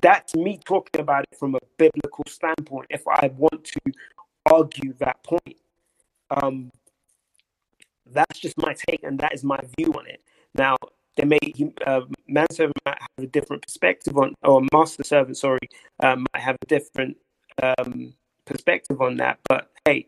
that's 0.00 0.34
me 0.34 0.58
talking 0.64 1.00
about 1.00 1.24
it 1.30 1.38
from 1.38 1.54
a 1.54 1.58
biblical 1.76 2.24
standpoint. 2.26 2.86
If 2.90 3.06
I 3.06 3.30
want 3.36 3.64
to 3.64 3.80
argue 4.50 4.94
that 4.98 5.22
point, 5.22 5.56
um, 6.30 6.70
that's 8.10 8.38
just 8.38 8.56
my 8.56 8.74
take 8.88 9.02
and 9.02 9.18
that 9.20 9.34
is 9.34 9.44
my 9.44 9.60
view 9.76 9.92
on 9.92 10.06
it. 10.06 10.22
Now, 10.54 10.76
they 11.18 11.24
may 11.24 11.38
uh, 11.84 12.02
manservant 12.28 12.78
might 12.86 12.98
have 13.00 13.24
a 13.24 13.26
different 13.26 13.62
perspective 13.62 14.16
on, 14.16 14.34
or 14.42 14.62
master 14.72 15.02
servant, 15.02 15.36
sorry, 15.36 15.68
um, 16.00 16.24
might 16.32 16.42
have 16.42 16.56
a 16.62 16.66
different 16.66 17.16
um, 17.62 18.14
perspective 18.46 19.00
on 19.02 19.16
that. 19.16 19.38
But 19.48 19.70
hey, 19.84 20.06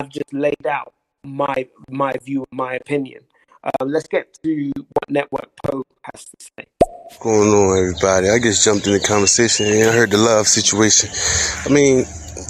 I've 0.00 0.08
just 0.08 0.32
laid 0.32 0.66
out 0.66 0.94
my 1.22 1.68
my 1.90 2.12
view, 2.24 2.44
my 2.50 2.74
opinion. 2.74 3.22
Uh, 3.62 3.84
let's 3.84 4.08
get 4.08 4.36
to 4.42 4.72
what 4.74 5.10
Network 5.10 5.50
Poe 5.64 5.84
has 6.12 6.24
to 6.24 6.36
say. 6.40 6.66
What's 6.80 7.18
going 7.18 7.48
on, 7.50 7.78
everybody? 7.78 8.30
I 8.30 8.38
just 8.40 8.64
jumped 8.64 8.86
in 8.86 8.94
the 8.94 9.00
conversation 9.00 9.66
and 9.66 9.88
I 9.88 9.92
heard 9.92 10.10
the 10.10 10.18
love 10.18 10.48
situation. 10.48 11.10
I 11.64 11.68
mean, 11.72 12.04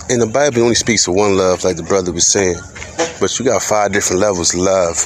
in 0.09 0.20
the 0.20 0.30
Bible, 0.32 0.59
it 0.59 0.62
only 0.62 0.74
speaks 0.74 1.06
of 1.09 1.14
one 1.14 1.36
love, 1.36 1.64
like 1.64 1.76
the 1.76 1.82
brother 1.82 2.12
was 2.12 2.28
saying. 2.28 2.56
But 3.20 3.38
you 3.38 3.44
got 3.44 3.60
five 3.60 3.92
different 3.92 4.22
levels 4.22 4.54
of 4.54 4.60
love. 4.60 4.96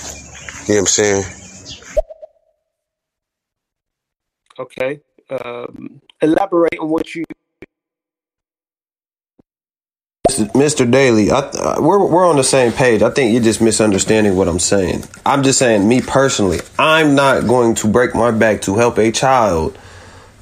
You 0.68 0.74
know 0.74 0.80
what 0.80 0.80
I'm 0.80 0.86
saying? 0.86 1.45
Okay. 4.58 5.00
Um, 5.30 6.00
elaborate 6.22 6.78
on 6.80 6.88
what 6.90 7.14
you. 7.14 7.24
Mr. 10.30 10.90
Daily, 10.90 11.30
I, 11.30 11.40
I- 11.40 11.80
we're 11.80 12.04
we're 12.04 12.26
on 12.28 12.36
the 12.36 12.44
same 12.44 12.72
page. 12.72 13.02
I 13.02 13.10
think 13.10 13.32
you're 13.32 13.42
just 13.42 13.60
misunderstanding 13.60 14.36
what 14.36 14.48
I'm 14.48 14.58
saying. 14.58 15.04
I'm 15.24 15.42
just 15.42 15.58
saying, 15.58 15.88
me 15.88 16.00
personally, 16.02 16.60
I'm 16.78 17.14
not 17.14 17.46
going 17.46 17.74
to 17.76 17.88
break 17.88 18.14
my 18.14 18.30
back 18.30 18.62
to 18.62 18.76
help 18.76 18.98
a 18.98 19.12
child 19.12 19.78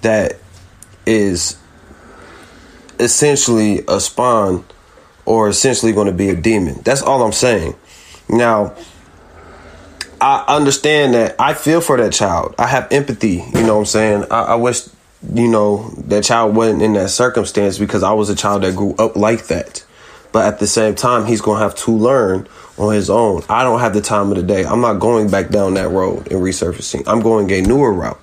that 0.03 0.37
is 1.07 1.57
essentially 2.99 3.85
a 3.89 4.01
spawn 4.01 4.65
or 5.27 5.49
essentially 5.49 5.93
going 5.93 6.07
to 6.07 6.13
be 6.13 6.29
a 6.31 6.37
demon. 6.37 6.81
That's 6.85 7.03
all 7.03 7.23
I'm 7.23 7.33
saying. 7.33 7.75
Now, 8.29 8.75
I 10.21 10.45
understand 10.49 11.15
that. 11.15 11.37
I 11.39 11.55
feel 11.55 11.81
for 11.81 11.97
that 11.97 12.13
child. 12.13 12.55
I 12.59 12.67
have 12.67 12.91
empathy. 12.93 13.45
You 13.55 13.63
know 13.67 13.75
what 13.75 13.81
I'm 13.81 13.87
saying? 13.87 14.25
I, 14.31 14.43
I 14.43 14.55
wish, 14.57 14.89
you 15.33 15.49
know, 15.49 15.91
that 16.09 16.25
child 16.25 16.57
wasn't 16.57 16.83
in 16.83 16.95
that 16.95 17.11
circumstance 17.11 17.79
because 17.79 18.03
I 18.03 18.13
was 18.13 18.31
a 18.31 18.35
child 18.35 18.63
that 18.63 18.77
grew 18.77 18.95
up 18.97 19.17
like 19.17 19.47
that. 19.47 19.85
But 20.33 20.47
at 20.47 20.59
the 20.59 20.67
same 20.67 20.95
time, 20.95 21.27
he's 21.27 21.41
going 21.41 21.59
to 21.59 21.63
have 21.63 21.77
to 21.77 21.93
learn 21.93 22.49
on 22.77 22.93
his 22.95 23.09
own. 23.09 23.43
I 23.49 23.63
don't 23.63 23.81
have 23.81 23.95
the 23.95 24.01
time 24.01 24.31
of 24.31 24.37
the 24.37 24.43
day. 24.43 24.65
I'm 24.65 24.81
not 24.81 24.95
going 24.95 25.31
back 25.31 25.51
down 25.51 25.75
that 25.75 25.91
road 25.91 26.33
and 26.33 26.41
resurfacing. 26.41 27.05
I'm 27.07 27.21
going 27.21 27.51
a 27.53 27.61
newer 27.63 27.93
route. 27.93 28.21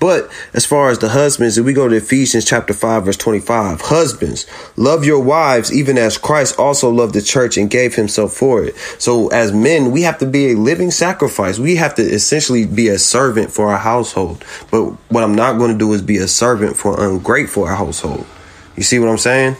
But 0.00 0.30
as 0.52 0.66
far 0.66 0.90
as 0.90 0.98
the 0.98 1.10
husbands, 1.10 1.56
if 1.56 1.64
we 1.64 1.72
go 1.72 1.88
to 1.88 1.96
Ephesians 1.96 2.44
chapter 2.44 2.74
5, 2.74 3.04
verse 3.04 3.16
25, 3.16 3.80
husbands, 3.82 4.46
love 4.76 5.04
your 5.04 5.20
wives 5.20 5.72
even 5.72 5.96
as 5.96 6.18
Christ 6.18 6.58
also 6.58 6.90
loved 6.90 7.14
the 7.14 7.22
church 7.22 7.56
and 7.56 7.70
gave 7.70 7.94
himself 7.94 8.32
for 8.32 8.62
it. 8.62 8.76
So 8.98 9.28
as 9.28 9.52
men, 9.52 9.92
we 9.92 10.02
have 10.02 10.18
to 10.18 10.26
be 10.26 10.52
a 10.52 10.56
living 10.56 10.90
sacrifice. 10.90 11.58
We 11.58 11.76
have 11.76 11.94
to 11.94 12.02
essentially 12.02 12.66
be 12.66 12.88
a 12.88 12.98
servant 12.98 13.50
for 13.50 13.70
our 13.70 13.78
household. 13.78 14.44
But 14.70 14.84
what 15.10 15.24
I'm 15.24 15.34
not 15.34 15.58
going 15.58 15.72
to 15.72 15.78
do 15.78 15.92
is 15.92 16.02
be 16.02 16.18
a 16.18 16.28
servant 16.28 16.76
for 16.76 17.00
an 17.00 17.12
ungrateful 17.12 17.66
household. 17.66 18.26
You 18.76 18.82
see 18.82 18.98
what 18.98 19.08
I'm 19.08 19.18
saying? 19.18 19.56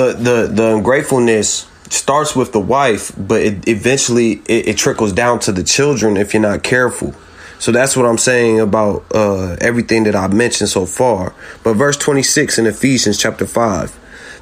The 0.00 0.12
the 0.14 0.52
the 0.52 0.76
ungratefulness 0.76 1.68
starts 1.90 2.34
with 2.34 2.52
the 2.52 2.60
wife, 2.60 3.12
but 3.16 3.42
it 3.42 3.68
eventually 3.68 4.42
it, 4.46 4.68
it 4.68 4.78
trickles 4.78 5.12
down 5.12 5.40
to 5.40 5.52
the 5.52 5.62
children 5.62 6.16
if 6.16 6.32
you're 6.32 6.42
not 6.42 6.62
careful. 6.62 7.14
So 7.58 7.72
that's 7.72 7.94
what 7.94 8.06
I'm 8.06 8.16
saying 8.16 8.58
about 8.58 9.04
uh, 9.14 9.56
everything 9.60 10.04
that 10.04 10.16
I've 10.16 10.32
mentioned 10.32 10.70
so 10.70 10.86
far. 10.86 11.34
But 11.62 11.74
verse 11.74 11.98
26 11.98 12.58
in 12.58 12.66
Ephesians 12.66 13.18
chapter 13.18 13.46
5 13.46 13.98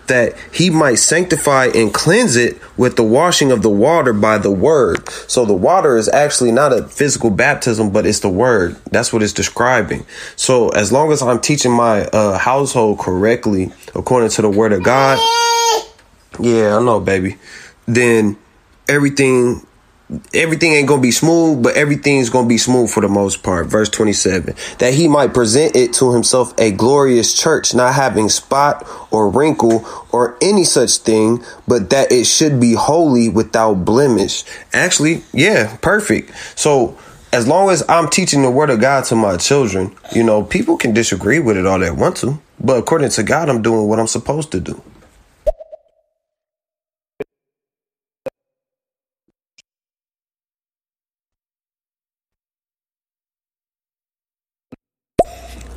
that 0.09 0.35
he 0.53 0.71
might 0.71 0.97
sanctify 0.97 1.67
and 1.75 1.95
cleanse 1.95 2.35
it 2.35 2.59
with 2.77 2.97
the 2.97 3.05
washing 3.05 3.53
of 3.53 3.63
the 3.63 3.71
water 3.71 4.13
by 4.13 4.39
the 4.39 4.51
word. 4.51 5.09
So 5.29 5.45
the 5.45 5.55
water 5.55 5.97
is 5.97 6.09
actually 6.09 6.51
not 6.51 6.73
a 6.73 6.85
physical 6.85 7.31
baptism, 7.31 7.91
but 7.91 8.07
it's 8.07 8.21
the 8.21 8.29
word. 8.29 8.77
That's 8.91 9.13
what 9.13 9.23
it's 9.23 9.33
describing. 9.33 10.07
So 10.35 10.71
as 10.71 10.91
long 10.91 11.13
as 11.13 11.23
I'm 11.23 11.41
teaching 11.41 11.73
my 11.73 12.07
uh, 12.07 12.39
household 12.39 12.99
correctly, 12.99 13.71
according 13.95 14.31
to 14.31 14.43
the 14.43 14.51
word 14.51 14.73
of 14.73 14.83
God, 14.83 15.19
yeah, 16.41 16.77
I 16.77 16.83
know, 16.83 17.01
baby, 17.01 17.37
then 17.87 18.37
everything 18.89 19.67
everything 20.33 20.73
ain't 20.73 20.89
gonna 20.89 21.03
be 21.03 21.11
smooth, 21.11 21.63
but 21.63 21.77
everything's 21.77 22.31
gonna 22.31 22.49
be 22.49 22.59
smooth 22.59 22.91
for 22.91 23.01
the 23.01 23.09
most 23.09 23.43
part. 23.43 23.67
Verse 23.67 23.89
27 23.89 24.55
that 24.79 24.95
he 24.95 25.09
might 25.09 25.35
present 25.35 25.77
it 25.77 25.93
to 25.95 26.13
himself 26.13 26.55
a 26.59 26.71
glorious 26.73 27.35
church, 27.35 27.75
not 27.75 27.95
having 27.95 28.29
spot 28.29 28.87
or 29.11 29.29
wrinkle 29.29 29.87
or 30.13 30.37
any 30.41 30.65
such 30.65 30.97
thing, 30.99 31.43
but 31.67 31.91
that 31.91 32.11
it 32.11 32.25
should 32.27 32.61
be 32.61 32.75
holy 32.75 33.29
without 33.29 33.85
blemish. 33.85 34.45
Actually, 34.73 35.23
yeah, 35.33 35.77
perfect. 35.83 36.33
So, 36.59 36.97
as 37.31 37.47
long 37.47 37.69
as 37.69 37.85
I'm 37.91 38.09
teaching 38.09 38.41
the 38.41 38.51
word 38.51 38.71
of 38.71 38.81
God 38.81 39.05
to 39.07 39.15
my 39.15 39.37
children, 39.37 39.95
you 40.15 40.25
know, 40.25 40.43
people 40.43 40.79
can 40.79 40.95
disagree 40.95 41.39
with 41.39 41.59
it 41.59 41.67
all 41.67 41.79
they 41.79 41.91
want 41.91 42.17
to, 42.19 42.41
but 42.59 42.79
according 42.79 43.11
to 43.11 43.23
God, 43.23 43.51
I'm 43.51 43.61
doing 43.61 43.87
what 43.87 44.01
I'm 44.01 44.07
supposed 44.07 44.51
to 44.53 44.61
do. 44.61 44.83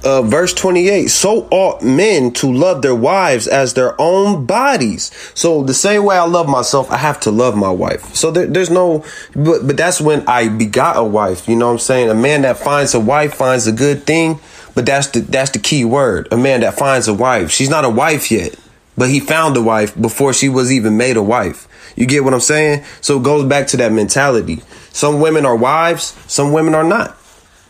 Uh, 0.04 0.22
verse 0.22 0.54
28 0.54 1.08
so 1.08 1.48
ought 1.52 1.82
men 1.84 2.32
to 2.32 2.52
love 2.52 2.82
their 2.82 2.96
wives 2.96 3.48
as 3.48 3.74
their 3.74 4.00
own 4.00 4.46
bodies. 4.46 5.12
So 5.36 5.64
the 5.64 5.74
same 5.74 6.04
way 6.06 6.18
i 6.18 6.24
love 6.24 6.48
myself 6.48 6.90
i 6.92 6.98
have 6.98 7.20
to 7.22 7.32
love 7.32 7.56
my 7.56 7.70
wife. 7.70 8.16
So 8.16 8.32
there, 8.32 8.48
there's 8.48 8.70
no 8.70 9.04
but, 9.36 9.66
but 9.66 9.78
that's 9.78 10.02
when 10.02 10.28
i 10.28 10.48
begot 10.48 10.98
a 10.98 11.04
wife 11.04 11.48
you 11.48 11.56
know 11.56 11.68
what 11.68 11.74
i'm 11.74 11.80
saying? 11.80 12.10
A 12.10 12.16
man 12.16 12.42
that 12.44 12.58
finds 12.58 12.94
a 12.94 13.00
wife 13.00 13.36
finds 13.36 13.68
a 13.68 13.72
good 13.72 14.04
thing 14.06 14.40
but 14.74 14.86
that's 14.86 15.08
the 15.08 15.20
that's 15.20 15.52
the 15.52 15.60
key 15.60 15.86
word. 15.86 16.28
A 16.32 16.38
man 16.38 16.62
that 16.62 16.78
finds 16.78 17.08
a 17.08 17.14
wife. 17.14 17.52
She's 17.52 17.70
not 17.70 17.86
a 17.86 17.90
wife 17.90 18.32
yet 18.32 18.56
but 18.98 19.10
he 19.10 19.20
found 19.20 19.56
a 19.56 19.62
wife 19.62 20.00
before 20.00 20.34
she 20.34 20.50
was 20.50 20.72
even 20.72 20.98
made 20.98 21.18
a 21.18 21.24
wife. 21.24 21.68
You 21.96 22.06
get 22.06 22.24
what 22.24 22.34
i'm 22.34 22.40
saying? 22.40 22.84
So 23.02 23.18
it 23.18 23.24
goes 23.24 23.48
back 23.48 23.68
to 23.68 23.78
that 23.78 23.92
mentality. 23.92 24.62
Some 24.92 25.20
women 25.20 25.46
are 25.46 25.56
wives 25.56 26.16
some 26.28 26.54
women 26.54 26.74
are 26.74 26.84
not. 26.84 27.18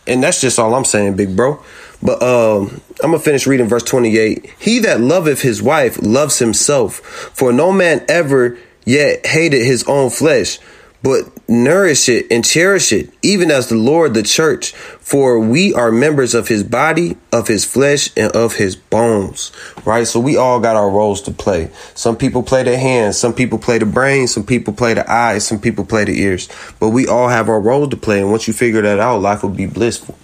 And 0.06 0.22
that's 0.22 0.40
just 0.40 0.58
all 0.58 0.74
i'm 0.74 0.84
saying 0.84 1.16
big 1.16 1.36
bro 1.36 1.62
but 2.02 2.22
um, 2.22 2.80
I'm 3.02 3.12
gonna 3.12 3.20
finish 3.20 3.46
reading 3.46 3.68
verse 3.68 3.84
28. 3.84 4.54
He 4.58 4.80
that 4.80 5.00
loveth 5.00 5.42
his 5.42 5.62
wife 5.62 6.00
loves 6.02 6.38
himself, 6.38 6.96
for 6.96 7.52
no 7.52 7.72
man 7.72 8.04
ever 8.08 8.58
yet 8.84 9.24
hated 9.26 9.64
his 9.64 9.84
own 9.84 10.10
flesh, 10.10 10.58
but 11.02 11.26
nourish 11.48 12.08
it 12.08 12.26
and 12.30 12.44
cherish 12.44 12.92
it, 12.92 13.10
even 13.22 13.50
as 13.50 13.68
the 13.68 13.76
Lord 13.76 14.14
the 14.14 14.22
church. 14.22 14.72
For 14.72 15.38
we 15.38 15.74
are 15.74 15.90
members 15.90 16.34
of 16.34 16.48
his 16.48 16.62
body, 16.64 17.16
of 17.32 17.48
his 17.48 17.64
flesh, 17.64 18.10
and 18.16 18.32
of 18.32 18.54
his 18.56 18.76
bones. 18.76 19.52
Right? 19.84 20.06
So 20.06 20.20
we 20.20 20.36
all 20.36 20.60
got 20.60 20.76
our 20.76 20.90
roles 20.90 21.22
to 21.22 21.30
play. 21.32 21.70
Some 21.94 22.16
people 22.16 22.42
play 22.42 22.62
the 22.62 22.78
hands, 22.78 23.18
some 23.18 23.34
people 23.34 23.58
play 23.58 23.78
the 23.78 23.86
brain, 23.86 24.26
some 24.28 24.44
people 24.44 24.74
play 24.74 24.94
the 24.94 25.10
eyes, 25.10 25.46
some 25.46 25.60
people 25.60 25.84
play 25.84 26.04
the 26.04 26.20
ears. 26.20 26.48
But 26.80 26.90
we 26.90 27.06
all 27.06 27.28
have 27.28 27.48
our 27.48 27.60
role 27.60 27.88
to 27.88 27.96
play. 27.96 28.20
And 28.20 28.30
once 28.30 28.46
you 28.46 28.54
figure 28.54 28.82
that 28.82 29.00
out, 29.00 29.20
life 29.20 29.42
will 29.42 29.50
be 29.50 29.66
blissful. 29.66 30.16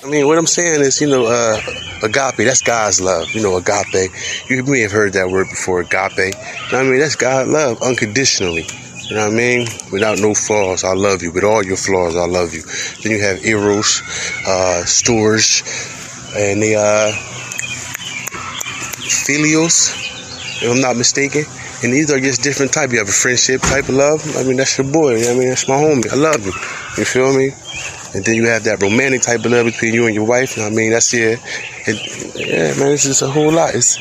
I 0.00 0.06
mean, 0.06 0.28
what 0.28 0.38
I'm 0.38 0.46
saying 0.46 0.80
is, 0.82 1.00
you 1.00 1.08
know, 1.08 1.26
uh, 1.26 1.60
agape, 2.04 2.46
that's 2.46 2.62
God's 2.62 3.00
love. 3.00 3.34
You 3.34 3.42
know, 3.42 3.56
agape. 3.56 4.12
You 4.48 4.62
may 4.62 4.78
have 4.82 4.92
heard 4.92 5.14
that 5.14 5.28
word 5.28 5.48
before, 5.50 5.80
agape. 5.80 6.36
I 6.70 6.84
mean, 6.84 7.00
that's 7.00 7.16
God 7.16 7.48
love 7.48 7.82
unconditionally. 7.82 8.64
You 9.08 9.16
know 9.16 9.24
what 9.26 9.32
I 9.32 9.36
mean? 9.36 9.66
Without 9.90 10.20
no 10.20 10.34
flaws, 10.34 10.84
I 10.84 10.92
love 10.92 11.22
you. 11.22 11.32
With 11.32 11.42
all 11.42 11.64
your 11.64 11.76
flaws, 11.76 12.14
I 12.14 12.26
love 12.26 12.54
you. 12.54 12.62
Then 13.02 13.10
you 13.10 13.20
have 13.22 13.44
Eros, 13.44 14.02
uh, 14.46 14.84
Storge, 14.86 15.66
and 16.36 16.62
the 16.62 16.76
uh, 16.76 17.10
Philios, 19.26 19.90
if 20.62 20.70
I'm 20.70 20.80
not 20.80 20.96
mistaken. 20.96 21.42
And 21.82 21.92
these 21.92 22.12
are 22.12 22.20
just 22.20 22.42
different 22.42 22.72
type. 22.72 22.92
You 22.92 22.98
have 22.98 23.08
a 23.08 23.10
friendship 23.10 23.62
type 23.62 23.88
of 23.88 23.96
love. 23.96 24.36
I 24.36 24.44
mean, 24.44 24.58
that's 24.58 24.78
your 24.78 24.86
boy. 24.92 25.28
I 25.28 25.34
mean, 25.34 25.48
that's 25.48 25.66
my 25.66 25.74
homie. 25.74 26.08
I 26.08 26.14
love 26.14 26.46
you. 26.46 26.52
You 26.96 27.04
feel 27.04 27.34
me? 27.36 27.50
And 28.14 28.24
then 28.24 28.34
you 28.34 28.46
have 28.46 28.64
that 28.64 28.80
romantic 28.80 29.22
type 29.22 29.44
of 29.44 29.52
love 29.52 29.66
between 29.66 29.94
you 29.94 30.06
and 30.06 30.14
your 30.14 30.26
wife. 30.26 30.58
I 30.58 30.70
mean, 30.70 30.92
that's 30.92 31.12
it. 31.12 31.38
it 31.86 32.36
yeah, 32.36 32.78
man, 32.78 32.92
it's 32.92 33.04
just 33.04 33.22
a 33.22 33.28
whole 33.28 33.52
lot. 33.52 33.74
It's 33.74 33.98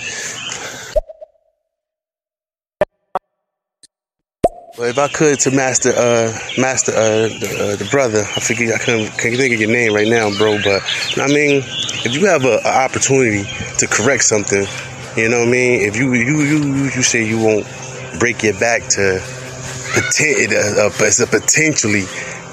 if 4.80 5.00
I 5.00 5.08
could 5.08 5.40
to 5.42 5.52
master, 5.52 5.90
uh, 5.90 6.32
master 6.58 6.92
uh, 6.92 7.28
the, 7.28 7.74
uh, 7.74 7.76
the 7.78 7.88
brother, 7.90 8.20
I 8.20 8.40
forget, 8.40 8.80
I 8.80 8.84
can't, 8.84 9.10
can't 9.18 9.36
think 9.36 9.54
of 9.56 9.60
your 9.60 9.72
name 9.72 9.94
right 9.94 10.08
now, 10.08 10.30
bro. 10.38 10.58
But 10.64 10.84
I 11.18 11.28
mean, 11.28 11.64
if 12.06 12.16
you 12.16 12.28
have 12.28 12.46
an 12.46 12.60
opportunity 12.64 13.44
to 13.80 13.88
correct 13.88 14.24
something, 14.24 14.66
you 15.18 15.30
know 15.30 15.40
what 15.40 15.48
I 15.48 15.52
mean. 15.52 15.82
If 15.82 15.98
you 15.98 16.14
you 16.14 16.42
you 16.42 16.84
you 16.86 17.02
say 17.02 17.26
you 17.26 17.40
won't 17.40 17.66
break 18.20 18.44
your 18.44 18.54
back 18.60 18.84
to 18.90 19.20
potent, 19.94 20.54
uh, 20.54 20.86
uh, 20.86 21.26
potentially 21.26 22.06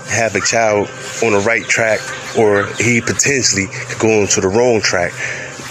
have 0.09 0.35
a 0.35 0.41
child 0.41 0.89
on 1.23 1.33
the 1.33 1.43
right 1.47 1.65
track, 1.65 2.01
or 2.37 2.67
he 2.77 3.01
potentially 3.01 3.67
could 3.67 3.99
go 3.99 4.09
into 4.23 4.41
the 4.41 4.49
wrong 4.49 4.81
track. 4.81 5.13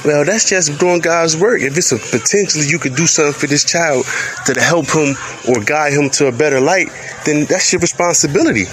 Well, 0.06 0.26
that's 0.26 0.50
just 0.50 0.80
doing 0.80 1.00
God's 1.00 1.38
work. 1.38 1.62
If 1.62 1.78
it's 1.78 1.94
a 1.94 1.98
potentially 1.98 2.68
you 2.68 2.78
could 2.78 2.96
do 2.96 3.08
something 3.08 3.34
for 3.40 3.48
this 3.48 3.64
child 3.64 4.06
to 4.46 4.60
help 4.60 4.92
him 4.92 5.16
or 5.48 5.64
guide 5.64 5.94
him 5.94 6.10
to 6.12 6.28
a 6.28 6.32
better 6.32 6.60
light, 6.60 6.90
then 7.26 7.46
that's 7.46 7.72
your 7.72 7.80
responsibility. 7.80 8.68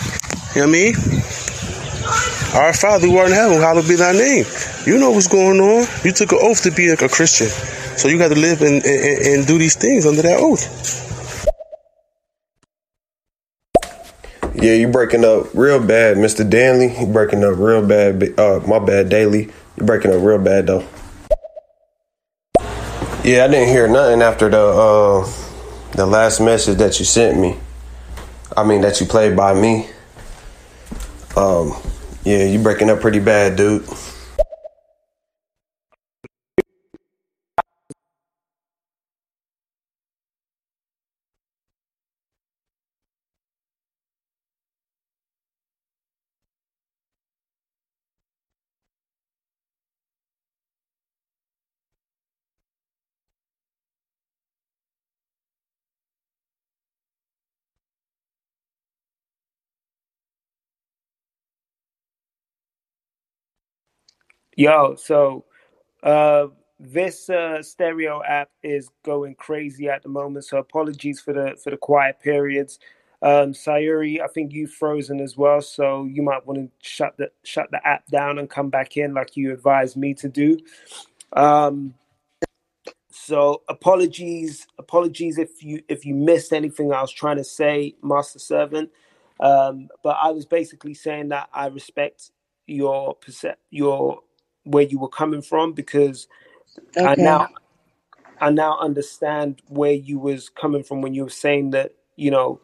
You 0.55 0.63
know 0.63 0.67
what 0.67 0.69
I 0.69 0.73
mean? 0.73 0.95
Our 2.55 2.73
Father 2.73 3.07
who 3.07 3.17
art 3.19 3.29
in 3.29 3.35
heaven, 3.35 3.59
hallowed 3.59 3.87
be 3.87 3.95
thy 3.95 4.11
name. 4.11 4.45
You 4.85 4.99
know 4.99 5.13
what's 5.13 5.29
going 5.29 5.61
on. 5.61 5.87
You 6.03 6.11
took 6.11 6.33
an 6.33 6.39
oath 6.43 6.65
to 6.65 6.73
be 6.73 6.89
a, 6.89 6.95
a 6.95 7.09
Christian. 7.09 7.47
So 7.97 8.09
you 8.09 8.19
got 8.19 8.29
to 8.29 8.35
live 8.35 8.63
and, 8.63 8.85
and, 8.85 9.27
and 9.27 9.47
do 9.47 9.57
these 9.57 9.77
things 9.77 10.07
under 10.07 10.23
that 10.23 10.41
oath. 10.41 11.10
Yeah, 14.61 14.75
you 14.75 14.89
breaking 14.89 15.25
up 15.25 15.47
real 15.55 15.83
bad, 15.83 16.19
Mr. 16.19 16.49
Danley. 16.49 16.95
You 17.01 17.07
breaking 17.07 17.43
up 17.45 17.55
real 17.57 17.81
bad. 17.87 18.39
Uh, 18.39 18.61
my 18.67 18.79
bad, 18.79 19.09
Daily. 19.09 19.49
You 19.79 19.87
breaking 19.87 20.13
up 20.13 20.23
real 20.23 20.39
bad 20.39 20.67
though. 20.67 20.87
Yeah, 23.25 23.45
I 23.45 23.49
didn't 23.49 23.69
hear 23.69 23.89
nothing 23.89 24.21
after 24.21 24.51
the 24.51 24.61
uh, 24.61 25.33
the 25.93 26.05
last 26.05 26.41
message 26.41 26.77
that 26.77 26.99
you 26.99 27.07
sent 27.07 27.41
me. 27.41 27.57
I 28.55 28.63
mean 28.63 28.83
that 28.83 29.01
you 29.01 29.07
played 29.07 29.35
by 29.35 29.55
me. 29.55 29.89
Um, 31.39 31.73
yeah, 32.25 32.45
you 32.45 32.59
breaking 32.59 32.91
up 32.91 33.01
pretty 33.01 33.21
bad, 33.21 33.57
dude. 33.57 33.89
Yo, 64.61 64.95
so 64.97 65.47
uh, 66.03 66.49
this 66.81 67.31
uh, 67.31 67.63
stereo 67.63 68.23
app 68.25 68.51
is 68.63 68.91
going 69.05 69.35
crazy 69.37 69.89
at 69.89 70.03
the 70.03 70.09
moment. 70.11 70.45
So 70.47 70.59
apologies 70.59 71.21
for 71.21 71.33
the 71.35 71.57
for 71.63 71.71
the 71.71 71.79
quiet 71.79 72.21
periods. 72.21 72.79
Um, 73.23 73.53
Sayuri, 73.55 74.21
I 74.23 74.29
think 74.29 74.53
you've 74.53 74.73
frozen 74.73 75.21
as 75.21 75.37
well, 75.37 75.63
so 75.63 76.05
you 76.07 76.23
might 76.23 76.47
want 76.47 76.59
to 76.61 76.71
shut 76.89 77.17
the 77.19 77.31
shut 77.45 77.71
the 77.73 77.87
app 77.87 78.07
down 78.09 78.39
and 78.39 78.51
come 78.51 78.71
back 78.71 78.97
in, 78.97 79.15
like 79.15 79.37
you 79.37 79.53
advised 79.53 79.97
me 79.97 80.15
to 80.15 80.29
do. 80.29 80.59
Um, 81.35 81.95
so 83.11 83.63
apologies, 83.69 84.67
apologies 84.79 85.39
if 85.39 85.63
you 85.65 85.83
if 85.89 86.07
you 86.07 86.15
missed 86.15 86.53
anything 86.53 86.93
I 86.93 87.03
was 87.03 87.13
trying 87.13 87.39
to 87.39 87.45
say, 87.45 87.97
Master 88.03 88.41
Servant. 88.41 88.91
Um, 89.41 89.89
but 90.05 90.19
I 90.23 90.31
was 90.33 90.47
basically 90.47 90.95
saying 90.95 91.31
that 91.31 91.49
I 91.55 91.69
respect 91.69 92.31
your 92.67 93.17
percep- 93.17 93.57
your 93.71 94.21
where 94.65 94.85
you 94.85 94.99
were 94.99 95.09
coming 95.09 95.43
from 95.43 95.73
because 95.73 96.29
I 96.97 97.15
now 97.17 97.49
I 98.41 98.51
now 98.51 98.79
understand 98.79 99.63
where 99.69 99.93
you 99.93 100.19
was 100.19 100.49
coming 100.49 100.83
from 100.83 101.03
when 101.03 101.15
you 101.15 101.25
were 101.25 101.31
saying 101.31 101.71
that 101.71 101.93
you 102.17 102.31
know 102.31 102.61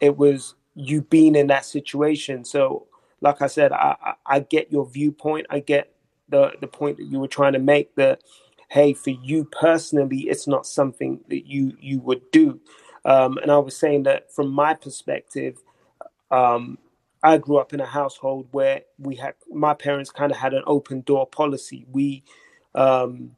it 0.00 0.16
was 0.16 0.54
you 0.74 1.02
being 1.02 1.34
in 1.34 1.48
that 1.48 1.64
situation. 1.64 2.44
So, 2.44 2.86
like 3.20 3.42
I 3.42 3.48
said, 3.48 3.72
I, 3.72 3.96
I, 4.00 4.14
I 4.26 4.40
get 4.40 4.70
your 4.70 4.86
viewpoint. 4.86 5.46
I 5.50 5.60
get 5.60 5.92
the 6.28 6.52
the 6.60 6.68
point 6.68 6.98
that 6.98 7.06
you 7.06 7.18
were 7.18 7.28
trying 7.28 7.54
to 7.54 7.58
make. 7.58 7.94
That 7.96 8.22
hey, 8.68 8.92
for 8.92 9.10
you 9.10 9.44
personally, 9.44 10.20
it's 10.20 10.46
not 10.46 10.66
something 10.66 11.20
that 11.28 11.46
you 11.46 11.76
you 11.80 12.00
would 12.00 12.30
do. 12.30 12.60
Um, 13.04 13.38
and 13.38 13.50
I 13.50 13.58
was 13.58 13.76
saying 13.76 14.04
that 14.04 14.32
from 14.32 14.50
my 14.50 14.74
perspective, 14.74 15.58
um, 16.30 16.78
I 17.22 17.38
grew 17.38 17.58
up 17.58 17.74
in 17.74 17.80
a 17.80 17.86
household 17.86 18.48
where 18.52 18.82
we 18.98 19.16
had 19.16 19.34
my 19.50 19.74
parents 19.74 20.10
kind 20.10 20.32
of 20.32 20.38
had 20.38 20.54
an 20.54 20.64
open 20.66 21.02
door 21.02 21.26
policy. 21.26 21.86
We 21.90 22.24
um, 22.74 23.36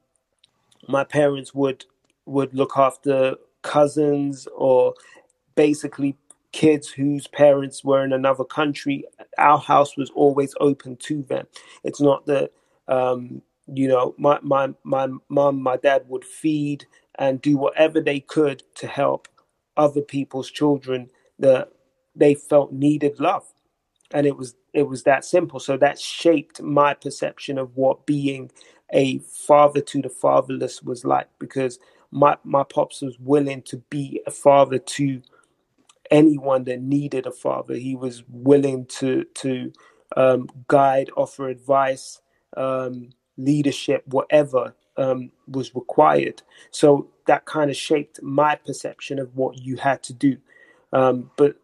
my 0.89 1.05
parents 1.05 1.55
would 1.55 1.87
would 2.27 2.55
look 2.55 2.73
after 2.77 3.37
cousins 3.63 4.49
or 4.57 4.95
basically 5.57 6.17
kids 6.53 6.89
whose 6.91 7.27
parents 7.29 7.85
were 7.85 8.05
in 8.05 8.13
another 8.13 8.45
country. 8.45 9.05
Our 9.39 9.59
house 9.59 9.97
was 9.97 10.11
always 10.11 10.55
open 10.61 10.97
to 10.99 11.23
them. 11.23 11.47
It's 11.85 12.01
not 12.01 12.27
that 12.27 12.53
um 12.89 13.43
you 13.73 13.89
know 13.89 14.15
my 14.19 14.39
my 14.43 14.71
my 14.85 15.09
mom 15.29 15.63
my 15.63 15.77
dad 15.79 16.05
would 16.09 16.25
feed 16.25 16.87
and 17.19 17.41
do 17.43 17.57
whatever 17.59 18.01
they 18.01 18.21
could 18.21 18.63
to 18.77 18.87
help 18.89 19.29
other 19.77 20.03
people's 20.03 20.51
children 20.51 21.11
that 21.39 21.73
they 22.17 22.35
felt 22.35 22.73
needed 22.73 23.21
love 23.21 23.47
and 24.13 24.27
it 24.27 24.37
was 24.37 24.55
it 24.73 24.85
was 24.85 25.03
that 25.05 25.25
simple. 25.25 25.61
So 25.61 25.77
that 25.79 25.99
shaped 25.99 26.63
my 26.63 26.95
perception 26.95 27.59
of 27.59 27.77
what 27.77 28.07
being 28.07 28.51
a 28.93 29.19
father 29.19 29.81
to 29.81 30.03
the 30.03 30.09
fatherless 30.09 30.83
was 30.83 31.05
like 31.05 31.29
because 31.39 31.79
my 32.11 32.37
my 32.45 32.65
pops 32.65 33.03
was 33.03 33.19
willing 33.21 33.63
to 33.63 33.77
be 33.91 34.21
a 34.27 34.31
father 34.31 34.79
to 34.79 35.23
anyone 36.11 36.65
that 36.65 36.81
needed 36.81 37.27
a 37.27 37.31
father. 37.33 37.75
He 37.75 37.95
was 37.95 38.25
willing 38.29 38.87
to 38.87 39.25
to 39.35 39.73
um, 40.17 40.49
guide 40.69 41.11
offer 41.17 41.49
advice 41.49 42.21
um, 42.57 43.11
leadership 43.37 44.03
whatever 44.07 44.75
um, 44.97 45.31
was 45.47 45.75
required. 45.75 46.43
So 46.73 47.09
that 47.27 47.45
kind 47.45 47.71
of 47.71 47.77
shaped 47.77 48.21
my 48.23 48.57
perception 48.57 49.19
of 49.21 49.35
what 49.37 49.59
you 49.59 49.77
had 49.77 50.03
to 50.05 50.13
do. 50.13 50.37
Um, 50.93 51.31
but 51.37 51.57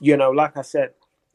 you 0.00 0.16
know, 0.16 0.30
like 0.30 0.56
I 0.56 0.62
said, 0.62 0.90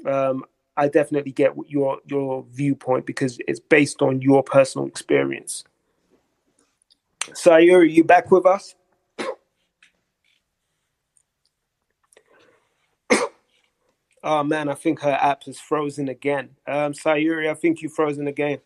um, 0.05 0.45
I 0.77 0.87
definitely 0.87 1.31
get 1.31 1.53
your 1.67 1.99
your 2.05 2.45
viewpoint 2.51 3.05
because 3.05 3.37
it's 3.47 3.59
based 3.59 4.01
on 4.01 4.21
your 4.21 4.43
personal 4.43 4.87
experience. 4.87 5.65
Sayuri, 7.31 7.91
you 7.91 8.03
back 8.03 8.31
with 8.31 8.45
us? 8.45 8.75
Oh 14.21 14.43
man, 14.43 14.67
I 14.67 14.73
think 14.73 14.99
her 14.99 15.17
app 15.21 15.47
is 15.47 15.61
frozen 15.61 16.09
again. 16.09 16.49
Um, 16.67 16.91
Sayuri, 16.91 17.49
I 17.49 17.53
think 17.53 17.81
you 17.81 17.87
frozen 17.87 18.27
again. 18.27 18.59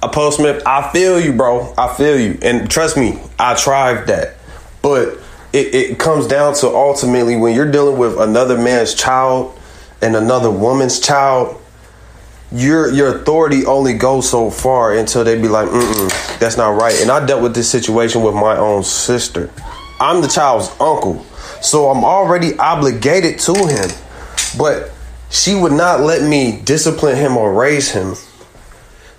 A 0.00 0.08
postman, 0.08 0.62
I 0.64 0.88
feel 0.92 1.20
you, 1.20 1.32
bro. 1.32 1.74
I 1.76 1.92
feel 1.96 2.18
you, 2.18 2.38
and 2.42 2.70
trust 2.70 2.96
me, 2.96 3.18
I 3.40 3.54
tried 3.56 4.06
that, 4.06 4.36
but 4.82 5.18
it, 5.52 5.74
it 5.74 5.98
comes 5.98 6.26
down 6.26 6.54
to 6.56 6.68
ultimately 6.68 7.36
when 7.36 7.54
you're 7.54 7.70
dealing 7.70 7.98
with 7.98 8.18
another 8.18 8.56
man's 8.56 8.94
child 8.94 9.58
and 10.02 10.16
another 10.16 10.50
woman's 10.50 11.00
child, 11.00 11.60
your 12.52 12.92
your 12.92 13.16
authority 13.16 13.64
only 13.64 13.94
goes 13.94 14.28
so 14.28 14.50
far 14.50 14.94
until 14.94 15.24
they 15.24 15.40
be 15.40 15.48
like, 15.48 15.68
mm 15.68 16.38
that's 16.38 16.56
not 16.56 16.80
right. 16.80 16.98
And 17.02 17.10
I 17.10 17.24
dealt 17.24 17.42
with 17.42 17.54
this 17.54 17.70
situation 17.70 18.22
with 18.22 18.34
my 18.34 18.56
own 18.56 18.82
sister. 18.82 19.50
I'm 20.00 20.22
the 20.22 20.28
child's 20.28 20.68
uncle, 20.80 21.24
so 21.60 21.90
I'm 21.90 22.04
already 22.04 22.56
obligated 22.58 23.38
to 23.40 23.52
him. 23.52 23.90
But 24.58 24.90
she 25.28 25.54
would 25.54 25.72
not 25.72 26.00
let 26.00 26.22
me 26.22 26.60
discipline 26.64 27.16
him 27.16 27.36
or 27.36 27.52
raise 27.52 27.90
him 27.90 28.14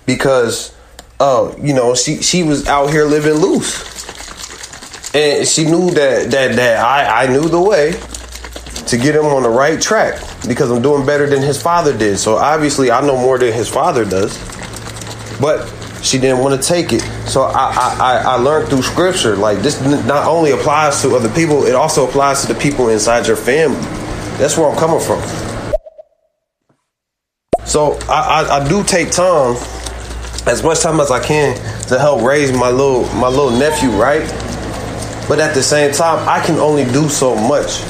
because 0.04 0.74
uh, 1.22 1.54
you 1.62 1.72
know, 1.72 1.94
she 1.94 2.20
she 2.20 2.42
was 2.42 2.66
out 2.66 2.90
here 2.90 3.04
living 3.04 3.34
loose. 3.34 4.21
And 5.14 5.46
she 5.46 5.64
knew 5.64 5.90
that 5.90 6.30
that 6.30 6.56
that 6.56 6.84
I, 6.84 7.24
I 7.24 7.26
knew 7.26 7.48
the 7.48 7.60
way 7.60 7.92
to 8.86 8.96
get 8.96 9.14
him 9.14 9.26
on 9.26 9.42
the 9.42 9.48
right 9.48 9.80
track 9.80 10.20
because 10.48 10.70
I'm 10.70 10.82
doing 10.82 11.04
better 11.04 11.26
than 11.26 11.42
his 11.42 11.60
father 11.60 11.96
did. 11.96 12.18
So 12.18 12.36
obviously 12.36 12.90
I 12.90 13.00
know 13.00 13.16
more 13.16 13.38
than 13.38 13.52
his 13.52 13.68
father 13.68 14.04
does. 14.04 14.36
But 15.40 15.70
she 16.02 16.18
didn't 16.18 16.38
want 16.38 16.60
to 16.60 16.68
take 16.68 16.92
it. 16.92 17.00
So 17.26 17.42
I, 17.42 17.96
I, 18.00 18.22
I 18.26 18.34
learned 18.34 18.68
through 18.68 18.82
scripture, 18.82 19.36
like 19.36 19.58
this 19.58 19.80
not 19.80 20.26
only 20.26 20.50
applies 20.50 21.00
to 21.02 21.14
other 21.14 21.30
people, 21.30 21.64
it 21.64 21.74
also 21.74 22.08
applies 22.08 22.42
to 22.42 22.52
the 22.52 22.58
people 22.58 22.88
inside 22.88 23.26
your 23.26 23.36
family. 23.36 23.80
That's 24.38 24.56
where 24.56 24.68
I'm 24.68 24.76
coming 24.76 25.00
from. 25.00 25.22
So 27.64 27.98
I, 28.08 28.42
I, 28.42 28.56
I 28.58 28.68
do 28.68 28.82
take 28.82 29.10
time, 29.10 29.56
as 30.46 30.62
much 30.62 30.80
time 30.80 31.00
as 31.00 31.10
I 31.10 31.24
can, 31.24 31.56
to 31.86 31.98
help 31.98 32.22
raise 32.22 32.52
my 32.52 32.70
little 32.70 33.04
my 33.14 33.28
little 33.28 33.50
nephew, 33.50 33.90
right? 33.90 34.22
But 35.32 35.40
at 35.40 35.54
the 35.54 35.62
same 35.62 35.94
time, 35.94 36.28
I 36.28 36.44
can 36.44 36.58
only 36.58 36.84
do 36.84 37.08
so 37.08 37.34
much. 37.34 37.80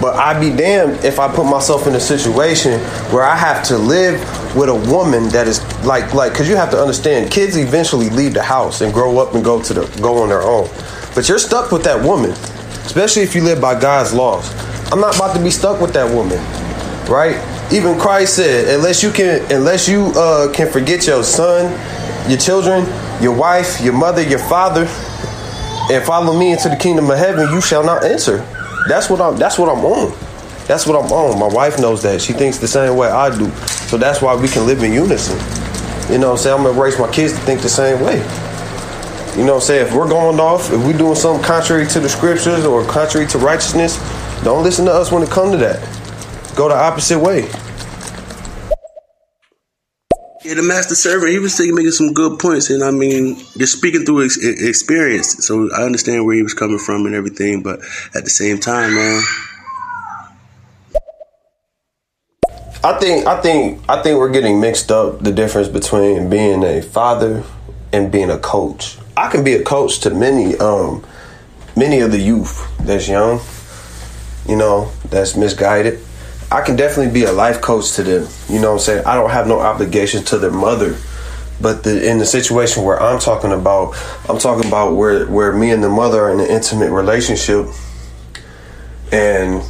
But 0.00 0.14
I'd 0.14 0.38
be 0.38 0.56
damned 0.56 1.04
if 1.04 1.18
I 1.18 1.26
put 1.26 1.46
myself 1.46 1.88
in 1.88 1.96
a 1.96 2.00
situation 2.00 2.78
where 3.10 3.24
I 3.24 3.34
have 3.34 3.64
to 3.64 3.76
live 3.76 4.20
with 4.54 4.68
a 4.68 4.74
woman 4.88 5.28
that 5.30 5.48
is 5.48 5.60
like 5.84 6.14
like 6.14 6.30
because 6.30 6.48
you 6.48 6.54
have 6.54 6.70
to 6.70 6.80
understand 6.80 7.32
kids 7.32 7.56
eventually 7.56 8.08
leave 8.08 8.34
the 8.34 8.42
house 8.44 8.82
and 8.82 8.94
grow 8.94 9.18
up 9.18 9.34
and 9.34 9.42
go 9.42 9.60
to 9.60 9.74
the 9.74 10.00
go 10.00 10.22
on 10.22 10.28
their 10.28 10.42
own. 10.42 10.68
But 11.12 11.28
you're 11.28 11.40
stuck 11.40 11.72
with 11.72 11.82
that 11.82 12.00
woman, 12.00 12.30
especially 12.86 13.22
if 13.22 13.34
you 13.34 13.42
live 13.42 13.60
by 13.60 13.80
God's 13.80 14.14
laws. 14.14 14.48
I'm 14.92 15.00
not 15.00 15.16
about 15.16 15.34
to 15.34 15.42
be 15.42 15.50
stuck 15.50 15.80
with 15.80 15.92
that 15.94 16.08
woman, 16.08 16.38
right? 17.10 17.34
Even 17.72 17.98
Christ 17.98 18.36
said, 18.36 18.72
unless 18.76 19.02
you 19.02 19.10
can 19.10 19.42
unless 19.50 19.88
you 19.88 20.12
uh, 20.14 20.52
can 20.52 20.70
forget 20.70 21.04
your 21.08 21.24
son, 21.24 21.72
your 22.30 22.38
children, 22.38 22.86
your 23.20 23.34
wife, 23.34 23.80
your 23.80 23.92
mother, 23.92 24.22
your 24.22 24.38
father, 24.38 24.86
and 25.92 26.02
follow 26.04 26.36
me 26.38 26.52
into 26.52 26.68
the 26.68 26.76
kingdom 26.76 27.10
of 27.10 27.18
heaven, 27.18 27.50
you 27.52 27.60
shall 27.60 27.84
not 27.84 28.02
enter. 28.02 28.38
That's 28.88 29.10
what 29.10 29.20
I'm. 29.20 29.36
That's 29.36 29.58
what 29.58 29.68
I'm 29.68 29.84
on. 29.84 30.16
That's 30.66 30.86
what 30.86 30.96
I'm 30.96 31.12
on. 31.12 31.38
My 31.38 31.54
wife 31.54 31.78
knows 31.78 32.02
that. 32.02 32.20
She 32.20 32.32
thinks 32.32 32.58
the 32.58 32.68
same 32.68 32.96
way 32.96 33.08
I 33.08 33.36
do. 33.36 33.50
So 33.88 33.98
that's 33.98 34.22
why 34.22 34.34
we 34.34 34.48
can 34.48 34.66
live 34.66 34.82
in 34.82 34.92
unison. 34.92 35.36
You 36.10 36.18
know 36.18 36.30
what 36.30 36.32
I'm 36.32 36.38
saying? 36.38 36.56
I'm 36.58 36.64
gonna 36.64 36.80
raise 36.80 36.98
my 36.98 37.10
kids 37.12 37.34
to 37.34 37.38
think 37.40 37.60
the 37.60 37.68
same 37.68 38.00
way. 38.00 38.16
You 39.36 39.44
know 39.44 39.54
what 39.54 39.62
I'm 39.62 39.66
saying? 39.66 39.86
If 39.86 39.94
we're 39.94 40.08
going 40.08 40.40
off, 40.40 40.72
if 40.72 40.84
we're 40.84 40.96
doing 40.96 41.14
something 41.14 41.44
contrary 41.44 41.86
to 41.88 42.00
the 42.00 42.08
scriptures 42.08 42.64
or 42.64 42.84
contrary 42.84 43.26
to 43.28 43.38
righteousness, 43.38 43.98
don't 44.42 44.62
listen 44.62 44.84
to 44.86 44.92
us 44.92 45.12
when 45.12 45.22
it 45.22 45.30
comes 45.30 45.52
to 45.52 45.56
that. 45.58 45.80
Go 46.56 46.68
the 46.68 46.74
opposite 46.74 47.18
way. 47.18 47.50
Yeah, 50.44 50.54
the 50.54 50.62
master 50.62 50.96
servant, 50.96 51.30
he 51.30 51.38
was 51.38 51.56
taking, 51.56 51.76
making 51.76 51.92
some 51.92 52.12
good 52.12 52.40
points, 52.40 52.68
and 52.68 52.82
I 52.82 52.90
mean, 52.90 53.36
you're 53.54 53.68
speaking 53.68 54.04
through 54.04 54.24
ex- 54.24 54.38
experience, 54.42 55.46
so 55.46 55.70
I 55.72 55.82
understand 55.82 56.26
where 56.26 56.34
he 56.34 56.42
was 56.42 56.52
coming 56.52 56.78
from 56.78 57.06
and 57.06 57.14
everything. 57.14 57.62
But 57.62 57.78
at 58.12 58.24
the 58.24 58.30
same 58.30 58.58
time, 58.58 58.96
man, 58.96 59.22
I 62.82 62.98
think 62.98 63.24
I 63.28 63.40
think 63.40 63.88
I 63.88 64.02
think 64.02 64.18
we're 64.18 64.32
getting 64.32 64.60
mixed 64.60 64.90
up 64.90 65.20
the 65.20 65.30
difference 65.30 65.68
between 65.68 66.28
being 66.28 66.64
a 66.64 66.82
father 66.82 67.44
and 67.92 68.10
being 68.10 68.28
a 68.28 68.38
coach. 68.38 68.98
I 69.16 69.30
can 69.30 69.44
be 69.44 69.52
a 69.52 69.62
coach 69.62 70.00
to 70.00 70.10
many 70.10 70.56
um 70.56 71.04
many 71.76 72.00
of 72.00 72.10
the 72.10 72.18
youth 72.18 72.68
that's 72.80 73.08
young, 73.08 73.40
you 74.48 74.56
know, 74.56 74.90
that's 75.08 75.36
misguided. 75.36 76.00
I 76.52 76.60
can 76.60 76.76
definitely 76.76 77.14
be 77.14 77.24
a 77.24 77.32
life 77.32 77.62
coach 77.62 77.92
to 77.92 78.02
them. 78.02 78.28
You 78.50 78.60
know 78.60 78.68
what 78.68 78.74
I'm 78.74 78.80
saying? 78.80 79.04
I 79.06 79.14
don't 79.14 79.30
have 79.30 79.46
no 79.46 79.60
obligation 79.60 80.22
to 80.24 80.38
their 80.38 80.50
mother. 80.50 80.98
But 81.62 81.82
the, 81.82 82.06
in 82.06 82.18
the 82.18 82.26
situation 82.26 82.84
where 82.84 83.00
I'm 83.00 83.18
talking 83.18 83.52
about, 83.52 83.94
I'm 84.28 84.38
talking 84.38 84.68
about 84.68 84.94
where, 84.94 85.26
where 85.26 85.52
me 85.52 85.70
and 85.70 85.82
the 85.82 85.88
mother 85.88 86.24
are 86.24 86.32
in 86.32 86.40
an 86.40 86.48
intimate 86.48 86.90
relationship 86.90 87.68
and 89.10 89.62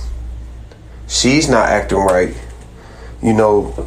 she's 1.07 1.49
not 1.49 1.69
acting 1.69 1.99
right. 1.99 2.35
You 3.23 3.35
know, 3.35 3.87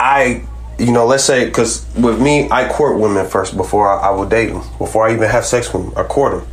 I, 0.00 0.46
you 0.78 0.92
know, 0.92 1.04
let's 1.04 1.24
say, 1.24 1.44
because 1.44 1.84
with 1.94 2.22
me, 2.22 2.48
I 2.50 2.68
court 2.68 2.98
women 2.98 3.26
first 3.26 3.54
before 3.54 3.90
I, 3.90 4.08
I 4.08 4.10
will 4.12 4.28
date 4.28 4.46
them, 4.46 4.62
before 4.78 5.06
I 5.06 5.12
even 5.12 5.28
have 5.28 5.44
sex 5.44 5.74
with 5.74 5.84
them. 5.84 5.92
I 5.94 6.04
court 6.04 6.40
them. 6.40 6.50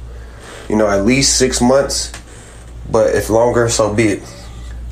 You 0.67 0.75
know, 0.75 0.87
at 0.87 1.05
least 1.05 1.37
six 1.37 1.61
months, 1.61 2.11
but 2.91 3.15
if 3.15 3.29
longer, 3.29 3.69
so 3.69 3.93
be 3.93 4.07
it 4.07 4.34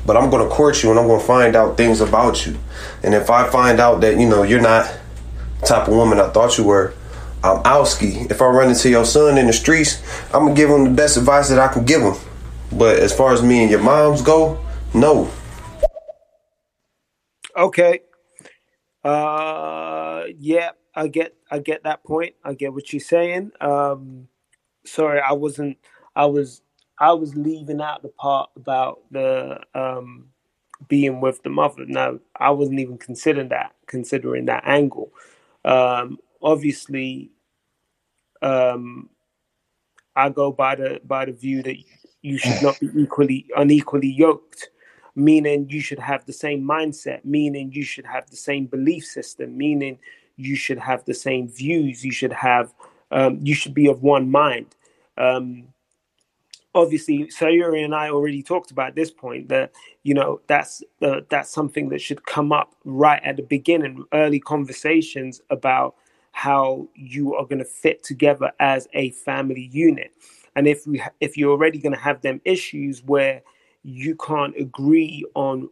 but 0.06 0.16
I'm 0.16 0.30
to 0.30 0.48
court 0.48 0.82
you 0.82 0.90
and 0.90 0.98
I'm 0.98 1.08
to 1.08 1.24
find 1.24 1.56
out 1.56 1.76
things 1.76 2.00
about 2.00 2.46
you. 2.46 2.56
And 3.02 3.14
if 3.14 3.30
I 3.30 3.48
find 3.48 3.80
out 3.80 4.00
that, 4.02 4.18
you 4.18 4.28
know, 4.28 4.42
you're 4.42 4.60
not 4.60 4.92
the 5.60 5.66
type 5.66 5.88
of 5.88 5.94
woman 5.94 6.20
I 6.20 6.28
thought 6.28 6.58
you 6.58 6.64
were, 6.64 6.94
I'm 7.42 7.62
outski. 7.62 8.30
If 8.30 8.40
I 8.40 8.46
run 8.46 8.68
into 8.68 8.88
your 8.88 9.04
son 9.04 9.38
in 9.38 9.46
the 9.46 9.52
streets, 9.52 10.02
I'm 10.32 10.48
to 10.48 10.54
give 10.54 10.70
him 10.70 10.84
the 10.84 10.90
best 10.90 11.16
advice 11.16 11.48
that 11.50 11.58
I 11.58 11.72
can 11.72 11.84
give 11.84 12.02
him. 12.02 12.14
But 12.72 12.98
as 12.98 13.14
far 13.14 13.32
as 13.32 13.42
me 13.42 13.62
and 13.62 13.70
your 13.70 13.82
moms 13.82 14.22
go, 14.22 14.58
no. 14.94 15.30
Okay. 17.56 18.00
Uh 19.04 20.24
yeah, 20.38 20.70
I 20.94 21.08
get 21.08 21.36
I 21.50 21.58
get 21.58 21.84
that 21.84 22.02
point. 22.02 22.34
I 22.42 22.54
get 22.54 22.72
what 22.72 22.92
you're 22.92 23.00
saying. 23.00 23.52
Um 23.60 24.28
sorry, 24.86 25.20
I 25.20 25.32
wasn't 25.32 25.76
I 26.16 26.26
was 26.26 26.62
I 26.98 27.12
was 27.12 27.34
leaving 27.34 27.80
out 27.80 28.02
the 28.02 28.08
part 28.08 28.50
about 28.56 29.00
the 29.10 29.60
um, 29.74 30.28
being 30.88 31.20
with 31.20 31.42
the 31.42 31.50
mother. 31.50 31.84
Now, 31.86 32.18
I 32.36 32.50
wasn't 32.50 32.80
even 32.80 32.98
considering 32.98 33.48
that, 33.48 33.74
considering 33.86 34.46
that 34.46 34.62
angle. 34.66 35.12
Um, 35.64 36.18
obviously, 36.42 37.30
um, 38.42 39.08
I 40.16 40.28
go 40.28 40.52
by 40.52 40.76
the 40.76 41.00
by 41.04 41.24
the 41.24 41.32
view 41.32 41.62
that 41.62 41.76
you 42.22 42.38
should 42.38 42.62
not 42.62 42.78
be 42.80 42.88
equally 42.96 43.46
unequally 43.56 44.08
yoked, 44.08 44.70
meaning 45.16 45.68
you 45.68 45.80
should 45.80 45.98
have 45.98 46.24
the 46.26 46.32
same 46.32 46.62
mindset, 46.62 47.24
meaning 47.24 47.72
you 47.72 47.82
should 47.82 48.06
have 48.06 48.30
the 48.30 48.36
same 48.36 48.66
belief 48.66 49.04
system, 49.04 49.56
meaning 49.56 49.98
you 50.36 50.56
should 50.56 50.78
have 50.78 51.04
the 51.04 51.14
same 51.14 51.48
views, 51.48 52.04
you 52.04 52.12
should 52.12 52.32
have 52.32 52.72
um, 53.10 53.38
you 53.42 53.54
should 53.54 53.74
be 53.74 53.88
of 53.88 54.02
one 54.02 54.30
mind. 54.30 54.74
Um, 55.18 55.68
obviously 56.74 57.24
Sayuri 57.26 57.84
and 57.84 57.94
I 57.94 58.10
already 58.10 58.42
talked 58.42 58.70
about 58.70 58.94
this 58.94 59.10
point 59.10 59.48
that 59.48 59.72
you 60.02 60.14
know 60.14 60.40
that's 60.46 60.82
uh, 61.02 61.20
that's 61.28 61.50
something 61.50 61.88
that 61.90 62.00
should 62.00 62.24
come 62.26 62.52
up 62.52 62.74
right 62.84 63.22
at 63.24 63.36
the 63.36 63.42
beginning 63.42 64.04
early 64.12 64.40
conversations 64.40 65.40
about 65.50 65.94
how 66.32 66.88
you 66.94 67.34
are 67.34 67.44
going 67.44 67.60
to 67.60 67.64
fit 67.64 68.02
together 68.02 68.50
as 68.58 68.88
a 68.92 69.10
family 69.10 69.68
unit. 69.72 70.12
And 70.56 70.66
if 70.66 70.86
we 70.86 71.02
if 71.20 71.36
you're 71.36 71.52
already 71.52 71.78
going 71.78 71.94
to 71.94 72.00
have 72.00 72.20
them 72.22 72.40
issues 72.44 73.02
where 73.04 73.42
you 73.84 74.16
can't 74.16 74.56
agree 74.56 75.24
on 75.34 75.68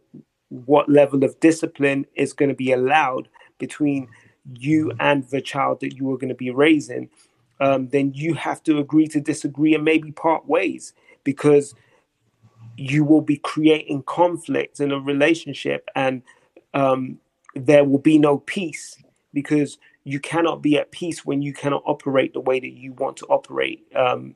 what 0.49 0.87
level 0.87 1.23
of 1.23 1.39
discipline 1.39 2.05
is 2.15 2.31
going 2.31 2.49
to 2.49 2.55
be 2.55 2.71
allowed 2.71 3.27
between 3.57 4.07
you 4.53 4.91
and 4.99 5.23
the 5.29 5.41
child 5.41 5.79
that 5.79 5.95
you 5.95 6.11
are 6.11 6.17
going 6.17 6.29
to 6.29 6.35
be 6.35 6.51
raising 6.51 7.09
um, 7.59 7.87
then 7.89 8.13
you 8.13 8.33
have 8.33 8.63
to 8.63 8.79
agree 8.79 9.07
to 9.07 9.21
disagree 9.21 9.75
and 9.75 9.83
maybe 9.83 10.11
part 10.11 10.47
ways 10.47 10.93
because 11.23 11.75
you 12.77 13.03
will 13.03 13.21
be 13.21 13.37
creating 13.37 14.03
conflict 14.03 14.79
in 14.79 14.91
a 14.91 14.99
relationship 14.99 15.89
and 15.95 16.21
um, 16.73 17.19
there 17.55 17.83
will 17.85 17.99
be 17.99 18.17
no 18.17 18.39
peace 18.39 18.97
because 19.33 19.77
you 20.03 20.19
cannot 20.19 20.61
be 20.61 20.77
at 20.77 20.91
peace 20.91 21.25
when 21.25 21.41
you 21.41 21.53
cannot 21.53 21.83
operate 21.85 22.33
the 22.33 22.39
way 22.39 22.59
that 22.59 22.73
you 22.73 22.93
want 22.93 23.15
to 23.17 23.25
operate 23.27 23.85
um, 23.95 24.35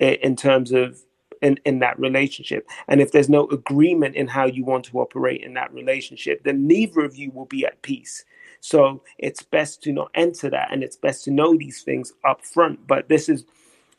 in 0.00 0.34
terms 0.36 0.72
of 0.72 1.00
in, 1.42 1.58
in 1.64 1.80
that 1.80 1.98
relationship. 1.98 2.66
And 2.88 3.00
if 3.00 3.12
there's 3.12 3.28
no 3.28 3.46
agreement 3.48 4.16
in 4.16 4.26
how 4.26 4.46
you 4.46 4.64
want 4.64 4.86
to 4.86 4.98
operate 4.98 5.42
in 5.42 5.54
that 5.54 5.72
relationship 5.72 6.42
then 6.44 6.66
neither 6.66 7.00
of 7.00 7.16
you 7.16 7.30
will 7.30 7.44
be 7.44 7.64
at 7.66 7.82
peace 7.82 8.24
so 8.60 9.02
it's 9.18 9.42
best 9.42 9.82
to 9.84 9.92
not 9.92 10.10
enter 10.14 10.50
that, 10.50 10.72
and 10.72 10.82
it's 10.82 10.96
best 10.96 11.24
to 11.24 11.30
know 11.30 11.56
these 11.56 11.82
things 11.82 12.12
up 12.24 12.44
front. 12.44 12.86
But 12.86 13.08
this 13.08 13.28
is, 13.28 13.44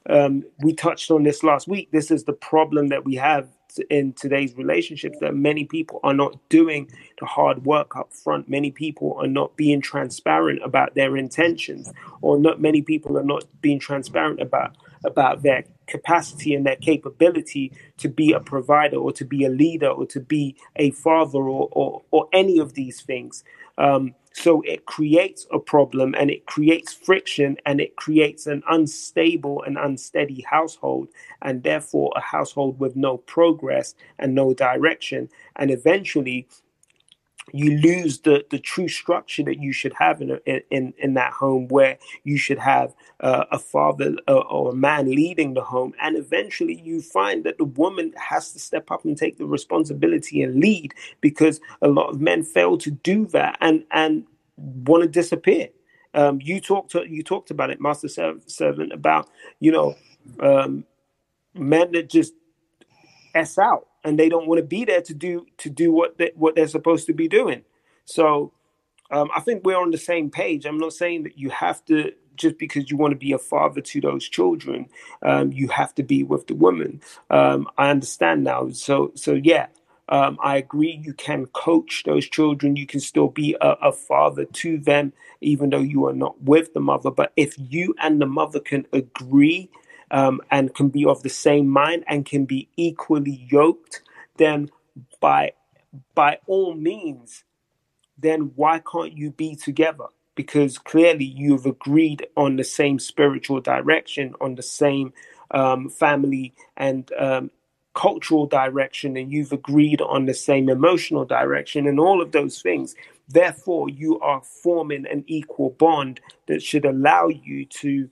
um, 0.09 0.43
we 0.59 0.73
touched 0.73 1.11
on 1.11 1.23
this 1.23 1.43
last 1.43 1.67
week. 1.67 1.91
This 1.91 2.11
is 2.11 2.23
the 2.23 2.33
problem 2.33 2.89
that 2.89 3.05
we 3.05 3.15
have 3.15 3.49
in 3.89 4.13
today's 4.13 4.55
relationships 4.55 5.17
that 5.21 5.35
many 5.35 5.65
people 5.65 5.99
are 6.03 6.13
not 6.13 6.37
doing 6.49 6.89
the 7.19 7.25
hard 7.25 7.65
work 7.65 7.95
up 7.95 8.13
front. 8.13 8.49
Many 8.49 8.71
people 8.71 9.15
are 9.19 9.27
not 9.27 9.55
being 9.55 9.81
transparent 9.81 10.63
about 10.63 10.95
their 10.95 11.17
intentions, 11.17 11.91
or 12.21 12.37
not 12.39 12.61
many 12.61 12.81
people 12.81 13.17
are 13.17 13.23
not 13.23 13.43
being 13.61 13.79
transparent 13.79 14.41
about 14.41 14.75
about 15.03 15.43
their 15.43 15.63
capacity 15.85 16.55
and 16.55 16.65
their 16.65 16.75
capability 16.75 17.71
to 17.97 18.09
be 18.09 18.33
a 18.33 18.39
provider 18.39 18.97
or 18.97 19.11
to 19.11 19.23
be 19.23 19.45
a 19.45 19.49
leader 19.49 19.87
or 19.87 20.05
to 20.07 20.19
be 20.19 20.55
a 20.75 20.91
father 20.91 21.39
or 21.39 21.69
or, 21.71 22.01
or 22.11 22.27
any 22.33 22.59
of 22.59 22.73
these 22.73 23.01
things. 23.01 23.43
Um, 23.77 24.15
So 24.39 24.61
it 24.61 24.85
creates 24.85 25.47
a 25.51 25.57
problem 25.57 26.13
and 26.15 26.29
it 26.29 26.45
creates 26.45 26.93
friction 26.93 27.57
and 27.65 27.81
it 27.81 27.95
creates 27.95 28.45
an 28.45 28.61
unstable 28.69 29.63
and 29.63 29.79
unsteady 29.79 30.41
household, 30.41 31.07
and 31.41 31.63
therefore 31.63 32.13
a 32.15 32.21
household 32.21 32.79
with 32.79 32.95
no 32.95 33.17
progress 33.17 33.95
and 34.19 34.35
no 34.35 34.53
direction. 34.53 35.29
And 35.55 35.71
eventually, 35.71 36.47
you 37.53 37.77
lose 37.77 38.19
the, 38.19 38.45
the 38.49 38.59
true 38.59 38.87
structure 38.87 39.43
that 39.43 39.59
you 39.59 39.71
should 39.71 39.93
have 39.93 40.21
in, 40.21 40.31
a, 40.31 40.63
in 40.69 40.93
in 40.97 41.13
that 41.13 41.31
home 41.33 41.67
where 41.69 41.97
you 42.23 42.37
should 42.37 42.57
have 42.57 42.93
uh, 43.21 43.45
a 43.51 43.59
father 43.59 44.15
or 44.27 44.71
a 44.71 44.75
man 44.75 45.09
leading 45.09 45.53
the 45.53 45.63
home. 45.63 45.93
And 46.01 46.17
eventually 46.17 46.79
you 46.81 47.01
find 47.01 47.43
that 47.45 47.57
the 47.57 47.65
woman 47.65 48.13
has 48.17 48.51
to 48.51 48.59
step 48.59 48.91
up 48.91 49.05
and 49.05 49.17
take 49.17 49.37
the 49.37 49.45
responsibility 49.45 50.41
and 50.41 50.59
lead 50.59 50.93
because 51.21 51.61
a 51.81 51.87
lot 51.87 52.09
of 52.09 52.19
men 52.19 52.43
fail 52.43 52.77
to 52.79 52.91
do 52.91 53.25
that 53.27 53.57
and 53.61 53.83
and 53.91 54.25
want 54.57 55.03
to 55.03 55.09
disappear. 55.09 55.69
Um, 56.13 56.39
you 56.41 56.59
talked 56.59 56.91
to, 56.91 57.07
you 57.07 57.23
talked 57.23 57.51
about 57.51 57.69
it 57.69 57.79
master 57.79 58.07
servant 58.07 58.91
about 58.91 59.29
you 59.59 59.71
know 59.71 59.95
um, 60.39 60.85
men 61.53 61.91
that 61.93 62.09
just 62.09 62.33
s 63.37 63.57
out 63.57 63.87
and 64.03 64.17
they 64.17 64.29
don't 64.29 64.47
want 64.47 64.59
to 64.59 64.65
be 64.65 64.85
there 64.85 65.01
to 65.01 65.13
do 65.13 65.45
to 65.57 65.69
do 65.69 65.91
what 65.91 66.17
they, 66.17 66.31
what 66.35 66.55
they're 66.55 66.67
supposed 66.67 67.07
to 67.07 67.13
be 67.13 67.27
doing. 67.27 67.63
So 68.05 68.53
um, 69.11 69.29
I 69.35 69.41
think 69.41 69.65
we're 69.65 69.79
on 69.79 69.91
the 69.91 69.97
same 69.97 70.29
page. 70.29 70.65
I'm 70.65 70.77
not 70.77 70.93
saying 70.93 71.23
that 71.23 71.37
you 71.37 71.49
have 71.49 71.83
to 71.85 72.13
just 72.35 72.57
because 72.57 72.89
you 72.89 72.97
want 72.97 73.11
to 73.11 73.17
be 73.17 73.31
a 73.31 73.37
father 73.37 73.81
to 73.81 74.01
those 74.01 74.27
children, 74.29 74.87
um, 75.23 75.51
you 75.51 75.67
have 75.69 75.93
to 75.95 76.03
be 76.03 76.23
with 76.23 76.47
the 76.47 76.55
woman. 76.55 77.01
Um, 77.29 77.67
I 77.77 77.89
understand 77.89 78.43
now. 78.43 78.69
So 78.69 79.11
so 79.15 79.33
yeah. 79.33 79.67
Um, 80.09 80.37
I 80.41 80.55
agree. 80.55 81.01
You 81.03 81.13
can 81.13 81.47
coach 81.47 82.03
those 82.05 82.25
children. 82.29 82.77
You 82.77 82.85
can 82.87 83.01
still 83.01 83.27
be 83.27 83.57
a, 83.59 83.71
a 83.81 83.91
father 83.91 84.45
to 84.45 84.77
them, 84.77 85.11
even 85.41 85.69
though 85.69 85.79
you 85.79 86.05
are 86.07 86.13
not 86.13 86.41
with 86.41 86.73
the 86.73 86.79
mother. 86.79 87.11
But 87.11 87.33
if 87.35 87.55
you 87.57 87.93
and 88.01 88.21
the 88.21 88.25
mother 88.25 88.61
can 88.61 88.87
agree 88.93 89.69
um, 90.11 90.41
and 90.51 90.73
can 90.73 90.89
be 90.89 91.05
of 91.05 91.23
the 91.23 91.29
same 91.29 91.67
mind 91.67 92.03
and 92.07 92.25
can 92.25 92.45
be 92.45 92.69
equally 92.77 93.47
yoked, 93.49 94.01
then 94.37 94.69
by 95.19 95.51
by 96.15 96.37
all 96.47 96.73
means, 96.75 97.43
then 98.17 98.51
why 98.55 98.79
can't 98.79 99.17
you 99.17 99.31
be 99.31 99.55
together? 99.55 100.05
Because 100.35 100.77
clearly 100.77 101.25
you've 101.25 101.65
agreed 101.65 102.27
on 102.35 102.55
the 102.55 102.63
same 102.63 102.99
spiritual 102.99 103.61
direction, 103.61 104.35
on 104.41 104.55
the 104.55 104.63
same 104.63 105.13
um, 105.51 105.89
family 105.89 106.53
and 106.75 107.11
um, 107.17 107.51
cultural 107.95 108.45
direction, 108.45 109.17
and 109.17 109.31
you've 109.31 109.51
agreed 109.51 110.01
on 110.01 110.25
the 110.25 110.33
same 110.33 110.69
emotional 110.69 111.25
direction, 111.25 111.87
and 111.87 111.99
all 111.99 112.21
of 112.21 112.31
those 112.31 112.61
things. 112.61 112.95
Therefore, 113.29 113.89
you 113.89 114.19
are 114.19 114.41
forming 114.41 115.05
an 115.07 115.23
equal 115.27 115.71
bond 115.71 116.21
that 116.45 116.61
should 116.61 116.85
allow 116.85 117.27
you 117.27 117.65
to 117.65 118.09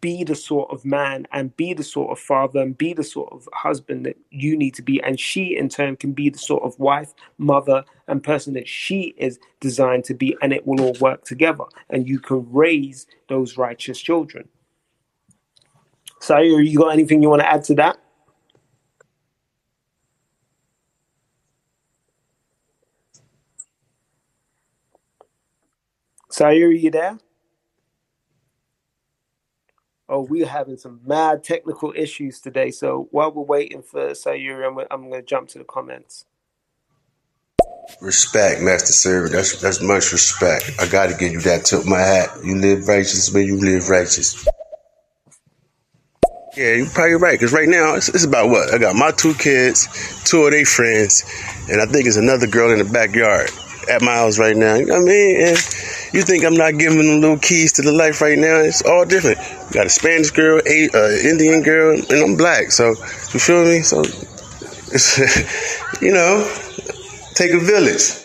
be 0.00 0.22
the 0.22 0.34
sort 0.34 0.70
of 0.70 0.84
man 0.84 1.26
and 1.32 1.56
be 1.56 1.74
the 1.74 1.82
sort 1.82 2.12
of 2.12 2.18
father 2.18 2.60
and 2.60 2.78
be 2.78 2.92
the 2.92 3.02
sort 3.02 3.32
of 3.32 3.48
husband 3.52 4.06
that 4.06 4.16
you 4.30 4.56
need 4.56 4.74
to 4.74 4.82
be. 4.82 5.02
And 5.02 5.18
she, 5.18 5.56
in 5.56 5.68
turn, 5.68 5.96
can 5.96 6.12
be 6.12 6.30
the 6.30 6.38
sort 6.38 6.62
of 6.62 6.78
wife, 6.78 7.12
mother, 7.38 7.84
and 8.06 8.22
person 8.22 8.54
that 8.54 8.68
she 8.68 9.14
is 9.16 9.38
designed 9.60 10.04
to 10.04 10.14
be. 10.14 10.36
And 10.40 10.52
it 10.52 10.66
will 10.66 10.80
all 10.80 10.96
work 11.00 11.24
together. 11.24 11.64
And 11.90 12.08
you 12.08 12.20
can 12.20 12.50
raise 12.52 13.06
those 13.28 13.56
righteous 13.56 14.00
children. 14.00 14.48
Sayur, 16.20 16.64
you 16.64 16.78
got 16.78 16.92
anything 16.92 17.20
you 17.20 17.30
want 17.30 17.42
to 17.42 17.50
add 17.50 17.64
to 17.64 17.74
that? 17.74 17.98
Sayur, 26.30 26.68
are 26.68 26.72
you 26.72 26.90
there? 26.90 27.18
Oh, 30.12 30.20
we're 30.20 30.46
having 30.46 30.76
some 30.76 31.00
mad 31.06 31.42
technical 31.42 31.94
issues 31.96 32.38
today. 32.38 32.70
So 32.70 33.08
while 33.12 33.32
we're 33.32 33.44
waiting 33.44 33.82
for 33.82 34.10
Sayuri, 34.10 34.68
I'm, 34.68 34.86
I'm 34.90 35.08
going 35.08 35.22
to 35.22 35.26
jump 35.26 35.48
to 35.48 35.58
the 35.58 35.64
comments. 35.64 36.26
Respect, 38.02 38.60
Master 38.60 38.92
Servant. 38.92 39.32
That's 39.32 39.58
that's 39.62 39.80
much 39.80 40.12
respect. 40.12 40.70
I 40.78 40.86
got 40.86 41.08
to 41.08 41.16
give 41.16 41.32
you 41.32 41.40
that 41.40 41.64
tip 41.64 41.86
my 41.86 41.98
hat. 41.98 42.28
You 42.44 42.56
live 42.56 42.86
righteous, 42.86 43.32
man. 43.32 43.46
You 43.46 43.58
live 43.58 43.88
righteous. 43.88 44.46
Yeah, 46.58 46.74
you're 46.74 46.90
probably 46.90 47.14
right. 47.14 47.40
Because 47.40 47.54
right 47.54 47.68
now, 47.68 47.94
it's, 47.94 48.10
it's, 48.10 48.24
about 48.24 48.50
what? 48.50 48.74
I 48.74 48.76
got 48.76 48.94
my 48.94 49.12
two 49.12 49.32
kids, 49.32 49.88
two 50.24 50.44
of 50.44 50.50
their 50.50 50.66
friends, 50.66 51.24
and 51.70 51.80
I 51.80 51.86
think 51.86 52.06
it's 52.06 52.18
another 52.18 52.46
girl 52.46 52.70
in 52.70 52.78
the 52.78 52.92
backyard 52.92 53.48
at 53.88 54.02
my 54.02 54.16
house 54.16 54.38
right 54.38 54.56
now. 54.56 54.74
You 54.74 54.84
know 54.84 54.96
what 54.96 55.04
I 55.04 55.06
mean? 55.06 55.48
And 55.48 55.58
you 56.12 56.22
think 56.22 56.44
I'm 56.44 56.54
not 56.54 56.78
giving 56.78 56.98
them 56.98 57.20
little 57.20 57.38
keys 57.38 57.72
to 57.74 57.82
the 57.82 57.92
life 57.92 58.20
right 58.20 58.38
now? 58.38 58.56
It's 58.60 58.82
all 58.84 59.04
different. 59.04 59.38
You 59.38 59.74
got 59.74 59.86
a 59.86 59.90
Spanish 59.90 60.30
girl, 60.30 60.60
a 60.66 60.88
uh, 60.94 61.10
Indian 61.28 61.62
girl, 61.62 61.94
and 61.94 62.12
I'm 62.12 62.36
black. 62.36 62.70
So 62.70 62.88
you 62.88 63.40
feel 63.40 63.64
me? 63.64 63.80
So 63.80 64.00
it's 64.00 65.18
you 66.02 66.12
know, 66.12 66.46
take 67.34 67.52
a 67.52 67.60
village. 67.60 68.18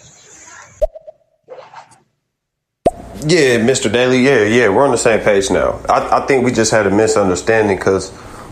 Yeah, 3.26 3.58
Mr. 3.60 3.92
Daily. 3.92 4.22
Yeah, 4.24 4.44
yeah, 4.44 4.70
we're 4.70 4.86
on 4.86 4.92
the 4.92 4.98
same 4.98 5.22
page 5.22 5.50
now. 5.50 5.80
I, 5.90 6.22
I 6.22 6.26
think 6.28 6.46
we 6.46 6.52
just 6.52 6.72
had 6.72 6.86
a 6.88 6.92
misunderstanding 6.92 7.78
because 7.78 8.12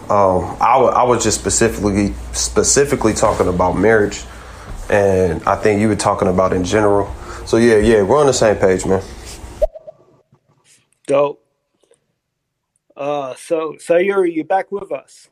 um, 0.10 0.58
I, 0.60 0.74
w- 0.74 0.92
I 0.92 1.04
was 1.04 1.24
just 1.24 1.40
specifically 1.40 2.14
specifically 2.34 3.14
talking 3.14 3.48
about 3.48 3.74
marriage, 3.74 4.24
and 4.90 5.44
I 5.44 5.56
think 5.56 5.82
you 5.82 5.88
were 5.88 5.96
talking 5.96 6.28
about 6.28 6.54
in 6.54 6.64
general. 6.64 7.14
So 7.46 7.58
yeah, 7.58 7.78
yeah, 7.78 8.02
we're 8.02 8.20
on 8.20 8.26
the 8.26 8.34
same 8.34 8.56
page, 8.56 8.86
man. 8.86 9.04
Dope. 11.08 11.46
Uh, 12.96 13.36
so 13.36 13.74
Sayuri, 13.74 14.34
you 14.34 14.44
back 14.44 14.72
with 14.72 14.92
us? 14.92 15.30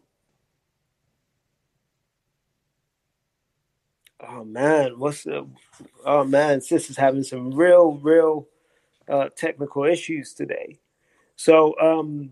Oh 4.20 4.44
man, 4.44 5.00
what's 5.00 5.24
the? 5.24 5.48
Oh 6.06 6.24
man, 6.24 6.62
sis 6.62 6.90
is 6.90 6.98
having 6.98 7.24
some 7.24 7.54
real, 7.54 7.94
real 7.94 8.48
uh, 9.10 9.30
technical 9.36 9.84
issues 9.84 10.34
today. 10.34 10.80
So, 11.36 11.78
um, 11.80 12.32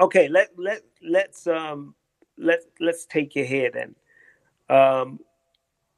okay, 0.00 0.28
let 0.28 0.50
let 0.56 0.82
let's 1.02 1.46
um 1.46 1.94
let 2.38 2.60
let's 2.80 3.04
take 3.06 3.36
it 3.36 3.46
here 3.46 3.70
then. 3.70 3.94
Um, 4.74 5.20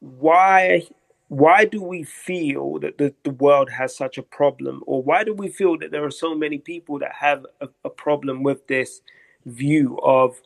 why 0.00 0.82
why 1.30 1.64
do 1.64 1.80
we 1.80 2.02
feel 2.02 2.80
that 2.80 2.98
the, 2.98 3.14
the 3.22 3.30
world 3.30 3.70
has 3.70 3.96
such 3.96 4.18
a 4.18 4.22
problem? 4.22 4.82
Or 4.84 5.00
why 5.00 5.22
do 5.22 5.32
we 5.32 5.48
feel 5.48 5.78
that 5.78 5.92
there 5.92 6.04
are 6.04 6.10
so 6.10 6.34
many 6.34 6.58
people 6.58 6.98
that 6.98 7.12
have 7.12 7.46
a, 7.60 7.68
a 7.84 7.88
problem 7.88 8.42
with 8.42 8.66
this 8.66 9.00
view 9.46 9.96
of 10.02 10.40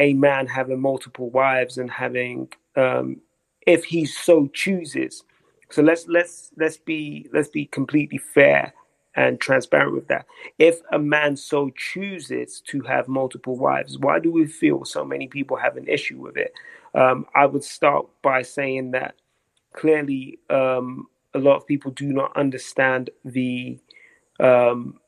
a 0.00 0.12
man 0.14 0.48
having 0.48 0.80
multiple 0.80 1.30
wives 1.30 1.78
and 1.78 1.88
having 1.88 2.48
um, 2.74 3.20
if 3.64 3.84
he 3.84 4.04
so 4.04 4.48
chooses? 4.48 5.22
So 5.70 5.82
let's 5.82 6.08
let's 6.08 6.50
let's 6.56 6.78
be 6.78 7.28
let's 7.32 7.48
be 7.48 7.66
completely 7.66 8.18
fair 8.18 8.74
and 9.14 9.40
transparent 9.40 9.94
with 9.94 10.08
that. 10.08 10.26
If 10.58 10.80
a 10.90 10.98
man 10.98 11.36
so 11.36 11.70
chooses 11.76 12.60
to 12.66 12.80
have 12.80 13.06
multiple 13.06 13.56
wives 13.56 13.98
why 13.98 14.18
do 14.18 14.32
we 14.32 14.48
feel 14.48 14.84
so 14.84 15.04
many 15.04 15.28
people 15.28 15.56
have 15.58 15.76
an 15.76 15.86
issue 15.86 16.18
with 16.18 16.36
it? 16.36 16.52
Um, 16.94 17.24
i 17.36 17.46
would 17.46 17.64
start 17.64 18.06
by 18.20 18.42
saying 18.42 18.90
that 18.90 19.14
clearly 19.72 20.38
um, 20.50 21.06
a 21.34 21.38
lot 21.38 21.56
of 21.56 21.66
people 21.66 21.90
do 21.92 22.12
not 22.12 22.36
understand 22.36 23.10
the 23.24 23.78
um, 24.40 24.98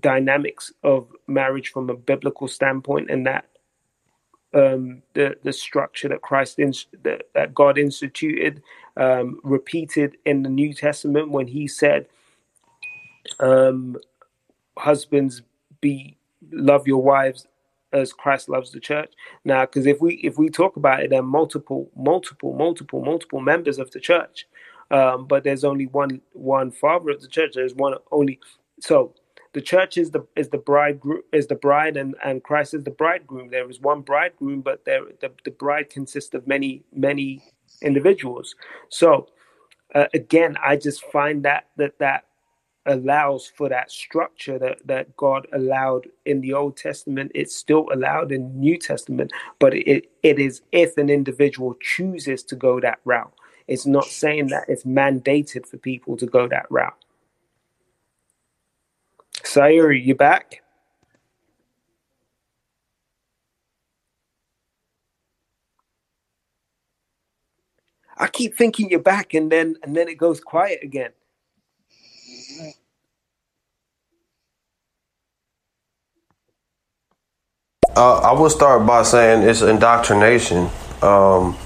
dynamics 0.00 0.72
of 0.82 1.08
marriage 1.26 1.70
from 1.70 1.90
a 1.90 1.96
biblical 1.96 2.48
standpoint 2.48 3.10
and 3.10 3.26
that 3.26 3.46
um, 4.54 5.02
the 5.14 5.36
the 5.42 5.52
structure 5.52 6.08
that 6.08 6.22
Christ 6.22 6.58
in, 6.58 6.72
that, 7.02 7.28
that 7.34 7.54
God 7.54 7.78
instituted 7.78 8.62
um, 8.96 9.40
repeated 9.42 10.16
in 10.24 10.42
the 10.42 10.48
New 10.48 10.72
Testament 10.72 11.30
when 11.30 11.46
He 11.46 11.68
said, 11.68 12.06
um, 13.40 13.96
"Husbands, 14.78 15.42
be 15.80 16.16
love 16.52 16.86
your 16.86 17.02
wives 17.02 17.46
as 17.92 18.12
Christ 18.12 18.48
loves 18.48 18.72
the 18.72 18.80
church. 18.80 19.12
Now, 19.44 19.64
because 19.64 19.86
if 19.86 20.00
we 20.00 20.14
if 20.16 20.38
we 20.38 20.48
talk 20.48 20.76
about 20.76 21.00
it, 21.00 21.10
there 21.10 21.20
are 21.20 21.22
multiple, 21.22 21.90
multiple, 21.96 22.54
multiple, 22.54 23.02
multiple 23.02 23.40
members 23.40 23.78
of 23.78 23.90
the 23.90 24.00
church, 24.00 24.46
um, 24.90 25.26
but 25.26 25.44
there's 25.44 25.64
only 25.64 25.86
one 25.86 26.20
one 26.32 26.70
father 26.70 27.10
of 27.10 27.20
the 27.20 27.28
church. 27.28 27.52
There's 27.54 27.74
one 27.74 27.94
only. 28.10 28.40
So 28.80 29.14
the 29.52 29.60
church 29.60 29.96
is 29.96 30.10
the 30.10 30.26
is 30.36 30.48
the 30.50 30.58
bride 30.58 31.00
is 31.32 31.46
the 31.46 31.54
bride, 31.54 31.96
and 31.96 32.14
and 32.24 32.42
Christ 32.42 32.74
is 32.74 32.84
the 32.84 32.90
bridegroom. 32.90 33.50
There 33.50 33.68
is 33.70 33.80
one 33.80 34.02
bridegroom, 34.02 34.60
but 34.60 34.84
there 34.84 35.02
the, 35.20 35.32
the 35.44 35.50
bride 35.50 35.90
consists 35.90 36.34
of 36.34 36.46
many 36.46 36.82
many 36.92 37.42
individuals. 37.82 38.54
So 38.88 39.28
uh, 39.94 40.06
again, 40.12 40.56
I 40.62 40.76
just 40.76 41.04
find 41.06 41.44
that 41.44 41.68
that 41.76 41.98
that 41.98 42.24
allows 42.86 43.46
for 43.46 43.68
that 43.68 43.90
structure 43.90 44.58
that, 44.58 44.86
that 44.86 45.16
God 45.16 45.46
allowed 45.52 46.08
in 46.26 46.40
the 46.40 46.54
Old 46.54 46.76
Testament. 46.76 47.32
It's 47.34 47.54
still 47.56 47.86
allowed 47.92 48.32
in 48.32 48.58
New 48.58 48.78
Testament, 48.78 49.32
but 49.58 49.74
it, 49.74 50.10
it 50.22 50.38
is 50.38 50.62
if 50.72 50.96
an 50.98 51.10
individual 51.10 51.74
chooses 51.80 52.42
to 52.44 52.56
go 52.56 52.80
that 52.80 53.00
route. 53.04 53.32
It's 53.68 53.86
not 53.86 54.06
saying 54.06 54.48
that 54.48 54.64
it's 54.68 54.84
mandated 54.84 55.66
for 55.66 55.78
people 55.78 56.16
to 56.18 56.26
go 56.26 56.48
that 56.48 56.66
route. 56.70 56.94
Sayuri, 59.44 60.04
you 60.04 60.14
back? 60.14 60.62
I 68.18 68.28
keep 68.28 68.56
thinking 68.56 68.90
you're 68.90 69.00
back, 69.00 69.34
and 69.34 69.50
then 69.52 69.76
and 69.82 69.96
then 69.96 70.08
it 70.08 70.16
goes 70.18 70.40
quiet 70.40 70.80
again. 70.82 71.10
Uh, 77.94 78.18
I 78.18 78.32
will 78.32 78.50
start 78.50 78.86
by 78.86 79.02
saying 79.02 79.48
it's 79.48 79.62
indoctrination. 79.62 80.68
Um, 81.02 81.56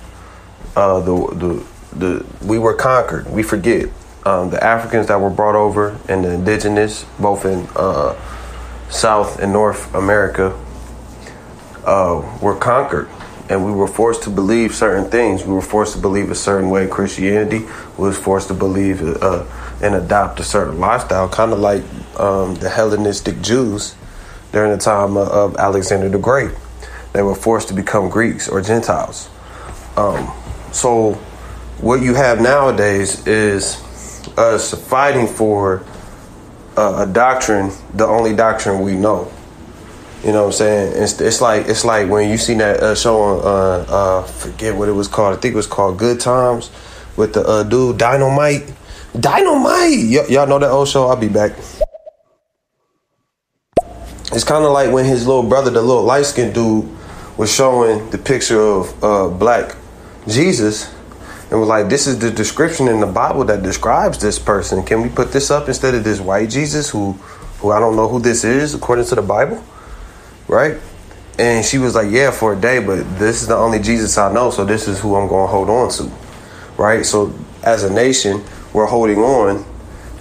uh, 0.77 1.01
the, 1.01 1.15
the 1.35 1.67
the 1.97 2.27
we 2.45 2.59
were 2.59 2.75
conquered. 2.75 3.29
We 3.31 3.43
forget 3.43 3.89
um, 4.25 4.51
the 4.51 4.63
Africans 4.63 5.07
that 5.09 5.21
were 5.21 5.31
brought 5.31 5.57
over 5.57 5.99
and 6.09 6.25
the 6.25 6.33
indigenous, 6.33 7.05
both 7.19 7.45
in 7.45 7.69
uh, 7.75 8.15
South 8.89 9.41
and 9.41 9.53
North 9.53 9.93
America, 9.95 10.59
uh, 11.85 12.39
were 12.41 12.57
conquered, 12.57 13.09
and 13.49 13.65
we 13.65 13.73
were 13.73 13.89
forced 13.89 14.23
to 14.25 14.31
believe 14.31 14.75
certain 14.75 15.11
things. 15.11 15.45
We 15.45 15.55
were 15.55 15.63
forced 15.63 15.95
to 15.95 16.01
believe 16.01 16.31
a 16.31 16.35
certain 16.35 16.71
way. 16.71 16.87
Christianity 16.87 17.67
was 17.97 18.19
forced 18.19 18.49
to 18.49 18.55
believe 18.55 19.03
uh, 19.03 19.45
and 19.83 19.95
adopt 19.95 20.39
a 20.41 20.45
certain 20.45 20.79
lifestyle, 20.79 21.29
kind 21.29 21.53
of 21.53 21.59
like 21.59 21.83
um, 22.21 22.55
the 22.57 22.69
Hellenistic 22.69 23.41
Jews 23.41 23.97
during 24.53 24.73
the 24.73 24.79
time 24.79 25.17
of 25.17 25.57
Alexander 25.57 26.09
the 26.09 26.19
Great. 26.19 26.53
They 27.13 27.23
were 27.23 27.35
forced 27.35 27.69
to 27.69 27.75
become 27.75 28.09
Greeks 28.09 28.49
or 28.49 28.61
Gentiles. 28.61 29.29
Um, 29.97 30.31
so, 30.73 31.15
what 31.81 32.03
you 32.03 32.15
have 32.15 32.41
nowadays 32.41 33.27
is 33.27 33.83
us 34.39 34.75
fighting 34.89 35.27
for 35.27 35.85
uh, 36.77 37.07
a 37.09 37.13
doctrine, 37.13 37.73
the 37.95 38.07
only 38.07 38.35
doctrine 38.35 38.81
we 38.83 38.95
know. 38.95 39.31
You 40.25 40.33
know 40.33 40.43
what 40.43 40.47
I'm 40.49 40.53
saying? 40.53 41.03
It's, 41.03 41.21
it's 41.21 41.41
like 41.41 41.67
it's 41.67 41.85
like 41.85 42.09
when 42.09 42.29
you 42.29 42.37
seen 42.37 42.59
that 42.59 42.81
uh, 42.81 42.95
show 42.95 43.21
on 43.23 43.41
uh, 43.41 43.93
uh, 43.93 44.23
forget 44.25 44.77
what 44.77 44.89
it 44.89 44.93
was 44.93 45.09
called. 45.09 45.37
I 45.37 45.41
think 45.41 45.55
it 45.55 45.57
was 45.57 45.67
called 45.67 45.99
Good 45.99 46.21
Times 46.21 46.71
with 47.17 47.33
the 47.33 47.43
uh, 47.43 47.63
dude 47.63 47.99
Dynamite. 47.99 48.71
Dynamite. 49.19 49.99
Y- 49.99 50.27
y'all 50.29 50.47
know 50.47 50.59
that 50.59 50.71
old 50.71 50.89
show? 50.89 51.07
I'll 51.09 51.17
be 51.17 51.29
back. 51.29 51.53
It's 54.33 54.45
kind 54.45 54.65
of 54.65 54.73
like 54.73 54.93
when 54.93 55.05
his 55.05 55.27
little 55.27 55.43
brother, 55.43 55.71
the 55.71 55.83
little 55.83 56.05
light 56.05 56.27
skinned 56.27 56.55
dude, 56.55 56.89
was 57.37 57.53
showing 57.53 58.11
the 58.11 58.19
picture 58.19 58.61
of 58.61 59.05
uh, 59.05 59.29
black 59.29 59.77
Jesus 60.29 60.93
and 61.51 61.59
was 61.59 61.69
like, 61.69 61.89
This 61.89 62.07
is 62.07 62.19
the 62.19 62.31
description 62.31 62.87
in 62.87 63.01
the 63.01 63.07
Bible 63.07 63.45
that 63.45 63.63
describes 63.63 64.19
this 64.19 64.39
person. 64.39 64.85
Can 64.85 65.03
we 65.03 65.09
put 65.09 65.33
this 65.33 65.51
up 65.51 65.69
instead 65.69 65.95
of 65.95 66.05
this 66.05 66.21
white 66.21 66.51
Jesus 66.51 66.91
who 66.91 67.13
who 67.59 67.73
I 67.73 67.81
don't 67.81 67.97
know 67.97 68.09
who 68.09 68.21
this 68.21 68.45
is 68.45 68.75
according 68.75 69.07
to 69.07 69.15
the 69.17 69.23
Bible? 69.23 69.63
Right? 70.49 70.79
And 71.39 71.65
she 71.65 71.79
was 71.79 71.95
like, 71.95 72.11
Yeah, 72.11 72.31
for 72.31 72.53
a 72.53 72.61
day, 72.61 72.79
but 72.79 73.19
this 73.19 73.43
is 73.43 73.49
the 73.49 73.57
only 73.57 73.81
Jesus 73.81 74.17
I 74.17 74.33
know, 74.33 74.51
so 74.51 74.65
this 74.65 74.87
is 74.87 75.01
who 75.01 75.17
I'm 75.17 75.29
gonna 75.29 75.49
hold 75.49 75.69
on 75.69 75.91
to. 75.93 76.11
Right? 76.77 77.05
So 77.05 77.35
as 77.63 77.83
a 77.83 77.93
nation, 77.93 78.45
we're 78.73 78.87
holding 78.87 79.19
on 79.19 79.65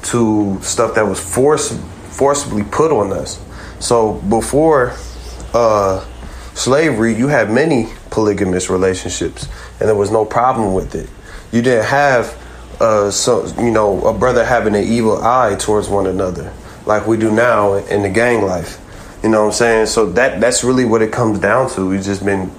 to 0.01 0.57
stuff 0.61 0.95
that 0.95 1.05
was 1.05 1.19
force 1.19 1.77
forcibly 2.09 2.63
put 2.63 2.91
on 2.91 3.13
us. 3.13 3.39
So 3.79 4.13
before 4.13 4.93
uh, 5.53 6.05
slavery, 6.53 7.15
you 7.15 7.27
had 7.27 7.49
many 7.49 7.87
polygamous 8.09 8.69
relationships, 8.69 9.47
and 9.79 9.87
there 9.87 9.95
was 9.95 10.11
no 10.11 10.25
problem 10.25 10.73
with 10.73 10.95
it. 10.95 11.09
You 11.51 11.61
didn't 11.61 11.85
have, 11.85 12.37
uh, 12.79 13.11
so 13.11 13.47
you 13.57 13.71
know, 13.71 14.05
a 14.05 14.13
brother 14.13 14.43
having 14.45 14.75
an 14.75 14.83
evil 14.83 15.23
eye 15.23 15.55
towards 15.57 15.89
one 15.89 16.07
another 16.07 16.53
like 16.85 17.05
we 17.05 17.17
do 17.17 17.31
now 17.31 17.75
in 17.75 18.01
the 18.01 18.09
gang 18.09 18.41
life. 18.41 18.79
You 19.23 19.29
know 19.29 19.41
what 19.41 19.47
I'm 19.47 19.53
saying? 19.53 19.85
So 19.87 20.11
that 20.13 20.41
that's 20.41 20.63
really 20.63 20.85
what 20.85 21.01
it 21.01 21.11
comes 21.11 21.39
down 21.39 21.69
to. 21.71 21.87
We've 21.87 22.03
just 22.03 22.25
been 22.25 22.51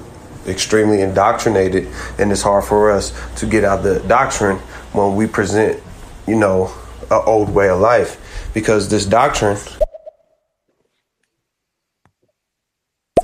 extremely 0.46 1.02
indoctrinated, 1.02 1.88
and 2.18 2.30
it's 2.32 2.42
hard 2.42 2.64
for 2.64 2.90
us 2.90 3.12
to 3.36 3.46
get 3.46 3.64
out 3.64 3.82
the 3.82 4.00
doctrine 4.00 4.56
when 4.92 5.16
we 5.16 5.26
present, 5.26 5.82
you 6.26 6.36
know, 6.36 6.72
an 7.10 7.22
old 7.26 7.50
way 7.50 7.68
of 7.68 7.80
life, 7.80 8.50
because 8.54 8.88
this 8.88 9.04
doctrine 9.04 9.56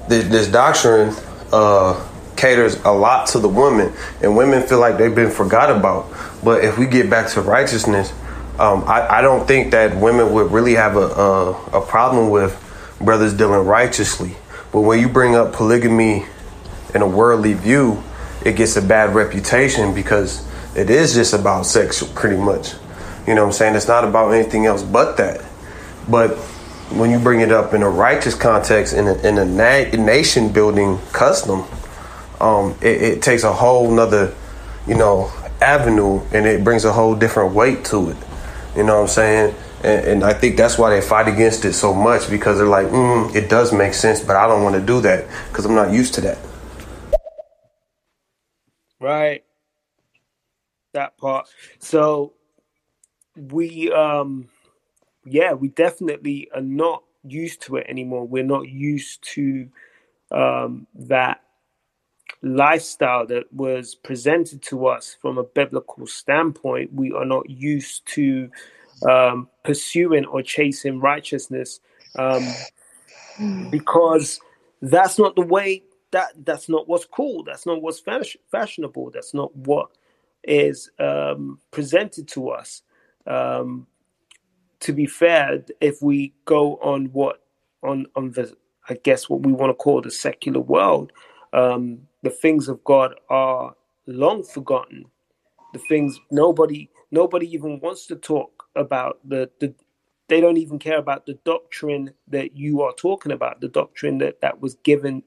this, 0.09 0.29
this 0.29 0.49
doctrine 0.49 1.15
uh, 1.53 2.09
caters 2.37 2.77
a 2.85 2.91
lot 2.91 3.29
to 3.29 3.39
the 3.39 3.49
women, 3.49 3.93
and 4.23 4.37
women 4.37 4.63
feel 4.63 4.79
like 4.79 4.99
they've 4.99 5.15
been 5.15 5.31
forgot 5.31 5.71
about. 5.71 6.13
But 6.45 6.65
if 6.65 6.79
we 6.79 6.87
get 6.87 7.11
back 7.11 7.31
to 7.33 7.41
righteousness, 7.41 8.13
um, 8.59 8.85
I, 8.87 9.19
I, 9.19 9.21
don't 9.21 9.47
think 9.47 9.73
that 9.73 9.97
women 9.97 10.33
would 10.33 10.51
really 10.51 10.75
have 10.75 10.97
a, 10.97 11.01
a, 11.01 11.51
a 11.79 11.81
problem 11.87 12.31
with 12.31 12.63
brothers 13.01 13.35
dealing 13.35 13.67
righteously. 13.67 14.35
But 14.73 14.81
when 14.81 14.99
you 14.99 15.11
bring 15.11 15.35
up 15.35 15.53
polygamy 15.53 16.25
in 16.95 17.03
a 17.03 17.07
worldly 17.07 17.53
view, 17.53 18.03
it 18.45 18.57
gets 18.57 18.77
a 18.77 18.83
bad 18.83 19.15
reputation 19.15 19.95
because 19.95 20.47
it 20.75 20.89
is 20.89 21.15
just 21.15 21.35
about 21.35 21.67
sex, 21.67 22.03
pretty 22.15 22.37
much. 22.37 22.73
You 23.27 23.35
know 23.35 23.43
what 23.43 23.49
I'm 23.49 23.53
saying? 23.53 23.75
It's 23.75 23.89
not 23.89 24.05
about 24.05 24.31
anything 24.31 24.67
else 24.67 24.83
but 24.83 25.17
that. 25.17 25.45
But 26.09 26.39
when 26.91 27.11
you 27.11 27.19
bring 27.19 27.41
it 27.41 27.51
up 27.51 27.75
in 27.75 27.83
a 27.83 27.91
righteous 27.91 28.35
context, 28.35 28.93
in 28.95 29.09
a, 29.09 29.15
in 29.27 29.39
a 29.39 29.45
na- 29.45 29.91
nation 29.91 30.53
building 30.53 30.99
custom, 31.13 31.65
um, 32.41 32.77
it, 32.81 33.03
it, 33.03 33.23
takes 33.23 33.43
a 33.43 33.53
whole 33.53 33.91
nother, 33.91 34.35
you 34.87 34.95
know, 34.95 35.31
avenue 35.61 36.21
and 36.33 36.47
it 36.47 36.63
brings 36.63 36.85
a 36.85 36.93
whole 36.93 37.15
different 37.15 37.55
weight 37.55 37.85
to 37.87 38.11
it. 38.11 38.17
You 38.77 38.85
know 38.85 38.97
what 38.97 39.03
I'm 39.03 39.09
saying? 39.09 39.55
And, 39.83 40.07
and 40.07 40.25
I 40.25 40.33
think 40.33 40.57
that's 40.57 40.79
why 40.79 40.91
they 40.91 41.01
fight 41.01 41.29
against 41.29 41.65
it 41.65 41.73
so 41.73 41.93
much 41.93 42.31
because 42.31 42.59
they're 42.59 42.67
like, 42.67 42.87
mm, 42.87 43.35
it 43.35 43.49
does 43.49 43.73
make 43.73 43.95
sense, 43.95 44.21
but 44.21 44.37
I 44.37 44.47
don't 44.47 44.63
want 44.63 44.77
to 44.77 44.81
do 44.81 45.01
that 45.01 45.27
because 45.49 45.65
I'm 45.65 45.75
not 45.75 45.93
used 45.93 46.15
to 46.15 46.21
that. 46.23 46.39
Right. 49.01 49.45
That 50.93 51.19
part. 51.19 51.49
So 51.79 52.33
we 53.37 53.93
um 53.93 54.49
yeah, 55.27 55.53
we 55.53 55.69
definitely 55.69 56.49
are 56.55 56.61
not 56.63 57.03
used 57.25 57.63
to 57.63 57.77
it 57.77 57.87
anymore. 57.89 58.27
We're 58.27 58.45
not 58.45 58.69
used 58.69 59.23
to 59.35 59.69
um, 60.31 60.87
that 60.95 61.43
lifestyle 62.43 63.27
that 63.27 63.53
was 63.53 63.95
presented 63.95 64.63
to 64.63 64.87
us 64.87 65.17
from 65.21 65.39
a 65.39 65.45
biblical 65.45 66.07
standpoint. 66.07 66.93
We 66.93 67.13
are 67.13 67.25
not 67.25 67.49
used 67.51 68.07
to 68.15 68.51
um, 69.09 69.49
pursuing 69.65 70.25
or 70.27 70.43
chasing 70.43 71.01
righteousness 71.01 71.81
um, 72.17 72.47
because 73.71 74.41
that's 74.81 75.19
not 75.19 75.35
the 75.37 75.43
way. 75.43 75.83
That 76.13 76.33
that's 76.45 76.69
not 76.69 76.89
what's 76.89 77.05
cool. 77.05 77.43
That's 77.43 77.67
not 77.67 77.83
what's 77.83 78.01
fash- 78.01 78.37
fashionable. 78.51 79.11
That's 79.11 79.35
not 79.35 79.55
what 79.57 79.91
is 80.45 80.91
um, 81.01 81.59
presented 81.73 82.29
to 82.29 82.51
us. 82.51 82.83
Um, 83.27 83.89
to 84.87 84.93
be 84.93 85.07
fair, 85.07 85.65
if 85.81 86.01
we 86.01 86.33
go 86.45 86.77
on 86.77 87.07
what 87.07 87.43
on 87.83 88.07
on 88.15 88.31
the 88.31 88.57
I 88.89 88.95
guess 88.95 89.29
what 89.29 89.41
we 89.43 89.53
want 89.53 89.71
to 89.71 89.75
call 89.75 90.01
the 90.01 90.13
secular 90.13 90.61
world, 90.61 91.11
um, 91.53 92.03
the 92.23 92.31
things 92.31 92.69
of 92.69 92.85
God 92.85 93.17
are 93.29 93.75
long 94.07 94.45
forgotten. 94.45 95.07
The 95.73 95.81
things 95.89 96.21
nobody 96.31 96.89
nobody 97.11 97.53
even 97.53 97.81
wants 97.81 98.07
to 98.07 98.15
talk 98.15 98.69
about. 98.77 99.19
The 99.29 99.51
the 99.59 99.75
they 100.29 100.41
don't 100.41 100.57
even 100.57 100.79
care 100.79 100.99
about 100.99 101.27
the 101.27 101.39
doctrine 101.45 102.13
that 102.29 102.57
you 102.57 102.83
are 102.83 102.93
talking 102.93 103.33
about, 103.33 103.61
the 103.61 103.69
doctrine 103.69 104.19
that 104.19 104.41
that 104.41 104.61
was 104.61 104.77
given 104.85 105.25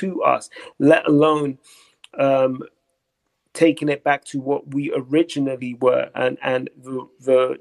to 0.00 0.22
us, 0.22 0.50
let 0.78 1.08
alone 1.08 1.56
um, 2.18 2.62
taking 3.54 3.88
it 3.88 4.04
back 4.04 4.22
to 4.26 4.38
what 4.38 4.74
we 4.74 4.92
originally 4.94 5.72
were 5.80 6.10
and 6.14 6.36
and 6.42 6.68
the 6.82 7.08
the 7.20 7.58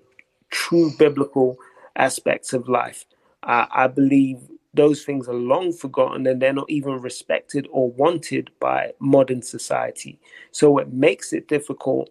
true 0.49 0.91
biblical 0.97 1.57
aspects 1.95 2.53
of 2.53 2.67
life. 2.67 3.05
Uh, 3.43 3.65
I 3.71 3.87
believe 3.87 4.39
those 4.73 5.03
things 5.03 5.27
are 5.27 5.33
long 5.33 5.73
forgotten 5.73 6.27
and 6.27 6.41
they're 6.41 6.53
not 6.53 6.69
even 6.69 7.01
respected 7.01 7.67
or 7.71 7.91
wanted 7.91 8.51
by 8.59 8.91
modern 8.99 9.41
society. 9.41 10.19
So 10.51 10.77
it 10.77 10.93
makes 10.93 11.33
it 11.33 11.47
difficult 11.47 12.09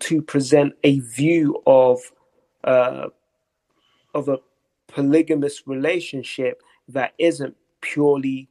to 0.00 0.20
present 0.20 0.74
a 0.82 0.98
view 1.00 1.62
of 1.66 2.00
uh, 2.64 3.08
of 4.14 4.28
a 4.28 4.38
polygamous 4.88 5.66
relationship 5.66 6.62
that 6.88 7.14
isn't 7.18 7.56
purely 7.80 8.48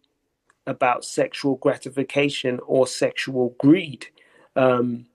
about 0.67 1.05
sexual 1.05 1.55
gratification 1.55 2.59
or 2.65 2.87
sexual 2.87 3.55
greed. 3.59 4.07
Um, 4.55 5.05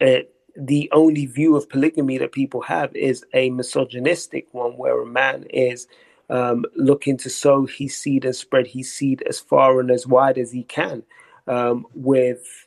it, 0.00 0.35
the 0.56 0.90
only 0.92 1.26
view 1.26 1.56
of 1.56 1.68
polygamy 1.68 2.18
that 2.18 2.32
people 2.32 2.62
have 2.62 2.94
is 2.96 3.24
a 3.34 3.50
misogynistic 3.50 4.46
one 4.52 4.72
where 4.76 5.00
a 5.02 5.06
man 5.06 5.44
is 5.50 5.86
um, 6.30 6.64
looking 6.76 7.16
to 7.18 7.30
sow 7.30 7.66
his 7.66 7.96
seed 7.96 8.24
and 8.24 8.34
spread 8.34 8.66
his 8.66 8.92
seed 8.92 9.22
as 9.28 9.38
far 9.38 9.80
and 9.80 9.90
as 9.90 10.06
wide 10.06 10.38
as 10.38 10.52
he 10.52 10.64
can 10.64 11.02
um, 11.46 11.86
with 11.94 12.66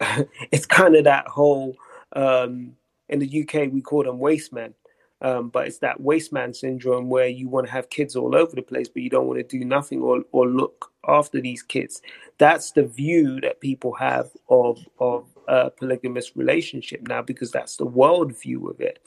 it's 0.52 0.66
kind 0.66 0.96
of 0.96 1.04
that 1.04 1.26
whole 1.28 1.76
um, 2.14 2.74
in 3.08 3.18
the 3.18 3.42
UK 3.42 3.72
we 3.72 3.80
call 3.82 4.04
them 4.04 4.18
waste 4.18 4.52
men. 4.52 4.74
Um, 5.20 5.50
but 5.50 5.68
it's 5.68 5.78
that 5.78 6.00
waste 6.00 6.32
man 6.32 6.52
syndrome 6.52 7.08
where 7.08 7.28
you 7.28 7.48
want 7.48 7.66
to 7.66 7.72
have 7.72 7.90
kids 7.90 8.16
all 8.16 8.34
over 8.34 8.56
the 8.56 8.62
place, 8.62 8.88
but 8.88 9.02
you 9.02 9.10
don't 9.10 9.28
want 9.28 9.38
to 9.38 9.58
do 9.58 9.64
nothing 9.64 10.02
or, 10.02 10.24
or 10.32 10.48
look 10.48 10.90
after 11.06 11.40
these 11.40 11.62
kids. 11.62 12.02
That's 12.38 12.72
the 12.72 12.82
view 12.82 13.40
that 13.42 13.60
people 13.60 13.92
have 13.94 14.30
of 14.48 14.84
of 14.98 15.31
a 15.48 15.70
polygamous 15.70 16.36
relationship 16.36 17.06
now, 17.08 17.22
because 17.22 17.50
that's 17.50 17.76
the 17.76 17.86
world 17.86 18.38
view 18.40 18.68
of 18.68 18.80
it. 18.80 18.98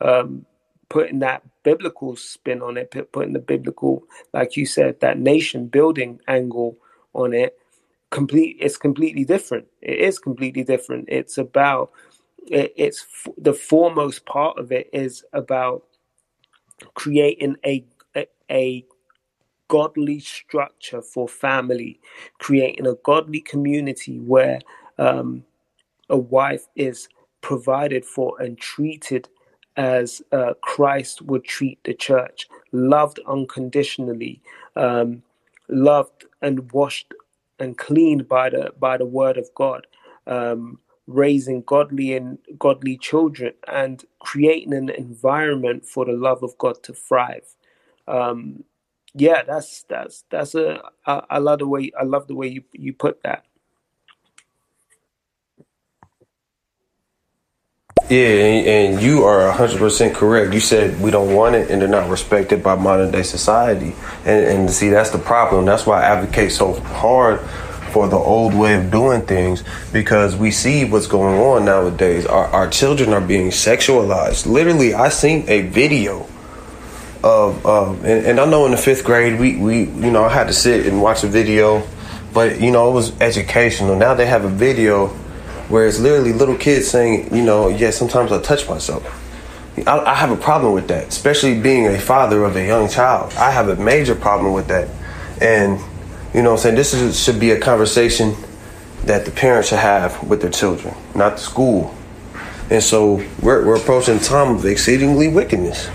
Um, 0.00 0.46
putting 0.88 1.20
that 1.20 1.42
biblical 1.62 2.16
spin 2.16 2.62
on 2.62 2.76
it, 2.76 2.90
putting 3.12 3.32
the 3.32 3.38
biblical, 3.38 4.02
like 4.32 4.56
you 4.56 4.66
said, 4.66 5.00
that 5.00 5.18
nation 5.18 5.66
building 5.66 6.20
angle 6.26 6.76
on 7.14 7.32
it, 7.32 7.56
complete. 8.10 8.56
It's 8.60 8.76
completely 8.76 9.24
different. 9.24 9.66
It 9.80 9.98
is 10.00 10.18
completely 10.18 10.64
different. 10.64 11.06
It's 11.08 11.38
about 11.38 11.92
it, 12.46 12.72
it's 12.76 13.06
the 13.38 13.54
foremost 13.54 14.26
part 14.26 14.58
of 14.58 14.72
it 14.72 14.90
is 14.92 15.24
about 15.32 15.84
creating 16.94 17.56
a, 17.64 17.84
a, 18.16 18.26
a 18.50 18.84
godly 19.68 20.18
structure 20.18 21.02
for 21.02 21.28
family, 21.28 22.00
creating 22.38 22.86
a 22.86 22.94
godly 23.04 23.40
community 23.40 24.18
where 24.18 24.58
um, 24.98 25.44
a 26.10 26.18
wife 26.18 26.68
is 26.76 27.08
provided 27.42 28.06
for 28.06 28.40
and 28.42 28.58
treated 28.58 29.28
as 29.76 30.22
uh, 30.32 30.54
Christ 30.62 31.22
would 31.22 31.44
treat 31.44 31.84
the 31.84 31.94
church, 31.94 32.48
loved 32.72 33.20
unconditionally, 33.28 34.42
um, 34.76 35.22
loved 35.70 36.26
and 36.42 36.72
washed 36.72 37.14
and 37.60 37.78
cleaned 37.78 38.28
by 38.28 38.50
the 38.50 38.72
by 38.80 38.98
the 38.98 39.06
word 39.06 39.38
of 39.38 39.48
God. 39.56 39.86
Um, 40.28 40.80
raising 41.08 41.62
godly 41.62 42.14
and 42.16 42.38
godly 42.58 42.96
children 42.98 43.52
and 43.68 44.04
creating 44.20 44.74
an 44.74 44.90
environment 44.90 45.86
for 45.86 46.06
the 46.06 46.12
love 46.12 46.42
of 46.42 46.56
God 46.58 46.82
to 46.84 46.94
thrive. 46.94 47.56
Um, 48.08 48.64
yeah, 49.14 49.42
that's 49.44 49.84
that's 49.88 50.24
that's 50.30 50.54
a 50.56 50.82
I, 51.06 51.22
I 51.30 51.38
love 51.38 51.60
the 51.60 51.68
way 51.68 51.92
I 52.00 52.04
love 52.04 52.28
the 52.28 52.36
way 52.36 52.48
you 52.48 52.64
you 52.72 52.94
put 52.94 53.22
that. 53.24 53.44
Yeah, 58.10 58.26
and, 58.26 58.66
and 58.66 59.02
you 59.02 59.22
are 59.22 59.52
100% 59.52 60.14
correct. 60.14 60.52
You 60.52 60.58
said 60.58 61.00
we 61.00 61.12
don't 61.12 61.32
want 61.32 61.54
it 61.54 61.70
and 61.70 61.80
they're 61.80 61.88
not 61.88 62.10
respected 62.10 62.60
by 62.60 62.74
modern 62.74 63.12
day 63.12 63.22
society. 63.22 63.94
And, 64.24 64.46
and 64.46 64.70
see, 64.70 64.88
that's 64.88 65.10
the 65.10 65.18
problem. 65.18 65.64
That's 65.64 65.86
why 65.86 66.02
I 66.02 66.06
advocate 66.06 66.50
so 66.50 66.72
hard 66.80 67.40
for 67.92 68.08
the 68.08 68.16
old 68.16 68.52
way 68.52 68.74
of 68.74 68.90
doing 68.90 69.22
things 69.22 69.62
because 69.92 70.34
we 70.34 70.50
see 70.50 70.84
what's 70.84 71.06
going 71.06 71.38
on 71.38 71.64
nowadays. 71.64 72.26
Our, 72.26 72.46
our 72.46 72.68
children 72.68 73.12
are 73.12 73.20
being 73.20 73.50
sexualized. 73.50 74.44
Literally, 74.44 74.92
I 74.92 75.08
seen 75.10 75.48
a 75.48 75.62
video 75.68 76.26
of, 77.22 77.64
and, 78.04 78.26
and 78.26 78.40
I 78.40 78.44
know 78.44 78.64
in 78.66 78.72
the 78.72 78.76
fifth 78.76 79.04
grade, 79.04 79.38
we, 79.38 79.56
we, 79.56 79.84
you 79.84 80.10
know, 80.10 80.24
I 80.24 80.30
had 80.30 80.48
to 80.48 80.52
sit 80.52 80.84
and 80.84 81.00
watch 81.00 81.22
a 81.22 81.28
video, 81.28 81.86
but, 82.34 82.60
you 82.60 82.72
know, 82.72 82.90
it 82.90 82.94
was 82.94 83.20
educational. 83.20 83.94
Now 83.94 84.14
they 84.14 84.26
have 84.26 84.44
a 84.44 84.48
video 84.48 85.16
where 85.70 85.86
it's 85.86 86.00
literally 86.00 86.32
little 86.32 86.56
kids 86.56 86.88
saying, 86.88 87.34
you 87.34 87.42
know, 87.42 87.68
yeah, 87.68 87.90
sometimes 87.90 88.32
I 88.32 88.42
touch 88.42 88.68
myself. 88.68 89.06
I, 89.86 89.98
I 90.00 90.14
have 90.14 90.32
a 90.32 90.36
problem 90.36 90.74
with 90.74 90.88
that, 90.88 91.08
especially 91.08 91.60
being 91.60 91.86
a 91.86 91.98
father 91.98 92.44
of 92.44 92.56
a 92.56 92.66
young 92.66 92.88
child. 92.88 93.32
I 93.34 93.52
have 93.52 93.68
a 93.68 93.76
major 93.76 94.16
problem 94.16 94.52
with 94.52 94.66
that. 94.68 94.88
And 95.40 95.80
you 96.34 96.42
know 96.42 96.52
I'm 96.52 96.58
saying? 96.58 96.74
This 96.74 96.92
is, 96.92 97.18
should 97.18 97.38
be 97.38 97.52
a 97.52 97.60
conversation 97.60 98.34
that 99.04 99.24
the 99.24 99.30
parents 99.30 99.68
should 99.68 99.78
have 99.78 100.22
with 100.28 100.42
their 100.42 100.50
children, 100.50 100.94
not 101.14 101.34
the 101.34 101.38
school. 101.38 101.94
And 102.68 102.82
so 102.82 103.24
we're, 103.40 103.64
we're 103.64 103.76
approaching 103.76 104.18
time 104.18 104.56
of 104.56 104.66
exceedingly 104.66 105.28
wickedness. 105.28 105.88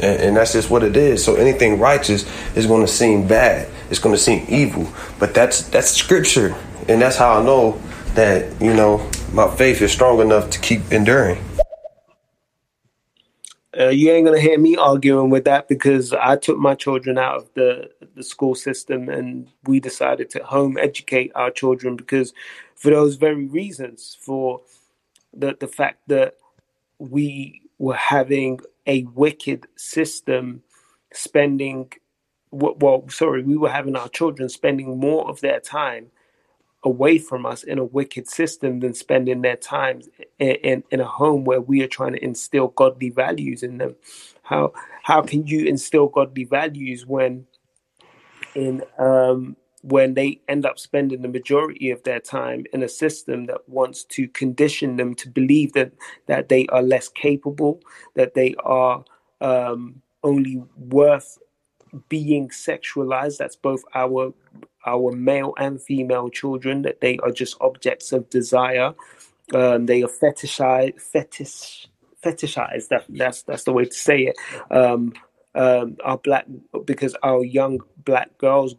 And, 0.00 0.20
and 0.20 0.36
that's 0.36 0.54
just 0.54 0.70
what 0.70 0.82
it 0.82 0.96
is. 0.96 1.22
So 1.22 1.36
anything 1.36 1.78
righteous 1.78 2.24
is 2.56 2.66
going 2.66 2.84
to 2.84 2.92
seem 2.92 3.28
bad. 3.28 3.68
It's 3.90 3.98
going 3.98 4.14
to 4.14 4.20
seem 4.20 4.46
evil. 4.48 4.90
But 5.18 5.34
that's 5.34 5.62
that's 5.68 5.90
scripture. 5.90 6.56
And 6.88 7.00
that's 7.00 7.16
how 7.16 7.40
I 7.40 7.44
know 7.44 7.80
that, 8.14 8.60
you 8.60 8.74
know, 8.74 9.08
my 9.32 9.54
faith 9.56 9.82
is 9.82 9.92
strong 9.92 10.20
enough 10.20 10.50
to 10.50 10.58
keep 10.60 10.92
enduring. 10.92 11.42
Uh, 13.78 13.88
you 13.88 14.10
ain't 14.10 14.26
gonna 14.26 14.40
hear 14.40 14.58
me 14.58 14.76
arguing 14.76 15.30
with 15.30 15.44
that 15.44 15.68
because 15.68 16.12
I 16.12 16.36
took 16.36 16.58
my 16.58 16.74
children 16.74 17.18
out 17.18 17.36
of 17.36 17.50
the 17.54 17.90
the 18.14 18.22
school 18.22 18.54
system 18.54 19.08
and 19.08 19.48
we 19.66 19.78
decided 19.78 20.30
to 20.30 20.42
home 20.42 20.76
educate 20.78 21.30
our 21.34 21.50
children 21.50 21.94
because 21.94 22.32
for 22.74 22.90
those 22.90 23.16
very 23.16 23.46
reasons, 23.46 24.16
for 24.20 24.62
the 25.32 25.56
the 25.60 25.68
fact 25.68 26.00
that 26.08 26.34
we 26.98 27.62
were 27.78 27.94
having 27.94 28.58
a 28.86 29.04
wicked 29.04 29.66
system, 29.76 30.62
spending 31.12 31.92
well, 32.50 33.04
sorry, 33.10 33.42
we 33.42 33.58
were 33.58 33.68
having 33.68 33.94
our 33.94 34.08
children 34.08 34.48
spending 34.48 34.98
more 34.98 35.28
of 35.28 35.40
their 35.40 35.60
time 35.60 36.10
away 36.88 37.18
from 37.18 37.44
us 37.44 37.62
in 37.62 37.78
a 37.78 37.84
wicked 37.84 38.26
system 38.28 38.80
than 38.80 38.94
spending 38.94 39.42
their 39.42 39.56
time 39.56 40.00
in, 40.38 40.54
in, 40.70 40.84
in, 40.90 41.00
a 41.00 41.04
home 41.04 41.44
where 41.44 41.60
we 41.60 41.82
are 41.82 41.94
trying 41.98 42.14
to 42.14 42.24
instill 42.24 42.68
godly 42.68 43.10
values 43.10 43.62
in 43.62 43.78
them. 43.78 43.94
How 44.42 44.72
how 45.02 45.20
can 45.22 45.46
you 45.46 45.66
instill 45.66 46.08
godly 46.08 46.44
values 46.44 47.06
when 47.06 47.46
in 48.54 48.82
um, 48.98 49.56
when 49.82 50.14
they 50.14 50.40
end 50.48 50.64
up 50.66 50.78
spending 50.78 51.22
the 51.22 51.28
majority 51.28 51.90
of 51.90 52.02
their 52.02 52.20
time 52.20 52.64
in 52.72 52.82
a 52.82 52.88
system 52.88 53.46
that 53.46 53.68
wants 53.68 54.04
to 54.04 54.26
condition 54.28 54.96
them 54.96 55.14
to 55.14 55.28
believe 55.28 55.72
that 55.74 55.92
that 56.26 56.48
they 56.48 56.66
are 56.68 56.82
less 56.82 57.08
capable, 57.08 57.80
that 58.14 58.34
they 58.34 58.54
are 58.64 59.04
um, 59.40 60.00
only 60.22 60.62
worth 60.76 61.38
being 62.08 62.48
sexualized. 62.48 63.36
That's 63.36 63.56
both 63.56 63.82
our 63.94 64.32
our 64.88 65.12
male 65.12 65.54
and 65.58 65.80
female 65.80 66.28
children 66.30 66.82
that 66.82 67.00
they 67.00 67.18
are 67.18 67.30
just 67.30 67.56
objects 67.60 68.12
of 68.12 68.28
desire. 68.30 68.94
Um, 69.54 69.86
they 69.86 70.02
are 70.02 70.08
fetishized, 70.08 71.00
fetish, 71.00 71.88
fetishized. 72.24 72.88
That, 72.88 73.04
that's 73.08 73.42
that's 73.42 73.64
the 73.64 73.72
way 73.72 73.84
to 73.84 73.94
say 73.94 74.30
it. 74.30 74.36
Um, 74.70 75.12
um, 75.54 75.96
our 76.04 76.18
black 76.18 76.46
because 76.84 77.16
our 77.22 77.44
young 77.44 77.80
black 78.04 78.36
girls 78.38 78.74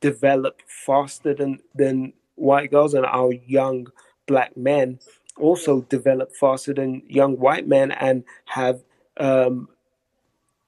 develop 0.00 0.60
faster 0.66 1.34
than 1.34 1.60
than 1.74 2.12
white 2.36 2.70
girls, 2.70 2.94
and 2.94 3.06
our 3.06 3.32
young 3.32 3.86
black 4.26 4.56
men 4.56 4.98
also 5.36 5.82
develop 5.82 6.32
faster 6.34 6.74
than 6.74 7.02
young 7.08 7.38
white 7.38 7.66
men 7.66 7.90
and 7.92 8.24
have 8.44 8.82
um, 9.18 9.68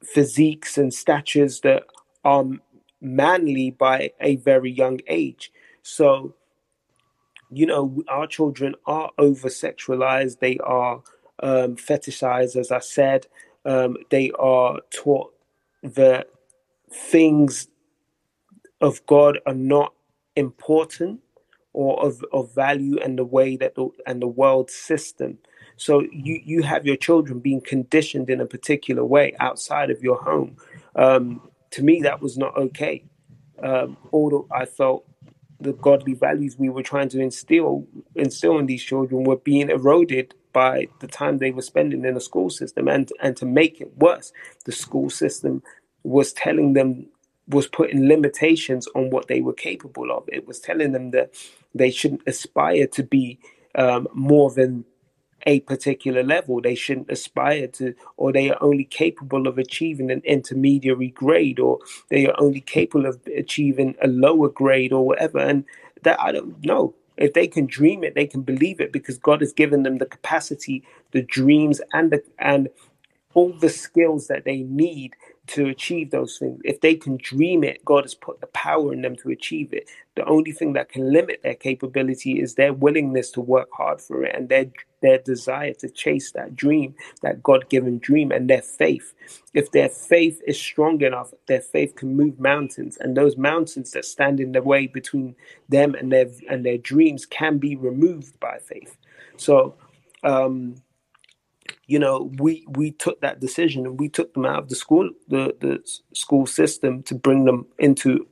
physiques 0.03 0.79
and 0.79 0.93
statures 0.93 1.61
that 1.61 1.85
are 2.25 2.45
manly 3.03 3.71
by 3.73 4.13
a 4.21 4.37
very 4.37 4.71
young 4.71 5.01
age. 5.09 5.53
So, 5.83 6.35
you 7.51 7.67
know, 7.67 8.03
our 8.09 8.27
children 8.27 8.75
are 8.87 9.11
over 9.19 9.49
sexualized, 9.49 10.39
they 10.39 10.59
are 10.59 11.03
um, 11.43 11.77
fetishized, 11.77 12.57
as 12.57 12.71
I 12.71 12.79
said, 12.79 13.27
um, 13.65 13.97
they 14.11 14.31
are 14.39 14.79
taught 14.91 15.35
that 15.83 16.29
things 16.91 17.69
of 18.81 19.05
God 19.07 19.39
are 19.47 19.55
not 19.55 19.93
important 20.37 21.21
or 21.73 22.05
of, 22.05 22.25
of 22.33 22.55
value 22.55 22.99
and 22.99 23.19
the 23.19 23.25
way 23.25 23.57
that 23.57 23.75
the, 23.75 23.89
and 24.07 24.21
the 24.21 24.27
world 24.27 24.71
system. 24.71 25.39
So 25.77 26.03
you, 26.13 26.41
you 26.45 26.63
have 26.63 26.87
your 26.87 26.97
children 26.97 27.41
being 27.41 27.61
conditioned 27.61 28.31
in 28.31 28.41
a 28.41 28.47
particular 28.47 29.05
way 29.05 29.35
outside 29.41 29.91
of 29.91 30.03
your 30.03 30.23
home. 30.23 30.57
Um, 30.95 31.41
to 31.73 31.83
me, 31.83 32.01
that 32.03 32.21
was 32.21 32.39
not 32.39 32.57
okay. 32.57 33.05
Um, 33.63 33.97
although 34.13 34.47
I 34.51 34.65
felt 34.65 35.05
the 35.61 35.73
godly 35.73 36.15
values 36.15 36.57
we 36.59 36.69
were 36.69 36.83
trying 36.83 37.09
to 37.11 37.21
instill 37.21 37.87
instill 38.17 38.59
in 38.59 38.67
these 38.67 38.83
children 38.83 39.25
were 39.25 39.37
being 39.37 39.71
eroded 39.71 40.35
by 40.53 40.89
the 41.01 41.07
time 41.07 41.39
they 41.39 41.51
were 41.51 41.63
spending 41.63 42.05
in 42.05 42.15
the 42.15 42.21
school 42.21 42.51
system, 42.51 42.89
and 42.89 43.11
and 43.23 43.37
to 43.37 43.47
make 43.47 43.81
it 43.81 43.97
worse, 43.97 44.33
the 44.65 44.73
school 44.73 45.11
system 45.11 45.63
was 46.03 46.33
telling 46.33 46.73
them 46.73 47.07
was 47.49 47.67
putting 47.67 48.09
limitations 48.09 48.89
on 48.95 49.11
what 49.11 49.29
they 49.29 49.41
were 49.41 49.53
capable 49.53 50.11
of. 50.11 50.25
It 50.29 50.47
was 50.47 50.61
telling 50.61 50.93
them 50.93 51.11
that 51.11 51.35
they 51.75 51.91
shouldn't 51.91 52.23
aspire 52.27 52.87
to 52.89 53.03
be 53.03 53.39
um, 53.75 54.09
more 54.15 54.51
than 54.51 54.85
a 55.47 55.61
particular 55.61 56.23
level. 56.23 56.61
They 56.61 56.75
shouldn't 56.75 57.11
aspire 57.11 57.69
to, 57.69 57.95
or 58.17 58.33
they 58.33 58.51
are 58.51 58.63
only 58.63 58.85
capable 58.85 59.47
of 59.49 59.59
achieving 59.59 60.11
an 60.11 60.23
intermediary 60.25 61.11
grade, 61.11 61.61
or 61.61 61.81
they 62.11 62.27
are 62.27 62.37
only 62.39 62.61
capable 62.61 63.07
of 63.07 63.21
achieving 63.37 63.97
a 64.03 64.09
lower 64.09 64.49
grade, 64.49 64.93
or 64.93 65.07
whatever. 65.07 65.39
And 65.39 65.65
that 66.03 66.21
I 66.21 66.33
don't 66.33 66.65
know. 66.65 66.95
If 67.19 67.35
they 67.35 67.49
can 67.49 67.67
dream 67.67 68.05
it, 68.05 68.15
they 68.15 68.27
can 68.27 68.43
believe 68.43 68.81
it 68.81 68.93
because 68.93 69.19
God 69.19 69.41
has 69.43 69.53
given 69.53 69.85
them 69.85 69.99
the 69.99 70.07
capacity, 70.07 70.85
the 71.13 71.23
dreams, 71.23 71.81
and 71.93 72.11
the 72.13 72.23
and 72.39 72.69
all 73.35 73.53
the 73.53 73.69
skills 73.69 74.29
that 74.29 74.45
they 74.45 74.63
need 74.63 75.15
to 75.49 75.67
achieve 75.69 76.11
those 76.11 76.39
things. 76.39 76.61
If 76.65 76.81
they 76.81 76.95
can 76.95 77.19
dream 77.19 77.65
it, 77.65 77.85
God 77.85 78.05
has 78.05 78.15
put 78.15 78.41
the 78.41 78.47
power 78.49 78.93
in 78.93 79.03
them 79.03 79.17
to 79.17 79.31
achieve 79.31 79.73
it. 79.73 79.91
The 80.15 80.25
only 80.27 80.53
thing 80.53 80.75
that 80.75 80.91
can 80.91 81.13
limit 81.13 81.41
their 81.43 81.55
capability 81.55 82.41
is 82.41 82.55
their 82.55 82.73
willingness 82.73 83.31
to 83.33 83.41
work 83.41 83.69
hard 83.73 84.01
for 84.01 84.25
it 84.25 84.35
and 84.35 84.49
their 84.49 84.67
their 85.03 85.19
desire 85.19 85.75
to 85.75 85.91
chase 85.91 86.33
that 86.33 86.55
dream, 86.55 86.95
that 87.23 87.43
God 87.43 87.69
given 87.69 87.99
dream, 87.99 88.31
and 88.31 88.49
their 88.49 88.63
faith. 88.63 89.15
If 89.53 89.73
their 89.73 89.89
faith 89.89 90.41
is 90.47 90.61
strong 90.61 91.03
enough, 91.03 91.35
their 91.49 91.61
faith 91.61 91.97
can 91.97 92.17
move 92.17 92.39
mountains, 92.39 92.99
and 93.01 93.17
those 93.17 93.37
mountains 93.37 93.91
that 93.93 94.05
stand 94.05 94.39
in 94.41 94.53
the 94.53 94.63
way 94.63 94.87
between 94.87 95.35
them 95.69 95.95
and 95.97 96.13
their 96.13 96.29
and 96.49 96.65
their 96.65 96.79
dreams 96.79 97.27
can 97.27 97.59
be 97.59 97.77
removed 97.77 98.39
by 98.41 98.59
faith. 98.59 98.97
So 99.37 99.75
um 100.23 100.77
you 101.93 102.01
know, 102.05 102.17
we 102.45 102.53
we 102.81 102.87
took 103.05 103.19
that 103.21 103.41
decision 103.47 103.81
and 103.87 104.01
we 104.03 104.09
took 104.19 104.31
them 104.35 104.47
out 104.53 104.61
of 104.65 104.69
the 104.71 104.77
school 104.85 105.07
the 105.35 105.45
the 105.65 105.75
school 106.25 106.47
system 106.61 106.93
to 107.09 107.15
bring 107.27 107.41
them 107.49 107.61
into 107.79 108.27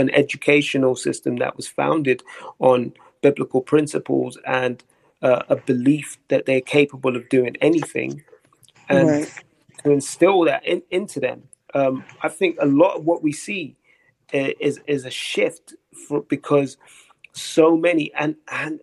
an 0.00 0.08
educational 0.22 0.96
system 0.96 1.36
that 1.42 1.56
was 1.58 1.68
founded 1.68 2.18
on 2.70 2.78
biblical 3.22 3.62
principles 3.74 4.38
and 4.62 4.76
uh, 5.28 5.42
a 5.48 5.56
belief 5.56 6.18
that 6.32 6.46
they're 6.46 6.68
capable 6.78 7.14
of 7.16 7.28
doing 7.36 7.54
anything, 7.70 8.12
and 8.88 9.08
Right. 9.08 9.32
to 9.84 9.90
instill 9.92 10.40
that 10.50 10.62
in, 10.72 10.82
into 10.90 11.20
them. 11.20 11.40
Um, 11.74 11.94
I 12.22 12.28
think 12.38 12.52
a 12.60 12.66
lot 12.82 12.96
of 12.98 13.02
what 13.10 13.22
we 13.22 13.32
see 13.32 13.76
is 14.68 14.80
is 14.96 15.02
a 15.06 15.10
shift 15.30 15.66
for, 16.08 16.22
because 16.22 16.70
so 17.34 17.66
many 17.86 18.06
and 18.14 18.36
and 18.62 18.74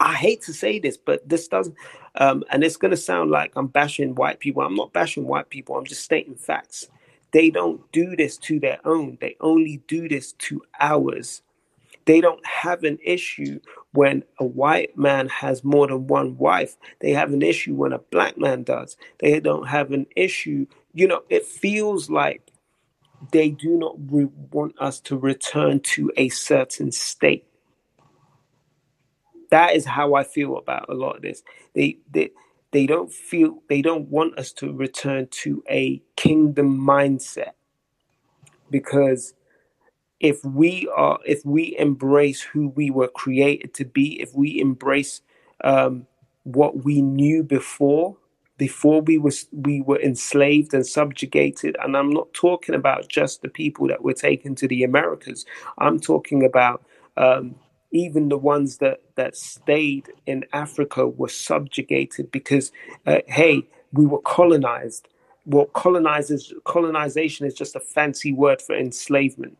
I 0.00 0.14
hate 0.14 0.42
to 0.44 0.54
say 0.54 0.78
this, 0.80 0.96
but 0.96 1.28
this 1.28 1.48
doesn't, 1.48 1.76
um, 2.16 2.44
and 2.50 2.64
it's 2.64 2.76
going 2.76 2.92
to 2.92 2.96
sound 2.96 3.30
like 3.30 3.52
I'm 3.56 3.66
bashing 3.66 4.14
white 4.14 4.40
people. 4.40 4.62
I'm 4.62 4.74
not 4.74 4.92
bashing 4.92 5.26
white 5.26 5.50
people. 5.50 5.76
I'm 5.76 5.84
just 5.84 6.02
stating 6.02 6.34
facts. 6.34 6.88
They 7.32 7.50
don't 7.50 7.90
do 7.92 8.16
this 8.16 8.36
to 8.38 8.60
their 8.60 8.78
own. 8.84 9.18
They 9.20 9.36
only 9.40 9.82
do 9.88 10.08
this 10.08 10.32
to 10.32 10.62
ours. 10.80 11.42
They 12.06 12.20
don't 12.20 12.44
have 12.46 12.84
an 12.84 12.98
issue 13.04 13.60
when 13.92 14.24
a 14.38 14.44
white 14.44 14.96
man 14.96 15.28
has 15.28 15.64
more 15.64 15.88
than 15.88 16.06
one 16.06 16.38
wife. 16.38 16.76
They 17.00 17.10
have 17.10 17.32
an 17.32 17.42
issue 17.42 17.74
when 17.74 17.92
a 17.92 17.98
black 17.98 18.38
man 18.38 18.62
does. 18.62 18.96
They 19.18 19.40
don't 19.40 19.68
have 19.68 19.90
an 19.92 20.06
issue. 20.16 20.66
You 20.94 21.08
know, 21.08 21.22
it 21.28 21.46
feels 21.46 22.08
like 22.08 22.52
they 23.32 23.50
do 23.50 23.76
not 23.76 23.96
re- 24.10 24.28
want 24.52 24.76
us 24.78 25.00
to 25.00 25.16
return 25.16 25.80
to 25.80 26.12
a 26.16 26.28
certain 26.28 26.92
state 26.92 27.46
that 29.50 29.74
is 29.76 29.84
how 29.84 30.14
I 30.14 30.24
feel 30.24 30.58
about 30.58 30.88
a 30.88 30.94
lot 30.94 31.16
of 31.16 31.22
this. 31.22 31.42
They 31.74 31.98
they 32.10 32.30
they 32.72 32.86
don't 32.86 33.12
feel 33.12 33.62
they 33.68 33.82
don't 33.82 34.08
want 34.08 34.38
us 34.38 34.52
to 34.54 34.72
return 34.72 35.28
to 35.30 35.62
a 35.70 36.02
kingdom 36.16 36.78
mindset 36.78 37.52
because 38.70 39.34
if 40.20 40.44
we 40.44 40.88
are 40.96 41.18
if 41.26 41.44
we 41.44 41.76
embrace 41.78 42.42
who 42.42 42.68
we 42.70 42.90
were 42.90 43.08
created 43.08 43.74
to 43.74 43.84
be, 43.84 44.20
if 44.20 44.34
we 44.34 44.60
embrace 44.60 45.20
um, 45.64 46.06
what 46.44 46.84
we 46.84 47.02
knew 47.02 47.42
before 47.42 48.16
before 48.58 49.02
we 49.02 49.18
was 49.18 49.46
we 49.52 49.82
were 49.82 50.00
enslaved 50.00 50.72
and 50.72 50.86
subjugated 50.86 51.76
and 51.82 51.96
i'm 51.96 52.10
not 52.10 52.32
talking 52.32 52.74
about 52.74 53.08
just 53.08 53.42
the 53.42 53.48
people 53.48 53.88
that 53.88 54.02
were 54.02 54.14
taken 54.14 54.54
to 54.54 54.68
the 54.68 54.84
americas 54.84 55.44
i'm 55.78 56.00
talking 56.00 56.44
about 56.44 56.84
um, 57.18 57.54
even 57.92 58.28
the 58.28 58.38
ones 58.38 58.78
that 58.78 59.00
that 59.14 59.36
stayed 59.36 60.08
in 60.26 60.44
africa 60.52 61.06
were 61.06 61.28
subjugated 61.28 62.30
because 62.30 62.72
uh, 63.06 63.18
hey 63.26 63.66
we 63.92 64.06
were 64.06 64.20
colonized 64.22 65.08
well 65.44 65.66
colonizers 65.66 66.52
colonization 66.64 67.46
is 67.46 67.54
just 67.54 67.76
a 67.76 67.80
fancy 67.80 68.32
word 68.32 68.60
for 68.60 68.76
enslavement 68.76 69.56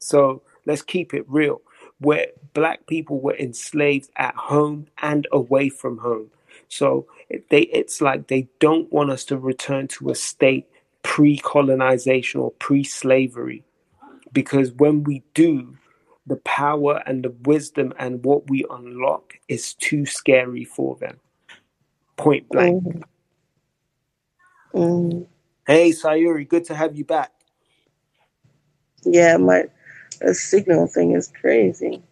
so 0.00 0.42
let's 0.66 0.82
keep 0.82 1.14
it 1.14 1.24
real. 1.28 1.60
Where 1.98 2.28
black 2.54 2.86
people 2.86 3.20
were 3.20 3.36
enslaved 3.36 4.10
at 4.16 4.34
home 4.34 4.86
and 5.02 5.28
away 5.30 5.68
from 5.68 5.98
home. 5.98 6.30
So 6.68 7.06
they, 7.50 7.62
it's 7.62 8.00
like 8.00 8.28
they 8.28 8.48
don't 8.58 8.92
want 8.92 9.10
us 9.10 9.24
to 9.26 9.38
return 9.38 9.86
to 9.88 10.10
a 10.10 10.14
state 10.14 10.66
pre-colonization 11.02 12.40
or 12.40 12.50
pre-slavery, 12.52 13.64
because 14.32 14.72
when 14.72 15.04
we 15.04 15.22
do, 15.34 15.76
the 16.26 16.36
power 16.38 17.02
and 17.06 17.24
the 17.24 17.34
wisdom 17.44 17.92
and 17.98 18.24
what 18.24 18.50
we 18.50 18.64
unlock 18.70 19.34
is 19.48 19.74
too 19.74 20.06
scary 20.06 20.64
for 20.64 20.96
them. 20.96 21.20
Point 22.16 22.50
blank. 22.50 22.78
Mhm. 22.80 23.04
Mhm. 24.74 25.28
Hey 25.66 25.90
Sayuri, 25.92 26.48
good 26.48 26.64
to 26.66 26.74
have 26.74 26.96
you 26.96 27.04
back. 27.04 27.32
Yeah, 29.04 29.38
my 29.38 29.64
the 30.20 30.34
signal 30.34 30.86
thing 30.88 31.12
is 31.12 31.32
crazy. 31.40 32.02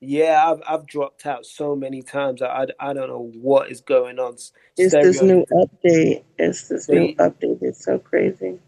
Yeah, 0.00 0.50
I've 0.50 0.62
I've 0.68 0.86
dropped 0.86 1.26
out 1.26 1.46
so 1.46 1.76
many 1.76 2.02
times. 2.02 2.42
I, 2.42 2.46
I, 2.80 2.90
I 2.90 2.92
don't 2.94 3.08
know 3.08 3.32
what 3.34 3.70
is 3.72 3.82
going 3.82 4.18
on. 4.20 4.36
It's 4.78 4.96
this 4.98 5.22
new 5.22 5.46
update. 5.52 6.24
It's 6.38 6.68
this 6.68 6.90
new 6.90 7.08
update. 7.18 7.62
It's 7.62 7.84
so 7.84 7.98
crazy. 7.98 8.58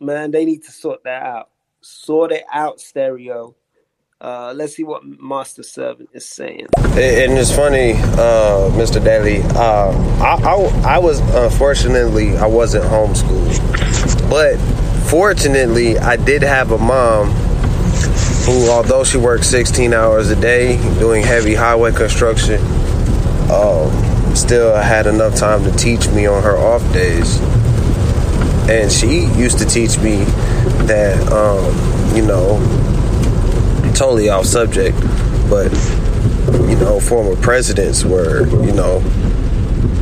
man, 0.00 0.30
they 0.30 0.44
need 0.44 0.64
to 0.64 0.72
sort 0.72 1.04
that 1.04 1.22
out. 1.22 1.50
Sort 1.82 2.32
it 2.32 2.44
out, 2.52 2.80
stereo. 2.80 3.56
Uh, 4.20 4.52
let's 4.56 4.74
see 4.74 4.82
what 4.82 5.02
Master 5.04 5.62
Servant 5.62 6.08
is 6.12 6.26
saying. 6.26 6.66
And 6.76 7.38
it's 7.38 7.54
funny, 7.54 7.92
uh, 7.92 8.68
Mr. 8.74 9.02
Daily. 9.02 9.42
Uh, 9.54 9.92
I, 10.20 10.34
I 10.42 10.94
I 10.96 10.98
was 10.98 11.20
unfortunately 11.20 12.36
I 12.36 12.46
wasn't 12.46 12.84
homeschooled, 12.86 14.28
but 14.28 14.56
fortunately 15.08 15.98
I 15.98 16.16
did 16.16 16.42
have 16.42 16.72
a 16.72 16.78
mom 16.78 17.28
who, 18.44 18.68
although 18.70 19.04
she 19.04 19.18
worked 19.18 19.44
16 19.44 19.94
hours 19.94 20.30
a 20.30 20.40
day 20.40 20.78
doing 20.98 21.22
heavy 21.22 21.54
highway 21.54 21.92
construction, 21.92 22.60
um, 23.52 24.34
still 24.34 24.74
had 24.74 25.06
enough 25.06 25.36
time 25.36 25.62
to 25.62 25.70
teach 25.76 26.08
me 26.08 26.26
on 26.26 26.42
her 26.42 26.56
off 26.56 26.82
days. 26.92 27.40
And 28.68 28.90
she 28.90 29.26
used 29.40 29.58
to 29.60 29.64
teach 29.64 29.96
me 29.98 30.24
that, 30.86 31.16
um, 31.30 32.16
you 32.16 32.26
know, 32.26 32.58
totally 33.94 34.28
off 34.28 34.46
subject, 34.46 34.96
but 35.48 35.72
you 36.68 36.76
know, 36.76 37.00
former 37.00 37.40
presidents 37.40 38.04
were, 38.04 38.46
you 38.64 38.72
know, 38.72 39.00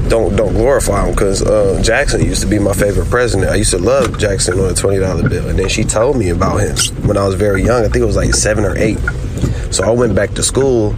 don't 0.09 0.37
don't 0.37 0.53
glorify 0.53 1.07
him 1.07 1.15
because 1.15 1.43
uh, 1.43 1.81
Jackson 1.83 2.25
used 2.25 2.43
to 2.43 2.47
be 2.47 2.59
my 2.59 2.73
favorite 2.73 3.11
president. 3.11 3.51
I 3.51 3.57
used 3.57 3.71
to 3.71 3.79
love 3.79 4.19
Jackson 4.19 4.59
on 4.59 4.71
a 4.71 4.75
twenty 4.75 4.99
dollar 4.99 5.29
bill, 5.29 5.49
and 5.49 5.59
then 5.59 5.69
she 5.69 5.85
told 5.85 6.17
me 6.17 6.31
about 6.31 6.59
him 6.59 6.77
when 7.07 7.17
I 7.17 7.27
was 7.27 7.35
very 7.35 7.63
young. 7.63 7.81
I 7.85 7.89
think 7.89 7.97
it 7.97 8.07
was 8.07 8.17
like 8.17 8.35
seven 8.35 8.65
or 8.65 8.77
eight. 8.77 8.99
So 9.71 9.85
I 9.85 9.91
went 9.91 10.15
back 10.15 10.31
to 10.35 10.43
school, 10.43 10.95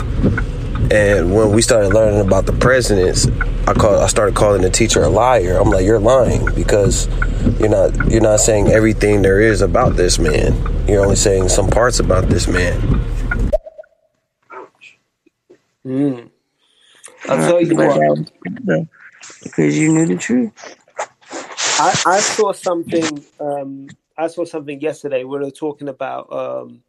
and 0.92 1.34
when 1.34 1.52
we 1.52 1.62
started 1.62 1.94
learning 1.94 2.20
about 2.20 2.46
the 2.46 2.52
presidents, 2.52 3.26
I 3.66 3.72
called. 3.72 4.02
I 4.02 4.06
started 4.06 4.34
calling 4.34 4.62
the 4.62 4.70
teacher 4.70 5.02
a 5.02 5.08
liar. 5.08 5.56
I'm 5.56 5.70
like, 5.70 5.84
you're 5.84 5.98
lying 6.00 6.44
because 6.54 7.08
you're 7.58 7.68
not 7.68 8.10
you're 8.10 8.20
not 8.20 8.40
saying 8.40 8.68
everything 8.68 9.22
there 9.22 9.40
is 9.40 9.62
about 9.62 9.96
this 9.96 10.18
man. 10.18 10.77
You're 10.88 11.02
only 11.04 11.16
saying 11.16 11.50
some 11.50 11.68
parts 11.68 12.00
about 12.00 12.30
this 12.30 12.48
man. 12.48 12.80
Mm. 15.86 16.30
I'll 17.28 17.46
tell 17.46 17.60
you 17.60 17.76
But 17.76 17.88
what. 17.88 18.00
that 18.00 18.16
was 18.16 18.30
good, 18.42 18.60
though, 18.64 18.88
because 19.42 19.78
you 19.78 19.92
knew 19.92 20.06
the 20.06 20.16
truth. 20.16 20.52
I, 21.78 21.94
I 22.06 22.20
saw 22.20 22.52
something. 22.52 23.22
Um, 23.38 23.88
I 24.16 24.28
saw 24.28 24.46
something 24.46 24.80
yesterday. 24.80 25.24
Where 25.24 25.40
we 25.40 25.46
were 25.46 25.50
talking 25.50 25.88
about 25.90 26.32
um, 26.32 26.82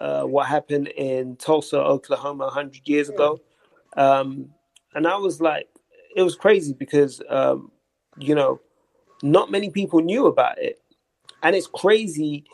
uh, 0.00 0.22
what 0.22 0.46
happened 0.46 0.88
in 0.88 1.36
Tulsa, 1.36 1.78
Oklahoma, 1.78 2.48
hundred 2.48 2.88
years 2.88 3.10
ago, 3.10 3.40
um, 3.98 4.48
and 4.94 5.06
I 5.06 5.16
was 5.18 5.42
like, 5.42 5.68
it 6.16 6.22
was 6.22 6.36
crazy 6.36 6.72
because 6.72 7.20
um, 7.28 7.70
you 8.18 8.34
know, 8.34 8.60
not 9.22 9.50
many 9.50 9.68
people 9.70 10.00
knew 10.00 10.26
about 10.26 10.58
it, 10.58 10.80
and 11.42 11.54
it's 11.54 11.66
crazy. 11.68 12.44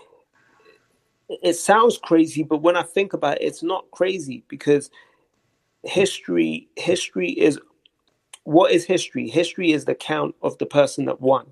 It 1.31 1.55
sounds 1.55 1.98
crazy, 1.98 2.44
but 2.44 2.62
when 2.62 2.77
I 2.77 2.85
think 2.85 3.15
about 3.15 3.40
it, 3.40 3.44
it's 3.44 3.62
not 3.62 3.90
crazy 3.93 4.44
because 4.48 4.90
history. 5.85 6.69
History 6.77 7.31
is 7.32 7.61
what 8.44 8.73
is 8.73 8.85
history? 8.86 9.28
History 9.28 9.73
is 9.73 9.86
the 9.86 9.94
count 9.97 10.35
of 10.43 10.59
the 10.59 10.66
person 10.66 11.07
that 11.07 11.20
won. 11.20 11.47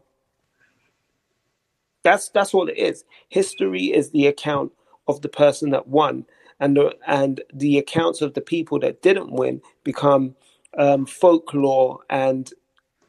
That's 2.05 2.31
that's 2.31 2.55
all 2.55 2.69
it 2.69 2.79
is. 2.79 3.05
History 3.29 3.87
is 3.87 4.11
the 4.11 4.29
account 4.29 4.73
of 5.09 5.23
the 5.23 5.29
person 5.31 5.71
that 5.71 5.89
won, 5.89 6.27
and 6.61 6.77
the 6.77 6.97
and 7.07 7.43
the 7.55 7.79
accounts 7.79 8.23
of 8.23 8.35
the 8.35 8.43
people 8.43 8.81
that 8.81 9.03
didn't 9.03 9.33
win 9.33 9.63
become 9.85 10.37
um, 10.79 11.07
folklore 11.07 12.01
and 12.11 12.53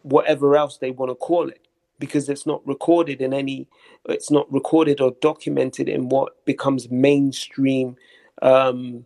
whatever 0.04 0.58
else 0.58 0.78
they 0.78 0.92
want 0.92 1.12
to 1.12 1.16
call 1.16 1.50
it, 1.50 1.68
because 2.00 2.30
it's 2.30 2.46
not 2.48 2.66
recorded 2.68 3.22
in 3.22 3.34
any. 3.34 3.68
It's 4.12 4.32
not 4.32 4.52
recorded 4.52 5.02
or 5.02 5.16
documented 5.22 5.90
in 5.90 6.10
what 6.10 6.46
becomes 6.46 6.90
mainstream. 6.90 7.98
Um, 8.42 9.06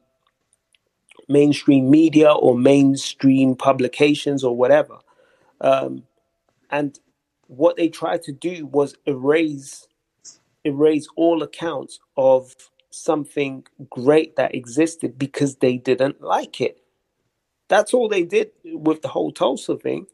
mainstream 1.28 1.90
media 1.90 2.32
or 2.32 2.58
mainstream 2.58 3.56
publications 3.56 4.44
or 4.44 4.56
whatever. 4.56 4.98
Um, 5.62 6.04
and 6.70 7.00
what 7.48 7.78
they 7.78 7.90
tried 7.90 8.24
to 8.24 8.32
do 8.32 8.66
was 8.66 8.96
erase 9.06 9.88
erase 10.66 11.08
all 11.18 11.44
accounts 11.44 12.00
of 12.16 12.56
something 12.90 13.66
great 13.90 14.36
that 14.38 14.56
existed 14.56 15.18
because 15.20 15.58
they 15.58 15.78
didn't 15.78 16.22
like 16.22 16.62
it. 16.62 16.78
That's 17.68 17.94
all 17.94 18.08
they 18.08 18.24
did 18.24 18.52
with 18.64 19.02
the 19.02 19.10
whole 19.10 19.32
Tulsa 19.32 19.76
thing. 19.78 20.08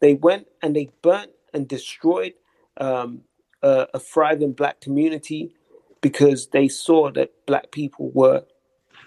They 0.00 0.14
went 0.14 0.46
and 0.62 0.76
they 0.76 0.90
burnt 1.02 1.32
and 1.52 1.66
destroyed 1.66 2.34
um, 2.76 3.22
a, 3.62 3.88
a 3.94 4.00
thriving 4.00 4.52
black 4.52 4.80
community 4.80 5.54
because 6.02 6.48
they 6.48 6.68
saw 6.68 7.10
that 7.12 7.32
black 7.46 7.72
people 7.72 8.10
were, 8.14 8.44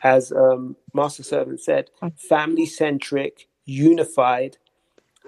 as 0.03 0.31
um, 0.31 0.77
Master 0.93 1.23
Servant 1.23 1.61
said, 1.61 1.89
family 2.17 2.65
centric, 2.67 3.47
unified, 3.65 4.57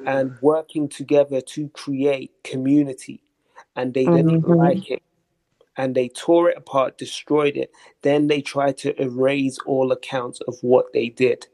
and 0.05 0.37
working 0.41 0.89
together 0.89 1.41
to 1.41 1.69
create 1.69 2.31
community. 2.43 3.23
And 3.75 3.93
they 3.93 4.09
didn't 4.09 4.43
Mhm. 4.43 4.57
like 4.59 4.91
it. 4.91 5.03
And 5.77 5.95
they 5.95 6.09
tore 6.09 6.49
it 6.49 6.57
apart, 6.57 6.97
destroyed 6.97 7.57
it. 7.57 7.71
Then 8.03 8.27
they 8.27 8.41
tried 8.41 8.77
to 8.79 9.01
erase 9.01 9.59
all 9.65 9.91
accounts 9.91 10.41
of 10.47 10.57
what 10.61 10.93
they 10.93 11.09
did. 11.09 11.47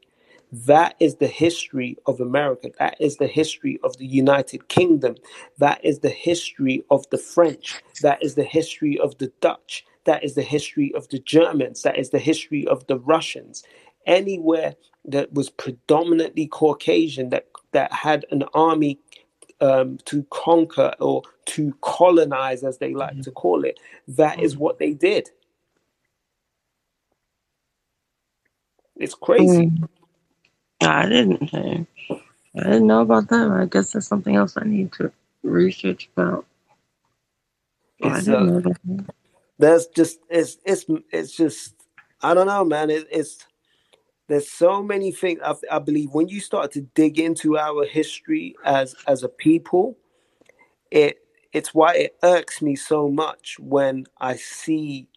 That 0.52 0.96
is 1.00 1.16
the 1.16 1.28
history 1.28 1.96
of 2.06 2.20
America. 2.20 2.70
That 2.78 2.96
is 3.00 3.16
the 3.16 3.26
history 3.26 3.78
of 3.84 3.96
the 3.98 4.06
United 4.06 4.68
Kingdom. 4.68 5.16
That 5.58 5.84
is 5.84 6.00
the 6.00 6.10
history 6.10 6.84
of 6.90 7.08
the 7.10 7.18
French. 7.18 7.82
That 8.02 8.22
is 8.22 8.34
the 8.34 8.44
history 8.44 8.98
of 8.98 9.16
the 9.18 9.32
Dutch. 9.40 9.84
That 10.04 10.24
is 10.24 10.34
the 10.34 10.42
history 10.42 10.92
of 10.94 11.08
the 11.08 11.20
Germans. 11.20 11.82
That 11.82 11.98
is 11.98 12.10
the 12.10 12.18
history 12.18 12.66
of 12.66 12.86
the 12.86 12.98
Russians. 12.98 13.62
Anywhere 14.06 14.74
that 15.04 15.32
was 15.32 15.50
predominantly 15.50 16.46
Caucasian, 16.46 17.30
that, 17.30 17.46
that 17.72 17.92
had 17.92 18.24
an 18.30 18.44
army 18.54 18.98
um, 19.60 19.98
to 20.06 20.24
conquer 20.30 20.94
or 21.00 21.22
to 21.46 21.74
colonize, 21.80 22.64
as 22.64 22.78
they 22.78 22.94
like 22.94 23.20
to 23.22 23.30
call 23.30 23.64
it, 23.64 23.78
that 24.08 24.40
is 24.40 24.56
what 24.56 24.78
they 24.78 24.94
did. 24.94 25.30
It's 28.96 29.14
crazy. 29.14 29.66
Mm. 29.66 29.88
I 30.80 31.08
didn't. 31.08 31.54
I 31.54 32.64
didn't 32.64 32.86
know 32.86 33.02
about 33.02 33.28
that. 33.28 33.50
I 33.50 33.66
guess 33.66 33.92
that's 33.92 34.06
something 34.06 34.36
else 34.36 34.56
I 34.56 34.64
need 34.64 34.92
to 34.94 35.12
research 35.42 36.08
about. 36.16 36.46
I 38.02 38.20
didn't 38.20 38.34
uh, 38.34 38.44
know 38.44 38.60
that. 38.60 39.06
There's 39.58 39.86
just 39.88 40.20
it's 40.30 40.58
it's 40.64 40.86
it's 41.12 41.36
just 41.36 41.74
I 42.22 42.34
don't 42.34 42.46
know, 42.46 42.64
man. 42.64 42.90
It, 42.90 43.06
it's 43.10 43.46
there's 44.28 44.50
so 44.50 44.82
many 44.82 45.12
things. 45.12 45.40
I, 45.44 45.54
I 45.70 45.78
believe 45.80 46.10
when 46.12 46.28
you 46.28 46.40
start 46.40 46.72
to 46.72 46.82
dig 46.82 47.18
into 47.18 47.58
our 47.58 47.84
history 47.84 48.54
as 48.64 48.94
as 49.06 49.22
a 49.22 49.28
people, 49.28 49.96
it 50.90 51.18
it's 51.52 51.74
why 51.74 51.94
it 51.94 52.16
irks 52.22 52.62
me 52.62 52.76
so 52.76 53.08
much 53.08 53.56
when 53.58 54.06
I 54.18 54.36
see 54.36 55.08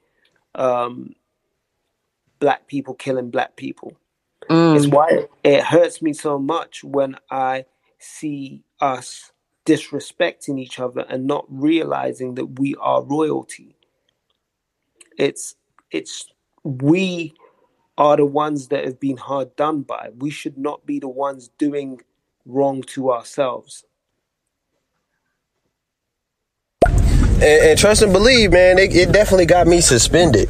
um, 0.56 1.16
black 2.40 2.68
people 2.68 2.94
killing 2.96 3.30
black 3.30 3.56
people. 3.56 3.98
It's 4.74 4.88
Mm. 4.88 4.92
why 4.92 5.28
it 5.44 5.64
hurts 5.64 6.02
me 6.02 6.14
so 6.14 6.40
much 6.40 6.84
when 6.84 7.18
I 7.32 7.66
see 8.00 8.64
us 8.82 9.32
disrespecting 9.66 10.60
each 10.60 10.80
other 10.80 11.02
and 11.10 11.28
not 11.28 11.46
realizing 11.50 12.36
that 12.36 12.60
we 12.60 12.76
are 12.80 13.04
royalty. 13.04 13.76
It's 15.18 15.56
it's 15.92 16.28
we 16.64 17.34
are 17.98 18.18
the 18.18 18.26
ones 18.26 18.70
that 18.70 18.86
have 18.86 19.00
been 19.00 19.18
hard 19.18 19.56
done 19.56 19.82
by. 19.84 20.12
We 20.18 20.32
should 20.32 20.58
not 20.58 20.86
be 20.86 21.00
the 21.00 21.10
ones 21.10 21.50
doing 21.60 22.02
wrong 22.46 22.84
to 22.84 23.12
ourselves. 23.12 23.86
And, 27.44 27.72
and 27.72 27.78
trust 27.80 28.02
and 28.02 28.14
believe, 28.14 28.54
man, 28.54 28.80
it, 28.80 28.96
it 28.96 29.12
definitely 29.12 29.46
got 29.46 29.68
me 29.68 29.82
suspended. 29.82 30.50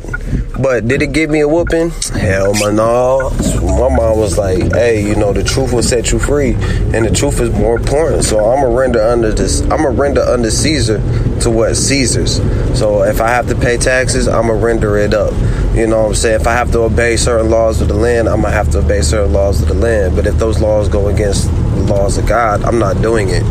But 0.59 0.87
did 0.87 1.01
it 1.01 1.11
give 1.11 1.31
me 1.31 1.39
a 1.39 1.47
whooping? 1.47 1.89
Hell, 1.89 2.53
my 2.53 2.71
no. 2.71 3.31
My 3.63 3.89
mom 3.89 4.19
was 4.19 4.37
like, 4.37 4.71
"Hey, 4.73 5.03
you 5.03 5.15
know, 5.15 5.33
the 5.33 5.43
truth 5.43 5.73
will 5.73 5.81
set 5.81 6.11
you 6.11 6.19
free, 6.19 6.53
and 6.93 7.05
the 7.05 7.09
truth 7.09 7.41
is 7.41 7.49
more 7.49 7.77
important." 7.77 8.23
So 8.23 8.45
I'm 8.45 8.61
gonna 8.61 8.75
render 8.75 9.01
under 9.01 9.31
this. 9.31 9.61
I'm 9.61 9.81
gonna 9.81 9.89
render 9.89 10.21
under 10.21 10.51
Caesar 10.51 11.01
to 11.41 11.49
what 11.49 11.75
Caesar's. 11.75 12.39
So 12.77 13.01
if 13.03 13.19
I 13.19 13.29
have 13.29 13.47
to 13.47 13.55
pay 13.55 13.77
taxes, 13.77 14.27
I'm 14.27 14.47
gonna 14.47 14.59
render 14.59 14.95
it 14.97 15.15
up. 15.15 15.33
You 15.73 15.87
know 15.87 16.03
what 16.03 16.09
I'm 16.09 16.15
saying? 16.15 16.41
If 16.41 16.47
I 16.47 16.53
have 16.53 16.71
to 16.73 16.81
obey 16.81 17.17
certain 17.17 17.49
laws 17.49 17.81
of 17.81 17.87
the 17.87 17.95
land, 17.95 18.29
I'm 18.29 18.43
gonna 18.43 18.53
have 18.53 18.69
to 18.71 18.79
obey 18.79 19.01
certain 19.01 19.33
laws 19.33 19.59
of 19.61 19.67
the 19.67 19.73
land. 19.73 20.15
But 20.15 20.27
if 20.27 20.37
those 20.37 20.61
laws 20.61 20.87
go 20.87 21.07
against 21.07 21.49
the 21.49 21.81
laws 21.87 22.19
of 22.19 22.27
God, 22.27 22.63
I'm 22.63 22.77
not 22.77 23.01
doing 23.01 23.29
it. 23.29 23.43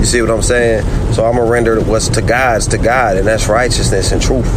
You 0.00 0.06
see 0.06 0.22
what 0.22 0.30
I'm 0.30 0.40
saying? 0.40 0.82
So 1.12 1.26
I'm 1.26 1.36
gonna 1.36 1.50
render 1.50 1.78
what's 1.82 2.08
to 2.08 2.22
God's 2.22 2.66
to 2.68 2.78
God, 2.78 3.18
and 3.18 3.26
that's 3.26 3.48
righteousness 3.48 4.12
and 4.12 4.20
truth. 4.20 4.48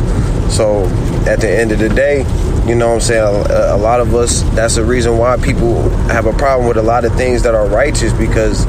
So 0.50 0.86
at 1.28 1.42
the 1.42 1.50
end 1.50 1.74
of 1.74 1.80
the 1.80 1.90
day, 1.90 2.20
you 2.66 2.76
know 2.76 2.88
what 2.88 2.96
I'm 2.96 3.02
saying? 3.02 3.46
A, 3.52 3.76
a 3.76 3.78
lot 3.78 4.00
of 4.00 4.16
us, 4.16 4.44
that's 4.56 4.76
the 4.76 4.86
reason 4.86 5.18
why 5.18 5.36
people 5.36 5.90
have 6.08 6.28
a 6.28 6.34
problem 6.34 6.66
with 6.66 6.78
a 6.78 6.82
lot 6.82 7.04
of 7.04 7.14
things 7.16 7.44
that 7.44 7.54
are 7.54 7.68
righteous 7.68 8.14
because 8.14 8.66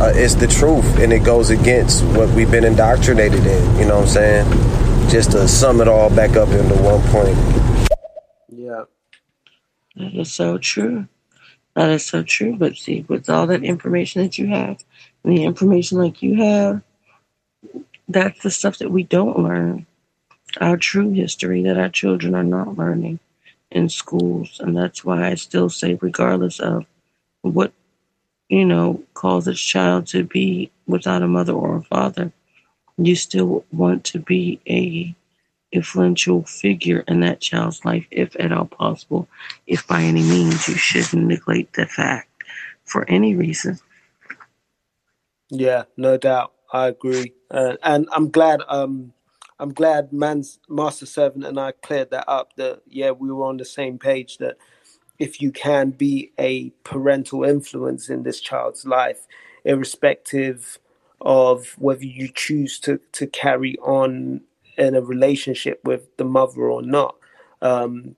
uh, 0.00 0.10
it's 0.14 0.34
the 0.34 0.46
truth 0.46 0.98
and 0.98 1.12
it 1.12 1.22
goes 1.22 1.50
against 1.50 2.02
what 2.04 2.30
we've 2.30 2.50
been 2.50 2.64
indoctrinated 2.64 3.46
in. 3.46 3.78
You 3.78 3.84
know 3.84 3.96
what 3.96 4.08
I'm 4.08 4.08
saying? 4.08 5.10
Just 5.10 5.32
to 5.32 5.46
sum 5.46 5.82
it 5.82 5.88
all 5.88 6.08
back 6.08 6.36
up 6.36 6.48
into 6.48 6.74
one 6.76 7.02
point. 7.10 7.36
Yeah. 8.48 8.84
That 9.96 10.14
is 10.14 10.32
so 10.32 10.56
true. 10.56 11.08
That 11.74 11.90
is 11.90 12.06
so 12.06 12.22
true. 12.22 12.56
But 12.56 12.76
see, 12.76 13.04
with 13.06 13.28
all 13.28 13.46
that 13.48 13.64
information 13.64 14.22
that 14.22 14.38
you 14.38 14.46
have, 14.46 14.68
and 14.68 14.84
the 15.26 15.44
information 15.44 15.98
like 15.98 16.22
you 16.22 16.36
have, 16.36 16.82
that's 18.08 18.42
the 18.42 18.50
stuff 18.50 18.78
that 18.78 18.90
we 18.90 19.02
don't 19.02 19.38
learn. 19.38 19.86
Our 20.60 20.76
true 20.76 21.10
history 21.10 21.62
that 21.64 21.76
our 21.76 21.88
children 21.88 22.34
are 22.34 22.44
not 22.44 22.78
learning 22.78 23.18
in 23.70 23.88
schools. 23.88 24.60
And 24.60 24.76
that's 24.76 25.04
why 25.04 25.28
I 25.28 25.34
still 25.34 25.68
say, 25.68 25.98
regardless 26.00 26.60
of 26.60 26.86
what, 27.42 27.72
you 28.48 28.64
know, 28.64 29.02
causes 29.14 29.54
a 29.54 29.58
child 29.58 30.06
to 30.08 30.22
be 30.22 30.70
without 30.86 31.22
a 31.22 31.28
mother 31.28 31.52
or 31.52 31.76
a 31.76 31.82
father, 31.82 32.32
you 32.96 33.16
still 33.16 33.64
want 33.72 34.04
to 34.04 34.20
be 34.20 34.60
a 34.68 35.14
influential 35.72 36.44
figure 36.44 37.04
in 37.08 37.20
that 37.20 37.40
child's 37.40 37.84
life, 37.84 38.06
if 38.12 38.34
at 38.38 38.52
all 38.52 38.66
possible. 38.66 39.28
If 39.66 39.86
by 39.88 40.02
any 40.02 40.22
means 40.22 40.68
you 40.68 40.76
shouldn't 40.76 41.26
neglect 41.26 41.74
that 41.76 41.90
fact 41.90 42.28
for 42.84 43.04
any 43.10 43.34
reason. 43.34 43.78
Yeah, 45.50 45.84
no 45.96 46.16
doubt. 46.18 46.52
I 46.72 46.88
agree, 46.88 47.34
uh, 47.50 47.76
and 47.82 48.08
I'm 48.12 48.30
glad. 48.30 48.62
Um, 48.68 49.14
I'm 49.60 49.72
glad 49.74 50.12
man's 50.12 50.60
master 50.68 51.06
servant 51.06 51.44
and 51.46 51.58
I 51.60 51.72
cleared 51.72 52.10
that 52.12 52.26
up. 52.28 52.56
That 52.56 52.82
yeah, 52.88 53.12
we 53.12 53.32
were 53.32 53.46
on 53.46 53.58
the 53.58 53.64
same 53.66 53.98
page. 53.98 54.38
That 54.38 54.58
if 55.18 55.42
you 55.42 55.52
can 55.52 55.90
be 55.90 56.32
a 56.38 56.70
parental 56.84 57.44
influence 57.44 58.10
in 58.10 58.24
this 58.24 58.40
child's 58.40 58.86
life, 58.86 59.26
irrespective 59.64 60.78
of 61.20 61.74
whether 61.78 62.04
you 62.04 62.28
choose 62.34 62.80
to 62.80 63.00
to 63.12 63.26
carry 63.26 63.76
on 63.78 64.42
in 64.78 64.94
a 64.96 65.02
relationship 65.02 65.80
with 65.84 66.16
the 66.18 66.24
mother 66.24 66.62
or 66.70 66.82
not, 66.82 67.16
um, 67.62 68.16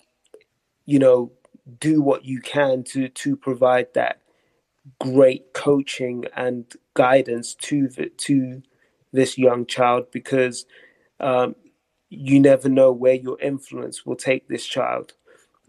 you 0.87 0.99
know, 0.99 1.33
do 1.81 2.03
what 2.03 2.25
you 2.25 2.41
can 2.41 2.85
to 2.85 3.09
to 3.11 3.37
provide 3.37 3.89
that 3.95 4.21
great 5.01 5.53
coaching 5.55 6.25
and 6.37 6.67
guidance 6.99 7.55
to 7.55 7.87
the, 7.87 8.09
to 8.17 8.61
this 9.13 9.39
young 9.39 9.65
child 9.67 10.11
because 10.11 10.67
um, 11.21 11.55
you 12.11 12.41
never 12.41 12.69
know 12.69 12.91
where 12.91 13.15
your 13.15 13.41
influence 13.41 14.05
will 14.05 14.17
take 14.17 14.49
this 14.49 14.67
child. 14.67 15.15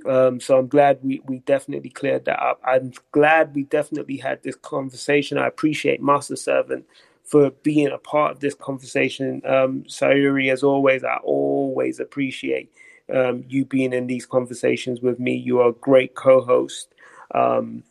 Um, 0.07 0.39
so 0.39 0.57
I'm 0.57 0.67
glad 0.67 0.99
we, 1.03 1.21
we 1.25 1.39
definitely 1.39 1.91
cleared 1.91 2.25
that 2.25 2.41
up. 2.41 2.59
I'm 2.65 2.93
glad 3.11 3.53
we 3.53 3.63
definitely 3.63 4.17
had 4.17 4.41
this 4.41 4.55
conversation. 4.55 5.37
I 5.37 5.45
appreciate 5.45 6.01
Master 6.01 6.35
Servant 6.35 6.85
for 7.25 7.51
being 7.61 7.89
a 7.89 7.99
part 7.99 8.31
of 8.31 8.39
this 8.39 8.55
conversation. 8.55 9.41
Um, 9.45 9.83
Sayuri, 9.83 10.51
as 10.51 10.63
always, 10.63 11.03
I 11.03 11.17
always 11.23 11.99
appreciate 11.99 12.71
um, 13.13 13.43
you 13.47 13.65
being 13.65 13.93
in 13.93 14.07
these 14.07 14.25
conversations 14.25 15.01
with 15.01 15.19
me. 15.19 15.35
You 15.35 15.59
are 15.59 15.69
a 15.69 15.73
great 15.73 16.15
co-host. 16.15 16.95
Um, 17.35 17.83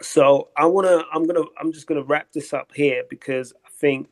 so 0.00 0.48
I 0.56 0.66
wanna, 0.66 1.04
I'm 1.12 1.26
gonna, 1.26 1.44
I'm 1.60 1.72
just 1.72 1.86
gonna 1.86 2.02
wrap 2.04 2.32
this 2.32 2.52
up 2.52 2.72
here 2.74 3.04
because 3.10 3.52
I 3.66 3.68
think, 3.70 4.08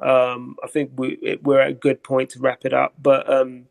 um, 0.00 0.56
I 0.64 0.68
think 0.68 0.92
we 0.96 1.38
we're 1.42 1.60
at 1.60 1.70
a 1.70 1.74
good 1.74 2.02
point 2.02 2.30
to 2.30 2.40
wrap 2.40 2.64
it 2.64 2.72
up. 2.74 2.94
But 3.00 3.32
um, 3.32 3.66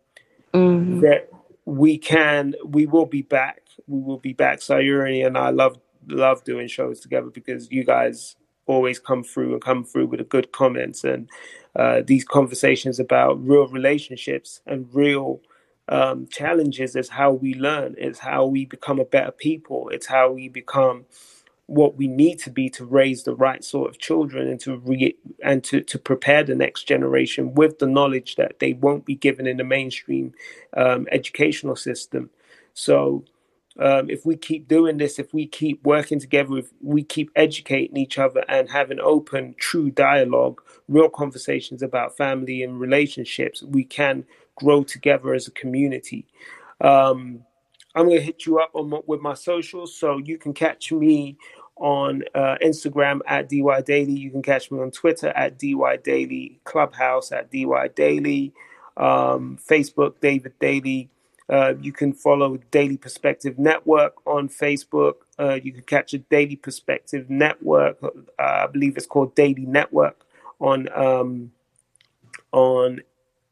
Mhm. 0.53 1.01
that 1.01 1.29
we 1.65 1.97
can, 1.97 2.55
we 2.65 2.85
will 2.85 3.05
be 3.05 3.23
back. 3.23 3.61
We 3.87 4.01
will 4.01 4.19
be 4.19 4.33
back. 4.33 4.59
Sayuri 4.59 5.25
and 5.25 5.37
I 5.37 5.49
love 5.51 5.79
love 6.07 6.43
doing 6.45 6.67
shows 6.67 6.99
together 7.01 7.29
because 7.31 7.71
you 7.71 7.83
guys 7.83 8.35
always 8.67 8.99
come 8.99 9.23
through 9.23 9.53
and 9.53 9.61
come 9.61 9.83
through 9.85 10.07
with 10.07 10.19
the 10.19 10.25
good 10.25 10.51
comments 10.51 11.03
and 11.03 11.29
uh, 11.75 12.01
these 12.05 12.25
conversations 12.25 12.99
about 12.99 13.43
real 13.45 13.67
relationships 13.67 14.61
and 14.67 14.87
real 14.93 15.41
um, 15.89 16.27
challenges 16.27 16.95
is 16.95 17.09
how 17.09 17.31
we 17.31 17.53
learn. 17.55 17.95
It's 17.97 18.19
how 18.19 18.45
we 18.45 18.65
become 18.65 18.99
a 18.99 19.05
better 19.05 19.31
people. 19.31 19.89
It's 19.89 20.07
how 20.07 20.31
we 20.31 20.49
become 20.49 21.05
what 21.71 21.95
we 21.95 22.05
need 22.05 22.37
to 22.37 22.49
be 22.49 22.69
to 22.69 22.83
raise 22.83 23.23
the 23.23 23.33
right 23.33 23.63
sort 23.63 23.89
of 23.89 23.97
children 23.97 24.49
and 24.49 24.59
to 24.59 24.77
re- 24.79 25.15
and 25.41 25.63
to, 25.63 25.79
to 25.81 25.97
prepare 25.97 26.43
the 26.43 26.53
next 26.53 26.83
generation 26.83 27.53
with 27.53 27.79
the 27.79 27.87
knowledge 27.87 28.35
that 28.35 28.59
they 28.59 28.73
won't 28.73 29.05
be 29.05 29.15
given 29.15 29.47
in 29.47 29.55
the 29.55 29.63
mainstream 29.63 30.33
um, 30.75 31.07
educational 31.11 31.77
system. 31.77 32.29
So 32.73 33.23
um, 33.79 34.09
if 34.09 34.25
we 34.25 34.35
keep 34.35 34.67
doing 34.67 34.97
this, 34.97 35.17
if 35.17 35.33
we 35.33 35.47
keep 35.47 35.81
working 35.85 36.19
together, 36.19 36.57
if 36.57 36.69
we 36.81 37.03
keep 37.03 37.31
educating 37.37 37.95
each 37.95 38.17
other 38.17 38.43
and 38.49 38.69
having 38.69 38.99
open, 38.99 39.55
true 39.57 39.91
dialogue, 39.91 40.61
real 40.89 41.09
conversations 41.09 41.81
about 41.81 42.17
family 42.17 42.63
and 42.63 42.81
relationships, 42.81 43.63
we 43.63 43.85
can 43.85 44.25
grow 44.57 44.83
together 44.83 45.33
as 45.33 45.47
a 45.47 45.51
community. 45.51 46.27
Um, 46.81 47.45
I'm 47.95 48.05
going 48.05 48.17
to 48.17 48.23
hit 48.23 48.45
you 48.45 48.59
up 48.59 48.71
on 48.73 48.93
with 49.05 49.21
my 49.21 49.33
socials, 49.33 49.95
so 49.95 50.17
you 50.17 50.37
can 50.37 50.53
catch 50.53 50.91
me 50.91 51.37
on 51.81 52.23
uh, 52.35 52.55
Instagram 52.63 53.19
at 53.27 53.49
DY 53.49 53.81
Daily. 53.81 54.13
You 54.13 54.29
can 54.29 54.43
catch 54.43 54.71
me 54.71 54.79
on 54.79 54.91
Twitter 54.91 55.29
at 55.29 55.57
DY 55.57 55.97
Daily, 56.03 56.59
Clubhouse 56.63 57.31
at 57.31 57.51
DY 57.51 57.89
Daily, 57.95 58.53
um, 58.95 59.57
Facebook 59.69 60.13
David 60.21 60.53
Daily. 60.59 61.09
Uh, 61.49 61.73
you 61.81 61.91
can 61.91 62.13
follow 62.13 62.57
Daily 62.69 62.97
Perspective 62.97 63.59
Network 63.59 64.13
on 64.25 64.47
Facebook. 64.47 65.15
Uh, 65.37 65.59
you 65.61 65.73
can 65.73 65.83
catch 65.83 66.13
a 66.13 66.19
Daily 66.19 66.55
Perspective 66.55 67.29
Network. 67.29 67.97
Uh, 68.03 68.09
I 68.37 68.67
believe 68.67 68.95
it's 68.95 69.07
called 69.07 69.35
Daily 69.35 69.65
Network 69.65 70.23
on 70.59 70.87
um, 70.95 71.51
on 72.51 73.01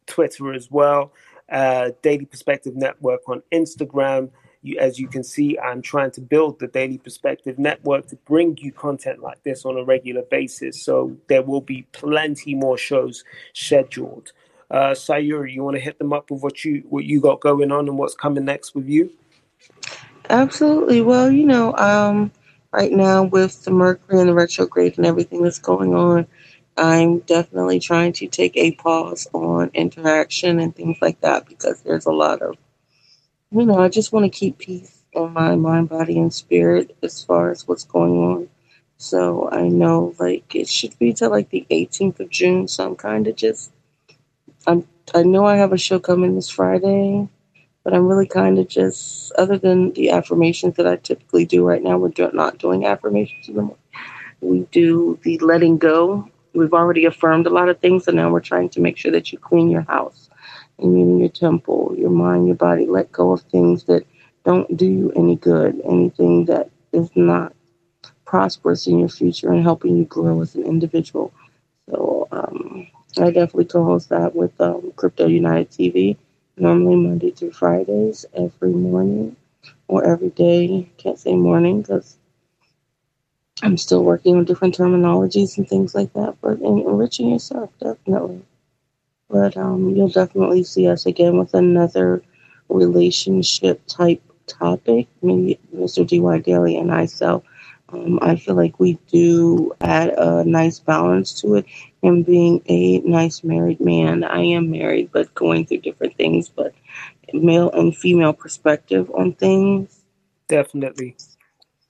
Twitter 0.05 0.53
as 0.53 0.69
well. 0.69 1.11
Uh, 1.51 1.89
Daily 2.03 2.25
Perspective 2.25 2.75
Network 2.75 3.27
on 3.27 3.41
Instagram. 3.51 4.29
You, 4.61 4.77
as 4.79 4.99
you 4.99 5.07
can 5.07 5.23
see, 5.23 5.57
I'm 5.57 5.81
trying 5.81 6.11
to 6.11 6.21
build 6.21 6.59
the 6.59 6.67
Daily 6.67 6.97
Perspective 6.97 7.57
Network 7.57 8.07
to 8.07 8.15
bring 8.17 8.57
you 8.57 8.71
content 8.71 9.19
like 9.21 9.41
this 9.43 9.65
on 9.65 9.77
a 9.77 9.83
regular 9.83 10.23
basis. 10.23 10.81
So 10.81 11.15
there 11.27 11.41
will 11.43 11.61
be 11.61 11.83
plenty 11.93 12.55
more 12.55 12.77
shows 12.77 13.23
scheduled. 13.53 14.33
Uh, 14.71 14.91
Sayuri, 14.91 15.53
you 15.53 15.63
want 15.63 15.77
to 15.77 15.81
hit 15.81 15.97
them 15.97 16.13
up 16.13 16.29
with 16.29 16.43
what 16.43 16.63
you 16.63 16.83
what 16.89 17.05
you 17.05 17.21
got 17.21 17.39
going 17.39 17.71
on 17.71 17.87
and 17.87 17.97
what's 17.97 18.15
coming 18.15 18.45
next 18.45 18.75
with 18.75 18.87
you? 18.87 19.11
Absolutely. 20.29 21.01
Well, 21.01 21.31
you 21.31 21.45
know, 21.45 21.75
um, 21.77 22.31
right 22.71 22.91
now 22.91 23.23
with 23.23 23.63
the 23.63 23.71
Mercury 23.71 24.19
and 24.19 24.29
the 24.29 24.33
retrograde 24.33 24.97
and 24.97 25.05
everything 25.05 25.41
that's 25.41 25.57
going 25.57 25.95
on, 25.95 26.27
I'm 26.77 27.19
definitely 27.19 27.79
trying 27.79 28.13
to 28.13 28.27
take 28.27 28.55
a 28.55 28.73
pause 28.73 29.27
on 29.33 29.71
interaction 29.73 30.59
and 30.59 30.75
things 30.75 30.97
like 31.01 31.19
that 31.21 31.47
because 31.47 31.81
there's 31.81 32.05
a 32.05 32.11
lot 32.11 32.41
of, 32.41 32.57
you 33.51 33.65
know, 33.65 33.79
I 33.79 33.89
just 33.89 34.13
want 34.13 34.25
to 34.25 34.29
keep 34.39 34.59
peace 34.59 35.03
in 35.13 35.33
my 35.33 35.55
mind, 35.55 35.89
body, 35.89 36.19
and 36.19 36.33
spirit 36.33 36.95
as 37.03 37.23
far 37.23 37.51
as 37.51 37.67
what's 37.67 37.85
going 37.85 38.13
on. 38.13 38.49
So 38.97 39.49
I 39.51 39.67
know, 39.69 40.15
like, 40.19 40.55
it 40.55 40.69
should 40.69 40.97
be 40.99 41.13
till 41.13 41.31
like 41.31 41.49
the 41.49 41.65
18th 41.71 42.19
of 42.19 42.29
June. 42.29 42.67
So 42.67 42.85
I'm 42.85 42.95
kind 42.95 43.27
of 43.27 43.35
just, 43.35 43.71
I'm, 44.67 44.87
I 45.15 45.23
know 45.23 45.45
I 45.45 45.55
have 45.57 45.73
a 45.73 45.77
show 45.77 45.99
coming 45.99 46.35
this 46.35 46.49
Friday, 46.49 47.27
but 47.83 47.93
I'm 47.93 48.07
really 48.07 48.27
kind 48.27 48.59
of 48.59 48.67
just, 48.67 49.31
other 49.33 49.57
than 49.57 49.93
the 49.93 50.11
affirmations 50.11 50.75
that 50.75 50.87
I 50.87 50.97
typically 50.97 51.45
do 51.45 51.65
right 51.65 51.83
now, 51.83 51.97
we're 51.97 52.09
do, 52.09 52.29
not 52.33 52.59
doing 52.59 52.85
affirmations 52.85 53.49
anymore. 53.49 53.77
We 54.41 54.61
do 54.71 55.19
the 55.23 55.39
letting 55.39 55.77
go 55.77 56.29
We've 56.53 56.73
already 56.73 57.05
affirmed 57.05 57.45
a 57.45 57.51
lot 57.51 57.69
of 57.69 57.79
things, 57.79 58.07
and 58.07 58.17
now 58.17 58.31
we're 58.31 58.39
trying 58.39 58.69
to 58.69 58.81
make 58.81 58.97
sure 58.97 59.11
that 59.11 59.31
you 59.31 59.37
clean 59.37 59.69
your 59.69 59.83
house 59.83 60.28
and 60.79 60.97
in 60.97 61.19
your 61.19 61.29
temple, 61.29 61.95
your 61.97 62.09
mind, 62.11 62.47
your 62.47 62.55
body. 62.55 62.85
Let 62.85 63.11
go 63.11 63.31
of 63.33 63.41
things 63.41 63.85
that 63.85 64.05
don't 64.45 64.75
do 64.77 64.85
you 64.85 65.11
any 65.15 65.35
good, 65.35 65.81
anything 65.85 66.45
that 66.45 66.69
is 66.93 67.09
not 67.15 67.53
prosperous 68.25 68.87
in 68.87 68.99
your 68.99 69.09
future 69.09 69.51
and 69.51 69.63
helping 69.63 69.97
you 69.97 70.05
grow 70.05 70.41
as 70.41 70.55
an 70.55 70.63
individual. 70.65 71.33
So 71.89 72.27
um, 72.31 72.87
I 73.17 73.27
definitely 73.31 73.65
co-host 73.65 74.09
that 74.09 74.35
with 74.35 74.59
um, 74.61 74.93
Crypto 74.95 75.27
United 75.27 75.71
TV, 75.71 76.17
normally 76.57 76.95
Monday 76.95 77.31
through 77.31 77.51
Fridays, 77.51 78.25
every 78.33 78.71
morning 78.73 79.35
or 79.87 80.05
every 80.05 80.29
day. 80.29 80.89
Can't 80.97 81.19
say 81.19 81.35
morning 81.35 81.81
because 81.81 82.17
I'm 83.63 83.77
still 83.77 84.03
working 84.03 84.37
on 84.37 84.45
different 84.45 84.77
terminologies 84.77 85.57
and 85.57 85.67
things 85.67 85.95
like 85.95 86.13
that, 86.13 86.37
but 86.41 86.59
enriching 86.59 87.29
yourself, 87.29 87.71
definitely. 87.79 88.41
But 89.29 89.55
um, 89.57 89.95
you'll 89.95 90.09
definitely 90.09 90.63
see 90.63 90.87
us 90.87 91.05
again 91.05 91.37
with 91.37 91.53
another 91.53 92.23
relationship 92.69 93.81
type 93.87 94.21
topic. 94.47 95.07
Maybe 95.21 95.59
Mr. 95.75 96.05
DY 96.05 96.39
Daily 96.39 96.77
and 96.77 96.91
I. 96.91 97.05
So 97.05 97.43
um, 97.89 98.19
I 98.21 98.35
feel 98.35 98.55
like 98.55 98.79
we 98.79 98.93
do 99.11 99.71
add 99.81 100.09
a 100.09 100.43
nice 100.43 100.79
balance 100.79 101.41
to 101.41 101.55
it. 101.55 101.65
And 102.03 102.25
being 102.25 102.61
a 102.67 102.99
nice 102.99 103.43
married 103.43 103.79
man, 103.79 104.23
I 104.23 104.41
am 104.41 104.71
married, 104.71 105.11
but 105.11 105.33
going 105.35 105.65
through 105.65 105.79
different 105.79 106.15
things, 106.15 106.49
but 106.49 106.73
male 107.33 107.71
and 107.71 107.95
female 107.95 108.33
perspective 108.33 109.11
on 109.13 109.33
things. 109.33 109.99
Definitely. 110.47 111.15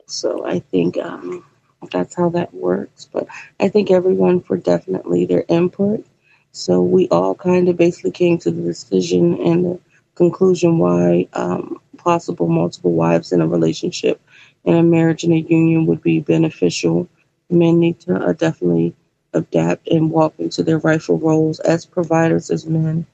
So 0.08 0.46
I 0.46 0.60
think 0.60 0.98
um, 0.98 1.46
that's 1.92 2.16
how 2.16 2.30
that 2.30 2.54
works. 2.54 3.08
But 3.12 3.28
I 3.60 3.70
thank 3.70 3.92
everyone 3.92 4.42
for 4.42 4.58
definitely 4.58 5.26
their 5.26 5.46
input. 5.48 6.06
So 6.52 6.82
we 6.82 7.08
all 7.10 7.36
kind 7.36 7.70
of 7.70 7.78
basically 7.78 8.12
came 8.12 8.38
to 8.40 8.52
the 8.52 8.62
decision 8.62 9.40
and 9.42 9.66
the 9.66 9.80
conclusion 10.16 10.80
why 10.80 11.28
um, 11.34 11.80
possible 11.98 12.48
multiple 12.48 12.94
wives 12.94 13.32
in 13.32 13.42
a 13.42 13.48
relationship, 13.48 14.22
in 14.66 14.76
a 14.76 14.84
marriage, 14.84 15.24
in 15.24 15.32
a 15.32 15.38
union 15.38 15.86
would 15.86 16.02
be 16.02 16.20
beneficial. 16.20 17.08
Men 17.50 17.80
need 17.80 18.00
to 18.02 18.16
uh, 18.16 18.34
definitely 18.34 18.96
adapt 19.34 19.88
and 19.88 20.12
walk 20.12 20.34
into 20.40 20.64
their 20.64 20.80
rightful 20.80 21.18
roles 21.20 21.60
as 21.62 21.86
providers, 21.86 22.50
as 22.50 22.66
men 22.66 23.06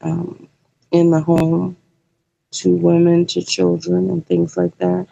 um, 0.00 0.48
in 0.92 1.10
the 1.10 1.20
home, 1.20 1.76
to 2.52 2.76
women, 2.76 3.26
to 3.26 3.42
children, 3.42 4.10
and 4.10 4.26
things 4.26 4.56
like 4.56 4.76
that. 4.78 5.08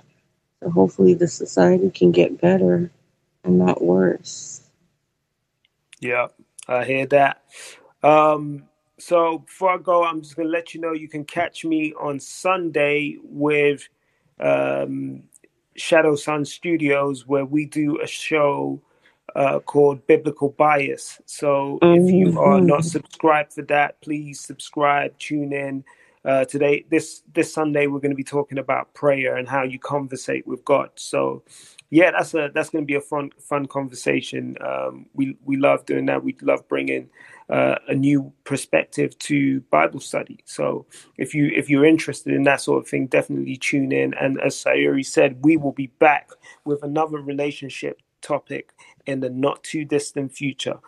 So 0.63 0.71
hopefully 0.71 1.15
the 1.15 1.29
society 1.29 1.91
can 1.91 2.13
get 2.13 2.41
better 2.41 2.91
and 3.45 3.59
not 3.59 3.83
worse. 3.83 4.63
Yeah, 6.01 6.29
I 6.69 6.85
hear 6.85 7.07
that. 7.07 7.43
Um, 8.03 8.65
so 8.99 9.39
before 9.39 9.71
I 9.71 9.79
go, 9.79 10.05
I'm 10.05 10.23
just 10.23 10.37
gonna 10.37 10.49
let 10.49 10.75
you 10.75 10.81
know 10.81 10.93
you 10.93 11.09
can 11.09 11.25
catch 11.25 11.65
me 11.65 11.93
on 12.01 12.21
Sunday 12.21 13.17
with 13.23 13.89
um, 14.39 15.25
Shadow 15.77 16.15
Sun 16.17 16.45
Studios, 16.45 17.27
where 17.27 17.45
we 17.45 17.67
do 17.67 18.01
a 18.01 18.07
show 18.07 18.81
uh, 19.35 19.61
called 19.61 20.07
Biblical 20.07 20.51
Bias. 20.51 21.21
So 21.27 21.79
mm-hmm. 21.83 22.05
if 22.05 22.13
you 22.13 22.41
are 22.41 22.61
not 22.61 22.81
mm-hmm. 22.81 22.89
subscribed 22.89 23.55
for 23.55 23.63
that, 23.63 24.01
please 24.01 24.41
subscribe, 24.41 25.19
tune 25.19 25.53
in. 25.53 25.85
Uh, 26.25 26.45
today, 26.45 26.85
this 26.89 27.23
this 27.33 27.53
Sunday, 27.53 27.89
we're 27.89 27.99
going 27.99 28.13
to 28.13 28.17
be 28.17 28.23
talking 28.23 28.59
about 28.59 28.95
prayer 28.95 29.37
and 29.37 29.49
how 29.49 29.65
you 29.65 29.79
conversate 29.79 30.47
with 30.47 30.65
God. 30.65 30.91
So 30.95 31.43
yeah, 31.93 32.11
that's 32.11 32.33
a 32.33 32.51
that's 32.55 32.71
going 32.71 32.85
to 32.85 32.87
be 32.87 32.95
a 32.95 33.03
fun 33.03 33.33
fun 33.39 33.67
conversation. 33.67 34.57
Um, 34.63 35.05
we 35.13 35.37
we 35.45 35.59
love 35.59 35.85
doing 35.85 36.07
that. 36.07 36.25
We 36.25 36.35
love 36.41 36.67
bringing 36.67 37.11
uh, 37.51 37.75
a 37.87 37.95
new 37.95 38.33
perspective 38.45 39.19
to 39.19 39.61
Bible 39.71 40.01
study. 40.01 40.39
So 40.47 40.87
if 41.19 41.35
you 41.35 41.53
if 41.55 41.69
you're 41.69 41.85
interested 41.85 42.33
in 42.33 42.45
that 42.45 42.63
sort 42.63 42.83
of 42.83 42.89
thing, 42.89 43.09
definitely 43.09 43.59
tune 43.59 43.93
in. 43.93 44.15
And 44.15 44.41
as 44.41 44.55
Sayuri 44.57 45.05
said, 45.05 45.45
we 45.45 45.59
will 45.59 45.73
be 45.73 45.89
back 45.99 46.31
with 46.65 46.83
another 46.83 47.19
relationship 47.19 48.01
topic 48.23 48.73
in 49.05 49.21
the 49.21 49.29
not 49.29 49.63
too 49.63 49.85
distant 49.85 50.33
future. 50.33 50.79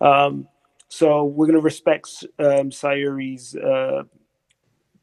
Um, 0.00 0.48
so 0.88 1.24
we're 1.24 1.46
going 1.46 1.58
to 1.58 1.62
respect 1.62 2.24
um, 2.38 2.70
Sayuri's. 2.70 3.54
Uh, 3.54 4.04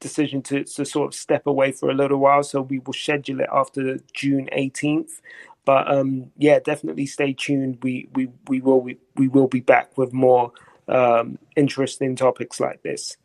decision 0.01 0.41
to, 0.41 0.65
to 0.65 0.83
sort 0.83 1.07
of 1.07 1.13
step 1.13 1.47
away 1.47 1.71
for 1.71 1.89
a 1.89 1.93
little 1.93 2.17
while. 2.17 2.43
So 2.43 2.63
we 2.63 2.79
will 2.79 2.91
schedule 2.91 3.39
it 3.39 3.47
after 3.53 3.99
June 4.11 4.49
18th. 4.51 5.21
But 5.65 5.91
um, 5.91 6.31
yeah, 6.38 6.59
definitely 6.59 7.05
stay 7.05 7.33
tuned. 7.33 7.79
We 7.83 8.09
we 8.13 8.29
we 8.47 8.61
will 8.61 8.81
we, 8.81 8.97
we 9.15 9.27
will 9.27 9.47
be 9.47 9.59
back 9.59 9.97
with 9.97 10.11
more 10.11 10.51
um, 10.88 11.38
interesting 11.55 12.15
topics 12.15 12.59
like 12.59 12.81
this. 12.83 13.17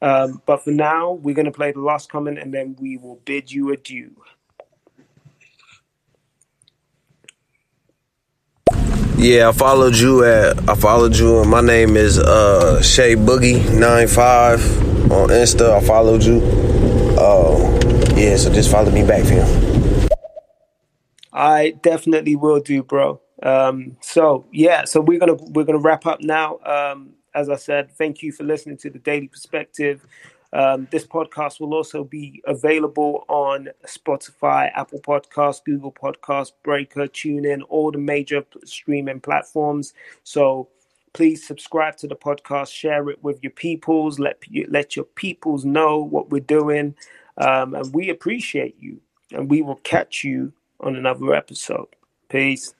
Um, 0.00 0.42
but 0.46 0.64
for 0.64 0.72
now, 0.72 1.12
we're 1.12 1.34
going 1.34 1.46
to 1.46 1.52
play 1.52 1.70
the 1.70 1.80
last 1.80 2.10
comment, 2.10 2.38
and 2.38 2.52
then 2.52 2.76
we 2.80 2.96
will 2.96 3.20
bid 3.24 3.52
you 3.52 3.72
adieu. 3.72 4.16
Yeah, 9.22 9.50
I 9.50 9.52
followed 9.52 9.94
you 9.94 10.24
at 10.24 10.68
I 10.68 10.74
followed 10.74 11.14
you 11.14 11.42
and 11.42 11.48
my 11.48 11.60
name 11.60 11.96
is 11.96 12.18
uh 12.18 12.82
Shay 12.82 13.14
Boogie 13.14 13.72
95 13.72 15.12
on 15.12 15.28
Insta. 15.28 15.76
I 15.76 15.86
followed 15.86 16.24
you. 16.24 16.42
Uh 17.16 17.70
yeah, 18.16 18.36
so 18.36 18.52
just 18.52 18.68
follow 18.68 18.90
me 18.90 19.06
back, 19.06 19.22
fam. 19.22 19.81
I 21.32 21.70
definitely 21.82 22.36
will 22.36 22.60
do, 22.60 22.82
bro. 22.82 23.20
Um, 23.42 23.96
so 24.00 24.46
yeah, 24.52 24.84
so 24.84 25.00
we're 25.00 25.18
gonna 25.18 25.34
we're 25.34 25.64
gonna 25.64 25.78
wrap 25.78 26.06
up 26.06 26.20
now. 26.20 26.58
Um, 26.64 27.14
as 27.34 27.48
I 27.48 27.56
said, 27.56 27.90
thank 27.92 28.22
you 28.22 28.30
for 28.30 28.44
listening 28.44 28.76
to 28.78 28.90
the 28.90 28.98
Daily 28.98 29.28
Perspective. 29.28 30.06
Um, 30.52 30.86
this 30.90 31.06
podcast 31.06 31.60
will 31.60 31.72
also 31.72 32.04
be 32.04 32.42
available 32.46 33.24
on 33.28 33.70
Spotify, 33.86 34.70
Apple 34.74 35.00
Podcasts, 35.00 35.64
Google 35.64 35.92
Podcasts, 35.92 36.52
Breaker, 36.62 37.06
TuneIn, 37.06 37.62
all 37.70 37.90
the 37.90 37.98
major 37.98 38.44
streaming 38.64 39.20
platforms. 39.20 39.94
So 40.24 40.68
please 41.14 41.46
subscribe 41.46 41.96
to 41.98 42.06
the 42.06 42.16
podcast, 42.16 42.70
share 42.70 43.08
it 43.08 43.22
with 43.24 43.42
your 43.42 43.52
peoples, 43.52 44.18
let 44.18 44.42
let 44.68 44.94
your 44.94 45.06
peoples 45.06 45.64
know 45.64 45.98
what 45.98 46.30
we're 46.30 46.40
doing, 46.40 46.94
um, 47.38 47.74
and 47.74 47.92
we 47.94 48.10
appreciate 48.10 48.76
you. 48.78 49.00
And 49.30 49.50
we 49.50 49.62
will 49.62 49.76
catch 49.76 50.22
you 50.22 50.52
on 50.82 50.96
another 50.96 51.34
episode. 51.34 51.88
Peace. 52.28 52.74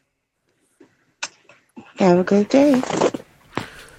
Have 1.97 2.19
a 2.19 2.25
good 2.25 2.49
day. 2.49 2.83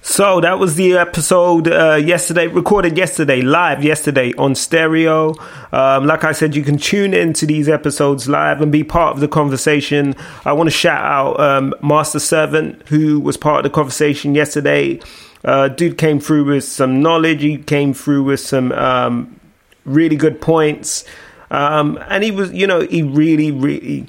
So 0.05 0.41
that 0.41 0.59
was 0.59 0.75
the 0.75 0.97
episode 0.97 1.69
uh, 1.69 1.95
yesterday, 1.95 2.47
recorded 2.47 2.97
yesterday, 2.97 3.41
live 3.41 3.83
yesterday 3.83 4.33
on 4.37 4.53
stereo. 4.53 5.33
Um, 5.71 6.05
like 6.05 6.25
I 6.25 6.33
said, 6.33 6.55
you 6.55 6.61
can 6.61 6.77
tune 6.77 7.13
into 7.13 7.45
these 7.45 7.69
episodes 7.69 8.27
live 8.27 8.59
and 8.59 8.69
be 8.69 8.83
part 8.83 9.15
of 9.15 9.21
the 9.21 9.29
conversation. 9.29 10.13
I 10.43 10.51
want 10.51 10.67
to 10.67 10.75
shout 10.75 11.03
out 11.03 11.39
um, 11.39 11.73
Master 11.81 12.19
Servant, 12.19 12.85
who 12.89 13.21
was 13.21 13.37
part 13.37 13.65
of 13.65 13.71
the 13.71 13.73
conversation 13.73 14.35
yesterday. 14.35 14.99
Uh, 15.45 15.69
dude 15.69 15.97
came 15.97 16.19
through 16.19 16.45
with 16.45 16.65
some 16.65 17.01
knowledge. 17.01 17.41
He 17.41 17.57
came 17.57 17.93
through 17.93 18.23
with 18.23 18.41
some 18.41 18.73
um, 18.73 19.39
really 19.85 20.17
good 20.17 20.41
points, 20.41 21.05
um, 21.53 21.99
and 22.09 22.23
he 22.23 22.31
was, 22.31 22.51
you 22.51 22.65
know, 22.65 22.81
he 22.81 23.03
really, 23.03 23.51
really 23.51 24.07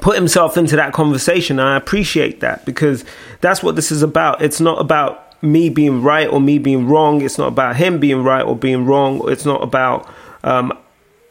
put 0.00 0.14
himself 0.14 0.56
into 0.56 0.76
that 0.76 0.92
conversation. 0.92 1.58
And 1.58 1.68
i 1.68 1.76
appreciate 1.76 2.40
that 2.40 2.64
because 2.64 3.04
that's 3.40 3.62
what 3.62 3.74
this 3.74 3.90
is 3.90 4.02
about. 4.02 4.40
It's 4.40 4.60
not 4.60 4.80
about 4.80 5.42
me 5.42 5.68
being 5.68 6.02
right 6.02 6.28
or 6.28 6.40
me 6.40 6.58
being 6.58 6.86
wrong. 6.86 7.20
It's 7.20 7.36
not 7.36 7.48
about 7.48 7.76
him 7.76 7.98
being 7.98 8.22
right 8.22 8.42
or 8.42 8.56
being 8.56 8.86
wrong. 8.86 9.28
It's 9.28 9.44
not 9.44 9.60
about 9.62 10.08
um, 10.44 10.72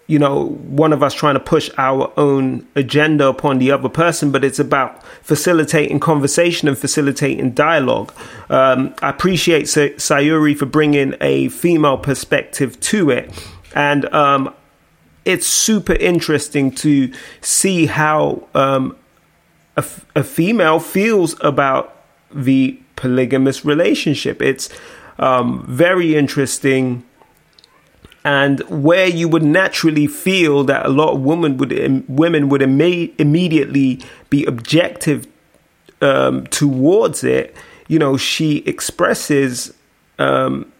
you 0.07 0.19
know 0.19 0.47
one 0.47 0.91
of 0.91 1.01
us 1.01 1.13
trying 1.13 1.35
to 1.35 1.39
push 1.39 1.69
our 1.77 2.11
own 2.17 2.67
agenda 2.75 3.27
upon 3.27 3.57
the 3.57 3.71
other 3.71 3.89
person 3.89 4.31
but 4.31 4.43
it's 4.43 4.59
about 4.59 5.03
facilitating 5.23 5.99
conversation 5.99 6.67
and 6.67 6.77
facilitating 6.77 7.51
dialogue. 7.51 8.13
Um, 8.49 8.93
i 9.01 9.09
appreciate 9.09 9.63
sayuri 9.63 10.57
for 10.57 10.65
bringing 10.65 11.15
a 11.21 11.47
female 11.49 11.97
perspective 11.97 12.77
to 12.81 13.09
it. 13.09 13.31
And 13.73 14.05
um, 14.13 14.53
it's 15.25 15.47
super 15.47 15.93
interesting 15.93 16.71
to 16.71 17.11
see 17.41 17.87
how 17.87 18.47
um, 18.53 18.95
a, 19.75 19.83
a 20.15 20.23
female 20.23 20.79
feels 20.79 21.35
about 21.41 21.95
the 22.31 22.79
polygamous 22.95 23.65
relationship. 23.65 24.41
It's 24.41 24.69
um, 25.17 25.65
very 25.67 26.15
interesting, 26.15 27.03
and 28.23 28.59
where 28.69 29.07
you 29.07 29.27
would 29.27 29.43
naturally 29.43 30.07
feel 30.07 30.63
that 30.65 30.85
a 30.85 30.89
lot 30.89 31.13
of 31.13 31.21
women 31.21 31.57
would 31.57 31.71
women 32.07 32.49
would 32.49 32.61
imme- 32.61 33.13
immediately 33.19 34.01
be 34.29 34.45
objective 34.45 35.27
um, 36.01 36.45
towards 36.47 37.23
it. 37.23 37.55
You 37.87 37.99
know, 37.99 38.17
she 38.17 38.57
expresses 38.59 39.73
um, 40.19 40.71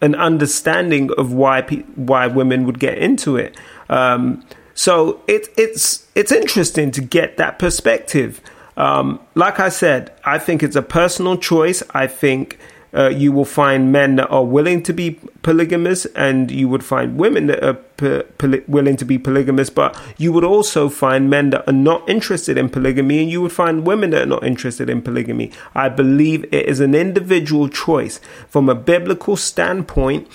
an 0.00 0.14
understanding 0.14 1.10
of 1.16 1.32
why 1.32 1.62
pe- 1.62 1.82
why 1.94 2.26
women 2.26 2.66
would 2.66 2.78
get 2.78 2.98
into 2.98 3.36
it. 3.36 3.56
Um, 3.90 4.42
so 4.74 5.20
it, 5.26 5.48
it's 5.58 6.06
it's 6.14 6.32
interesting 6.32 6.90
to 6.92 7.02
get 7.02 7.36
that 7.36 7.58
perspective. 7.58 8.40
Um, 8.76 9.20
like 9.34 9.60
I 9.60 9.68
said, 9.68 10.12
I 10.24 10.38
think 10.38 10.62
it's 10.62 10.76
a 10.76 10.82
personal 10.82 11.36
choice. 11.36 11.82
I 11.90 12.06
think 12.06 12.58
uh, 12.94 13.08
you 13.08 13.30
will 13.30 13.44
find 13.44 13.92
men 13.92 14.16
that 14.16 14.28
are 14.28 14.44
willing 14.44 14.82
to 14.84 14.92
be 14.92 15.18
polygamous, 15.42 16.06
and 16.06 16.50
you 16.50 16.68
would 16.68 16.84
find 16.84 17.18
women 17.18 17.46
that 17.48 17.62
are 17.62 17.74
poly- 18.38 18.64
willing 18.66 18.96
to 18.96 19.04
be 19.04 19.18
polygamous. 19.18 19.70
But 19.70 19.96
you 20.16 20.32
would 20.32 20.44
also 20.44 20.88
find 20.88 21.28
men 21.28 21.50
that 21.50 21.68
are 21.68 21.72
not 21.72 22.08
interested 22.08 22.56
in 22.56 22.68
polygamy, 22.68 23.20
and 23.20 23.30
you 23.30 23.42
would 23.42 23.52
find 23.52 23.86
women 23.86 24.10
that 24.10 24.22
are 24.22 24.26
not 24.26 24.44
interested 24.44 24.88
in 24.88 25.02
polygamy. 25.02 25.52
I 25.74 25.88
believe 25.88 26.44
it 26.44 26.66
is 26.66 26.80
an 26.80 26.94
individual 26.94 27.68
choice 27.68 28.18
from 28.48 28.68
a 28.68 28.74
biblical 28.74 29.36
standpoint. 29.36 30.26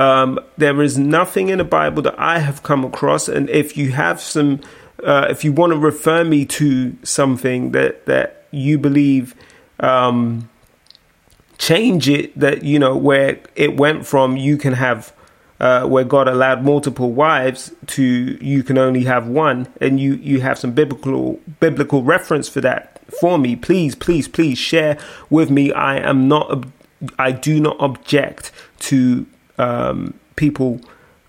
Um, 0.00 0.40
there 0.56 0.80
is 0.80 0.96
nothing 0.98 1.50
in 1.50 1.58
the 1.58 1.64
Bible 1.64 2.02
that 2.02 2.18
I 2.18 2.38
have 2.38 2.62
come 2.62 2.84
across, 2.84 3.28
and 3.28 3.50
if 3.50 3.76
you 3.76 3.92
have 3.92 4.20
some, 4.20 4.60
uh, 5.04 5.26
if 5.28 5.44
you 5.44 5.52
want 5.52 5.72
to 5.72 5.78
refer 5.78 6.24
me 6.24 6.46
to 6.46 6.96
something 7.02 7.72
that 7.72 8.06
that 8.06 8.46
you 8.50 8.78
believe. 8.78 9.34
Um, 9.78 10.48
change 11.56 12.08
it 12.08 12.38
that 12.38 12.64
you 12.64 12.78
know 12.78 12.96
where 12.96 13.38
it 13.54 13.76
went 13.76 14.06
from 14.06 14.34
you 14.34 14.56
can 14.56 14.72
have 14.72 15.12
uh, 15.60 15.86
where 15.86 16.04
God 16.04 16.26
allowed 16.26 16.64
multiple 16.64 17.12
wives 17.12 17.70
to 17.88 18.02
you 18.40 18.62
can 18.62 18.78
only 18.78 19.04
have 19.04 19.26
one, 19.26 19.68
and 19.80 20.00
you 20.00 20.14
you 20.14 20.40
have 20.40 20.58
some 20.58 20.72
biblical 20.72 21.38
biblical 21.60 22.02
reference 22.02 22.48
for 22.48 22.62
that 22.62 23.00
for 23.20 23.38
me. 23.38 23.56
Please, 23.56 23.94
please, 23.94 24.26
please 24.26 24.56
share 24.56 24.96
with 25.28 25.50
me. 25.50 25.70
I 25.72 25.98
am 25.98 26.28
not 26.28 26.66
I 27.18 27.32
do 27.32 27.60
not 27.60 27.76
object 27.78 28.52
to 28.80 29.26
um, 29.60 30.14
people 30.36 30.80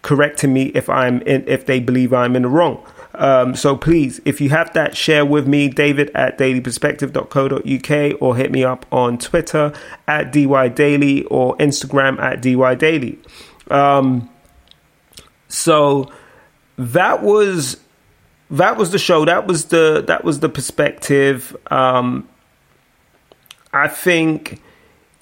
correcting 0.01 0.53
me 0.53 0.71
if 0.73 0.89
I'm 0.89 1.21
in, 1.23 1.47
if 1.47 1.65
they 1.65 1.79
believe 1.79 2.13
I'm 2.13 2.35
in 2.35 2.43
the 2.43 2.49
wrong. 2.49 2.83
Um, 3.13 3.55
so 3.55 3.75
please, 3.75 4.21
if 4.25 4.39
you 4.39 4.49
have 4.49 4.73
that, 4.73 4.95
share 4.95 5.25
with 5.25 5.47
me, 5.47 5.67
David 5.67 6.11
at 6.15 6.37
dailyperspective.co.uk 6.37 8.21
or 8.21 8.35
hit 8.35 8.51
me 8.51 8.63
up 8.63 8.85
on 8.91 9.17
Twitter 9.17 9.73
at 10.07 10.31
DYDaily 10.31 11.27
or 11.29 11.57
Instagram 11.57 12.19
at 12.19 12.41
DYDaily. 12.41 13.17
Um, 13.69 14.29
so 15.49 16.09
that 16.77 17.21
was 17.21 17.77
that 18.49 18.77
was 18.77 18.91
the 18.91 18.99
show. 18.99 19.25
That 19.25 19.45
was 19.47 19.65
the 19.65 20.03
that 20.07 20.23
was 20.23 20.39
the 20.39 20.49
perspective. 20.49 21.55
Um, 21.69 22.27
I 23.73 23.87
think 23.87 24.61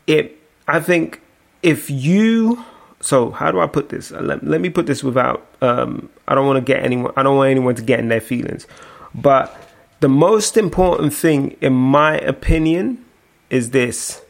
it. 0.07 0.38
I 0.68 0.80
think 0.80 1.22
if 1.64 1.90
you 1.90 2.64
so 3.01 3.31
how 3.31 3.51
do 3.51 3.59
I 3.59 3.67
put 3.67 3.89
this? 3.89 4.11
Uh, 4.11 4.21
let, 4.21 4.43
let 4.43 4.61
me 4.61 4.69
put 4.69 4.85
this 4.85 5.03
without. 5.03 5.45
Um, 5.61 6.09
I 6.27 6.35
don't 6.35 6.45
want 6.45 6.57
to 6.57 6.73
get 6.73 6.84
anyone. 6.84 7.13
I 7.15 7.23
don't 7.23 7.38
want 7.38 7.49
anyone 7.49 7.76
to 7.76 7.81
get 7.81 7.99
in 7.99 8.09
their 8.09 8.21
feelings. 8.21 8.67
But 9.15 9.55
the 9.99 10.09
most 10.09 10.57
important 10.57 11.13
thing, 11.13 11.55
in 11.61 11.73
my 11.73 12.17
opinion, 12.17 13.05
is 13.49 13.71
this: 13.71 14.21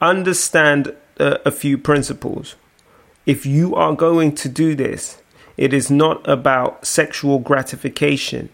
understand 0.00 0.94
a 1.18 1.50
few 1.50 1.78
principles. 1.78 2.56
If 3.24 3.46
you 3.46 3.74
are 3.74 3.94
going 3.94 4.34
to 4.36 4.48
do 4.48 4.74
this, 4.74 5.20
it 5.56 5.72
is 5.72 5.90
not 5.90 6.26
about 6.28 6.86
sexual 6.86 7.38
gratification. 7.38 8.50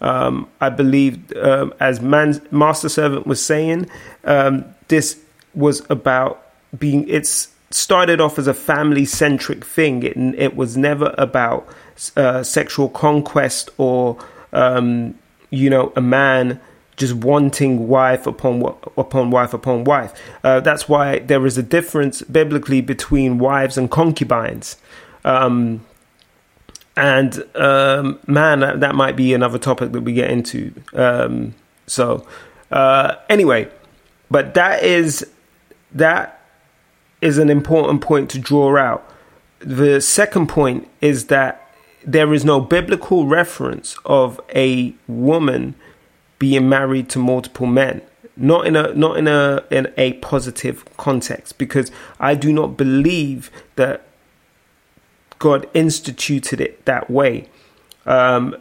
Um, 0.00 0.48
I 0.60 0.68
believe, 0.68 1.32
um, 1.36 1.72
as 1.80 2.00
man, 2.00 2.46
Master 2.50 2.88
Servant 2.88 3.26
was 3.26 3.44
saying, 3.44 3.88
um, 4.24 4.64
this 4.88 5.20
was 5.54 5.82
about 5.88 6.44
being. 6.76 7.08
It's 7.08 7.48
started 7.70 8.20
off 8.20 8.38
as 8.38 8.46
a 8.46 8.54
family 8.54 9.04
centric 9.04 9.64
thing. 9.64 10.02
It, 10.02 10.16
it 10.38 10.56
was 10.56 10.76
never 10.76 11.14
about 11.18 11.68
uh, 12.16 12.42
sexual 12.42 12.88
conquest 12.88 13.70
or, 13.78 14.18
um, 14.52 15.18
you 15.50 15.70
know, 15.70 15.92
a 15.96 16.00
man 16.00 16.60
just 16.96 17.12
wanting 17.12 17.88
wife 17.88 18.26
upon 18.26 18.62
upon 18.96 19.30
wife 19.30 19.52
upon 19.52 19.84
wife. 19.84 20.18
Uh, 20.42 20.60
that's 20.60 20.88
why 20.88 21.18
there 21.18 21.44
is 21.44 21.58
a 21.58 21.62
difference 21.62 22.22
biblically 22.22 22.80
between 22.80 23.38
wives 23.38 23.76
and 23.76 23.90
concubines. 23.90 24.76
Um, 25.24 25.84
and 26.96 27.44
um, 27.54 28.18
man, 28.26 28.60
that, 28.60 28.80
that, 28.80 28.94
might 28.94 29.16
be 29.16 29.34
another 29.34 29.58
topic 29.58 29.92
that 29.92 30.00
we 30.00 30.14
get 30.14 30.30
into. 30.30 30.72
Um, 30.94 31.54
so 31.86 32.26
uh, 32.70 33.16
anyway, 33.28 33.68
but 34.30 34.54
that 34.54 34.82
is 34.82 35.26
that 35.92 36.35
is 37.26 37.38
an 37.38 37.50
important 37.50 38.00
point 38.00 38.30
to 38.30 38.38
draw 38.38 38.76
out. 38.76 39.08
The 39.58 40.00
second 40.00 40.48
point 40.48 40.88
is 41.00 41.26
that 41.26 41.62
there 42.04 42.32
is 42.32 42.44
no 42.44 42.60
biblical 42.60 43.26
reference 43.26 43.96
of 44.04 44.40
a 44.54 44.94
woman 45.08 45.74
being 46.38 46.68
married 46.68 47.08
to 47.10 47.18
multiple 47.18 47.66
men 47.66 48.02
not 48.36 48.66
in 48.66 48.76
a 48.76 48.92
not 48.94 49.16
in 49.16 49.26
a 49.26 49.64
in 49.70 49.92
a 49.96 50.12
positive 50.14 50.84
context 50.96 51.56
because 51.56 51.90
I 52.20 52.34
do 52.34 52.52
not 52.52 52.76
believe 52.76 53.50
that 53.76 54.02
God 55.38 55.68
instituted 55.74 56.60
it 56.60 56.84
that 56.84 57.10
way. 57.10 57.48
Um, 58.04 58.56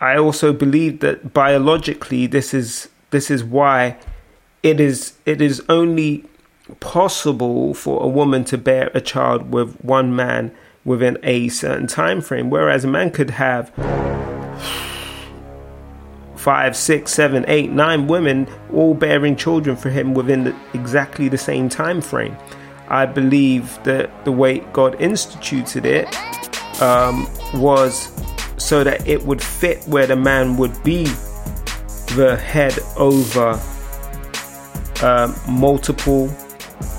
I 0.00 0.16
also 0.16 0.52
believe 0.52 1.00
that 1.00 1.34
biologically 1.34 2.26
this 2.26 2.54
is 2.54 2.88
this 3.10 3.30
is 3.30 3.42
why 3.42 3.98
it 4.62 4.80
is 4.80 5.14
it 5.26 5.40
is 5.40 5.62
only 5.68 6.24
possible 6.80 7.74
for 7.74 8.02
a 8.02 8.08
woman 8.08 8.44
to 8.44 8.58
bear 8.58 8.90
a 8.94 9.00
child 9.00 9.52
with 9.52 9.76
one 9.82 10.14
man 10.14 10.54
within 10.84 11.18
a 11.22 11.48
certain 11.48 11.86
time 11.86 12.20
frame, 12.20 12.50
whereas 12.50 12.84
a 12.84 12.88
man 12.88 13.10
could 13.10 13.30
have 13.30 13.72
five, 16.36 16.76
six, 16.76 17.12
seven, 17.12 17.44
eight, 17.48 17.70
nine 17.70 18.06
women 18.06 18.48
all 18.72 18.94
bearing 18.94 19.36
children 19.36 19.76
for 19.76 19.90
him 19.90 20.14
within 20.14 20.44
the, 20.44 20.56
exactly 20.72 21.28
the 21.28 21.38
same 21.38 21.68
time 21.68 22.00
frame. 22.00 22.36
I 22.88 23.04
believe 23.04 23.78
that 23.84 24.24
the 24.24 24.32
way 24.32 24.60
God 24.72 24.98
instituted 25.00 25.84
it 25.84 26.08
um, 26.80 27.28
was 27.54 28.10
so 28.56 28.82
that 28.82 29.06
it 29.06 29.22
would 29.24 29.42
fit 29.42 29.82
where 29.86 30.06
the 30.06 30.16
man 30.16 30.56
would 30.56 30.82
be 30.82 31.04
the 32.14 32.40
head 32.42 32.78
over 32.96 33.60
um, 35.02 35.34
multiple 35.46 36.28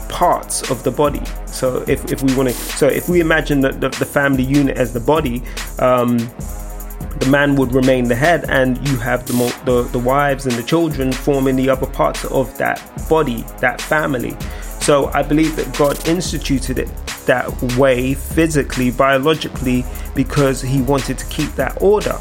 parts 0.10 0.70
of 0.70 0.84
the 0.84 0.92
body. 0.92 1.22
So 1.46 1.84
if, 1.88 2.12
if 2.12 2.22
we 2.22 2.36
want 2.36 2.50
to, 2.50 2.56
so 2.56 2.88
if 2.88 3.08
we 3.08 3.22
imagine 3.22 3.62
that 3.62 3.80
the, 3.80 3.90
the 3.90 4.06
family 4.06 4.44
unit 4.44 4.78
as 4.78 4.92
the 4.92 5.00
body, 5.00 5.42
um, 5.80 6.18
the 7.20 7.28
man 7.30 7.56
would 7.56 7.74
remain 7.74 8.08
the 8.08 8.16
head, 8.16 8.46
and 8.50 8.78
you 8.88 8.98
have 8.98 9.26
the, 9.26 9.34
the 9.66 9.84
the 9.92 10.00
wives 10.00 10.46
and 10.46 10.56
the 10.56 10.64
children 10.64 11.12
forming 11.12 11.56
the 11.56 11.70
other 11.70 11.88
parts 11.88 12.26
of 12.26 12.58
that 12.58 12.82
body, 13.10 13.44
that 13.60 13.82
family. 13.82 14.36
So 14.80 15.08
I 15.14 15.24
believe 15.24 15.56
that 15.56 15.78
God 15.78 16.08
instituted 16.08 16.80
it 16.80 16.90
that 17.26 17.48
way, 17.78 18.14
physically, 18.14 18.92
biologically, 18.92 19.86
because 20.16 20.62
He 20.62 20.82
wanted 20.82 21.18
to 21.18 21.26
keep 21.26 21.52
that 21.56 21.82
order. 21.82 22.18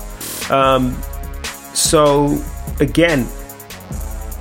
Um, 0.51 1.01
so 1.74 2.43
again, 2.81 3.27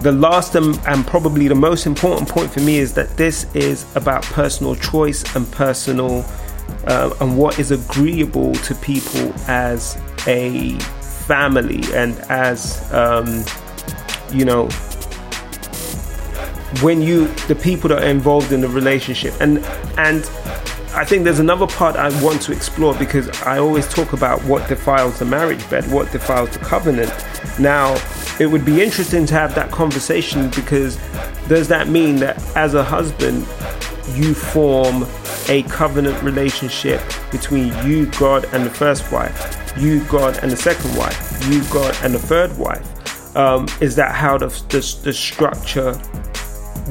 the 0.02 0.12
last 0.12 0.56
and, 0.56 0.80
and, 0.88 1.06
probably 1.08 1.48
the 1.48 1.56
most 1.56 1.86
important 1.86 2.30
point 2.30 2.52
for 2.52 2.60
me 2.60 2.78
is 2.78 2.94
that 2.94 3.18
this 3.18 3.54
is 3.56 3.86
about 3.96 4.24
personal 4.24 4.76
choice 4.76 5.36
and 5.36 5.52
personal 5.52 6.24
uh, 6.86 7.14
and 7.20 7.38
what 7.38 7.58
is 7.58 7.72
agreeable 7.72 8.54
to 8.54 8.76
people 8.76 9.34
as 9.48 10.00
a 10.28 10.78
family 11.28 11.82
and 11.94 12.14
as 12.30 12.92
um, 12.94 13.44
you 14.32 14.46
know 14.46 14.68
when 16.82 17.02
you 17.02 17.28
the 17.48 17.56
people 17.56 17.90
that 17.90 18.04
are 18.04 18.10
involved 18.10 18.52
in 18.52 18.62
the 18.62 18.70
relationship 18.70 19.34
and 19.42 19.60
and 19.98 20.30
I 20.94 21.06
think 21.06 21.26
there's 21.26 21.40
another 21.40 21.68
part 21.68 21.96
I 21.96 22.10
want 22.24 22.42
to 22.44 22.52
explore 22.52 22.96
because 22.96 23.30
I 23.44 23.60
always 23.60 23.88
talk 23.88 24.14
about 24.14 24.44
what 24.46 24.68
defiles 24.68 25.20
the 25.20 25.26
marriage 25.26 25.70
bed, 25.70 25.90
what 25.92 26.12
defiles 26.12 26.50
the 26.50 26.60
covenant. 26.60 27.12
Now, 27.60 27.94
it 28.40 28.46
would 28.46 28.66
be 28.66 28.82
interesting 28.82 29.26
to 29.26 29.34
have 29.34 29.56
that 29.56 29.72
conversation 29.72 30.50
because 30.52 30.98
does 31.48 31.68
that 31.70 31.88
mean 31.88 32.18
that 32.18 32.38
as 32.56 32.76
a 32.76 32.84
husband, 32.84 33.40
you 34.16 34.34
form 34.34 35.06
a 35.50 35.64
covenant 35.64 36.22
relationship 36.22 37.02
between 37.32 37.74
you, 37.86 38.06
God, 38.20 38.46
and 38.54 38.66
the 38.66 38.70
first 38.70 39.12
wife, 39.12 39.74
you, 39.78 40.04
God, 40.06 40.38
and 40.44 40.52
the 40.52 40.58
second 40.58 40.96
wife, 40.96 41.48
you, 41.50 41.64
God, 41.72 41.96
and 42.04 42.14
the 42.14 42.20
third 42.20 42.56
wife? 42.58 43.36
Um, 43.36 43.68
is 43.82 43.96
that 43.96 44.14
how 44.14 44.38
the, 44.38 44.48
the, 44.48 45.00
the 45.04 45.14
structure 45.14 46.00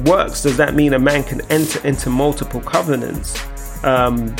works? 0.05 0.43
Does 0.43 0.57
that 0.57 0.75
mean 0.75 0.93
a 0.93 0.99
man 0.99 1.23
can 1.23 1.41
enter 1.51 1.85
into 1.87 2.09
multiple 2.09 2.61
covenants, 2.61 3.41
um, 3.83 4.35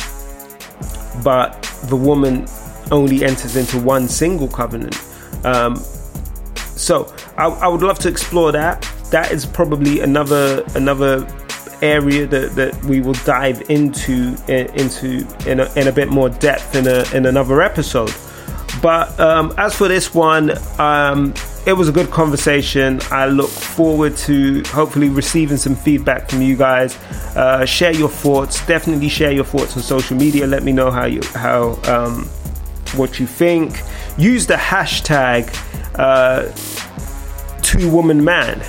but 1.22 1.62
the 1.84 1.96
woman 1.96 2.46
only 2.90 3.24
enters 3.24 3.56
into 3.56 3.78
one 3.80 4.08
single 4.08 4.48
covenant? 4.48 4.96
Um, 5.44 5.82
so 6.78 7.12
I, 7.36 7.46
I 7.46 7.68
would 7.68 7.82
love 7.82 7.98
to 8.00 8.08
explore 8.08 8.52
that. 8.52 8.82
That 9.10 9.32
is 9.32 9.44
probably 9.44 10.00
another 10.00 10.64
another 10.74 11.26
area 11.82 12.26
that, 12.26 12.54
that 12.56 12.84
we 12.84 13.00
will 13.00 13.14
dive 13.24 13.70
into 13.70 14.36
into 14.48 15.26
in 15.46 15.60
a, 15.60 15.72
in 15.74 15.88
a 15.88 15.92
bit 15.92 16.08
more 16.08 16.28
depth 16.28 16.74
in 16.74 16.86
a 16.86 17.04
in 17.14 17.26
another 17.26 17.62
episode. 17.62 18.14
But 18.82 19.18
um, 19.18 19.52
as 19.58 19.74
for 19.74 19.88
this 19.88 20.14
one, 20.14 20.52
um, 20.78 21.34
it 21.66 21.72
was 21.72 21.88
a 21.88 21.92
good 21.92 22.10
conversation. 22.10 23.00
I 23.10 23.26
look 23.26 23.50
forward 23.50 24.16
to 24.18 24.62
hopefully 24.66 25.08
receiving 25.08 25.56
some 25.56 25.74
feedback 25.74 26.30
from 26.30 26.42
you 26.42 26.56
guys. 26.56 26.96
Uh, 27.34 27.64
share 27.64 27.92
your 27.92 28.08
thoughts. 28.08 28.64
Definitely 28.66 29.08
share 29.08 29.32
your 29.32 29.44
thoughts 29.44 29.76
on 29.76 29.82
social 29.82 30.16
media. 30.16 30.46
Let 30.46 30.62
me 30.62 30.72
know 30.72 30.90
how 30.90 31.06
you 31.06 31.22
how 31.34 31.78
um, 31.84 32.24
what 32.94 33.18
you 33.18 33.26
think. 33.26 33.80
Use 34.16 34.46
the 34.46 34.54
hashtag 34.54 35.52
uh, 35.98 36.50
two 37.62 37.90
woman 37.90 38.24
man 38.24 38.62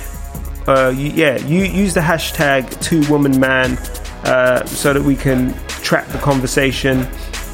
uh, 0.70 0.90
yeah, 0.90 1.38
you 1.38 1.64
use 1.64 1.94
the 1.94 2.00
hashtag 2.00 2.80
two 2.80 3.08
woman 3.10 3.38
man 3.40 3.76
uh, 4.24 4.64
so 4.66 4.92
that 4.92 5.02
we 5.02 5.16
can 5.16 5.52
track 5.82 6.06
the 6.08 6.18
conversation. 6.18 7.08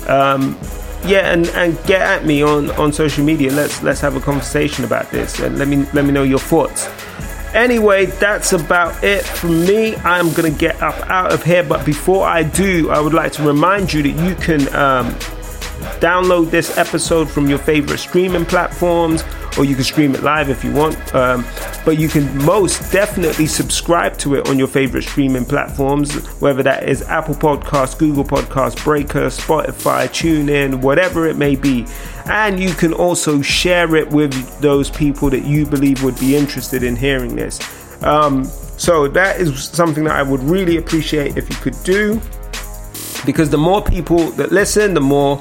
Um, 0.09 0.59
yeah, 1.05 1.33
and, 1.33 1.47
and 1.49 1.83
get 1.87 2.03
at 2.03 2.27
me 2.27 2.43
on, 2.43 2.71
on 2.73 2.93
social 2.93 3.25
media. 3.25 3.53
Let's 3.53 3.83
let's 3.83 4.01
have 4.01 4.17
a 4.17 4.21
conversation 4.21 4.85
about 4.85 5.11
this 5.11 5.39
and 5.39 5.59
let 5.59 5.69
me 5.69 5.87
let 5.95 6.05
me 6.05 6.11
know 6.11 6.25
your 6.25 6.39
thoughts. 6.39 6.91
Anyway, 7.55 8.07
that's 8.07 8.53
about 8.53 9.03
it 9.03 9.25
from 9.25 9.65
me. 9.65 9.97
I'm 9.97 10.33
gonna 10.33 10.51
get 10.51 10.83
up 10.83 11.09
out 11.09 11.33
of 11.33 11.43
here, 11.43 11.63
but 11.63 11.87
before 11.87 12.27
I 12.27 12.43
do, 12.43 12.91
I 12.91 13.01
would 13.01 13.15
like 13.15 13.33
to 13.33 13.43
remind 13.45 13.93
you 13.93 14.03
that 14.03 14.23
you 14.25 14.35
can 14.35 14.75
um, 14.75 15.17
download 16.01 16.51
this 16.51 16.77
episode 16.79 17.31
from 17.31 17.49
your 17.49 17.59
favorite 17.59 17.99
streaming 17.99 18.45
platforms 18.45 19.23
or 19.59 19.65
you 19.65 19.75
can 19.75 19.85
stream 19.85 20.15
it 20.15 20.23
live 20.23 20.51
if 20.51 20.63
you 20.63 20.73
want. 20.73 21.15
Um, 21.15 21.45
but 21.85 21.99
you 21.99 22.09
can 22.09 22.37
most 22.45 22.93
definitely 22.93 23.47
subscribe 23.47 24.19
to 24.19 24.35
it 24.35 24.49
on 24.49 24.59
your 24.59 24.69
favorite 24.69 25.03
streaming 25.03 25.45
platforms, 25.45 26.15
whether 26.41 26.63
that 26.63 26.89
is 26.89 27.03
Apple 27.03 27.35
Podcasts, 27.35 27.99
Google 27.99 28.25
Podcasts, 28.25 28.83
Breaker, 28.83 29.27
Spotify, 29.27 30.09
TuneIn, 30.09 30.83
whatever 30.83 31.27
it 31.27 31.37
may 31.37 31.57
be. 31.57 31.87
And 32.27 32.61
you 32.61 32.75
can 32.75 32.93
also 32.93 33.41
share 33.41 33.97
it 33.97 34.11
with 34.11 34.61
those 34.61 34.91
people 34.91 35.31
that 35.31 35.45
you 35.45 35.65
believe 35.65 36.03
would 36.03 36.19
be 36.19 36.37
interested 36.37 36.83
in 36.83 36.97
hearing 36.97 37.37
this. 37.37 37.59
Um, 38.03 38.45
so 38.77 39.09
that 39.09 39.41
is 39.41 39.65
something 39.65 40.05
that 40.05 40.17
I 40.17 40.23
would 40.23 40.43
really 40.43 40.77
appreciate 40.77 41.39
if 41.39 41.49
you 41.49 41.57
could 41.57 41.77
do 41.83 42.21
because 43.25 43.49
the 43.51 43.59
more 43.59 43.83
people 43.83 44.31
that 44.33 44.53
listen, 44.53 44.95
the 44.95 45.01
more 45.01 45.39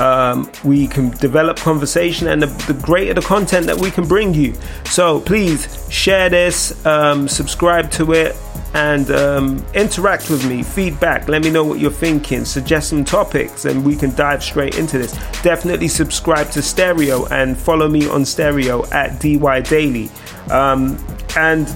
um, 0.00 0.50
we 0.64 0.86
can 0.86 1.10
develop 1.10 1.56
conversation 1.56 2.28
and 2.28 2.42
the, 2.42 2.46
the, 2.72 2.74
greater 2.74 3.14
the 3.14 3.22
content 3.22 3.66
that 3.66 3.78
we 3.78 3.90
can 3.90 4.06
bring 4.06 4.34
you. 4.34 4.54
So 4.84 5.20
please 5.20 5.86
share 5.90 6.28
this, 6.28 6.84
um, 6.84 7.28
subscribe 7.28 7.90
to 7.92 8.12
it, 8.12 8.36
and 8.74 9.10
um, 9.10 9.66
interact 9.74 10.28
with 10.28 10.46
me. 10.46 10.62
Feedback, 10.62 11.28
let 11.28 11.42
me 11.42 11.50
know 11.50 11.64
what 11.64 11.80
you're 11.80 11.90
thinking, 11.90 12.44
suggest 12.44 12.90
some 12.90 13.04
topics, 13.04 13.64
and 13.64 13.84
we 13.84 13.96
can 13.96 14.14
dive 14.14 14.44
straight 14.44 14.76
into 14.76 14.98
this. 14.98 15.12
Definitely 15.42 15.88
subscribe 15.88 16.50
to 16.50 16.60
Stereo 16.60 17.24
and 17.26 17.56
follow 17.56 17.88
me 17.88 18.08
on 18.08 18.24
Stereo 18.24 18.84
at 18.90 19.18
DY 19.20 19.60
Daily. 19.62 20.10
Um, 20.50 21.02
and 21.36 21.74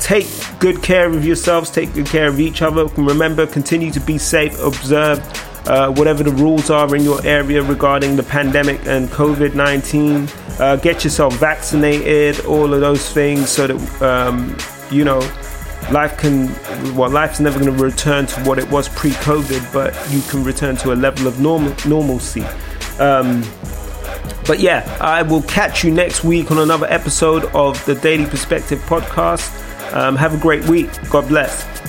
take 0.00 0.26
good 0.58 0.82
care 0.82 1.08
of 1.08 1.24
yourselves, 1.24 1.70
take 1.70 1.94
good 1.94 2.06
care 2.06 2.26
of 2.26 2.40
each 2.40 2.60
other. 2.60 2.86
Remember, 2.86 3.46
continue 3.46 3.92
to 3.92 4.00
be 4.00 4.18
safe, 4.18 4.58
observe 4.60 5.20
uh, 5.66 5.90
whatever 5.92 6.22
the 6.22 6.32
rules 6.32 6.70
are 6.70 6.94
in 6.94 7.02
your 7.02 7.24
area 7.24 7.62
regarding 7.62 8.16
the 8.16 8.22
pandemic 8.22 8.84
and 8.86 9.08
COVID 9.08 9.54
19. 9.54 10.28
Uh, 10.58 10.76
get 10.76 11.04
yourself 11.04 11.34
vaccinated, 11.36 12.44
all 12.44 12.72
of 12.72 12.80
those 12.80 13.08
things, 13.10 13.48
so 13.48 13.66
that, 13.66 14.02
um, 14.02 14.56
you 14.90 15.04
know, 15.04 15.18
life 15.90 16.16
can, 16.18 16.46
well, 16.94 17.10
life's 17.10 17.40
never 17.40 17.58
going 17.58 17.74
to 17.74 17.82
return 17.82 18.26
to 18.26 18.40
what 18.42 18.58
it 18.58 18.70
was 18.70 18.88
pre 18.90 19.10
COVID, 19.10 19.72
but 19.72 19.94
you 20.10 20.20
can 20.22 20.44
return 20.44 20.76
to 20.76 20.92
a 20.92 20.96
level 20.96 21.26
of 21.26 21.40
normal, 21.40 21.74
normalcy. 21.86 22.42
Um, 22.98 23.42
but 24.46 24.58
yeah, 24.58 24.96
I 25.00 25.22
will 25.22 25.42
catch 25.42 25.84
you 25.84 25.92
next 25.92 26.24
week 26.24 26.50
on 26.50 26.58
another 26.58 26.86
episode 26.86 27.44
of 27.54 27.82
the 27.84 27.94
Daily 27.94 28.26
Perspective 28.26 28.80
podcast. 28.80 29.58
Um, 29.94 30.16
have 30.16 30.34
a 30.34 30.38
great 30.38 30.66
week. 30.68 30.90
God 31.10 31.28
bless. 31.28 31.81